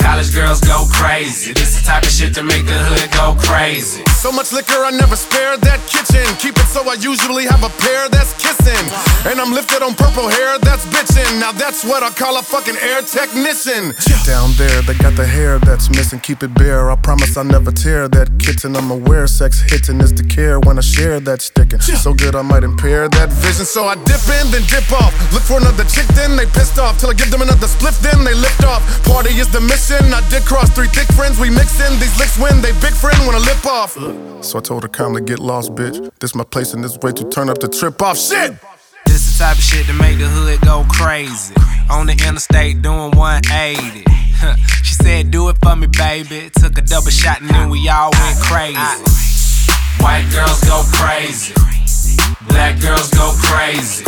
College 0.00 0.34
girls 0.34 0.60
go 0.60 0.86
crazy. 0.90 1.52
This 1.52 1.78
the 1.78 1.86
type 1.86 2.04
of 2.04 2.10
shit 2.10 2.34
to 2.34 2.42
make 2.42 2.64
the 2.64 2.76
hood 2.88 3.10
go 3.12 3.36
crazy. 3.40 4.02
So 4.16 4.32
much 4.32 4.52
liquor, 4.52 4.80
I 4.84 4.90
never 4.90 5.16
spare 5.16 5.56
that 5.56 5.80
kitchen. 5.88 6.24
Keep 6.40 6.56
it 6.56 6.68
so 6.68 6.80
I 6.88 6.94
usually 6.94 7.44
have 7.44 7.62
a 7.64 7.72
pair 7.80 8.08
that's 8.08 8.32
kissing. 8.40 8.84
And 9.28 9.40
I'm 9.40 9.52
lifted 9.52 9.82
on 9.82 9.94
purple 9.94 10.28
hair 10.28 10.58
that's 10.60 10.84
bitching. 10.86 11.40
Now 11.40 11.52
that's 11.52 11.84
what 11.84 12.02
I 12.02 12.10
call 12.10 12.36
a 12.38 12.42
fucking 12.42 12.76
air 12.80 13.02
technician. 13.02 13.92
Down 14.24 14.52
there, 14.56 14.82
they 14.82 14.94
got 14.94 15.16
the 15.16 15.26
hair 15.26 15.58
that's 15.58 15.90
missing. 15.90 16.20
Keep 16.20 16.42
it 16.42 16.54
bare, 16.54 16.90
I 16.90 16.96
promise 16.96 17.36
I 17.36 17.42
never 17.42 17.70
tear 17.70 18.08
that 18.08 18.38
kitten. 18.38 18.76
I'm 18.76 18.90
aware 18.90 19.26
sex 19.26 19.60
hitting 19.60 20.00
is 20.00 20.12
the 20.12 20.24
care 20.24 20.60
when 20.60 20.78
I 20.78 20.82
share 20.82 21.20
that 21.20 21.42
sticking. 21.42 21.80
So 21.80 22.14
good, 22.14 22.34
I 22.34 22.42
might 22.42 22.64
impair 22.64 23.08
that 23.08 23.30
vision. 23.32 23.66
So 23.66 23.84
I 23.84 23.96
dip 24.08 24.24
in, 24.36 24.50
then 24.50 24.64
dip 24.68 24.90
off. 24.92 25.12
Look 25.32 25.42
for 25.42 25.58
another 25.58 25.84
chick, 25.84 26.06
then 26.14 26.36
they 26.36 26.46
pissed 26.46 26.78
off. 26.78 26.98
Till 27.00 27.10
I 27.10 27.14
give 27.14 27.30
them 27.30 27.42
another 27.42 27.66
split, 27.66 27.94
then 28.00 28.24
they 28.24 28.34
lift 28.34 28.64
off. 28.64 28.80
Party 29.04 29.34
is 29.36 29.48
the 29.52 29.60
mission. 29.60 29.89
I 29.92 30.22
did 30.30 30.44
cross 30.44 30.70
three 30.70 30.86
thick 30.86 31.08
friends. 31.16 31.40
We 31.40 31.50
mix 31.50 31.80
in 31.80 31.98
these 31.98 32.16
licks 32.18 32.38
when 32.38 32.62
they 32.62 32.70
big 32.72 32.94
friend 32.94 33.18
when 33.26 33.34
I 33.34 33.38
lip 33.38 33.66
off. 33.66 33.94
So 34.44 34.58
I 34.58 34.60
told 34.60 34.84
her 34.84 34.88
calmly, 34.88 35.20
get 35.20 35.40
lost, 35.40 35.74
bitch. 35.74 36.10
This 36.20 36.34
my 36.34 36.44
place 36.44 36.74
and 36.74 36.84
this 36.84 36.96
way 36.98 37.12
to 37.12 37.24
turn 37.28 37.48
up 37.48 37.58
the 37.58 37.68
trip 37.68 38.00
off. 38.00 38.16
Shit! 38.16 38.54
This 39.06 39.26
the 39.26 39.44
type 39.44 39.56
of 39.56 39.62
shit 39.62 39.86
to 39.86 39.92
make 39.94 40.18
the 40.18 40.26
hood 40.26 40.60
go 40.60 40.86
crazy. 40.88 41.54
On 41.90 42.06
the 42.06 42.12
interstate 42.12 42.82
doing 42.82 43.10
180. 43.16 44.04
Huh. 44.36 44.56
she 44.84 44.94
said, 44.94 45.32
Do 45.32 45.48
it 45.48 45.56
for 45.60 45.74
me, 45.74 45.88
baby. 45.88 46.50
Took 46.54 46.78
a 46.78 46.82
double 46.82 47.10
shot 47.10 47.40
and 47.40 47.50
then 47.50 47.68
we 47.68 47.88
all 47.88 48.10
went 48.12 48.38
crazy. 48.38 48.78
White 49.98 50.30
girls 50.32 50.60
go 50.60 50.84
crazy. 50.94 51.52
Black 52.48 52.80
girls 52.80 53.10
go 53.10 53.34
crazy. 53.42 54.04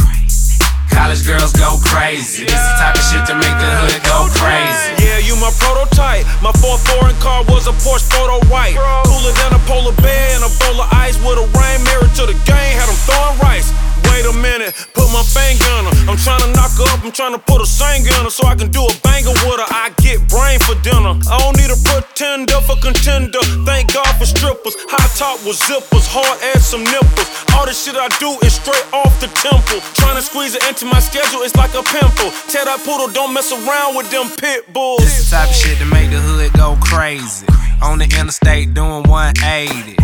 College 0.92 1.24
girls 1.26 1.52
go 1.52 1.80
crazy. 1.80 2.44
This 2.44 2.52
the 2.52 2.74
type 2.76 2.94
of 2.94 3.04
shit 3.04 3.24
to 3.26 3.34
make 3.34 3.56
the 3.56 3.70
hood 3.80 4.00
go 4.04 4.28
crazy. 4.36 4.92
Yeah, 5.00 5.18
you 5.24 5.34
my 5.40 5.50
prototype. 5.56 6.28
My 6.44 6.52
fourth 6.60 6.84
foreign 6.84 7.16
car 7.16 7.44
was 7.48 7.66
a 7.66 7.74
Porsche 7.80 8.06
photo 8.12 8.38
white. 8.52 8.76
Cooler 9.08 9.32
than 9.32 9.56
a 9.56 9.60
polar 9.64 9.96
bear 10.04 10.36
and 10.36 10.44
a 10.44 10.52
bowl 10.60 10.84
of 10.84 10.88
ice 10.92 11.16
with 11.24 11.40
a 11.40 11.46
rain 11.56 11.80
mirror 11.88 12.08
to 12.20 12.24
the 12.28 12.36
game. 12.44 12.76
Had 12.76 12.88
them 12.92 13.00
throwing 13.08 13.38
rice. 13.40 13.72
Wait 14.12 14.28
a 14.28 14.34
minute, 14.36 14.76
put 14.92 15.08
my 15.08 15.24
finger 15.24 15.64
on 15.80 15.88
her. 15.88 15.94
I'm 16.04 16.20
trying 16.20 16.44
to 16.44 16.50
knock 16.52 16.76
her 16.76 16.84
up, 16.92 17.00
I'm 17.00 17.12
trying 17.16 17.32
to 17.32 17.40
put 17.40 17.64
a 17.64 17.66
singer 17.66 18.12
on 18.20 18.28
her 18.28 18.34
so 18.34 18.44
I 18.44 18.54
can 18.54 18.68
do 18.68 18.84
a 18.84 18.92
banger 19.00 19.32
with 19.32 19.56
her. 19.56 19.68
I 19.72 19.88
get 20.04 20.20
brain 20.28 20.60
for 20.60 20.76
dinner. 20.84 21.16
I 21.32 21.40
don't 21.40 21.56
need 21.56 21.72
a 21.72 21.80
pretender 21.80 22.60
for 22.68 22.76
contender. 22.76 23.40
Thank 23.64 23.96
God 23.96 24.12
for 24.20 24.28
strippers. 24.28 24.76
High 24.92 25.08
top 25.16 25.40
with 25.48 25.56
zippers, 25.56 26.04
hard 26.04 26.36
ass 26.52 26.68
some 26.68 26.84
nipples. 26.84 27.28
All 27.56 27.64
the 27.64 27.72
shit 27.72 27.96
I 27.96 28.12
do 28.20 28.36
is 28.44 28.52
straight 28.52 28.84
off 28.92 29.16
the 29.24 29.32
temple. 29.32 29.80
Trying 29.96 30.20
to 30.20 30.22
squeeze 30.22 30.54
it 30.54 30.62
into 30.68 30.84
my 30.84 31.00
schedule 31.00 31.40
is 31.40 31.56
like 31.56 31.72
a 31.72 31.82
pimple. 31.82 32.28
Tell 32.52 32.68
that 32.68 32.84
poodle 32.84 33.08
don't 33.08 33.32
mess 33.32 33.48
around 33.48 33.96
with 33.96 34.12
them 34.12 34.28
pit 34.36 34.68
bulls. 34.72 35.00
This 35.00 35.32
type 35.32 35.48
of 35.48 35.56
shit 35.56 35.78
to 35.80 35.88
make 35.88 36.12
the 36.12 36.20
hood 36.20 36.52
go 36.52 36.76
crazy. 36.84 37.48
On 37.82 37.98
the 37.98 38.04
interstate 38.04 38.74
doing 38.74 39.02
180. 39.04 39.96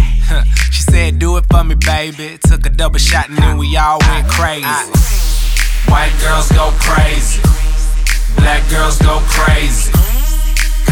She 0.72 0.82
said, 0.82 1.18
Do 1.18 1.36
it 1.36 1.44
for 1.50 1.64
me, 1.64 1.74
baby. 1.74 2.38
Took 2.46 2.66
a 2.66 2.70
double 2.70 2.98
shot 2.98 3.28
and 3.28 3.38
then 3.38 3.56
we 3.56 3.76
all 3.76 3.98
went 4.00 4.28
crazy. 4.28 4.64
White 5.88 6.12
girls 6.20 6.50
go 6.52 6.70
crazy. 6.80 7.40
Black 8.36 8.68
girls 8.70 8.98
go 8.98 9.20
crazy. 9.26 9.92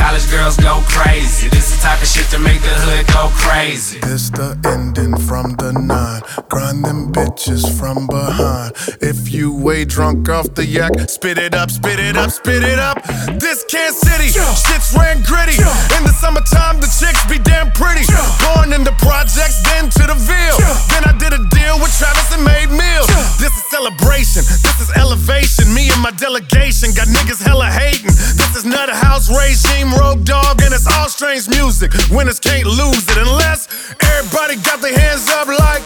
College 0.07 0.31
girls 0.31 0.57
go 0.59 0.81
crazy. 0.87 1.49
This 1.49 1.75
the 1.75 1.83
type 1.83 2.01
of 2.01 2.07
shit 2.07 2.31
to 2.31 2.39
make 2.39 2.63
the 2.63 2.71
hood 2.87 3.11
go 3.11 3.27
crazy. 3.43 3.99
This 4.07 4.31
the 4.31 4.55
ending 4.63 5.19
from 5.27 5.59
the 5.59 5.75
nine. 5.75 6.23
Grind 6.47 6.85
them 6.85 7.11
bitches 7.11 7.67
from 7.75 8.07
behind. 8.07 8.71
If 9.03 9.35
you 9.35 9.51
way 9.51 9.85
drunk 9.85 10.29
off 10.29 10.55
the 10.55 10.65
yak, 10.65 10.95
spit 11.11 11.39
it 11.39 11.59
up, 11.59 11.73
spit 11.73 11.99
it 11.99 12.17
up, 12.17 12.31
spit 12.31 12.63
it 12.63 12.79
up. 12.79 13.03
This 13.43 13.67
Kansas 13.67 13.99
City, 14.07 14.31
shit's 14.31 14.95
ran 14.95 15.27
gritty. 15.27 15.59
In 15.99 16.07
the 16.07 16.15
summertime, 16.15 16.79
the 16.79 16.87
chicks 16.87 17.27
be 17.27 17.43
damn 17.43 17.75
pretty. 17.75 18.07
Born 18.47 18.71
in 18.79 18.87
the 18.87 18.95
projects, 19.03 19.59
then 19.75 19.91
to 19.91 20.07
the 20.07 20.15
Ville. 20.15 20.63
Then 20.87 21.03
I 21.03 21.19
did 21.19 21.35
a 21.35 21.43
deal 21.51 21.83
with 21.83 21.91
Travis 21.99 22.31
and 22.31 22.47
made 22.47 22.71
meals. 22.71 23.11
This 23.43 23.51
is 23.51 23.65
celebration, 23.75 24.47
this 24.63 24.79
is 24.79 24.91
elevation. 24.95 25.75
Me 25.75 25.91
and 25.91 25.99
my 25.99 26.15
delegation 26.15 26.95
got 26.95 27.11
niggas 27.11 27.43
hella 27.43 27.67
hating. 27.67 28.15
This 28.39 28.55
is 28.55 28.63
Nnutthowze 28.63 29.35
regime, 29.35 29.96
Rogue 29.99 30.25
Dog, 30.25 30.63
and 30.63 30.73
it's 30.73 30.87
all 30.87 31.09
strange 31.09 31.49
music. 31.49 31.93
Winners 32.11 32.41
can't 32.41 32.67
lose 32.67 33.05
it 33.09 33.19
unless 33.19 33.69
everybody 34.01 34.57
got 34.57 34.81
their 34.81 34.97
hands 34.97 35.29
up 35.31 35.49
like. 35.49 35.83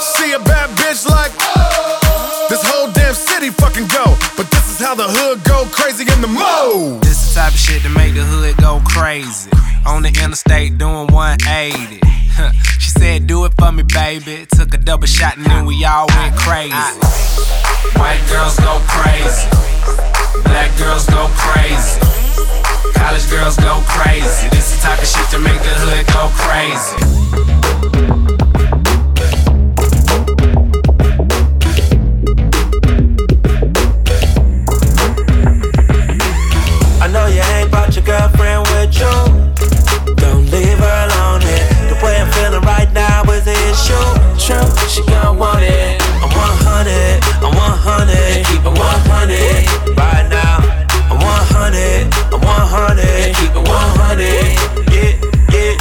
See 0.00 0.32
a 0.32 0.38
bad 0.40 0.70
bitch 0.76 1.06
like. 1.08 1.32
This 2.48 2.62
whole 2.62 2.90
damn 2.92 3.14
city 3.14 3.50
fucking 3.50 3.88
go. 3.88 4.16
But 4.36 4.50
this 4.50 4.70
is 4.70 4.78
how 4.78 4.94
the 4.94 5.06
hood 5.08 5.42
go 5.44 5.66
crazy 5.72 6.04
in 6.10 6.20
the 6.20 6.28
mode. 6.28 7.02
This 7.02 7.18
is 7.22 7.34
the 7.34 7.40
type 7.40 7.52
of 7.52 7.58
shit 7.58 7.82
to 7.82 7.88
make 7.90 8.14
the 8.14 8.22
hood 8.22 8.56
go 8.58 8.80
crazy. 8.84 9.50
On 9.86 10.02
the 10.02 10.08
interstate 10.08 10.78
doing 10.78 11.06
180. 11.08 12.00
She 12.78 12.90
said, 12.90 13.26
Do 13.26 13.44
it 13.46 13.52
for 13.58 13.72
me, 13.72 13.82
baby. 13.82 14.46
Took 14.54 14.74
a 14.74 14.78
double 14.78 15.06
shot 15.06 15.36
and 15.36 15.46
then 15.46 15.64
we 15.66 15.84
all 15.84 16.06
went 16.08 16.36
crazy. 16.36 16.72
White 17.98 18.22
girls 18.30 18.56
go 18.60 18.80
crazy. 18.86 19.48
Black 20.44 20.76
girls 20.78 21.06
go 21.06 21.28
crazy. 21.34 22.00
College 22.94 23.28
girls 23.30 23.56
go 23.56 23.82
crazy. 23.86 24.48
This 24.50 24.74
the 24.74 24.80
type 24.82 25.00
of 25.00 25.06
shit 25.06 25.28
to 25.30 25.38
make 25.38 25.60
the 25.60 25.74
hood 25.82 26.06
go 26.12 26.30
crazy. 26.34 26.96
I 37.00 37.08
know 37.08 37.26
you 37.26 37.42
ain't 37.54 37.70
brought 37.70 37.94
your 37.94 38.04
girlfriend 38.04 38.66
with 38.68 38.98
you. 38.98 39.14
Don't 40.16 40.46
leave 40.50 40.78
her 40.78 41.08
alone. 41.08 41.40
The 41.40 41.94
way 42.02 42.20
I'm 42.20 42.30
feeling 42.32 42.62
right 42.62 42.92
now 42.92 43.22
is. 43.30 43.44
True, 44.46 44.62
she 44.88 45.02
gon' 45.06 45.38
want 45.38 45.62
it. 45.62 46.00
I'm 46.22 46.30
100, 46.30 47.22
I'm 47.42 47.54
100, 47.54 48.46
keep 48.46 48.60
it 48.60 48.64
100 48.64 48.78
right. 48.78 49.04
I'm 49.06 49.24
100, 49.96 50.15
I'm 52.32 52.40
100, 52.40 53.36
keep 53.36 53.50
it 53.50 53.68
100. 53.68 54.24
Yeah, 54.92 55.20
yeah. 55.52 55.76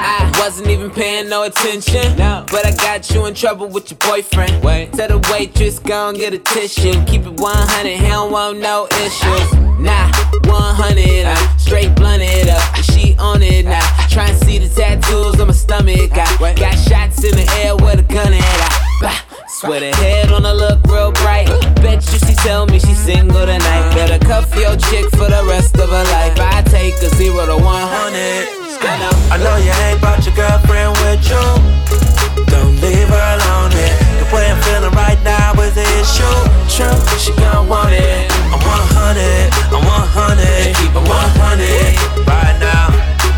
I 0.00 0.36
wasn't 0.38 0.68
even 0.68 0.90
paying 0.90 1.28
no 1.28 1.44
attention. 1.44 2.16
But 2.16 2.66
I 2.66 2.72
got 2.76 3.10
you 3.10 3.26
in 3.26 3.34
trouble 3.34 3.68
with 3.68 3.90
your 3.90 3.98
boyfriend. 3.98 4.62
Wait. 4.62 4.92
Tell 4.92 5.08
the 5.08 5.18
waitress, 5.32 5.78
go 5.78 6.08
and 6.08 6.18
get 6.18 6.34
a 6.34 6.38
tissue. 6.38 7.04
Keep 7.06 7.26
it 7.26 7.40
100, 7.40 7.96
he 7.96 8.06
don't 8.06 8.30
want 8.30 8.58
no 8.58 8.86
issues. 9.02 9.52
Nah, 9.78 10.10
100, 10.44 11.26
I 11.26 11.32
uh, 11.32 11.56
straight 11.56 11.94
blunt 11.94 12.22
it 12.22 12.48
up. 12.48 12.76
And 12.76 12.84
she 12.84 12.98
she 12.98 13.16
on 13.18 13.42
it 13.42 13.64
now. 13.64 13.86
Try 14.08 14.28
and 14.28 14.38
see 14.38 14.58
the 14.58 14.68
tattoos 14.68 15.40
on 15.40 15.46
my 15.48 15.52
stomach. 15.52 16.12
I 16.12 16.54
got 16.54 16.74
shots 16.74 17.24
in 17.24 17.34
the 17.36 17.46
air 17.62 17.76
with 17.76 18.00
a 18.00 18.02
gun 18.02 18.32
at. 18.32 18.42
I, 18.42 18.98
bah, 19.00 19.27
swear 19.48 19.80
the 19.80 19.96
head 19.96 20.30
on 20.30 20.44
her 20.44 20.54
look 20.54 20.84
real 20.86 21.12
bright. 21.12 21.48
Bet 21.82 22.04
you 22.12 22.18
she 22.20 22.34
tell 22.44 22.66
me 22.66 22.78
she's 22.78 22.98
single 22.98 23.46
tonight. 23.46 23.90
Better 23.94 24.18
cuff 24.18 24.54
your 24.54 24.76
chick 24.76 25.08
for 25.10 25.28
the 25.28 25.42
rest 25.48 25.76
of 25.76 25.88
her 25.88 26.04
life. 26.12 26.38
I 26.38 26.62
take 26.68 26.94
a 27.02 27.08
zero 27.16 27.46
to 27.46 27.56
one 27.56 27.88
hundred. 27.88 28.48
I 29.30 29.36
know 29.42 29.56
you 29.56 29.72
ain't 29.88 30.00
brought 30.00 30.24
your 30.24 30.34
girlfriend 30.36 30.96
with 31.02 31.24
you. 31.28 31.44
Don't 32.46 32.76
leave 32.80 33.08
her 33.08 33.26
alone. 33.36 33.70
The 33.72 34.24
way 34.34 34.50
I'm 34.50 34.60
feeling 34.62 34.92
right 34.92 35.20
now 35.24 35.52
is 35.60 35.74
the 35.74 35.84
issue. 36.00 36.36
True, 36.68 36.94
she 37.18 37.32
gon' 37.40 37.68
want 37.68 37.92
it. 37.92 38.30
I'm 38.52 38.60
100, 38.60 39.50
I'm 39.72 39.84
100, 39.84 40.76
keep 40.78 40.92
it 40.92 41.04
100 41.04 42.28
right 42.28 42.56
now. 42.60 42.88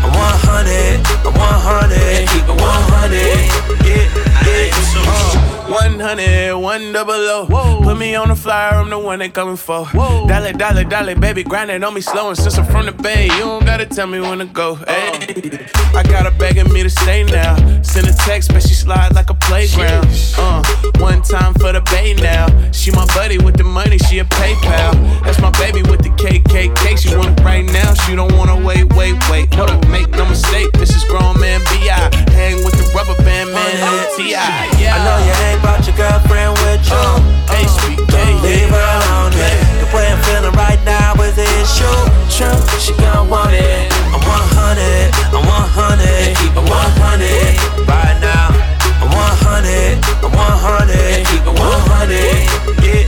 I'm 0.03 0.13
100, 0.13 1.03
I'm 1.25 1.33
100, 1.33 2.27
keep 2.31 2.43
it 2.43 2.55
100. 2.55 3.51
Yeah, 3.87 4.30
Uh. 4.69 5.51
100, 5.71 6.57
one 6.57 6.91
double 6.91 7.13
O. 7.13 7.79
Put 7.81 7.97
me 7.97 8.13
on 8.15 8.27
the 8.27 8.35
flyer, 8.35 8.73
I'm 8.73 8.89
the 8.89 8.99
one 8.99 9.19
they 9.19 9.29
coming 9.29 9.55
for. 9.55 9.85
Whoa. 9.85 10.27
Dollar, 10.27 10.51
dollar, 10.51 10.83
dollar, 10.83 11.15
baby, 11.15 11.43
grind 11.43 11.71
it 11.71 11.81
on 11.81 11.93
me 11.93 12.01
slow. 12.01 12.27
And 12.27 12.37
since 12.37 12.57
I'm 12.57 12.65
from 12.65 12.87
the 12.87 12.91
bay, 12.91 13.25
you 13.25 13.39
don't 13.39 13.65
gotta 13.65 13.85
tell 13.85 14.07
me 14.07 14.19
when 14.19 14.39
to 14.39 14.45
go. 14.45 14.75
Hey, 14.75 15.65
I 15.95 16.03
got 16.03 16.25
her 16.25 16.37
begging 16.37 16.71
me 16.73 16.83
to 16.83 16.89
stay 16.89 17.23
now. 17.23 17.55
Send 17.83 18.07
a 18.07 18.13
text, 18.13 18.51
but 18.51 18.63
she 18.63 18.73
slide 18.73 19.15
like 19.15 19.29
a 19.29 19.33
playground. 19.33 20.07
Uh, 20.37 20.61
one 20.99 21.21
time 21.21 21.53
for 21.53 21.71
the 21.71 21.81
bay 21.89 22.15
now. 22.15 22.47
She 22.71 22.91
my 22.91 23.05
buddy 23.15 23.37
with 23.37 23.55
the 23.55 23.63
money, 23.63 23.97
she 23.97 24.19
a 24.19 24.25
PayPal. 24.25 24.91
That's 25.23 25.39
my 25.39 25.51
baby 25.51 25.83
with 25.83 26.01
the 26.01 26.09
KKK. 26.09 26.97
She 26.97 27.15
want 27.15 27.39
it 27.39 27.43
right 27.45 27.65
now, 27.65 27.93
she 27.93 28.15
don't 28.15 28.33
wanna 28.35 28.57
wait, 28.57 28.91
wait, 28.93 29.15
wait. 29.29 29.53
Hold 29.53 29.69
up, 29.69 29.87
make 29.87 30.09
no 30.09 30.25
mistake, 30.25 30.69
this 30.73 30.93
is 30.93 31.05
grown 31.05 31.39
man 31.39 31.61
B.I. 31.71 32.11
Hang 32.31 32.57
with 32.65 32.75
the 32.75 32.91
rubber 32.93 33.15
band 33.23 33.53
man, 33.53 34.17
T.I. 34.17 34.50
Yeah. 34.79 34.95
I 34.95 34.99
know 35.05 35.17
you 35.23 35.33
ain't 35.47 35.61
brought 35.61 35.83
your 35.87 35.95
girlfriend 35.95 36.53
with 36.63 36.83
you. 36.87 36.97
Oh, 36.97 37.19
hey, 37.51 37.65
sweet, 37.67 37.99
Don't 38.09 38.41
leave 38.43 38.69
her 38.69 38.87
alone. 38.99 39.31
The 39.31 39.87
way 39.95 40.07
I'm 40.07 40.19
feeling 40.23 40.55
right 40.55 40.81
now 40.85 41.13
is 41.23 41.35
the 41.35 41.47
issue. 41.59 41.97
True, 42.31 42.55
she 42.79 42.93
gon' 43.01 43.29
want 43.29 43.53
it. 43.53 43.91
I'm 44.11 44.23
100, 44.23 45.11
I'm 45.35 45.43
100, 45.43 46.35
keep 46.39 46.55
it 46.55 46.63
100 46.63 47.87
right 47.87 48.17
now. 48.23 48.55
I'm 49.03 49.11
100, 49.11 49.99
I'm 50.23 50.31
100, 50.31 51.27
keep 51.27 51.43
it 51.43 51.55
100. 51.55 52.61
Yeah, 52.81 53.03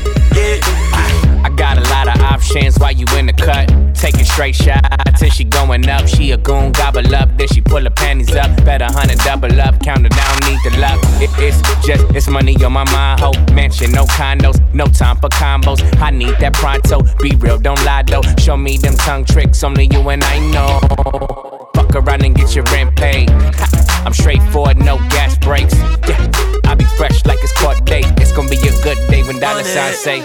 options 2.53 2.77
while 2.79 2.91
you 2.91 3.05
in 3.17 3.25
the 3.25 3.33
cut. 3.33 3.67
Taking 3.95 4.25
straight 4.25 4.55
shots 4.55 4.87
till 5.19 5.29
she 5.29 5.43
going 5.43 5.87
up. 5.89 6.07
She 6.07 6.31
a 6.31 6.37
goon, 6.37 6.71
gobble 6.71 7.15
up, 7.15 7.29
then 7.37 7.47
she 7.47 7.61
pull 7.61 7.83
her 7.83 7.89
panties 7.89 8.35
up. 8.35 8.63
Better 8.65 8.85
hundred 8.85 9.19
double 9.19 9.59
up, 9.61 9.79
count 9.81 10.03
her 10.03 10.09
down, 10.09 10.39
need 10.41 10.59
the 10.63 10.77
luck. 10.79 10.99
It, 11.21 11.29
it's 11.37 11.61
just, 11.85 12.03
it's 12.15 12.27
money 12.27 12.55
on 12.63 12.73
my 12.73 12.83
mind. 12.91 13.19
Hope 13.21 13.37
mansion, 13.53 13.91
no 13.91 14.05
condos, 14.05 14.59
no 14.73 14.85
time 14.85 15.17
for 15.17 15.29
combos. 15.29 15.81
I 16.01 16.11
need 16.11 16.35
that 16.39 16.53
pronto. 16.53 17.01
Be 17.21 17.35
real, 17.37 17.57
don't 17.57 17.83
lie 17.85 18.03
though. 18.03 18.21
Show 18.39 18.57
me 18.57 18.77
them 18.77 18.95
tongue 18.95 19.25
tricks, 19.25 19.63
only 19.63 19.87
you 19.91 20.07
and 20.09 20.23
I 20.23 20.39
know. 20.51 21.52
Fuck 21.73 21.95
around 21.95 22.23
and 22.23 22.35
get 22.35 22.53
your 22.53 22.65
rent 22.65 22.95
paid. 22.95 23.29
Ha, 23.29 24.03
I'm 24.05 24.13
straightforward, 24.13 24.77
no 24.77 24.97
gas 25.09 25.37
brakes. 25.37 25.73
Yeah, 26.07 26.21
I 26.65 26.75
be 26.75 26.85
fresh 26.97 27.25
like 27.25 27.39
it's 27.41 27.53
court 27.57 27.83
date. 27.85 28.05
It's 28.21 28.31
gonna 28.31 28.49
be 28.49 28.61
a 28.61 28.75
good 28.85 28.97
day 29.09 29.23
when 29.23 29.39
dollar 29.39 29.63
signs 29.63 29.97
say. 29.97 30.21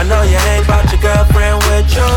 I 0.00 0.02
know 0.08 0.22
you 0.24 0.40
ain't 0.48 0.64
brought 0.64 0.88
your 0.88 1.00
girlfriend 1.04 1.60
with 1.68 1.92
you. 1.92 2.08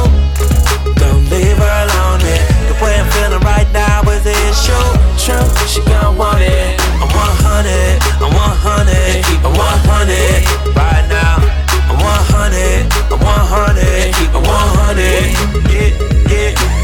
Don't 0.95 1.27
leave 1.27 1.59
her 1.59 1.75
alone. 1.83 2.23
It. 2.23 2.41
The 2.71 2.75
way 2.79 2.95
I'm 2.95 3.07
feeling 3.11 3.43
right 3.43 3.67
now 3.75 4.07
is 4.07 4.23
the 4.23 4.35
issue. 4.47 4.87
True, 5.19 5.43
she 5.67 5.83
gon' 5.91 6.15
want 6.15 6.39
it. 6.39 6.79
I'm 7.03 7.11
100, 7.11 7.99
I'm 8.23 8.31
100, 8.31 9.19
keep 9.27 9.43
it 9.43 9.51
100 9.51 10.79
right 10.79 11.05
now. 11.11 11.43
I'm 11.91 11.99
100, 11.99 12.87
I'm 13.11 13.19
100, 13.19 14.15
keep 14.15 14.31
it 14.31 14.47
100. 14.47 15.51
Yeah, 15.67 15.91
yeah. 16.31 16.80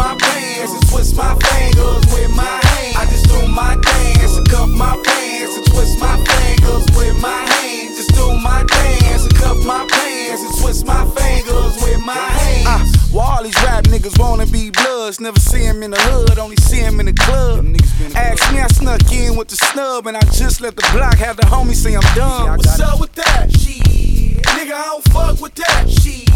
My 0.00 0.14
bands 0.16 0.72
and 0.72 0.88
twist 0.88 1.14
my 1.14 1.34
fingers 1.36 2.04
with 2.12 2.30
my 2.34 2.56
hands. 2.64 2.96
I 2.96 3.04
just 3.12 3.28
do 3.28 3.46
my 3.48 3.76
dance 3.76 4.36
and 4.38 4.48
cuff 4.48 4.70
my 4.70 4.96
pants 5.04 5.56
and 5.58 5.66
twist 5.66 6.00
my 6.00 6.16
fingers 6.24 6.86
with 6.96 7.20
my 7.20 7.40
hands. 7.52 7.98
Just 7.98 8.14
do 8.14 8.26
my 8.40 8.64
dance 8.64 9.24
and 9.24 9.34
cuff 9.34 9.58
my 9.66 9.86
pants 9.90 10.42
and 10.42 10.54
twist 10.60 10.86
my 10.86 11.04
fingers 11.16 11.74
with 11.82 12.00
my 12.00 12.14
hands. 12.14 12.96
Uh, 12.96 13.08
well, 13.12 13.26
all 13.26 13.42
these 13.42 13.62
rap 13.62 13.84
niggas 13.84 14.18
wanna 14.18 14.46
be 14.46 14.70
bloods. 14.70 15.20
Never 15.20 15.38
see 15.38 15.64
him 15.64 15.82
in 15.82 15.90
the 15.90 16.00
hood, 16.08 16.38
only 16.38 16.56
see 16.56 16.80
him 16.80 16.98
in 17.00 17.06
the 17.06 17.12
club. 17.12 17.66
Ask 18.14 18.52
me, 18.52 18.60
I 18.60 18.68
snuck 18.68 19.12
in 19.12 19.36
with 19.36 19.48
the 19.48 19.56
snub, 19.56 20.06
and 20.06 20.16
I 20.16 20.22
just 20.32 20.62
let 20.62 20.76
the 20.76 20.86
block 20.94 21.16
have 21.16 21.36
the 21.36 21.42
homie 21.42 21.74
say 21.74 21.94
I'm 21.94 22.14
done. 22.14 22.56
What's 22.56 22.80
up 22.80 23.00
with 23.00 23.12
that? 23.16 23.52
Shit. 23.52 24.19
Nigga, 24.56 24.72
I 24.72 24.84
don't 24.84 25.04
fuck 25.08 25.40
with 25.40 25.54
that. 25.56 25.88
Shit. 25.88 26.30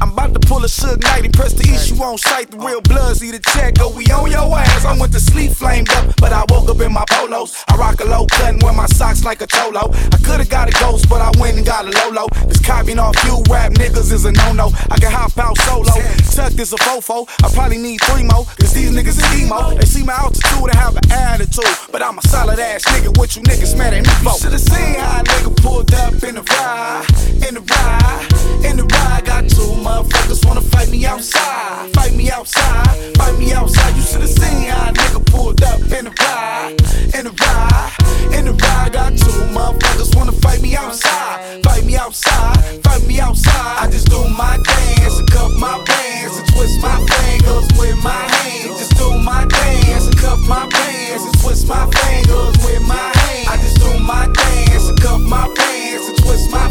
I'm 0.00 0.12
about 0.12 0.34
to 0.34 0.40
pull 0.40 0.62
a 0.64 0.66
Suge 0.66 1.02
Knight 1.02 1.24
and 1.24 1.32
press 1.32 1.52
the 1.52 1.64
issue 1.64 1.96
on 2.02 2.18
sight. 2.18 2.50
The 2.50 2.58
real 2.58 2.80
bloods 2.80 3.22
need 3.22 3.34
a 3.34 3.38
check. 3.38 3.74
Go, 3.74 3.90
we 3.90 4.04
on 4.12 4.30
your 4.30 4.44
ass. 4.58 4.84
I 4.84 4.96
went 4.98 5.12
to 5.12 5.20
sleep 5.20 5.52
flamed 5.52 5.90
up, 5.90 6.14
but 6.20 6.32
I 6.32 6.44
woke 6.48 6.68
up 6.68 6.80
in 6.80 6.92
my 6.92 7.04
polos. 7.10 7.64
I 7.68 7.76
rock 7.76 8.00
a 8.00 8.04
low 8.04 8.26
cut 8.26 8.52
and 8.54 8.62
wear 8.62 8.72
my 8.72 8.86
socks 8.86 9.24
like 9.24 9.40
a 9.40 9.46
cholo. 9.46 9.90
I 10.12 10.18
could've 10.24 10.50
got 10.50 10.68
a 10.68 10.72
ghost, 10.78 11.08
but 11.08 11.20
I 11.20 11.30
went 11.40 11.56
and 11.56 11.66
got 11.66 11.86
a 11.86 11.90
Lolo. 11.90 12.28
This 12.46 12.60
copying 12.60 12.98
off 12.98 13.16
you 13.24 13.42
rap 13.48 13.72
niggas 13.72 14.12
is 14.12 14.24
a 14.24 14.32
no-no. 14.32 14.70
I 14.90 14.98
can 14.98 15.10
hop 15.10 15.36
out 15.38 15.56
solo. 15.58 15.92
Tucked 16.34 16.60
is 16.60 16.72
a 16.72 16.76
fofo. 16.76 17.28
I 17.42 17.48
probably 17.54 17.78
need 17.78 18.00
three 18.02 18.24
more, 18.24 18.44
cause 18.60 18.74
these 18.74 18.90
niggas 18.90 19.16
is 19.16 19.42
emo. 19.42 19.74
They 19.74 19.86
see 19.86 20.04
my 20.04 20.14
altitude 20.14 20.68
and 20.68 20.74
have 20.74 20.96
an 20.96 21.12
attitude. 21.12 21.64
But 21.90 22.02
I'm 22.02 22.18
a 22.18 22.22
solid 22.28 22.58
ass 22.58 22.84
nigga. 22.84 23.16
What 23.16 23.36
you 23.36 23.42
niggas 23.42 23.76
mad 23.78 23.94
at 23.94 24.02
me 24.02 24.12
for? 24.22 24.38
Should've 24.38 24.60
seen 24.60 24.94
how 25.00 25.20
a 25.20 25.24
nigga 25.24 25.56
pulled 25.62 25.94
up 25.94 26.14
in 26.22 26.34
the 26.34 26.42
ride. 26.42 27.06
In 27.46 27.54
the 27.54 27.60
ride. 27.60 28.26
In 28.64 28.76
the 28.76 28.84
ride. 28.84 29.24
Got 29.24 29.48
two 29.48 29.70
motherfuckers 29.84 30.44
wanna 30.46 30.60
fight 30.62 30.90
me 30.90 31.06
outside. 31.06 31.92
Fight 31.94 32.14
me 32.14 32.30
outside. 32.30 33.16
Fight 33.16 33.38
me 33.38 33.52
outside. 33.52 33.96
You 33.96 34.02
should've 34.02 34.28
seen 34.28 34.68
how 34.70 34.90
a 34.90 34.92
nigga 34.92 35.24
pulled 35.26 35.62
up 35.62 35.80
in 35.80 36.04
the 36.06 36.14
ride. 36.20 36.76
In 37.14 37.24
the 37.26 37.34
ride. 37.42 37.92
In 38.36 38.44
the 38.46 38.52
ride. 38.52 38.92
Got 38.92 39.16
two 39.16 39.38
motherfuckers 39.54 40.14
wanna 40.16 40.32
fight 40.32 40.60
me 40.62 40.76
outside. 40.76 41.62
Fight 41.64 41.84
me 41.84 41.96
outside. 41.96 42.58
Fight 42.84 43.06
me 43.06 43.20
outside. 43.20 43.76
I 43.82 43.90
just 43.90 44.08
do 44.08 44.18
my 44.28 44.58
dance 44.62 45.18
and 45.18 45.30
cuff 45.30 45.52
my 45.58 45.82
bands 45.84 46.36
and 46.38 46.48
twist 46.52 46.80
my 46.80 46.96
fingers 47.06 47.68
with 47.78 47.96
my 48.02 48.22
hands. 48.34 48.78
Just 48.78 48.96
do 48.96 49.18
my 49.18 49.44
dance 49.46 50.06
and 50.06 50.16
cuff 50.16 50.40
my 50.48 50.68
bands 50.68 51.24
and 51.24 51.38
twist 51.40 51.68
my 51.68 51.86
fingers 51.90 52.56
with 52.64 52.82
my 52.82 52.96
hands. 53.18 53.48
I 53.48 53.56
just 53.58 53.78
do 53.80 53.98
my 54.00 54.26
dance 54.32 54.88
and 54.88 55.00
cuff 55.00 55.20
my 55.20 55.46
bands 55.54 56.08
and 56.08 56.18
twist 56.18 56.50
my 56.50 56.63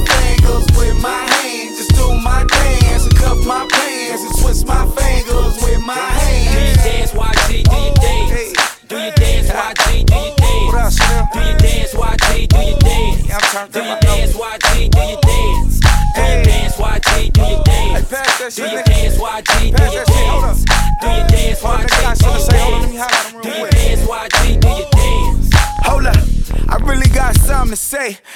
fingers 0.43 0.67
with 0.77 1.01
my 1.01 1.09
hands. 1.09 1.77
Just 1.77 1.95
do 1.95 2.13
my 2.21 2.45
dance 2.45 3.05
and 3.05 3.15
cuff 3.15 3.45
my 3.45 3.67
bands 3.67 4.21
and 4.23 4.35
twist 4.41 4.67
my 4.67 4.85
fingers 4.87 5.61
with 5.63 5.81
my 5.81 5.95
hands. 5.95 6.53
Do 6.53 6.59
you 6.59 6.75
dance, 6.75 7.11
YG? 7.11 7.63
Do 7.63 7.75
you 7.75 7.93
dance? 7.93 8.53
Do 8.87 8.95
you 8.97 9.11
dance, 9.11 9.49
YG? 9.49 10.05
Do 10.05 10.15
you 10.15 10.35
dance? 10.35 10.97
Do 11.31 11.39
you 11.39 11.57
dance, 11.57 11.93
YG? 11.93 12.49
Do 12.49 12.59
you 12.59 12.77
dance? 12.79 13.23
Do 13.71 13.79
you 13.79 13.95
dance, 14.01 14.33
YG? 14.33 14.91
Do 14.91 15.01
you 15.01 15.17
dance? 15.21 15.79
Do 16.15 16.21
you 16.21 16.43
dance, 16.43 16.75
YG? 16.77 17.33
Do 17.33 17.41
you 17.41 17.63
dance? 17.63 18.55
Do 18.55 18.63
you 18.63 18.83
dance, 18.83 19.17
YG? 19.17 19.75
Do 19.75 19.83
you 19.83 20.03
dance? 20.03 20.65
Do 21.01 21.07
you 21.07 21.23
dance, 21.23 21.61
YG? 21.61 21.85
Do 21.85 21.95
you 21.95 22.01
dance? 22.01 22.22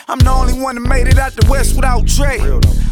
I'm 0.08 0.20
the 0.20 0.32
only 0.32 0.54
one 0.54 0.76
that 0.76 0.88
made 0.88 1.08
it 1.08 1.18
out 1.18 1.34
the 1.34 1.46
West 1.50 1.76
without 1.76 2.06
Dre. 2.06 2.40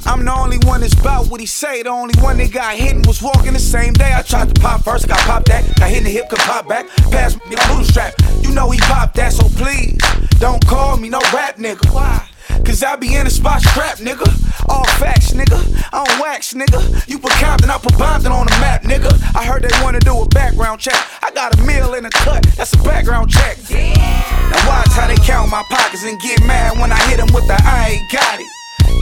I'm 0.06 0.26
the 0.26 0.34
only 0.34 0.58
one 0.60 0.82
that's 0.82 0.94
about 0.94 1.28
what 1.28 1.40
he 1.40 1.46
say. 1.46 1.84
The 1.84 1.90
only 1.90 2.20
one 2.22 2.38
that 2.38 2.52
got 2.52 2.76
hit 2.76 2.94
and 2.96 3.06
was 3.06 3.22
walking 3.22 3.54
the 3.54 3.60
same 3.60 3.94
day. 3.94 4.14
I 4.14 4.22
tried 4.22 4.54
to 4.54 4.62
pop 4.62 4.84
first, 4.84 5.06
I 5.06 5.08
got 5.10 5.20
popped 5.20 5.48
that. 5.48 5.64
Got 5.78 5.90
hit 5.90 6.00
in 6.00 6.04
the 6.04 6.10
hip, 6.10 6.30
could 6.30 6.40
pop 6.40 6.68
back. 6.68 6.88
Pass 7.12 7.36
me 7.36 7.56
the 7.56 7.74
boot 7.74 7.86
strap. 7.86 8.14
You 8.42 8.52
know 8.54 8.70
he 8.70 8.80
popped 8.80 9.16
that, 9.16 9.34
so 9.34 9.48
please 9.50 9.98
don't 10.40 10.66
call 10.68 10.98
me 10.98 11.10
no 11.10 11.20
rap 11.34 11.58
nigga. 11.58 11.94
Why? 11.94 12.28
Cause 12.64 12.84
I 12.84 12.96
be 12.96 13.16
in 13.16 13.26
the 13.26 13.32
spot 13.32 13.62
scrap, 13.62 13.98
nigga. 13.98 14.28
All 14.70 14.86
facts, 15.02 15.34
nigga. 15.34 15.60
I 15.92 16.04
don't 16.04 16.20
wax, 16.20 16.54
nigga. 16.54 17.08
You 17.08 17.20
put 17.20 17.32
Compton, 17.34 17.70
I 17.70 17.78
put 17.78 17.94
Bompton 17.94 18.32
on 18.32 18.46
the 18.46 18.58
map, 18.60 18.84
nigga. 18.84 19.12
I 19.36 19.46
heard 19.46 19.64
they 19.64 19.84
wanna 19.84 20.00
do 20.00 20.22
a 20.22 20.28
background 20.30 20.80
check. 20.80 20.96
I 21.22 21.32
got 21.32 21.58
a 21.58 21.62
meal 21.64 21.94
in 21.94 22.06
a 22.06 22.10
cut, 22.10 22.44
that's 22.56 22.74
a 22.74 22.78
background 22.84 23.30
check. 23.30 23.58
Now 23.70 24.68
watch 24.68 24.92
how 24.94 25.08
they 25.08 25.16
count 25.18 25.50
my 25.50 25.64
pockets 25.70 26.04
and 26.06 26.20
get 26.22 26.42
mad 26.46 26.80
when 26.80 26.92
I 26.92 27.00
hit 27.10 27.18
them 27.18 27.34
with 27.34 27.48
the 27.48 27.58
I 27.64 27.98
ain't 27.98 28.12
got 28.12 28.40
it. 28.40 28.48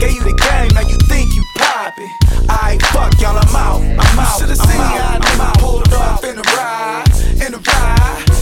Gave 0.00 0.12
you 0.12 0.24
the 0.24 0.34
game, 0.34 0.74
now 0.74 0.82
you 0.82 0.96
think 1.08 1.34
you 1.34 1.44
poppin'. 1.56 2.08
I 2.48 2.78
fuck 2.92 3.20
y'all, 3.20 3.38
I'm 3.38 3.56
out. 3.56 3.80
I'm 3.82 4.18
out. 4.18 4.38
Should've 4.40 4.56
seen 4.56 4.80
how 4.80 5.18
nigga 5.18 5.58
pulled 5.60 5.92
off 5.94 6.24
in 6.24 6.36
the 6.36 6.42
ride, 6.56 7.04
in 7.46 7.52
the 7.52 7.58
ride, 7.58 8.20
in 8.20 8.24
the 8.24 8.28
ride. 8.28 8.33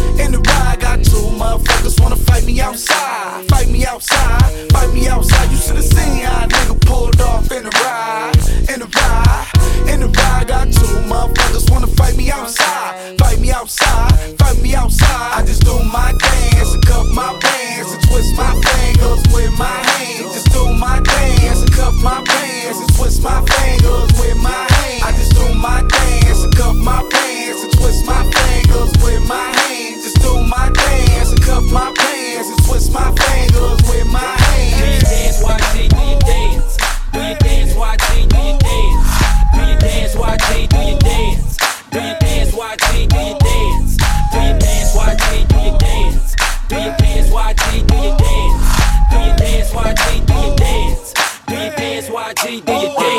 Motherfuckers 1.43 2.01
wanna 2.01 2.14
fight 2.14 2.44
me 2.44 2.60
outside, 2.60 3.48
fight 3.48 3.69
me 3.69 3.85
outside, 3.85 4.70
fight 4.70 4.94
me 4.94 5.09
outside. 5.09 5.51
You 5.51 5.56
should've 5.56 5.82
seen 5.82 6.23
how 6.23 6.44
a 6.44 6.48
nigga 6.48 6.81
pulled 6.86 7.20
off 7.20 7.51
in 7.51 7.64
the 7.64 7.70
ride, 7.82 8.39
in 8.70 8.78
the 8.78 8.86
ride, 8.86 9.51
in 9.93 10.01
the 10.02 10.06
ride. 10.06 10.47
Got 10.47 10.73
two 10.73 10.86
motherfuckers 11.10 11.69
wanna 11.69 11.89
fight 11.89 12.16
me 12.16 12.31
outside, 12.31 13.19
fight 13.19 13.40
me 13.40 13.51
outside, 13.51 14.39
fight 14.39 14.62
me 14.62 14.77
outside. 14.77 15.31
I 15.39 15.44
just 15.44 15.64
do 15.64 15.74
my 15.82 16.14
dance. 16.16 16.74
And 16.74 16.86
cuff 16.86 17.09
my 17.10 17.36
bands 17.40 17.90
and 17.90 18.02
twist 18.05 18.36
my 18.36 18.55
fingers 18.62 19.23
with 19.35 19.52
my 19.59 19.66
hands. 19.66 20.35
Just 20.35 20.52
do 20.52 20.73
my 20.73 21.01
dance. 21.01 21.60
And 21.62 21.73
cuff 21.73 21.94
my 22.05 22.23
bands 22.23 22.78
and 22.78 22.94
twist 22.94 23.20
my 23.20 23.43
fingers 23.51 24.12
with 24.14 24.39
my 24.39 24.62
hands. 24.70 25.02
I 25.02 25.10
just 25.19 25.35
do 25.35 25.52
my 25.55 25.82
dance. 25.90 26.44
And 26.44 26.55
cuff 26.55 26.77
my 26.77 27.02
bands 27.10 27.64
and 27.64 27.73
twist 27.73 28.06
my 28.06 28.23
fingers 28.31 28.93
with 29.02 29.27
my 29.27 29.51
hands. 29.59 30.05
Just 30.05 30.23
do 30.23 30.40
my 30.47 30.70
dance 30.70 31.01
cuff 31.44 31.64
my 31.73 31.93
bands 31.93 32.48
and 32.48 32.64
twist 32.64 32.93
my 32.93 33.10
fingers 33.14 33.81
with 33.89 34.06
my 34.12 34.20
hands. 34.20 34.78
Do 34.78 34.85
your 34.86 35.01
dance, 35.01 35.39
YG, 35.43 35.89
do 35.89 36.01
your 36.10 36.20
dance. 36.20 36.77
Do 37.12 37.19
your 37.20 37.36
dance, 37.39 37.73
YG, 37.74 38.28
do 38.28 38.39
your 38.48 38.59
dance. 38.59 39.06
Do 39.52 39.60
your 39.69 39.78
dance, 39.78 40.14
YG, 40.14 40.69
do 40.69 40.78
your 40.78 40.98
dance. 40.98 41.56
Do 41.93 41.98
your 42.01 42.19
dance, 42.19 42.52
YG, 42.52 42.86
do 43.09 43.19
your 43.19 43.39
dance. 43.39 43.97
Do 44.31 44.36
your 44.40 44.56
dance, 44.59 44.90
YG, 44.93 45.24
do 45.48 45.56
your 45.62 45.77
dance. 45.78 46.36
Do 46.70 46.77
your 46.77 46.97
dance, 46.97 47.31
YG, 47.32 47.64
do 47.89 47.94
your 47.94 48.16
dance. 48.16 48.73
Do 49.09 49.14
your 49.19 49.36
dance, 49.36 49.70
YG, 49.70 50.05
do 50.27 50.35
your 50.35 50.56
dance. 50.56 51.14
Do 51.47 51.55
your 51.55 51.73
dance, 51.77 52.09
YG, 52.09 52.43
do 52.64 52.73
your 52.73 52.94
dance. 52.97 53.12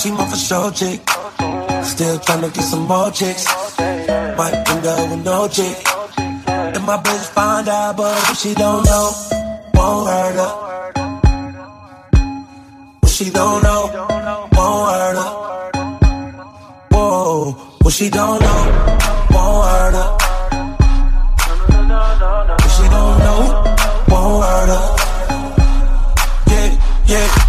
She 0.00 0.10
my 0.10 0.28
for 0.28 0.36
sure 0.36 0.70
chick. 0.72 1.00
Still 1.84 2.18
tryna 2.18 2.52
get 2.52 2.64
some 2.64 2.86
more 2.86 3.10
chicks. 3.10 3.46
Might 3.78 4.54
end 4.68 4.86
up 4.86 5.10
with 5.10 5.24
no 5.24 5.48
chick. 5.48 5.76
And 6.56 6.86
my 6.86 6.96
bitch 6.96 7.26
find 7.34 7.68
out, 7.68 7.96
but 7.98 8.16
if 8.30 8.38
she 8.38 8.54
don't 8.54 8.82
know, 8.84 9.12
won't 9.74 10.08
hurt 10.08 10.36
her. 10.36 10.52
What 13.00 13.12
she 13.12 13.30
don't 13.30 13.62
know, 13.62 13.82
won't 14.56 14.90
hurt 14.90 15.16
her. 15.20 15.30
Whoa, 16.92 17.52
what 17.82 17.92
she 17.92 18.08
don't 18.08 18.40
know, 18.40 18.60
won't 19.32 19.68
hurt 19.68 19.94
her. 20.00 20.10
What 22.48 22.70
she 22.76 22.84
don't 22.88 23.18
know, 23.24 23.40
won't 24.08 24.44
hurt 24.44 24.68
her. 24.74 24.84
Yeah, 26.48 26.68
yeah. 27.06 27.45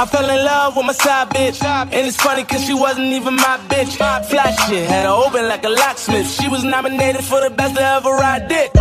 I 0.00 0.06
fell 0.06 0.30
in 0.30 0.42
love 0.46 0.76
with 0.76 0.86
my 0.86 0.94
side 0.94 1.28
bitch. 1.28 1.62
And 1.62 2.06
it's 2.06 2.16
funny 2.16 2.42
cause 2.44 2.64
she 2.64 2.72
wasn't 2.72 3.12
even 3.12 3.36
my 3.36 3.58
bitch. 3.68 3.98
Fly 4.30 4.50
shit, 4.64 4.88
had 4.88 5.04
her 5.04 5.12
open 5.12 5.46
like 5.46 5.62
a 5.64 5.68
locksmith. 5.68 6.26
She 6.26 6.48
was 6.48 6.64
nominated 6.64 7.22
for 7.22 7.38
the 7.42 7.50
best 7.50 7.76
to 7.76 7.82
ever 7.82 8.08
ride 8.08 8.48
dick. 8.48 8.72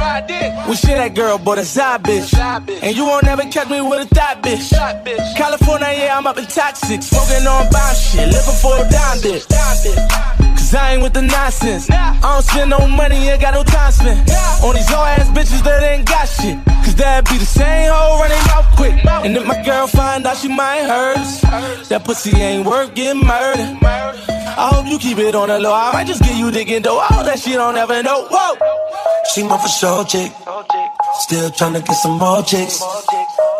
We 0.70 0.76
shit 0.78 0.96
that 0.96 1.16
girl, 1.16 1.38
but 1.38 1.58
a 1.58 1.66
side 1.66 2.04
bitch. 2.04 2.32
And 2.82 2.96
you 2.96 3.04
won't 3.04 3.28
ever 3.28 3.44
catch 3.52 3.70
me 3.70 3.82
with 3.82 4.10
a 4.10 4.16
thought 4.16 4.42
bitch. 4.42 4.72
California, 5.36 5.90
yeah, 5.92 6.18
I'm 6.18 6.26
up 6.26 6.38
in 6.38 6.46
toxic. 6.46 7.04
Smoking 7.04 7.46
on 7.46 7.70
bomb 7.70 7.96
shit, 7.96 8.26
looking 8.32 8.60
for 8.64 8.78
a 8.80 8.88
dime 8.88 9.20
bitch. 9.20 9.44
Cause 10.70 10.74
I 10.74 10.94
ain't 10.94 11.02
with 11.04 11.14
the 11.14 11.24
nonsense. 11.24 11.90
I 11.92 12.16
don't 12.22 12.44
spend 12.44 12.70
no 12.70 12.88
money, 12.88 13.28
ain't 13.28 13.42
got 13.42 13.56
no 13.56 13.64
time 13.64 13.92
spent. 13.92 14.20
On 14.64 14.74
these 14.74 14.90
old 14.92 15.04
ass 15.04 15.28
bitches 15.36 15.64
that 15.64 15.84
ain't 15.84 16.06
got 16.08 16.30
shit. 16.30 16.64
Cause 16.86 16.96
that'd 16.96 17.26
be 17.30 17.38
the 17.38 17.46
same 17.46 17.92
hoe 17.92 18.20
running 18.22 18.38
mouth 18.48 18.70
quick. 18.78 18.94
And 19.26 19.36
if 19.36 19.46
my 19.46 19.62
girl 19.64 19.88
find 19.88 20.26
out 20.26 20.38
she 20.38 20.48
might 20.48 20.84
hurt, 20.84 21.09
that 21.16 22.02
pussy 22.06 22.36
ain't 22.38 22.66
worth 22.66 22.94
getting 22.94 23.26
murdered. 23.26 23.78
I 23.82 24.70
hope 24.74 24.88
you 24.88 25.00
keep 25.00 25.18
it 25.18 25.36
on 25.36 25.48
the 25.48 25.60
low. 25.60 25.74
I 25.74 25.92
might 25.94 26.08
just 26.08 26.22
get 26.22 26.36
you 26.36 26.52
digging 26.52 26.82
though. 26.82 27.00
All 27.00 27.24
that 27.24 27.40
shit 27.40 27.54
don't 27.54 27.78
ever 27.78 28.04
know. 28.04 28.28
Whoa! 28.30 28.58
She 29.34 29.44
my 29.44 29.58
for 29.58 29.68
sure 29.68 30.04
chick. 30.06 30.32
Still 31.22 31.50
tryna 31.52 31.86
get 31.86 31.96
some 31.96 32.18
more 32.18 32.44
chicks. 32.44 32.82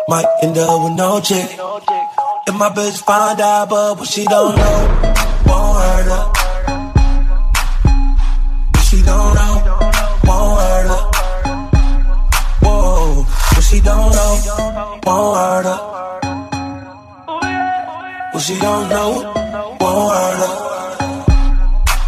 Might 0.08 0.26
end 0.42 0.58
up 0.58 0.84
with 0.84 0.94
no 0.94 1.20
chick. 1.20 1.50
If 2.46 2.54
my 2.54 2.68
bitch 2.70 3.02
find 3.02 3.40
out, 3.40 3.68
but 3.68 3.98
what 3.98 4.08
she 4.08 4.24
don't 4.24 4.56
know, 4.56 4.78
won't 5.46 5.78
hurt 5.82 6.06
her. 6.10 6.24
What 8.72 8.84
she 8.84 9.02
don't 9.02 9.34
know, 9.34 9.54
won't 10.24 10.60
hurt 10.60 10.88
her. 10.92 11.02
Whoa, 12.62 13.22
what 13.22 13.64
she 13.64 13.80
don't 13.80 14.12
know, 14.12 15.00
won't 15.06 15.36
hurt 15.38 15.64
her. 15.64 16.19
What 18.40 18.46
she 18.46 18.58
don't 18.58 18.88
know, 18.88 19.10
won't 19.80 20.14
hurt 20.16 20.38
her. 20.40 20.54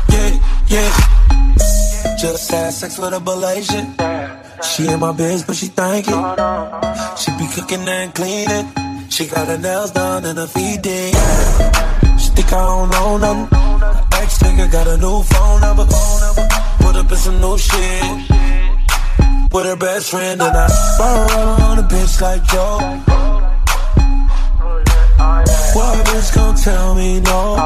Yeah, 0.09 0.31
yeah. 0.67 2.17
Just 2.17 2.51
had 2.51 2.73
sex 2.73 2.99
with 2.99 3.13
a 3.13 3.21
Malaysian. 3.21 3.95
She 4.65 4.89
in 4.89 4.99
my 4.99 5.13
biz, 5.13 5.43
but 5.43 5.57
she 5.57 5.67
thank 5.67 6.07
it. 6.09 6.15
She 7.19 7.31
be 7.37 7.47
cooking 7.55 7.87
and 7.87 8.15
cleaning. 8.15 8.67
She 9.11 9.27
got 9.27 9.47
her 9.47 9.59
nails 9.59 9.91
done 9.91 10.25
and 10.25 10.39
her 10.39 10.47
feet 10.47 10.81
did. 10.81 11.15
She 12.19 12.31
think 12.31 12.51
I 12.51 12.65
don't 12.65 12.91
know 12.93 13.19
nothing. 13.19 13.49
Ex 14.15 14.39
nigga 14.39 14.73
got 14.73 14.89
a 14.89 14.97
new 14.97 15.23
phone 15.25 15.61
number. 15.61 15.85
Put 15.85 16.97
up 16.97 17.13
in 17.13 17.19
some 17.19 17.43
new 17.43 17.59
shit. 17.59 18.05
With 19.53 19.67
her 19.67 19.77
best 19.77 20.11
friend 20.11 20.41
and 20.41 20.57
I 20.57 20.67
burn 20.97 21.61
on 21.61 21.79
a 21.79 21.83
bitch 21.83 22.23
like 22.23 22.43
Joe. 22.45 23.03
What 25.75 26.07
bitch 26.07 26.35
gon' 26.35 26.55
tell 26.55 26.95
me 26.95 27.21
no? 27.21 27.57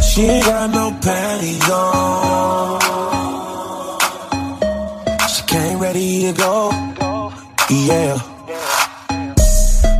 She 0.00 0.22
ain't 0.22 0.44
got 0.44 0.70
no 0.70 0.90
panties 1.00 1.70
on. 1.70 2.80
She 5.28 5.42
came 5.44 5.78
ready 5.78 6.22
to 6.26 6.32
go. 6.32 6.70
Yeah. 7.70 8.18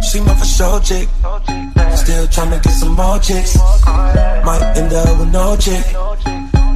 She 0.03 0.21
my 0.21 0.35
for 0.35 0.45
sure 0.45 0.81
chick. 0.81 1.09
Still 1.95 2.27
tryna 2.27 2.61
get 2.61 2.73
some 2.73 2.95
more 2.95 3.19
chicks. 3.21 3.57
Might 4.45 4.63
end 4.77 4.93
up 4.93 5.19
with 5.21 5.33
no 5.33 5.57
chick. 5.57 5.85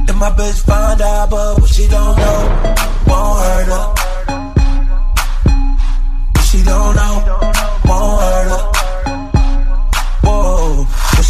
If 0.07 0.15
my 0.15 0.29
bitch 0.29 0.61
find 0.65 1.01
out, 1.01 1.29
but 1.29 1.59
what 1.59 1.69
she 1.69 1.87
don't 1.89 2.15
know, 2.15 2.39
won't 3.05 3.39
hurt 3.43 3.67
her. 3.73 3.85
She 6.47 6.63
don't 6.63 6.95
know, 6.95 7.15
won't 7.83 8.21
hurt 8.21 8.34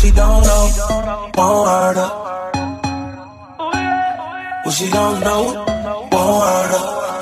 she 0.05 0.11
don't 0.11 0.43
know, 0.43 0.63
won't 1.35 1.67
hurt 1.67 1.97
her. 1.97 2.11
What 4.63 4.73
she 4.75 4.89
don't 4.91 5.19
know, 5.21 5.43
won't 6.11 6.43
hurt 6.45 6.71
her. 6.77 7.14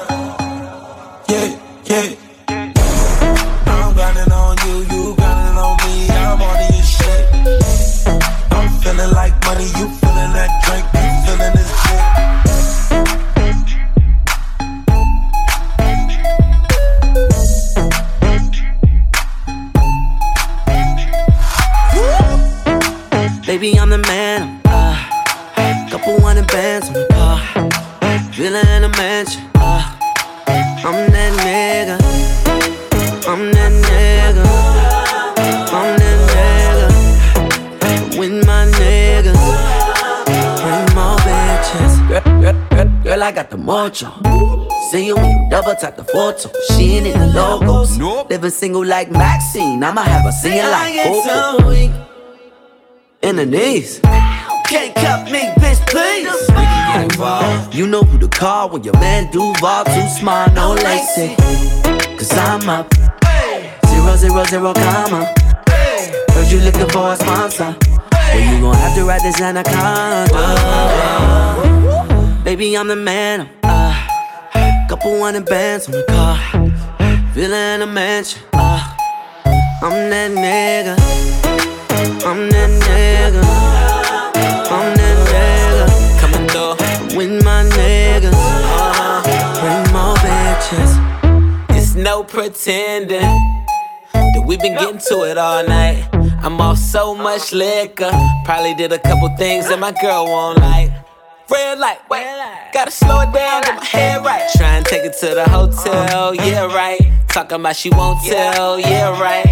Got 43.33 43.49
the 43.49 43.57
mojo. 43.57 44.11
See 44.91 45.07
you 45.07 45.15
when 45.15 45.25
you 45.25 45.49
double 45.49 45.75
tap 45.75 45.97
the 45.97 46.03
photo. 46.03 46.49
She 46.69 46.97
ain't 46.97 47.07
in 47.07 47.19
the 47.19 47.27
logos. 47.27 47.97
Nope. 47.97 48.29
Living 48.29 48.51
single 48.51 48.85
like 48.85 49.09
Maxine. 49.11 49.83
I'ma 49.83 50.03
have 50.03 50.23
her 50.23 50.31
singing 50.31 50.69
like 50.69 51.03
Coco. 51.03 51.73
In 53.23 53.35
the 53.37 53.45
knees. 53.45 53.99
Can't 54.67 54.93
cut 54.95 55.31
me, 55.31 55.41
bitch, 55.57 55.81
please. 55.87 56.27
You 57.75 57.87
know 57.87 58.03
who 58.03 58.19
to 58.19 58.27
call 58.27 58.69
when 58.69 58.83
your 58.83 58.93
man 58.99 59.31
Duval 59.31 59.85
too 59.85 60.07
smart, 60.19 60.53
no 60.53 60.73
lacy. 60.73 61.35
Cause 62.17 62.31
I'm 62.37 62.69
up. 62.69 62.93
Zero, 63.87 64.15
zero, 64.15 64.43
zero, 64.45 64.73
comma. 64.73 65.33
Heard 66.33 66.51
you 66.51 66.59
looking 66.59 66.89
for 66.89 67.13
a 67.13 67.15
sponsor. 67.15 67.75
Well, 68.11 68.53
you 68.53 68.61
gon' 68.61 68.75
have 68.75 68.95
to 68.95 69.05
ride 69.05 69.21
this 69.21 69.41
anaconda. 69.41 70.33
Baby, 72.43 72.75
I'm 72.77 72.89
the 72.89 72.95
man. 72.97 73.49
I'm, 73.63 73.69
Uh, 74.53 74.87
couple 74.89 75.17
hundred 75.23 75.45
bands 75.45 75.87
on 75.87 75.93
the 75.93 76.03
car. 76.09 76.37
Feeling 77.33 77.53
in 77.75 77.81
a 77.81 77.87
mansion. 77.87 78.41
Uh, 78.51 78.83
I'm 79.81 80.09
that 80.09 80.31
nigga. 80.31 80.95
I'm 82.25 82.49
that 82.49 82.69
nigga. 82.83 83.43
I'm 84.75 84.93
that 84.99 85.17
nigga. 85.31 85.85
Coming 86.19 86.47
through 86.49 87.17
with 87.17 87.43
my 87.45 87.63
niggas. 87.63 88.33
Uh, 88.35 89.23
bring 89.61 89.93
more 89.93 90.15
bitches. 90.17 91.77
It's 91.77 91.95
no 91.95 92.23
pretending 92.25 93.21
that 94.13 94.43
we've 94.45 94.59
been 94.59 94.77
getting 94.77 94.99
to 95.09 95.23
it 95.23 95.37
all 95.37 95.65
night. 95.65 96.09
I'm 96.43 96.59
off 96.59 96.77
so 96.77 97.15
much 97.15 97.53
liquor. 97.53 98.11
Probably 98.43 98.75
did 98.75 98.91
a 98.91 98.99
couple 98.99 99.29
things 99.37 99.69
that 99.69 99.79
my 99.79 99.93
girl 100.01 100.25
won't 100.25 100.59
like. 100.59 100.91
Red 101.51 101.79
light, 101.79 101.99
gotta 102.73 102.89
slow 102.89 103.19
it 103.19 103.33
down, 103.33 103.63
get 103.63 103.75
my 103.75 103.83
head 103.83 104.23
right. 104.23 104.49
Try 104.55 104.77
and 104.77 104.85
take 104.85 105.03
it 105.03 105.13
to 105.19 105.35
the 105.35 105.43
hotel, 105.49 106.29
uh-huh. 106.29 106.33
yeah, 106.39 106.73
right. 106.73 107.01
Talking 107.27 107.59
about 107.59 107.75
she 107.75 107.89
won't 107.89 108.23
tell, 108.23 108.79
yeah, 108.79 109.19
right. 109.19 109.45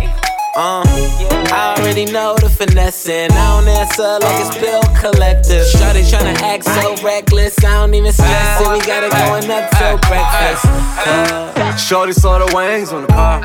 Uh-huh. 0.55 0.83
Uh, 0.83 1.47
I 1.53 1.75
already 1.77 2.05
know 2.05 2.35
the 2.35 2.49
finessing. 2.49 3.31
I 3.31 3.59
don't 3.59 3.67
answer 3.67 4.03
like 4.03 4.39
it's 4.39 4.55
uh-huh. 4.55 4.61
bill 4.61 5.11
collector. 5.11 5.63
Shawty 5.75 6.03
tryna 6.07 6.39
act 6.41 6.63
so 6.63 6.95
reckless. 7.05 7.57
I 7.63 7.73
don't 7.73 7.93
even 7.93 8.11
stress 8.13 8.61
it. 8.61 8.71
We 8.71 8.79
got 8.85 9.03
it 9.03 9.11
going 9.11 9.51
up 9.51 9.69
till 9.71 9.97
breakfast. 10.07 10.65
Uh, 11.05 11.75
Shorty 11.75 12.13
saw 12.13 12.39
the 12.39 12.55
wings 12.55 12.93
on 12.93 13.01
the 13.01 13.07
car. 13.07 13.41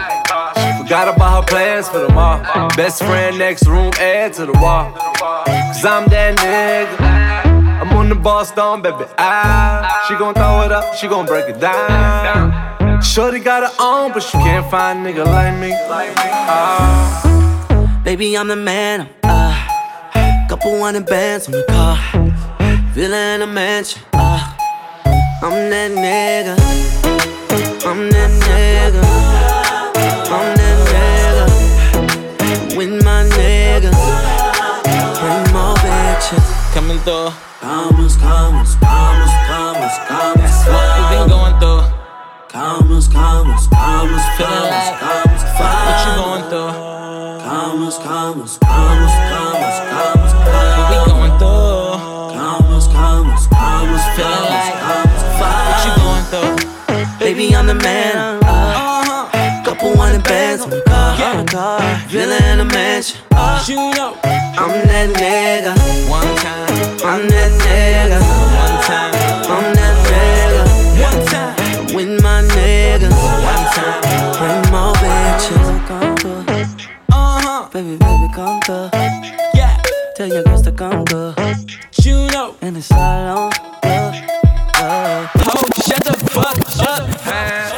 She 0.54 0.82
forgot 0.82 1.14
about 1.14 1.42
her 1.42 1.46
plans 1.48 1.88
for 1.88 1.98
the 1.98 2.12
mall. 2.12 2.40
Best 2.76 3.02
friend 3.02 3.38
next 3.38 3.66
room, 3.66 3.92
add 3.98 4.34
to 4.34 4.46
the 4.46 4.52
wall. 4.52 4.92
Cause 4.92 5.84
I'm 5.84 6.08
that 6.10 6.38
nigga. 6.38 7.65
I'm 7.80 7.92
on 7.96 8.08
the 8.08 8.14
boss 8.14 8.50
baby. 8.52 9.04
Ah, 9.18 10.04
she 10.08 10.14
gon' 10.16 10.34
throw 10.34 10.62
it 10.62 10.72
up, 10.72 10.94
she 10.94 11.08
gon' 11.08 11.26
break 11.26 11.48
it 11.48 11.60
down. 11.60 13.02
Shorty 13.02 13.38
got 13.38 13.62
her 13.62 13.74
own, 13.78 14.12
but 14.12 14.22
she 14.22 14.38
can't 14.38 14.68
find 14.70 15.06
a 15.06 15.12
nigga 15.12 15.26
like 15.26 15.58
me. 15.60 15.72
Ah. 16.48 18.00
Baby, 18.02 18.36
I'm 18.36 18.48
the 18.48 18.56
man. 18.56 19.08
Uh, 19.22 20.46
couple 20.48 20.80
hundred 20.80 21.04
bands 21.06 21.46
on 21.48 21.52
the 21.52 21.64
car. 21.68 21.98
In 22.96 23.12
a 23.42 23.46
mansion. 23.46 24.00
Uh, 24.14 24.56
I'm 25.42 25.68
that 25.68 25.90
nigga. 25.90 26.56
I'm 27.84 28.10
that 28.10 28.30
nigga. 28.40 29.02
I'm 30.32 30.56
that 30.56 30.78
nigga. 31.92 32.76
With 32.76 33.04
my 33.04 33.24
niggas. 33.24 34.15
Coming 36.76 36.98
through. 36.98 37.30
Commas, 37.62 38.16
commas, 38.16 38.74
commas, 38.76 39.32
commas, 39.48 39.96
commas. 40.06 40.56
What 40.68 40.88
we 40.92 41.16
been 41.16 41.28
going 41.30 41.56
through? 41.58 41.88
Commas, 42.50 43.08
commas, 43.08 43.66
commas, 43.68 44.24
Feeling 44.36 44.68
like 44.68 45.00
commas, 45.00 45.42
what 45.56 46.04
you 46.04 46.12
going 46.20 46.44
through? 46.52 46.76
Commas, 47.48 47.96
commas, 47.96 48.58
commas, 48.58 49.14
commas, 49.32 49.78
commas, 49.88 50.32
What 50.52 50.76
we 50.76 50.96
going 51.08 51.34
through? 51.40 52.36
Commas, 52.36 52.86
commas, 52.92 53.46
commas, 53.46 54.04
Feeling 54.12 54.44
like 54.52 54.76
commas, 54.84 55.22
what 55.40 55.80
you 55.80 55.92
going 55.96 56.24
through? 56.28 57.16
Baby, 57.18 57.56
I'm 57.56 57.66
the 57.66 57.74
man. 57.74 58.38
Uh, 58.44 59.64
couple 59.64 59.96
hundred 59.96 60.24
bands 60.24 60.66
yeah. 61.18 61.40
a 61.40 61.44
car, 61.44 61.80
villa 62.08 62.38
in 62.52 62.60
a 62.60 62.64
mansion. 62.64 63.20
Uh, 63.32 63.64
you 63.66 63.76
know, 63.76 64.14
I'm 64.24 64.86
that 64.88 65.08
nigga. 65.16 65.72
One 66.08 66.36
time, 66.36 66.68
I'm 67.04 67.28
that 67.28 67.52
nigga. 67.64 68.18
One 68.62 68.78
time, 68.84 69.14
I'm 69.50 69.74
that 69.74 69.96
nigga. 70.10 70.64
One 71.02 71.26
time, 71.26 71.94
with 71.94 72.22
my 72.22 72.42
nigga. 72.54 73.10
One 73.52 73.66
time, 73.76 74.00
bring 74.38 74.62
more 74.72 74.94
bitches. 75.00 75.66
Uh 77.10 77.40
huh, 77.40 77.68
baby, 77.72 77.96
baby, 77.96 78.28
come 78.34 78.60
through. 78.62 78.90
Yeah, 79.54 79.80
tell 80.16 80.28
your 80.28 80.42
girls 80.44 80.62
to 80.62 80.72
come 80.72 81.04
through. 81.06 81.34
You 82.02 82.28
know, 82.28 82.56
and 82.60 82.76
it's 82.76 82.92
all 82.92 82.98
on. 82.98 83.52
Oh, 84.78 85.28
shut 85.86 86.04
the 86.04 86.14
fuck 86.30 86.58
up. 86.88 87.75